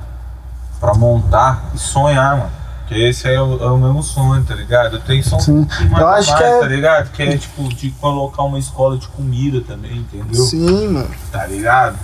Pra 0.78 0.94
montar 0.94 1.70
e 1.74 1.78
sonhar, 1.78 2.36
mano. 2.36 2.57
Porque 2.88 3.02
esse 3.02 3.28
é 3.28 3.38
o, 3.40 3.62
é 3.62 3.70
o 3.70 3.76
mesmo 3.76 4.02
sonho, 4.02 4.42
tá 4.44 4.54
ligado? 4.54 4.96
Eu 4.96 5.00
tenho 5.00 5.22
só 5.22 5.36
um 5.36 5.40
Sim. 5.40 5.66
mais 5.90 6.00
Eu 6.00 6.08
a 6.08 6.14
acho 6.14 6.30
mais, 6.32 6.42
que 6.42 6.48
é- 6.48 6.58
tá 6.60 6.66
ligado? 6.66 7.10
Que 7.12 7.22
é 7.22 7.36
tipo 7.36 7.68
de 7.68 7.90
colocar 7.90 8.42
uma 8.44 8.58
escola 8.58 8.96
de 8.96 9.06
comida 9.08 9.60
também, 9.60 9.98
entendeu? 9.98 10.42
Sim, 10.42 10.88
mano. 10.88 11.10
tá 11.30 11.46
ligado? 11.46 11.98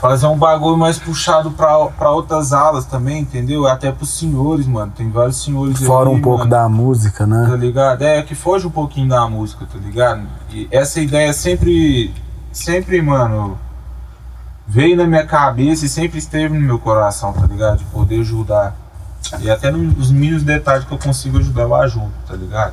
Fazer 0.00 0.26
um 0.28 0.38
bagulho 0.38 0.78
mais 0.78 0.98
puxado 0.98 1.50
pra, 1.50 1.84
pra 1.88 2.10
outras 2.10 2.54
alas 2.54 2.86
também, 2.86 3.20
entendeu? 3.20 3.66
Até 3.68 3.92
pros 3.92 4.08
senhores, 4.18 4.66
mano. 4.66 4.90
Tem 4.96 5.10
vários 5.10 5.42
senhores 5.42 5.78
Fora 5.82 6.08
aí, 6.08 6.14
um 6.16 6.22
pouco 6.22 6.38
mano, 6.38 6.50
da 6.50 6.66
música, 6.70 7.18
Tá 7.18 7.26
né? 7.26 7.56
ligado? 7.58 8.00
É, 8.00 8.22
que 8.22 8.34
foge 8.34 8.66
um 8.66 8.70
pouquinho 8.70 9.10
da 9.10 9.28
música, 9.28 9.66
tá 9.70 9.78
ligado? 9.78 10.22
E 10.50 10.66
essa 10.70 11.02
ideia 11.02 11.34
sempre, 11.34 12.14
sempre, 12.50 13.02
mano, 13.02 13.58
veio 14.66 14.96
na 14.96 15.04
minha 15.04 15.26
cabeça 15.26 15.84
e 15.84 15.88
sempre 15.88 16.18
esteve 16.18 16.54
no 16.58 16.64
meu 16.64 16.78
coração, 16.78 17.34
tá 17.34 17.44
ligado? 17.46 17.76
De 17.80 17.84
poder 17.84 18.20
ajudar. 18.20 18.74
E 19.38 19.50
até 19.50 19.70
nos 19.70 20.10
mínimos 20.10 20.42
detalhes 20.42 20.84
que 20.84 20.92
eu 20.92 20.98
consigo 20.98 21.38
ajudar, 21.38 21.62
eu 21.62 21.74
ajudo, 21.74 22.12
tá 22.26 22.34
ligado? 22.34 22.72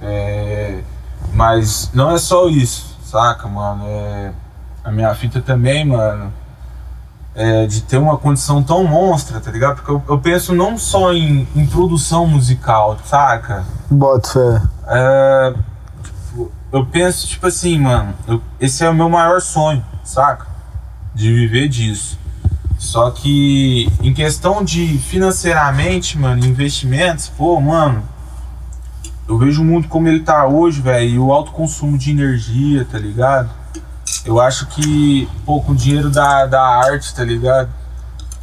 É, 0.00 0.82
mas 1.32 1.90
não 1.94 2.10
é 2.10 2.18
só 2.18 2.48
isso, 2.48 2.96
saca, 3.04 3.46
mano? 3.48 3.84
É, 3.86 4.32
a 4.84 4.90
minha 4.90 5.14
fita 5.14 5.40
também, 5.40 5.84
mano, 5.84 6.32
é 7.34 7.66
de 7.66 7.82
ter 7.82 7.96
uma 7.98 8.16
condição 8.16 8.62
tão 8.62 8.84
monstra, 8.84 9.40
tá 9.40 9.50
ligado? 9.50 9.76
Porque 9.76 9.90
eu, 9.90 10.02
eu 10.08 10.18
penso 10.18 10.54
não 10.54 10.76
só 10.76 11.12
em, 11.12 11.46
em 11.54 11.66
produção 11.66 12.26
musical, 12.26 12.98
saca? 13.04 13.64
Bota 13.90 14.28
fé. 14.32 14.62
É, 14.88 15.54
tipo, 16.02 16.50
eu 16.72 16.84
penso, 16.86 17.26
tipo 17.26 17.46
assim, 17.46 17.78
mano, 17.78 18.14
eu- 18.26 18.42
esse 18.60 18.84
é 18.84 18.90
o 18.90 18.94
meu 18.94 19.08
maior 19.08 19.40
sonho, 19.40 19.84
saca? 20.04 20.46
De 21.14 21.32
viver 21.32 21.68
disso. 21.68 22.18
Só 22.80 23.10
que 23.10 23.92
em 24.02 24.14
questão 24.14 24.64
de 24.64 24.96
financeiramente, 24.96 26.18
mano, 26.18 26.44
investimentos, 26.46 27.28
pô, 27.28 27.60
mano, 27.60 28.02
eu 29.28 29.36
vejo 29.36 29.60
o 29.60 29.64
mundo 29.64 29.86
como 29.86 30.08
ele 30.08 30.20
tá 30.20 30.46
hoje, 30.46 30.80
velho, 30.80 31.08
e 31.10 31.18
o 31.18 31.30
alto 31.30 31.52
consumo 31.52 31.98
de 31.98 32.10
energia, 32.10 32.86
tá 32.90 32.98
ligado? 32.98 33.50
Eu 34.24 34.40
acho 34.40 34.66
que, 34.68 35.28
pô, 35.44 35.60
com 35.60 35.72
o 35.72 35.76
dinheiro 35.76 36.08
da, 36.08 36.46
da 36.46 36.62
arte, 36.62 37.14
tá 37.14 37.22
ligado? 37.22 37.68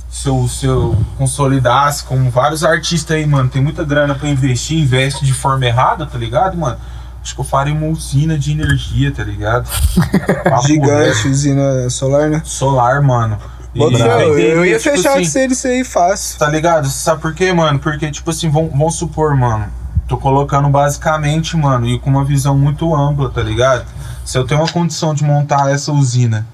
Se 0.08 0.30
eu, 0.30 0.48
se 0.48 0.68
eu 0.68 0.96
consolidasse, 1.18 2.04
como 2.04 2.30
vários 2.30 2.64
artistas 2.64 3.18
aí, 3.18 3.26
mano, 3.26 3.50
tem 3.50 3.62
muita 3.62 3.84
grana 3.84 4.14
pra 4.14 4.30
investir, 4.30 4.78
investe 4.78 5.26
de 5.26 5.34
forma 5.34 5.66
errada, 5.66 6.06
tá 6.06 6.18
ligado, 6.18 6.56
mano? 6.56 6.78
Acho 7.24 7.34
que 7.34 7.42
eu 7.42 7.46
faria 7.46 7.74
uma 7.74 7.88
usina 7.88 8.38
de 8.38 8.52
energia, 8.52 9.12
tá 9.12 9.24
ligado? 9.24 9.68
Gigante, 10.64 11.28
usina 11.28 11.90
solar, 11.90 12.30
né? 12.30 12.42
Solar, 12.46 13.02
mano. 13.02 13.57
Bota 13.76 13.98
eu, 13.98 14.40
eu 14.40 14.66
ia 14.66 14.80
tipo 14.80 14.96
fechar 14.96 15.20
assim, 15.20 15.48
de 15.48 15.56
ser 15.56 15.70
aí 15.70 15.84
fácil. 15.84 16.40
Tá 16.40 16.48
ligado? 16.48 16.88
Sabe 16.90 17.22
por 17.22 17.34
quê, 17.34 17.54
mano? 17.54 17.80
Porque, 17.80 18.10
tipo 18.10 18.30
assim, 18.30 18.50
vamos, 18.50 18.96
supor, 18.96 19.36
mano. 19.36 19.68
Tô 20.08 20.18
colocando 20.18 20.70
basicamente, 20.70 21.56
mano, 21.58 21.86
e 21.86 22.00
com 22.00 22.10
uma 22.10 22.24
visão 22.24 22.58
muito 22.58 22.96
ampla, 22.96 23.30
tá 23.30 23.42
ligado? 23.42 23.86
Se 24.26 24.38
eu 24.38 24.46
tenho 24.46 24.62
uma 24.62 24.72
condição 24.72 25.14
de 25.14 25.24
montar 25.24 25.70
essa 25.70 25.92
usina, 25.92 26.48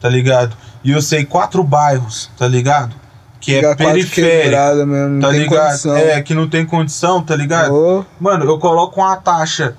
tá 0.00 0.08
ligado? 0.08 0.56
E 0.82 0.90
eu 0.90 1.02
sei 1.02 1.24
quatro 1.24 1.62
bairros, 1.62 2.30
tá 2.36 2.48
ligado? 2.48 2.94
Que 3.40 3.56
é 3.56 3.74
periférico, 3.74 4.86
mesmo, 4.86 5.20
tá 5.20 5.30
ligado? 5.30 5.66
condição. 5.66 5.96
É, 5.96 6.22
que 6.22 6.32
não 6.32 6.48
tem 6.48 6.64
condição, 6.64 7.22
tá 7.22 7.36
ligado? 7.36 7.74
Ô, 7.74 8.04
Mano, 8.18 8.46
eu 8.46 8.58
coloco 8.58 9.00
uma 9.00 9.16
taxa 9.16 9.76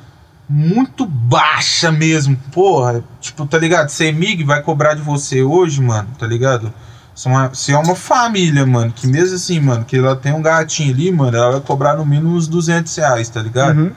muito 0.47 1.05
baixa 1.05 1.91
mesmo. 1.91 2.37
Porra, 2.51 3.03
tipo, 3.19 3.45
tá 3.45 3.57
ligado? 3.57 3.89
CEMIG 3.89 4.43
vai 4.43 4.61
cobrar 4.61 4.93
de 4.93 5.01
você 5.01 5.41
hoje, 5.41 5.81
mano, 5.81 6.09
tá 6.17 6.27
ligado? 6.27 6.73
Se 7.13 7.27
é, 7.27 7.31
uma, 7.31 7.53
se 7.53 7.71
é 7.71 7.77
uma 7.77 7.95
família, 7.95 8.65
mano, 8.65 8.91
que 8.91 9.07
mesmo 9.07 9.35
assim, 9.35 9.59
mano, 9.59 9.85
que 9.85 9.97
ela 9.97 10.15
tem 10.15 10.33
um 10.33 10.41
gatinho 10.41 10.93
ali, 10.93 11.11
mano, 11.11 11.35
ela 11.35 11.51
vai 11.53 11.61
cobrar 11.61 11.95
no 11.95 12.05
mínimo 12.05 12.35
uns 12.35 12.47
200 12.47 12.93
reais, 12.97 13.29
tá 13.29 13.41
ligado? 13.41 13.77
uhum. 13.77 13.91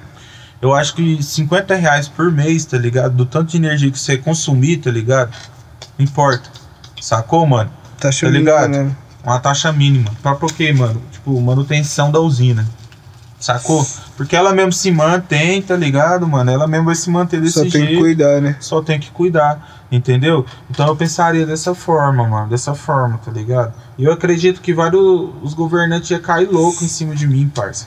Eu 0.60 0.74
acho 0.74 0.94
que 0.94 1.22
50 1.22 1.74
reais 1.76 2.08
por 2.08 2.32
mês, 2.32 2.64
tá 2.64 2.76
ligado? 2.76 3.14
Do 3.14 3.24
tanto 3.24 3.52
de 3.52 3.56
energia 3.56 3.90
que 3.90 3.98
você 3.98 4.16
consumir, 4.16 4.78
tá 4.78 4.90
ligado? 4.90 5.30
Não 5.96 6.04
importa. 6.04 6.50
Sacou, 7.00 7.46
mano? 7.46 7.70
Tá 7.98 8.10
Tá 8.10 8.28
ligado? 8.28 8.70
Né? 8.70 8.96
Uma 9.22 9.38
taxa 9.38 9.72
mínima. 9.72 10.10
Pra 10.20 10.34
por 10.34 10.52
quê, 10.52 10.72
mano? 10.72 11.00
Tipo, 11.12 11.40
manutenção 11.40 12.10
da 12.10 12.18
usina. 12.18 12.66
Sacou? 13.40 13.86
Porque 14.16 14.34
ela 14.34 14.52
mesmo 14.52 14.72
se 14.72 14.90
mantém, 14.90 15.62
tá 15.62 15.76
ligado, 15.76 16.26
mano? 16.26 16.50
Ela 16.50 16.66
mesmo 16.66 16.86
vai 16.86 16.94
se 16.94 17.08
manter 17.08 17.40
desse 17.40 17.54
Só 17.54 17.60
tem 17.60 17.70
que 17.70 17.78
jeito. 17.78 18.00
cuidar, 18.00 18.40
né? 18.40 18.56
Só 18.58 18.82
tem 18.82 18.98
que 18.98 19.10
cuidar, 19.12 19.84
entendeu? 19.92 20.44
Então 20.68 20.88
eu 20.88 20.96
pensaria 20.96 21.46
dessa 21.46 21.74
forma, 21.74 22.26
mano. 22.26 22.48
Dessa 22.48 22.74
forma, 22.74 23.18
tá 23.18 23.30
ligado? 23.30 23.72
E 23.96 24.04
eu 24.04 24.12
acredito 24.12 24.60
que 24.60 24.74
vários 24.74 25.30
os 25.40 25.54
governantes 25.54 26.10
iam 26.10 26.20
cair 26.20 26.48
louco 26.50 26.82
em 26.84 26.88
cima 26.88 27.14
de 27.14 27.28
mim, 27.28 27.48
parça. 27.54 27.86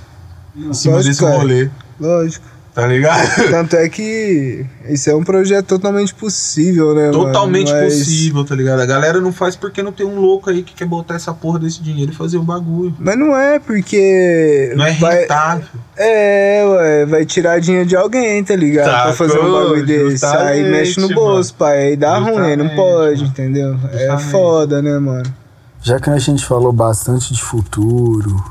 Em 0.55 0.73
cima 0.73 0.95
Lógico, 0.95 1.25
desse 1.25 1.37
rolê. 1.37 1.69
Lógico. 1.99 2.45
Tá 2.73 2.87
ligado? 2.87 3.27
Tanto 3.51 3.75
é 3.75 3.89
que 3.89 4.65
isso 4.87 5.09
é 5.09 5.15
um 5.15 5.25
projeto 5.25 5.65
totalmente 5.67 6.13
possível, 6.15 6.95
né? 6.95 7.07
mano? 7.07 7.25
Totalmente 7.25 7.69
Mas- 7.69 7.95
possível, 7.95 8.45
tá 8.45 8.55
ligado? 8.55 8.79
A 8.79 8.85
galera 8.85 9.19
não 9.19 9.33
faz 9.33 9.57
porque 9.57 9.83
não 9.83 9.91
tem 9.91 10.05
um 10.05 10.19
louco 10.21 10.49
aí 10.49 10.63
que 10.63 10.73
quer 10.73 10.85
botar 10.85 11.15
essa 11.15 11.33
porra 11.33 11.59
desse 11.59 11.81
dinheiro 11.81 12.13
e 12.13 12.15
fazer 12.15 12.37
o 12.37 12.43
bagulho. 12.43 12.95
Mas 12.97 13.17
não 13.17 13.35
é 13.35 13.59
porque. 13.59 14.71
Não 14.77 14.85
é 14.85 14.93
vai, 14.93 15.19
rentável. 15.19 15.65
É, 15.97 16.63
ué, 16.65 17.05
vai 17.07 17.25
tirar 17.25 17.59
dinheiro 17.59 17.85
de 17.89 17.95
alguém, 17.97 18.41
tá 18.41 18.55
ligado? 18.55 18.89
Tá, 18.89 19.03
pra 19.03 19.13
fazer 19.13 19.37
um 19.39 19.51
bagulho 19.51 19.85
desse. 19.85 20.25
Aí 20.25 20.59
justamente, 20.61 20.69
mexe 20.69 20.99
no 21.01 21.09
bolso, 21.09 21.53
pai. 21.55 21.87
Aí 21.87 21.97
dá 21.97 22.17
ruim, 22.19 22.33
não 22.55 22.67
Justamente, 22.69 22.75
pode, 22.77 23.15
mano. 23.21 23.27
entendeu? 23.27 23.79
É 23.91 23.97
Justamente. 23.97 24.23
foda, 24.31 24.81
né, 24.81 24.97
mano? 24.97 25.33
Já 25.81 25.99
que 25.99 26.09
a 26.09 26.17
gente 26.17 26.45
falou 26.45 26.71
bastante 26.71 27.33
de 27.33 27.41
futuro, 27.41 28.41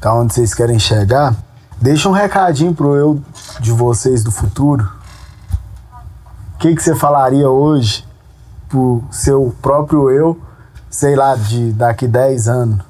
tá 0.00 0.14
onde 0.14 0.34
vocês 0.34 0.54
querem 0.54 0.78
chegar, 0.78 1.34
deixa 1.80 2.08
um 2.08 2.12
recadinho 2.12 2.74
pro 2.74 2.94
eu 2.94 3.22
de 3.58 3.72
vocês 3.72 4.22
do 4.22 4.30
futuro. 4.30 4.90
O 6.54 6.58
que, 6.58 6.74
que 6.74 6.82
você 6.82 6.94
falaria 6.94 7.48
hoje 7.48 8.06
pro 8.68 9.02
seu 9.10 9.54
próprio 9.62 10.10
eu, 10.10 10.40
sei 10.90 11.16
lá, 11.16 11.34
de 11.34 11.72
daqui 11.72 12.06
10 12.06 12.48
anos? 12.48 12.84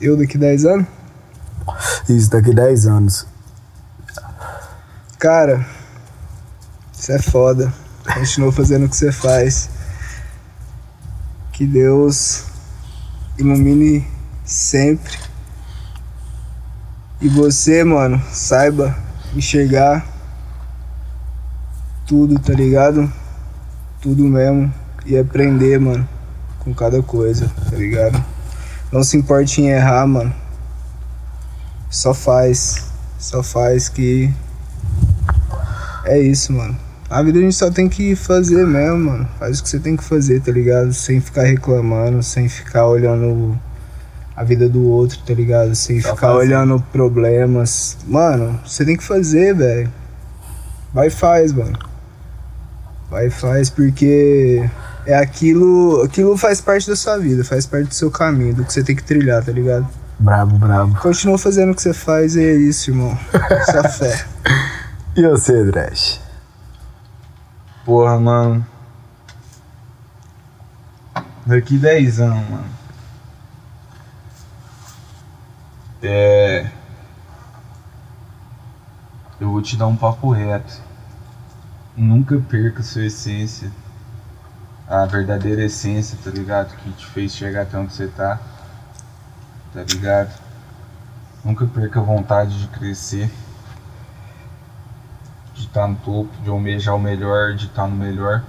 Eu 0.00 0.16
daqui 0.16 0.36
10 0.36 0.64
anos? 0.64 0.86
Isso, 2.08 2.30
daqui 2.30 2.54
10 2.54 2.86
anos. 2.86 3.26
Cara, 5.18 5.66
isso 6.92 7.12
é 7.12 7.18
foda. 7.18 7.72
Continua 8.14 8.52
fazendo 8.52 8.86
o 8.86 8.88
que 8.88 8.96
você 8.96 9.12
faz. 9.12 9.68
Que 11.52 11.66
Deus 11.66 12.44
ilumine 13.36 14.06
sempre. 14.44 15.27
E 17.20 17.28
você, 17.28 17.82
mano, 17.82 18.22
saiba 18.30 18.96
enxergar 19.34 20.06
tudo, 22.06 22.38
tá 22.38 22.52
ligado? 22.52 23.12
Tudo 24.00 24.22
mesmo. 24.24 24.72
E 25.04 25.18
aprender, 25.18 25.80
mano, 25.80 26.08
com 26.60 26.72
cada 26.72 27.02
coisa, 27.02 27.50
tá 27.68 27.76
ligado? 27.76 28.22
Não 28.92 29.02
se 29.02 29.16
importe 29.16 29.60
em 29.60 29.68
errar, 29.68 30.06
mano. 30.06 30.32
Só 31.90 32.14
faz. 32.14 32.86
Só 33.18 33.42
faz 33.42 33.88
que 33.88 34.32
é 36.04 36.20
isso, 36.20 36.52
mano. 36.52 36.76
A 37.10 37.20
vida 37.22 37.38
a 37.38 37.42
gente 37.42 37.56
só 37.56 37.70
tem 37.70 37.88
que 37.88 38.14
fazer 38.14 38.64
mesmo, 38.64 39.10
mano. 39.10 39.28
Faz 39.40 39.58
o 39.58 39.62
que 39.64 39.68
você 39.68 39.80
tem 39.80 39.96
que 39.96 40.04
fazer, 40.04 40.40
tá 40.40 40.52
ligado? 40.52 40.92
Sem 40.92 41.20
ficar 41.20 41.42
reclamando, 41.42 42.22
sem 42.22 42.48
ficar 42.48 42.86
olhando 42.86 43.58
a 44.38 44.44
vida 44.44 44.68
do 44.68 44.84
outro, 44.88 45.18
tá 45.26 45.34
ligado? 45.34 45.74
Sem 45.74 46.00
Só 46.00 46.14
ficar 46.14 46.28
fazer. 46.28 46.38
olhando 46.38 46.80
problemas. 46.92 47.98
Mano, 48.06 48.60
você 48.64 48.84
tem 48.84 48.96
que 48.96 49.02
fazer, 49.02 49.52
velho. 49.52 49.92
Vai 50.94 51.08
e 51.08 51.10
faz, 51.10 51.52
mano. 51.52 51.76
Vai 53.10 53.26
e 53.26 53.30
faz 53.30 53.68
porque 53.68 54.64
é 55.04 55.16
aquilo, 55.16 56.02
aquilo 56.04 56.36
faz 56.36 56.60
parte 56.60 56.88
da 56.88 56.94
sua 56.94 57.18
vida, 57.18 57.42
faz 57.42 57.66
parte 57.66 57.88
do 57.88 57.94
seu 57.94 58.12
caminho, 58.12 58.54
do 58.54 58.64
que 58.64 58.72
você 58.72 58.84
tem 58.84 58.94
que 58.94 59.02
trilhar, 59.02 59.44
tá 59.44 59.50
ligado? 59.50 59.88
Brabo, 60.20 60.56
brabo. 60.56 60.96
Continua 61.00 61.36
fazendo 61.36 61.72
o 61.72 61.74
que 61.74 61.82
você 61.82 61.92
faz 61.92 62.36
e 62.36 62.44
é 62.44 62.54
isso, 62.54 62.92
irmão. 62.92 63.18
Só 63.66 63.88
fé. 63.88 64.24
E 65.16 65.22
você, 65.26 65.64
Dresh? 65.64 66.20
Porra, 67.84 68.20
mano. 68.20 68.64
Daqui 71.44 71.76
10 71.76 72.20
anos, 72.20 72.48
mano. 72.50 72.77
É. 76.02 76.70
Eu 79.40 79.50
vou 79.50 79.62
te 79.62 79.76
dar 79.76 79.86
um 79.86 79.96
papo 79.96 80.30
reto. 80.30 80.80
Nunca 81.96 82.38
perca 82.38 82.82
sua 82.82 83.04
essência. 83.06 83.70
A 84.88 85.04
verdadeira 85.06 85.64
essência, 85.64 86.16
tá 86.22 86.30
ligado? 86.30 86.74
Que 86.76 86.90
te 86.92 87.06
fez 87.06 87.34
chegar 87.34 87.62
até 87.62 87.76
onde 87.76 87.92
você 87.92 88.06
tá. 88.06 88.38
Tá 89.72 89.82
ligado? 89.82 90.32
Nunca 91.44 91.66
perca 91.66 92.00
a 92.00 92.02
vontade 92.02 92.58
de 92.58 92.68
crescer. 92.68 93.30
De 95.54 95.62
estar 95.62 95.88
no 95.88 95.96
topo, 95.96 96.30
de 96.42 96.48
almejar 96.48 96.94
o 96.94 97.00
melhor, 97.00 97.54
de 97.54 97.66
estar 97.66 97.88
no 97.88 97.96
melhor. 97.96 98.44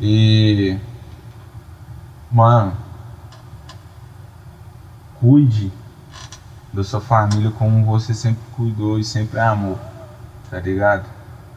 E. 0.00 0.78
Mano. 2.30 2.85
Cuide 5.20 5.72
da 6.72 6.84
sua 6.84 7.00
família 7.00 7.50
como 7.52 7.84
você 7.84 8.12
sempre 8.12 8.42
cuidou 8.54 8.98
e 8.98 9.04
sempre 9.04 9.40
amou. 9.40 9.78
Tá 10.50 10.60
ligado? 10.60 11.04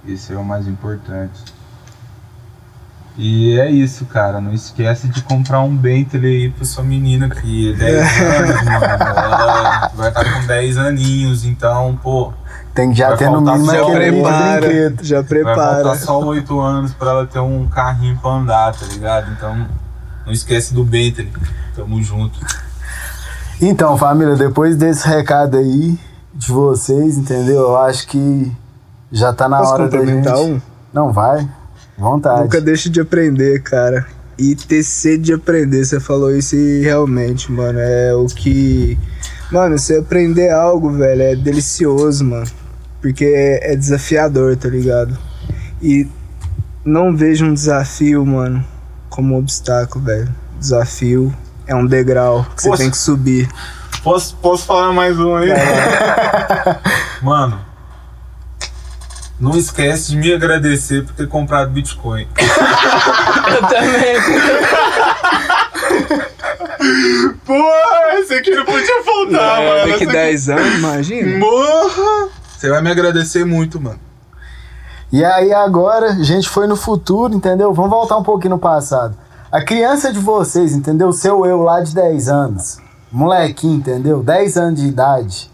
Esse 0.07 0.33
é 0.33 0.37
o 0.37 0.43
mais 0.45 0.67
importante. 0.67 1.43
E 3.17 3.59
é 3.59 3.69
isso, 3.69 4.05
cara. 4.05 4.39
Não 4.39 4.53
esquece 4.53 5.09
de 5.09 5.21
comprar 5.21 5.59
um 5.61 5.75
Bentley 5.75 6.43
aí 6.43 6.49
pra 6.51 6.63
sua 6.63 6.83
menina 6.85 7.29
que 7.29 7.75
10 7.75 8.21
anos, 8.21 8.63
mano. 8.63 8.85
Ela 8.85 9.91
vai 9.93 10.07
estar 10.09 10.33
com 10.33 10.47
10 10.47 10.77
aninhos, 10.77 11.43
então, 11.43 11.99
pô. 12.01 12.31
Tem 12.73 12.91
que 12.91 12.97
já 12.97 13.09
Vai 13.09 13.17
ter 13.17 13.29
no 13.29 13.41
mínimo 13.41 13.69
aquele 13.71 14.21
brinquedo. 14.21 15.03
já 15.03 15.17
Vai 15.17 15.25
prepara. 15.25 15.55
faltar 15.83 15.95
só 15.97 16.19
8 16.23 16.59
anos 16.61 16.93
pra 16.93 17.09
ela 17.09 17.27
ter 17.27 17.39
um 17.39 17.67
carrinho 17.67 18.17
pra 18.19 18.31
andar, 18.31 18.73
tá 18.73 18.85
ligado? 18.85 19.29
Então, 19.33 19.67
não 20.25 20.31
esquece 20.31 20.73
do 20.73 20.85
Bentley. 20.85 21.29
Tamo 21.75 22.01
junto. 22.01 22.39
Então, 23.61 23.97
família, 23.97 24.37
depois 24.37 24.77
desse 24.77 25.05
recado 25.05 25.57
aí 25.57 25.99
de 26.33 26.47
vocês, 26.47 27.17
entendeu? 27.17 27.59
Eu 27.59 27.77
acho 27.77 28.07
que 28.07 28.49
já 29.11 29.33
tá 29.33 29.49
na 29.49 29.57
Posso 29.57 29.73
hora 29.73 29.89
da 29.89 30.05
gente. 30.05 30.29
um? 30.29 30.61
Não 30.93 31.11
vai? 31.11 31.45
Vontade. 31.97 32.43
Nunca 32.43 32.61
deixe 32.61 32.89
de 32.89 33.01
aprender, 33.01 33.61
cara. 33.61 34.05
E 34.37 34.55
ter 34.55 34.81
sede 34.81 35.23
de 35.23 35.33
aprender, 35.33 35.83
você 35.83 35.99
falou 35.99 36.33
isso 36.33 36.55
e 36.55 36.81
realmente, 36.81 37.51
mano, 37.51 37.77
é 37.79 38.15
o 38.15 38.27
que. 38.27 38.97
Mano, 39.51 39.77
você 39.77 39.97
aprender 39.97 40.49
algo, 40.51 40.91
velho, 40.91 41.21
é 41.21 41.35
delicioso, 41.35 42.23
mano. 42.23 42.47
Porque 43.01 43.25
é, 43.25 43.75
desafiador, 43.75 44.55
tá 44.55 44.69
ligado? 44.69 45.17
E 45.81 46.07
não 46.85 47.13
veja 47.13 47.43
um 47.43 47.53
desafio, 47.53 48.25
mano, 48.25 48.63
como 49.09 49.35
um 49.35 49.37
obstáculo, 49.37 50.05
velho. 50.05 50.33
Desafio 50.57 51.33
é 51.69 51.75
um 51.75 51.85
degrau 51.85 52.45
que 52.57 52.63
você 52.63 52.77
tem 52.77 52.89
que 52.89 52.97
subir. 52.97 53.47
Posso, 54.03 54.35
posso 54.37 54.65
falar 54.65 54.91
mais 54.91 55.19
um 55.19 55.35
aí? 55.35 55.49
Mano, 57.21 57.59
não 59.39 59.55
esquece 59.55 60.11
de 60.11 60.17
me 60.17 60.33
agradecer 60.33 61.05
por 61.05 61.13
ter 61.13 61.27
comprado 61.27 61.69
Bitcoin. 61.69 62.27
Eu 63.47 63.67
também. 63.67 64.15
Pô, 67.45 67.71
esse 68.19 68.33
aqui 68.33 68.49
não 68.49 68.65
podia 68.65 69.03
faltar, 69.03 69.61
É, 69.61 69.87
daqui 69.91 70.05
10 70.07 70.49
anos, 70.49 70.73
imagina. 70.75 71.37
Morra! 71.37 72.29
Você 72.57 72.69
vai 72.69 72.81
me 72.81 72.89
agradecer 72.89 73.45
muito, 73.45 73.79
mano. 73.79 73.99
E 75.11 75.23
aí 75.23 75.53
agora, 75.53 76.13
a 76.13 76.23
gente 76.23 76.49
foi 76.49 76.65
no 76.65 76.75
futuro, 76.75 77.33
entendeu? 77.33 77.71
Vamos 77.73 77.91
voltar 77.91 78.17
um 78.17 78.23
pouquinho 78.23 78.55
no 78.55 78.59
passado. 78.59 79.15
A 79.51 79.63
criança 79.63 80.13
de 80.13 80.19
vocês, 80.19 80.73
entendeu? 80.73 81.11
Seu 81.11 81.45
eu 81.45 81.61
lá 81.61 81.81
de 81.81 81.93
10 81.93 82.29
anos. 82.29 82.77
Molequinho, 83.11 83.77
entendeu? 83.77 84.21
10 84.21 84.57
anos 84.57 84.79
de 84.79 84.87
idade. 84.87 85.51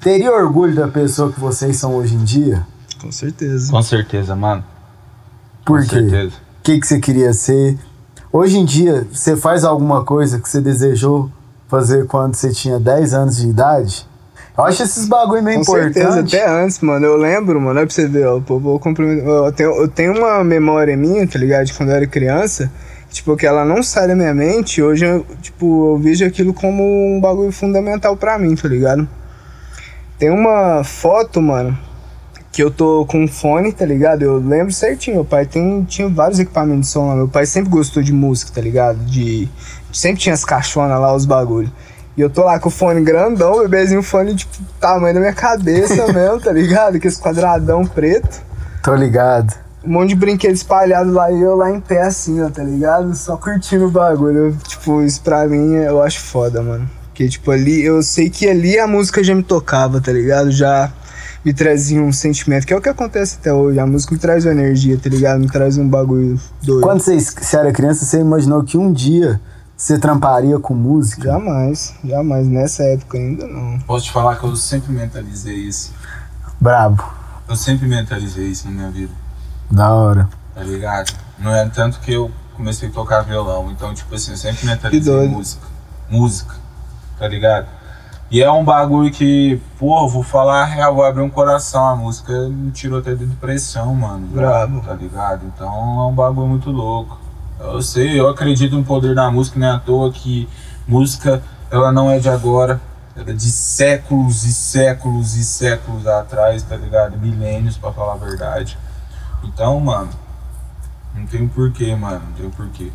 Teria 0.00 0.30
orgulho 0.32 0.74
da 0.74 0.86
pessoa 0.86 1.32
que 1.32 1.40
vocês 1.40 1.76
são 1.76 1.96
hoje 1.96 2.14
em 2.14 2.22
dia? 2.22 2.64
Com 3.00 3.10
certeza. 3.10 3.72
Com 3.72 3.82
certeza, 3.82 4.36
mano. 4.36 4.64
Por 5.64 5.80
Com 5.80 5.88
quê? 5.88 5.96
certeza. 5.96 6.34
O 6.36 6.62
que, 6.62 6.78
que 6.78 6.86
você 6.86 7.00
queria 7.00 7.32
ser? 7.32 7.76
Hoje 8.32 8.58
em 8.58 8.64
dia, 8.64 9.06
você 9.12 9.36
faz 9.36 9.64
alguma 9.64 10.04
coisa 10.04 10.38
que 10.38 10.48
você 10.48 10.60
desejou 10.60 11.30
fazer 11.68 12.06
quando 12.06 12.34
você 12.36 12.52
tinha 12.52 12.78
10 12.78 13.14
anos 13.14 13.36
de 13.38 13.48
idade? 13.48 14.06
Eu 14.56 14.64
acho 14.64 14.84
esses 14.84 15.08
bagulho 15.08 15.42
meio 15.42 15.58
Com 15.58 15.72
certeza, 15.72 16.20
até 16.20 16.48
antes, 16.48 16.78
mano. 16.78 17.04
Eu 17.04 17.16
lembro, 17.16 17.60
mano, 17.60 17.80
é 17.80 17.84
pra 17.84 17.92
você 17.92 18.06
ver, 18.06 18.28
ó. 18.28 18.40
Pô, 18.40 18.60
vou. 18.60 18.80
Eu 18.84 19.52
tenho, 19.52 19.74
eu 19.74 19.88
tenho 19.88 20.16
uma 20.16 20.44
memória 20.44 20.96
minha, 20.96 21.26
tá 21.26 21.36
ligado? 21.38 21.66
De 21.66 21.74
quando 21.74 21.88
eu 21.88 21.96
era 21.96 22.06
criança. 22.06 22.70
Tipo, 23.14 23.36
que 23.36 23.46
ela 23.46 23.64
não 23.64 23.80
sai 23.80 24.08
da 24.08 24.16
minha 24.16 24.34
mente. 24.34 24.82
Hoje, 24.82 25.04
eu, 25.04 25.24
tipo, 25.40 25.92
eu 25.92 25.98
vejo 25.98 26.26
aquilo 26.26 26.52
como 26.52 26.82
um 26.82 27.20
bagulho 27.20 27.52
fundamental 27.52 28.16
pra 28.16 28.36
mim, 28.36 28.56
tá 28.56 28.66
ligado? 28.66 29.08
Tem 30.18 30.30
uma 30.30 30.82
foto, 30.82 31.40
mano, 31.40 31.78
que 32.50 32.60
eu 32.60 32.72
tô 32.72 33.06
com 33.06 33.22
um 33.22 33.28
fone, 33.28 33.70
tá 33.72 33.86
ligado? 33.86 34.22
Eu 34.22 34.38
lembro 34.38 34.72
certinho. 34.72 35.14
Meu 35.14 35.24
pai 35.24 35.46
tem, 35.46 35.84
tinha 35.84 36.08
vários 36.08 36.40
equipamentos 36.40 36.88
de 36.88 36.92
som 36.92 37.06
lá. 37.06 37.14
Meu 37.14 37.28
pai 37.28 37.46
sempre 37.46 37.70
gostou 37.70 38.02
de 38.02 38.12
música, 38.12 38.50
tá 38.52 38.60
ligado? 38.60 38.98
De. 39.04 39.48
Sempre 39.92 40.20
tinha 40.20 40.34
as 40.34 40.44
caixonas 40.44 41.00
lá, 41.00 41.14
os 41.14 41.24
bagulhos. 41.24 41.70
E 42.16 42.20
eu 42.20 42.28
tô 42.28 42.42
lá 42.42 42.58
com 42.58 42.68
o 42.68 42.72
fone 42.72 43.00
grandão, 43.00 43.60
bebezinho, 43.60 44.02
fone, 44.02 44.34
tipo, 44.34 44.56
tamanho 44.80 45.14
da 45.14 45.20
minha 45.20 45.32
cabeça 45.32 46.04
mesmo, 46.12 46.40
tá 46.40 46.50
ligado? 46.50 46.98
Que 46.98 47.06
esse 47.06 47.22
quadradão 47.22 47.86
preto. 47.86 48.42
Tô 48.82 48.92
ligado. 48.92 49.63
Um 49.86 49.92
monte 49.92 50.10
de 50.10 50.14
brinquedo 50.14 50.54
espalhado 50.54 51.12
lá 51.12 51.30
e 51.30 51.40
eu 51.40 51.56
lá 51.56 51.70
em 51.70 51.80
pé 51.80 52.02
assim, 52.02 52.42
ó, 52.42 52.48
tá 52.48 52.62
ligado? 52.62 53.14
Só 53.14 53.36
curtindo 53.36 53.86
o 53.86 53.90
bagulho. 53.90 54.46
Eu, 54.46 54.56
tipo, 54.56 55.02
isso 55.02 55.20
pra 55.20 55.46
mim 55.46 55.74
eu 55.74 56.02
acho 56.02 56.20
foda, 56.20 56.62
mano. 56.62 56.88
Porque, 57.06 57.28
tipo, 57.28 57.50
ali, 57.50 57.82
eu 57.82 58.02
sei 58.02 58.28
que 58.28 58.48
ali 58.48 58.78
a 58.78 58.86
música 58.86 59.22
já 59.22 59.34
me 59.34 59.42
tocava, 59.42 60.00
tá 60.00 60.10
ligado? 60.10 60.50
Já 60.50 60.92
me 61.44 61.52
trazia 61.52 62.00
um 62.00 62.12
sentimento, 62.12 62.66
que 62.66 62.72
é 62.72 62.76
o 62.76 62.80
que 62.80 62.88
acontece 62.88 63.36
até 63.38 63.52
hoje. 63.52 63.78
A 63.78 63.86
música 63.86 64.14
me 64.14 64.20
traz 64.20 64.44
uma 64.44 64.52
energia, 64.52 64.98
tá 64.98 65.10
ligado? 65.10 65.38
Me 65.38 65.48
traz 65.48 65.76
um 65.76 65.86
bagulho 65.86 66.40
doido. 66.62 66.82
Quando 66.82 67.00
você, 67.00 67.20
você 67.20 67.56
era 67.56 67.70
criança, 67.70 68.04
você 68.04 68.18
imaginou 68.18 68.64
que 68.64 68.78
um 68.78 68.92
dia 68.92 69.40
você 69.76 69.98
tramparia 69.98 70.58
com 70.58 70.72
música? 70.72 71.24
Jamais, 71.24 71.94
jamais. 72.02 72.48
Nessa 72.48 72.82
época 72.84 73.18
ainda 73.18 73.46
não. 73.46 73.78
Posso 73.80 74.06
te 74.06 74.12
falar 74.12 74.36
que 74.36 74.44
eu 74.44 74.56
sempre 74.56 74.92
mentalizei 74.92 75.56
isso. 75.56 75.92
Brabo. 76.60 77.04
Eu 77.46 77.56
sempre 77.56 77.86
mentalizei 77.86 78.46
isso 78.46 78.66
na 78.66 78.72
minha 78.72 78.90
vida, 78.90 79.12
Da 79.70 79.92
hora. 79.92 80.28
tá 80.54 80.62
ligado? 80.62 81.12
Não 81.38 81.52
é 81.54 81.66
tanto 81.68 81.98
que 82.00 82.12
eu 82.12 82.30
comecei 82.56 82.88
a 82.88 82.92
tocar 82.92 83.22
violão. 83.22 83.70
Então, 83.70 83.92
tipo 83.92 84.14
assim, 84.14 84.32
eu 84.32 84.36
sempre 84.36 84.66
mentalizei 84.66 85.28
música. 85.28 85.66
Música, 86.08 86.54
tá 87.18 87.26
ligado? 87.26 87.66
E 88.30 88.42
é 88.42 88.50
um 88.50 88.64
bagulho 88.64 89.12
que, 89.12 89.60
pô, 89.78 90.08
vou 90.08 90.22
falar 90.22 90.64
real, 90.64 90.94
vou 90.94 91.04
abrir 91.04 91.22
um 91.22 91.30
coração. 91.30 91.86
A 91.86 91.96
música 91.96 92.32
me 92.48 92.70
tirou 92.70 92.98
até 92.98 93.14
de 93.14 93.26
depressão, 93.26 93.94
mano. 93.94 94.26
Brabo. 94.28 94.80
Tá 94.80 94.94
ligado? 94.94 95.44
Então 95.46 95.68
é 95.68 96.06
um 96.06 96.14
bagulho 96.14 96.48
muito 96.48 96.70
louco. 96.70 97.18
Eu 97.60 97.80
sei, 97.82 98.18
eu 98.18 98.28
acredito 98.28 98.76
no 98.76 98.84
poder 98.84 99.14
da 99.14 99.30
música, 99.30 99.58
não 99.58 99.66
é 99.66 99.70
à 99.70 99.78
toa 99.78 100.10
que 100.12 100.48
música, 100.86 101.42
ela 101.70 101.92
não 101.92 102.10
é 102.10 102.18
de 102.18 102.28
agora. 102.28 102.80
Ela 103.16 103.30
é 103.30 103.32
de 103.32 103.50
séculos 103.50 104.44
e 104.44 104.52
séculos 104.52 105.36
e 105.36 105.44
séculos 105.44 106.04
atrás, 106.06 106.62
tá 106.64 106.76
ligado? 106.76 107.16
Milênios, 107.16 107.76
pra 107.76 107.92
falar 107.92 108.14
a 108.14 108.16
verdade. 108.16 108.76
Então, 109.44 109.78
mano, 109.78 110.10
não 111.14 111.26
tem 111.26 111.42
um 111.42 111.48
porquê, 111.48 111.94
mano. 111.94 112.22
Não 112.26 112.32
tem 112.32 112.46
um 112.46 112.50
porquê. 112.50 112.90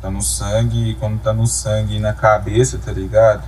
Tá 0.00 0.10
no 0.10 0.22
sangue, 0.22 0.90
e 0.90 0.94
quando 0.94 1.20
tá 1.20 1.30
no 1.30 1.46
sangue 1.46 1.96
e 1.96 2.00
na 2.00 2.14
cabeça, 2.14 2.78
tá 2.78 2.90
ligado? 2.90 3.46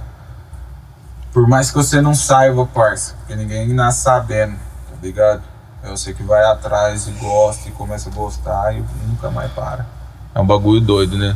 Por 1.33 1.49
mais 1.49 1.71
que 1.71 1.77
você 1.79 2.03
não 2.03 2.15
saiba, 2.15 2.67
parça, 2.67 3.15
porque 3.15 3.35
ninguém 3.35 3.73
nasce 3.73 4.03
sabendo, 4.03 4.57
tá 4.57 4.97
ligado? 5.03 5.43
É 5.83 5.89
você 5.89 6.13
que 6.13 6.23
vai 6.23 6.45
atrás 6.45 7.09
e 7.09 7.13
gosta 7.13 7.71
e 7.71 7.73
começa 7.73 8.11
a 8.11 8.13
gostar 8.13 8.75
e 8.75 8.85
nunca 9.09 9.31
mais 9.31 9.51
para. 9.53 9.87
É 10.35 10.41
um 10.41 10.47
bagulho 10.47 10.83
doido, 10.83 11.17
né? 11.17 11.35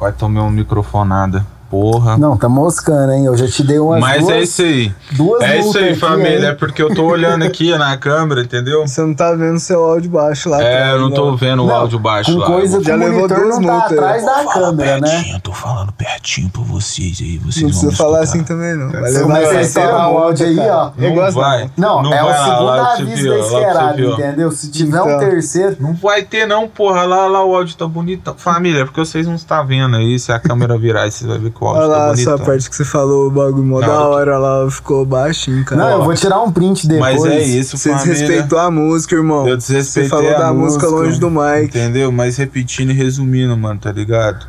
Vai 0.00 0.12
tomar 0.12 0.40
uma 0.40 0.50
microfonada. 0.50 1.46
Porra. 1.74 2.16
Não, 2.16 2.36
tá 2.36 2.48
moscando, 2.48 3.10
hein? 3.12 3.24
Eu 3.24 3.36
já 3.36 3.48
te 3.48 3.64
dei 3.64 3.80
umas 3.80 3.98
Mas 4.00 4.20
duas, 4.22 4.32
é 4.36 4.40
isso 4.42 4.62
aí. 4.62 4.94
duas 5.10 5.42
É 5.42 5.58
isso 5.58 5.76
aí, 5.76 5.88
aqui, 5.90 5.98
família. 5.98 6.46
É 6.46 6.50
hein? 6.50 6.56
porque 6.56 6.80
eu 6.80 6.94
tô 6.94 7.04
olhando 7.04 7.42
aqui 7.44 7.76
na 7.76 7.96
câmera, 7.96 8.42
entendeu? 8.42 8.86
Você 8.86 9.00
não 9.00 9.12
tá 9.12 9.32
vendo 9.34 9.58
seu 9.58 9.84
áudio 9.84 10.08
baixo 10.08 10.48
lá 10.48 10.62
É, 10.62 10.92
eu 10.92 11.00
não 11.00 11.10
tô 11.10 11.30
não. 11.32 11.36
vendo 11.36 11.64
o 11.64 11.66
Não, 11.66 11.74
áudio 11.74 11.98
baixo 11.98 12.32
Com 12.32 12.38
lá. 12.38 12.46
coisa 12.46 12.80
Já 12.80 12.94
levou 12.94 13.26
duas 13.26 13.58
não 13.58 13.66
tá 13.66 13.86
atrás 13.86 14.24
da 14.24 14.44
câmera, 14.52 15.00
né? 15.00 15.08
pertinho, 15.10 15.40
tô 15.40 15.52
falando 15.52 15.92
pertinho 15.94 16.48
pra 16.48 16.62
vocês 16.62 17.18
aí. 17.20 17.38
Vocês 17.38 17.62
Não 17.62 17.70
precisa 17.70 17.90
falar 17.96 18.20
assim 18.20 18.44
também, 18.44 18.76
não. 18.76 18.90
Você 18.92 19.80
levar 19.80 20.08
o 20.12 20.18
áudio 20.18 20.46
aí, 20.46 20.58
ó. 20.60 20.90
Não 20.96 21.32
vai. 21.32 21.70
Não, 21.76 22.14
é 22.14 22.22
o 22.22 22.44
segundo 22.44 22.70
aviso 22.70 23.50
da 23.50 23.92
ó. 24.10 24.12
entendeu? 24.14 24.52
Se 24.52 24.70
tiver 24.70 25.02
um 25.02 25.06
Então. 25.08 25.18
terceiro. 25.18 25.76
Não 25.80 25.92
vai 25.94 26.22
ter 26.22 26.46
não, 26.46 26.68
porra. 26.68 27.02
Lá, 27.02 27.26
lá 27.26 27.44
o 27.44 27.52
áudio 27.56 27.76
tá 27.76 27.84
bonitão. 27.88 28.34
Família, 28.38 28.82
é 28.82 28.84
porque 28.84 29.00
vocês 29.00 29.26
não 29.26 29.34
estão 29.34 29.66
vendo 29.66 29.96
aí. 29.96 30.16
Se 30.20 30.30
a 30.30 30.38
câmera 30.38 30.78
virar 30.78 31.10
vocês 31.10 31.28
vão 31.28 31.40
ver 31.40 31.50
que 31.50 31.63
o 31.64 31.68
áudio 31.68 31.82
Olha 31.82 31.90
tá 31.92 31.98
lá, 31.98 32.06
bonitão. 32.12 32.34
essa 32.34 32.44
parte 32.44 32.70
que 32.70 32.76
você 32.76 32.84
falou, 32.84 33.26
o 33.28 33.30
bagulho 33.30 33.64
mó 33.64 33.80
da 33.80 34.06
hora 34.06 34.38
lá, 34.38 34.70
ficou 34.70 35.04
baixinho, 35.04 35.64
cara. 35.64 35.80
Não, 35.82 35.90
eu 35.98 36.04
vou 36.04 36.14
tirar 36.14 36.40
um 36.42 36.52
print 36.52 36.86
depois. 36.86 37.20
Mas 37.22 37.24
é 37.32 37.42
isso, 37.42 37.76
Você 37.76 37.90
família. 37.90 38.12
desrespeitou 38.12 38.58
a 38.58 38.70
música, 38.70 39.14
irmão. 39.14 39.48
Eu 39.48 39.56
desrespeitei 39.56 40.08
Você 40.08 40.08
falou 40.08 40.34
a 40.34 40.38
da 40.38 40.52
música 40.52 40.86
música, 40.86 41.02
longe 41.04 41.18
do 41.20 41.30
mic. 41.30 41.64
Entendeu? 41.76 42.12
Mas 42.12 42.36
repetindo 42.36 42.90
e 42.90 42.94
resumindo, 42.94 43.56
mano, 43.56 43.80
tá 43.80 43.90
ligado? 43.92 44.46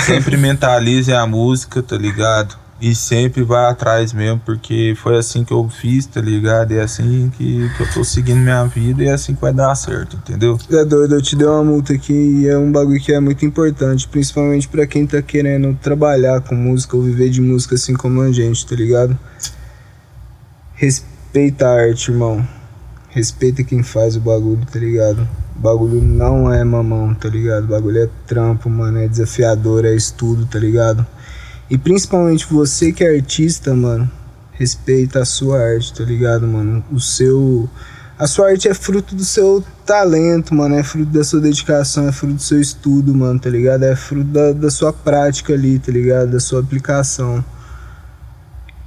Sempre 0.00 0.36
mentalize 0.38 1.12
a 1.12 1.26
música, 1.26 1.82
tá 1.82 1.96
ligado? 1.96 2.56
E 2.80 2.94
sempre 2.94 3.42
vai 3.42 3.64
atrás 3.70 4.12
mesmo, 4.12 4.40
porque 4.44 4.94
foi 4.96 5.16
assim 5.16 5.44
que 5.44 5.52
eu 5.52 5.68
fiz, 5.68 6.06
tá 6.06 6.20
ligado? 6.20 6.72
É 6.72 6.82
assim 6.82 7.30
que, 7.36 7.70
que 7.76 7.82
eu 7.82 7.92
tô 7.92 8.04
seguindo 8.04 8.40
minha 8.40 8.64
vida 8.64 9.04
e 9.04 9.06
é 9.06 9.12
assim 9.12 9.34
que 9.34 9.40
vai 9.40 9.52
dar 9.52 9.74
certo, 9.74 10.16
entendeu? 10.16 10.58
É 10.70 10.84
doido, 10.84 11.14
eu 11.14 11.22
te 11.22 11.36
dei 11.36 11.46
uma 11.46 11.62
multa 11.62 11.94
aqui 11.94 12.12
e 12.12 12.48
é 12.48 12.58
um 12.58 12.70
bagulho 12.72 13.00
que 13.00 13.12
é 13.12 13.20
muito 13.20 13.46
importante, 13.46 14.08
principalmente 14.08 14.68
pra 14.68 14.86
quem 14.86 15.06
tá 15.06 15.22
querendo 15.22 15.72
trabalhar 15.80 16.40
com 16.40 16.54
música 16.54 16.96
ou 16.96 17.02
viver 17.02 17.30
de 17.30 17.40
música 17.40 17.76
assim 17.76 17.94
como 17.94 18.20
a 18.20 18.32
gente, 18.32 18.66
tá 18.66 18.74
ligado? 18.74 19.16
Respeita 20.74 21.68
a 21.68 21.72
arte, 21.72 22.10
irmão. 22.10 22.46
Respeita 23.10 23.62
quem 23.62 23.84
faz 23.84 24.16
o 24.16 24.20
bagulho, 24.20 24.66
tá 24.70 24.80
ligado? 24.80 25.26
O 25.56 25.60
bagulho 25.60 26.02
não 26.02 26.52
é 26.52 26.64
mamão, 26.64 27.14
tá 27.14 27.28
ligado? 27.28 27.64
O 27.64 27.68
bagulho 27.68 28.02
é 28.02 28.08
trampo, 28.26 28.68
mano, 28.68 28.98
é 28.98 29.06
desafiador, 29.06 29.84
é 29.84 29.94
estudo, 29.94 30.44
tá 30.46 30.58
ligado? 30.58 31.06
E 31.70 31.78
principalmente 31.78 32.46
você 32.46 32.92
que 32.92 33.02
é 33.02 33.16
artista, 33.16 33.74
mano, 33.74 34.10
respeita 34.52 35.20
a 35.20 35.24
sua 35.24 35.58
arte, 35.58 35.94
tá 35.94 36.04
ligado, 36.04 36.46
mano? 36.46 36.84
O 36.92 37.00
seu. 37.00 37.68
A 38.18 38.26
sua 38.26 38.50
arte 38.50 38.68
é 38.68 38.74
fruto 38.74 39.14
do 39.14 39.24
seu 39.24 39.64
talento, 39.84 40.54
mano. 40.54 40.74
É 40.76 40.82
fruto 40.82 41.10
da 41.10 41.24
sua 41.24 41.40
dedicação, 41.40 42.08
é 42.08 42.12
fruto 42.12 42.34
do 42.34 42.42
seu 42.42 42.60
estudo, 42.60 43.14
mano, 43.14 43.40
tá 43.40 43.50
ligado? 43.50 43.82
É 43.84 43.96
fruto 43.96 44.30
da, 44.30 44.52
da 44.52 44.70
sua 44.70 44.92
prática 44.92 45.52
ali, 45.52 45.78
tá 45.78 45.90
ligado? 45.90 46.30
Da 46.30 46.40
sua 46.40 46.60
aplicação. 46.60 47.44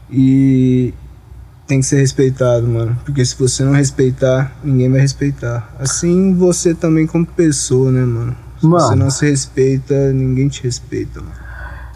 E 0.10 0.94
tem 1.66 1.82
que 1.82 1.86
ser 1.86 1.98
respeitado, 1.98 2.66
mano. 2.66 2.98
Porque 3.04 3.26
se 3.26 3.36
você 3.38 3.66
não 3.66 3.74
respeitar, 3.74 4.56
ninguém 4.64 4.90
vai 4.90 5.02
respeitar. 5.02 5.76
Assim 5.78 6.34
você 6.34 6.74
também 6.74 7.06
como 7.06 7.26
pessoa, 7.26 7.92
né, 7.92 8.06
mano? 8.06 8.36
Se 8.60 8.66
Mano. 8.66 8.88
você 8.88 8.96
não 8.96 9.10
se 9.12 9.30
respeita, 9.30 10.12
ninguém 10.14 10.48
te 10.48 10.64
respeita, 10.64 11.22
mano. 11.22 11.47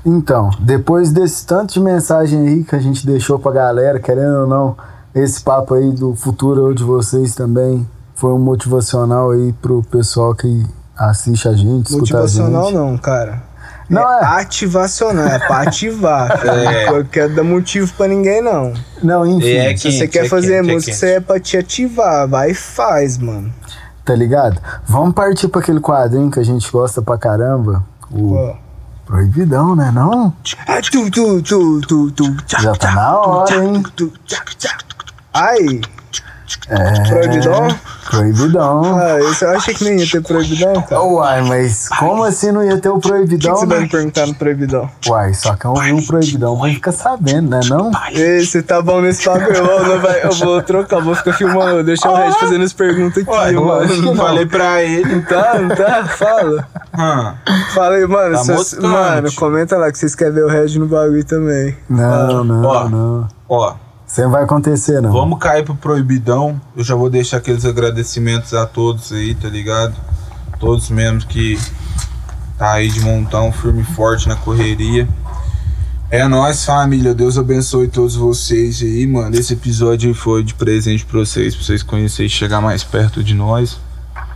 Então, 0.06 0.49
depois 0.60 1.11
desse 1.11 1.45
tanto 1.45 1.73
de 1.73 1.80
mensagem 1.80 2.40
aí 2.48 2.64
que 2.64 2.76
a 2.76 2.80
gente 2.80 3.06
deixou 3.06 3.38
pra 3.38 3.52
galera, 3.52 3.99
querendo 3.99 4.41
ou 4.41 4.48
não, 4.48 4.76
esse 5.14 5.41
papo 5.41 5.73
aí 5.76 5.91
do 5.91 6.15
futuro 6.15 6.73
de 6.73 6.84
vocês 6.84 7.36
também 7.36 7.88
foi 8.15 8.32
um 8.32 8.40
motivacional 8.40 9.32
aí 9.32 9.53
pro 9.61 9.84
pessoal 9.84 10.34
que 10.34 10.65
assiste 10.98 11.48
a 11.48 11.53
gente, 11.53 11.86
escuta 11.88 11.95
a 11.95 11.99
Motivacional 12.22 12.64
gente. 12.65 12.73
não, 12.76 12.98
cara. 12.98 13.44
Não 13.90 14.02
é. 14.10 14.23
ativacional, 14.40 15.26
é 15.28 15.38
pra 15.40 15.61
ativar. 15.68 16.40
É. 16.48 16.90
Eu 16.90 17.03
quero 17.06 17.36
dar 17.36 17.44
motivo 17.44 17.91
pra 17.95 18.07
ninguém, 18.07 18.41
não. 18.41 18.73
Não, 19.03 19.26
enfim, 19.26 19.49
É 19.49 19.76
Se 19.76 19.91
você 19.91 19.99
Quente, 19.99 20.07
quer 20.07 20.26
é 20.26 20.30
fazer 20.30 20.61
quente, 20.61 20.69
é 20.69 20.73
música, 20.73 20.91
quente. 20.94 21.06
aí 21.06 21.11
é 21.11 21.19
pra 21.19 21.40
te 21.40 21.57
ativar. 21.57 22.28
Vai 22.28 22.52
e 22.52 22.53
faz, 22.56 23.18
mano. 23.18 23.52
tá 24.06 24.15
ligado? 24.15 24.60
Vamos 24.88 25.14
partir 25.14 25.48
pra 25.49 25.60
aquele 25.61 25.80
quadrinho 25.82 26.32
que 26.32 26.40
a 26.40 26.44
gente 26.44 26.72
gosta 26.72 27.02
pra 27.02 27.18
caramba. 27.18 27.84
O 28.10 28.34
Ó. 28.34 28.56
Proibidão, 29.11 29.75
né 29.75 29.91
não? 29.91 30.33
Tchac, 30.41 30.63
Já 32.63 32.73
tá 32.73 32.91
na 32.93 33.17
hora, 33.19 33.65
hein? 33.65 33.83
Ai, 35.33 35.81
É. 36.69 37.09
Proibidão? 37.09 37.67
Proibidão. 38.10 38.98
ah, 38.98 39.19
esse 39.19 39.45
eu 39.45 39.49
achei 39.52 39.73
que 39.73 39.84
nem 39.84 39.99
ia 39.99 40.10
ter 40.10 40.22
proibidão, 40.22 40.82
cara. 40.82 41.02
O 41.02 41.15
Uai, 41.15 41.41
mas 41.44 41.88
como 41.90 42.23
assim 42.23 42.52
não 42.52 42.64
ia 42.64 42.78
ter 42.80 42.90
o 42.90 42.95
que, 42.95 43.02
que 43.03 43.07
proibidão? 43.10 43.56
você 43.56 43.65
vai 43.65 43.78
né? 43.78 43.84
me 43.84 43.90
perguntar 43.90 44.28
no 44.28 44.36
proibidão? 44.36 44.90
Uai, 45.07 45.34
só 45.34 45.56
que 45.56 45.65
é 45.65 45.69
um, 45.69 45.98
um 45.98 46.06
proibidão 46.06 46.57
vai 46.57 46.73
ficar 46.73 46.91
sabendo, 46.91 47.49
né 47.49 47.60
não? 47.69 47.91
Ei, 48.11 48.45
você 48.45 48.61
tá 48.61 48.82
bom 48.82 49.02
nesse 49.02 49.26
bagulho, 49.26 49.56
eu, 49.56 49.88
não 49.88 49.99
vai, 50.02 50.23
eu 50.26 50.32
vou 50.32 50.61
trocar, 50.61 50.98
eu 50.98 51.03
vou 51.03 51.15
ficar 51.15 51.34
filmando, 51.34 51.84
deixar 51.84 52.11
o 52.11 52.15
Red 52.15 52.32
fazendo 52.34 52.64
as 52.64 52.73
perguntas 52.73 53.23
aqui, 53.23 53.30
Ué, 53.32 53.52
mano. 53.53 53.94
eu 54.07 54.15
falei 54.15 54.45
pra 54.45 54.82
ele. 54.84 55.15
Não 55.15 55.22
tá, 55.22 55.60
não 55.60 55.76
tá? 55.76 56.06
Fala. 56.06 56.68
Hã? 56.98 57.36
Fala 57.73 57.95
aí, 57.95 58.07
mano. 58.07 58.36
Tá 58.36 58.53
mostrando, 58.53 58.88
mano, 58.90 59.32
comenta 59.36 59.78
lá 59.78 59.91
que 59.91 59.98
vocês 59.98 60.15
querem 60.15 60.34
ver 60.34 60.45
o 60.45 60.48
Red 60.49 60.78
no 60.80 60.88
bagulho 60.88 61.23
também. 61.23 61.76
Não, 61.90 62.44
não, 62.44 62.64
Ó. 62.65 62.90
não. 62.90 63.28
Ó, 63.48 63.76
Não 64.17 64.29
vai 64.29 64.43
acontecer, 64.43 65.01
não. 65.01 65.11
Vamos 65.11 65.39
cair 65.39 65.63
pro 65.63 65.75
proibidão. 65.75 66.59
Eu 66.75 66.83
já 66.83 66.95
vou 66.95 67.09
deixar 67.09 67.38
aqueles 67.38 67.65
agradecimentos 67.65 68.53
a 68.53 68.65
todos 68.65 69.11
aí, 69.13 69.33
tá 69.33 69.47
ligado? 69.47 69.95
Todos 70.59 70.89
mesmo 70.89 71.21
que 71.21 71.57
tá 72.57 72.73
aí 72.73 72.89
de 72.89 72.99
montão, 72.99 73.51
firme 73.51 73.81
e 73.81 73.95
forte 73.95 74.27
na 74.27 74.35
correria. 74.35 75.07
É 76.09 76.27
nóis, 76.27 76.65
família. 76.65 77.13
Deus 77.13 77.38
abençoe 77.38 77.88
todos 77.88 78.15
vocês 78.15 78.81
aí, 78.81 79.07
mano. 79.07 79.33
Esse 79.33 79.53
episódio 79.53 80.13
foi 80.13 80.43
de 80.43 80.53
presente 80.53 81.05
pra 81.05 81.19
vocês, 81.19 81.55
pra 81.55 81.63
vocês 81.63 81.81
conhecerem 81.81 82.27
e 82.27 82.29
chegar 82.29 82.59
mais 82.59 82.83
perto 82.83 83.23
de 83.23 83.33
nós. 83.33 83.79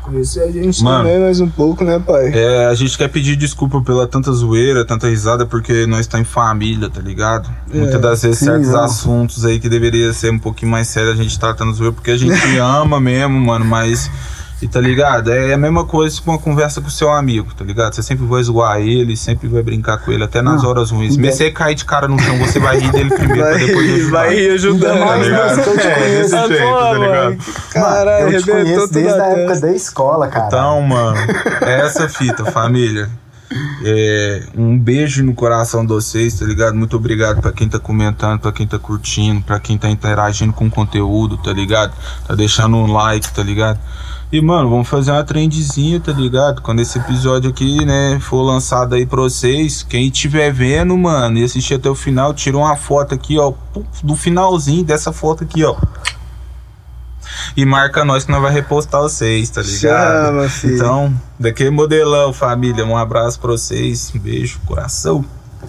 Conhecer 0.06 0.42
a 0.44 0.52
gente 0.52 0.84
Mano. 0.84 1.04
também 1.04 1.20
mais 1.20 1.40
um 1.40 1.50
pouco, 1.50 1.84
né, 1.84 1.98
pai? 1.98 2.32
É, 2.32 2.68
a 2.68 2.76
gente 2.76 2.96
quer 2.96 3.08
pedir 3.08 3.36
desculpa 3.36 3.82
pela 3.82 4.06
tanta 4.06 4.32
zoeira, 4.32 4.86
tanta 4.86 5.10
risada, 5.10 5.48
porque 5.48 5.88
nós 5.88 6.06
tá 6.06 6.20
em 6.20 6.24
família, 6.24 6.88
tá 6.92 7.02
ligado? 7.02 7.50
É, 7.74 7.78
Muitas 7.78 8.00
das 8.00 8.22
vezes 8.22 8.38
sim, 8.38 8.46
certos 8.46 8.70
não. 8.70 8.84
assuntos 8.84 9.44
aí 9.44 9.60
que 9.60 9.68
deveria 9.68 10.14
ser 10.14 10.32
um 10.32 10.38
pouquinho 10.38 10.72
mais 10.72 10.90
sério, 10.90 11.12
a 11.12 11.16
gente 11.16 11.40
tá 11.40 11.48
tratando 11.48 11.74
zoeira, 11.74 11.92
porque 11.94 12.12
a 12.12 12.18
gente 12.18 12.38
ama 12.62 13.00
mesmo, 13.00 13.40
mano, 13.40 13.66
mas. 13.66 14.12
E 14.62 14.68
tá 14.70 14.80
ligado? 14.80 15.32
É 15.34 15.54
a 15.54 15.58
mesma 15.58 15.84
coisa 15.84 16.20
com 16.22 16.32
uma 16.32 16.40
conversa 16.40 16.80
com 16.80 16.88
o 16.88 16.92
seu 16.92 17.12
amigo, 17.12 17.54
tá 17.54 17.66
ligado? 17.66 17.94
Você 17.94 18.02
sempre 18.02 18.26
vai 18.26 18.42
zoar 18.42 18.80
ele, 18.80 19.16
sempre 19.18 19.50
vai 19.50 19.62
brincar 19.62 19.98
com 19.98 20.12
ele, 20.12 20.24
até 20.24 20.42
nas 20.42 20.64
Não. 20.64 20.70
horas 20.70 20.92
ruins. 20.92 21.18
Mesmo 21.18 21.36
você 21.38 21.52
cair 21.52 21.76
de 21.76 21.84
cara 21.84 22.08
no 22.08 22.18
chão, 22.18 22.38
você 22.40 22.58
vai 22.58 22.80
rir 22.80 22.90
dele 22.92 23.10
primeiro 23.14 23.42
pra 23.44 23.52
Vai, 23.52 23.66
depois 23.66 23.90
ajudar. 23.92 24.10
vai 24.12 24.38
ir 24.38 24.52
ajudando, 24.52 25.00
tá 25.06 25.16
ligado? 25.18 25.62
que 25.64 25.70
eu 25.70 25.78
te 25.78 25.88
É, 25.88 25.94
conheço. 25.96 26.32
desse 26.38 26.48
jeito, 26.48 26.64
pô, 26.64 26.78
tá 26.80 26.94
ligado? 26.94 27.38
Caralho, 27.74 28.30
eu 28.32 28.42
te 28.44 28.50
conheço 28.52 28.94
desde 28.94 29.20
a 29.20 29.26
época 29.26 29.60
da 29.60 29.72
escola, 29.74 30.28
cara. 30.30 30.48
Então, 30.48 30.82
mano, 30.82 31.18
é 31.62 31.82
essa 31.82 32.08
fita, 32.08 32.46
família. 32.46 33.10
É, 33.84 34.42
um 34.58 34.78
beijo 34.80 35.24
no 35.24 35.34
coração 35.34 35.86
de 35.86 35.94
vocês, 35.94 36.34
tá 36.40 36.46
ligado? 36.46 36.76
Muito 36.76 36.96
obrigado 36.96 37.42
pra 37.42 37.52
quem 37.52 37.70
tá 37.70 37.78
comentando, 37.78 38.40
pra 38.40 38.52
quem 38.52 38.66
tá 38.66 38.80
curtindo, 38.80 39.42
pra 39.42 39.60
quem 39.60 39.78
tá 39.78 39.90
interagindo 39.90 40.52
com 40.54 40.66
o 40.66 40.72
conteúdo, 40.72 41.38
tá 41.38 41.54
ligado? 41.54 41.94
Tá 42.28 42.34
deixando 42.36 42.76
um 42.78 42.92
like, 42.92 43.32
tá 43.34 43.44
ligado? 43.44 43.80
E, 44.32 44.42
mano, 44.42 44.70
vamos 44.70 44.88
fazer 44.88 45.12
uma 45.12 45.24
trendzinha, 45.24 46.00
tá 46.00 46.12
ligado? 46.12 46.62
Quando 46.62 46.82
esse 46.82 46.98
episódio 46.98 47.50
aqui, 47.50 47.86
né, 47.86 48.20
for 48.20 48.42
lançado 48.42 48.96
aí 48.96 49.06
pra 49.06 49.22
vocês, 49.22 49.84
quem 49.84 50.08
estiver 50.08 50.52
vendo, 50.52 50.98
mano, 50.98 51.38
e 51.38 51.44
assistir 51.44 51.76
até 51.76 51.90
o 51.90 51.96
final, 51.96 52.34
tira 52.34 52.58
uma 52.58 52.76
foto 52.76 53.14
aqui, 53.14 53.38
ó, 53.38 53.54
do 54.04 54.16
finalzinho 54.16 54.84
dessa 54.84 55.14
foto 55.14 55.44
aqui, 55.44 55.64
ó. 55.64 55.76
E 57.56 57.66
marca 57.66 58.04
nós 58.04 58.26
que 58.26 58.32
nós 58.32 58.42
vai 58.42 58.52
repostar 58.52 59.02
vocês, 59.02 59.50
tá 59.50 59.62
ligado? 59.62 60.26
Chama, 60.26 60.50
filho. 60.50 60.76
Então, 60.76 61.22
daquele 61.40 61.70
modelão, 61.70 62.34
família, 62.34 62.86
um 62.86 62.98
abraço 62.98 63.40
pra 63.40 63.52
vocês, 63.52 64.12
um 64.16 64.20
beijo, 64.20 64.60
coração. 64.66 65.24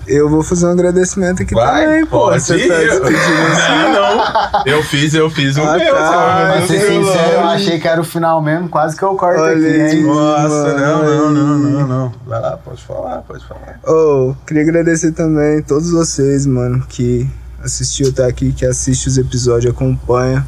Eu 0.07 0.29
vou 0.29 0.43
fazer 0.43 0.67
um 0.67 0.71
agradecimento 0.71 1.43
aqui 1.43 1.55
Vai, 1.55 1.85
também, 1.85 2.07
pô. 2.07 2.19
pode 2.21 2.43
Você 2.43 2.57
ir. 2.57 2.69
tá 2.69 2.75
despedindo 2.79 3.17
assim. 3.53 3.63
Ah, 3.73 4.63
não. 4.65 4.73
Eu 4.73 4.83
fiz, 4.83 5.15
eu 5.15 5.31
fiz 5.31 5.57
o 5.57 5.63
Ah, 5.63 5.77
meu. 5.77 5.95
tá. 5.95 6.53
Pra 6.57 6.67
ser 6.67 6.81
sincero, 6.81 7.33
eu 7.33 7.45
achei 7.47 7.79
que 7.81 7.89
era 7.89 8.01
o 8.01 8.05
final 8.05 8.41
mesmo, 8.43 8.69
quase 8.69 8.97
que 8.97 9.03
eu 9.03 9.15
corto 9.17 9.41
Olha 9.41 9.55
aqui, 9.57 9.97
hein? 9.97 10.03
Nossa, 10.05 10.75
não, 10.75 11.05
não, 11.05 11.31
não, 11.33 11.59
não, 11.59 11.87
não. 11.89 12.13
Vai 12.27 12.41
lá, 12.41 12.57
pode 12.57 12.83
falar, 12.83 13.19
pode 13.23 13.47
falar. 13.47 13.81
Oh, 13.87 14.35
queria 14.47 14.63
agradecer 14.63 15.13
também 15.13 15.63
todos 15.63 15.91
vocês, 15.91 16.47
mano, 16.47 16.85
que 16.89 17.29
assistiu 17.63 18.09
até 18.11 18.25
aqui, 18.25 18.53
que 18.53 18.65
assiste 18.67 19.07
os 19.09 19.19
episódios, 19.19 19.73
acompanha. 19.75 20.47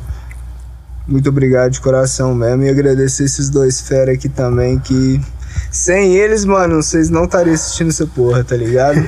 Muito 1.07 1.29
obrigado 1.31 1.70
de 1.73 1.81
coração 1.81 2.35
mesmo. 2.35 2.65
E 2.65 2.69
agradecer 2.69 3.25
esses 3.25 3.49
dois 3.49 3.81
fera 3.81 4.12
aqui 4.12 4.29
também, 4.29 4.79
que 4.79 5.19
sem 5.70 6.14
eles, 6.16 6.44
mano, 6.44 6.82
vocês 6.82 7.10
não 7.10 7.24
estariam 7.24 7.55
assistindo 7.55 7.89
essa 7.90 8.06
porra, 8.06 8.43
tá 8.44 8.56
ligado? 8.56 8.98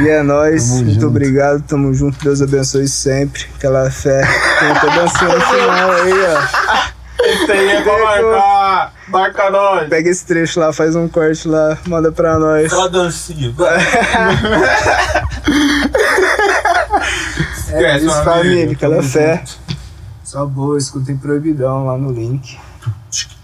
E 0.00 0.08
é 0.08 0.22
nóis, 0.22 0.64
Tamo 0.68 0.74
muito 0.76 0.92
junto. 0.94 1.06
obrigado, 1.08 1.62
tamo 1.62 1.92
junto, 1.94 2.22
Deus 2.22 2.40
abençoe 2.40 2.86
sempre. 2.88 3.44
Aquela 3.56 3.90
fé. 3.90 4.22
Tem 4.60 4.70
até 4.70 4.86
dancinha 4.96 5.34
no 5.34 5.40
final 5.40 5.90
aí, 5.92 6.12
ó. 6.12 7.00
Esse 7.22 7.52
aí 7.52 7.68
é 7.70 7.82
pra 7.82 7.98
marcar. 7.98 8.94
Marca 9.08 9.50
nós. 9.50 9.88
Pega 9.88 10.08
esse 10.08 10.24
trecho 10.24 10.58
lá, 10.60 10.72
faz 10.72 10.94
um 10.96 11.06
corte 11.08 11.46
lá, 11.48 11.76
manda 11.86 12.10
pra 12.12 12.38
nós. 12.38 12.70
Só 12.70 12.88
dancinha. 12.88 13.52
É 17.72 17.76
Esquece, 17.76 18.06
isso, 18.06 18.24
família, 18.24 18.52
amigo, 18.64 18.72
aquela 18.72 18.96
tamo 18.96 19.08
fé. 19.08 19.36
junto. 19.38 19.58
Só 20.24 20.46
boa, 20.46 20.78
escutem 20.78 21.16
proibidão 21.16 21.86
lá 21.86 21.96
no 21.98 22.12
link. 22.12 22.58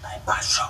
Lá 0.02 0.10
embaixo. 0.22 0.62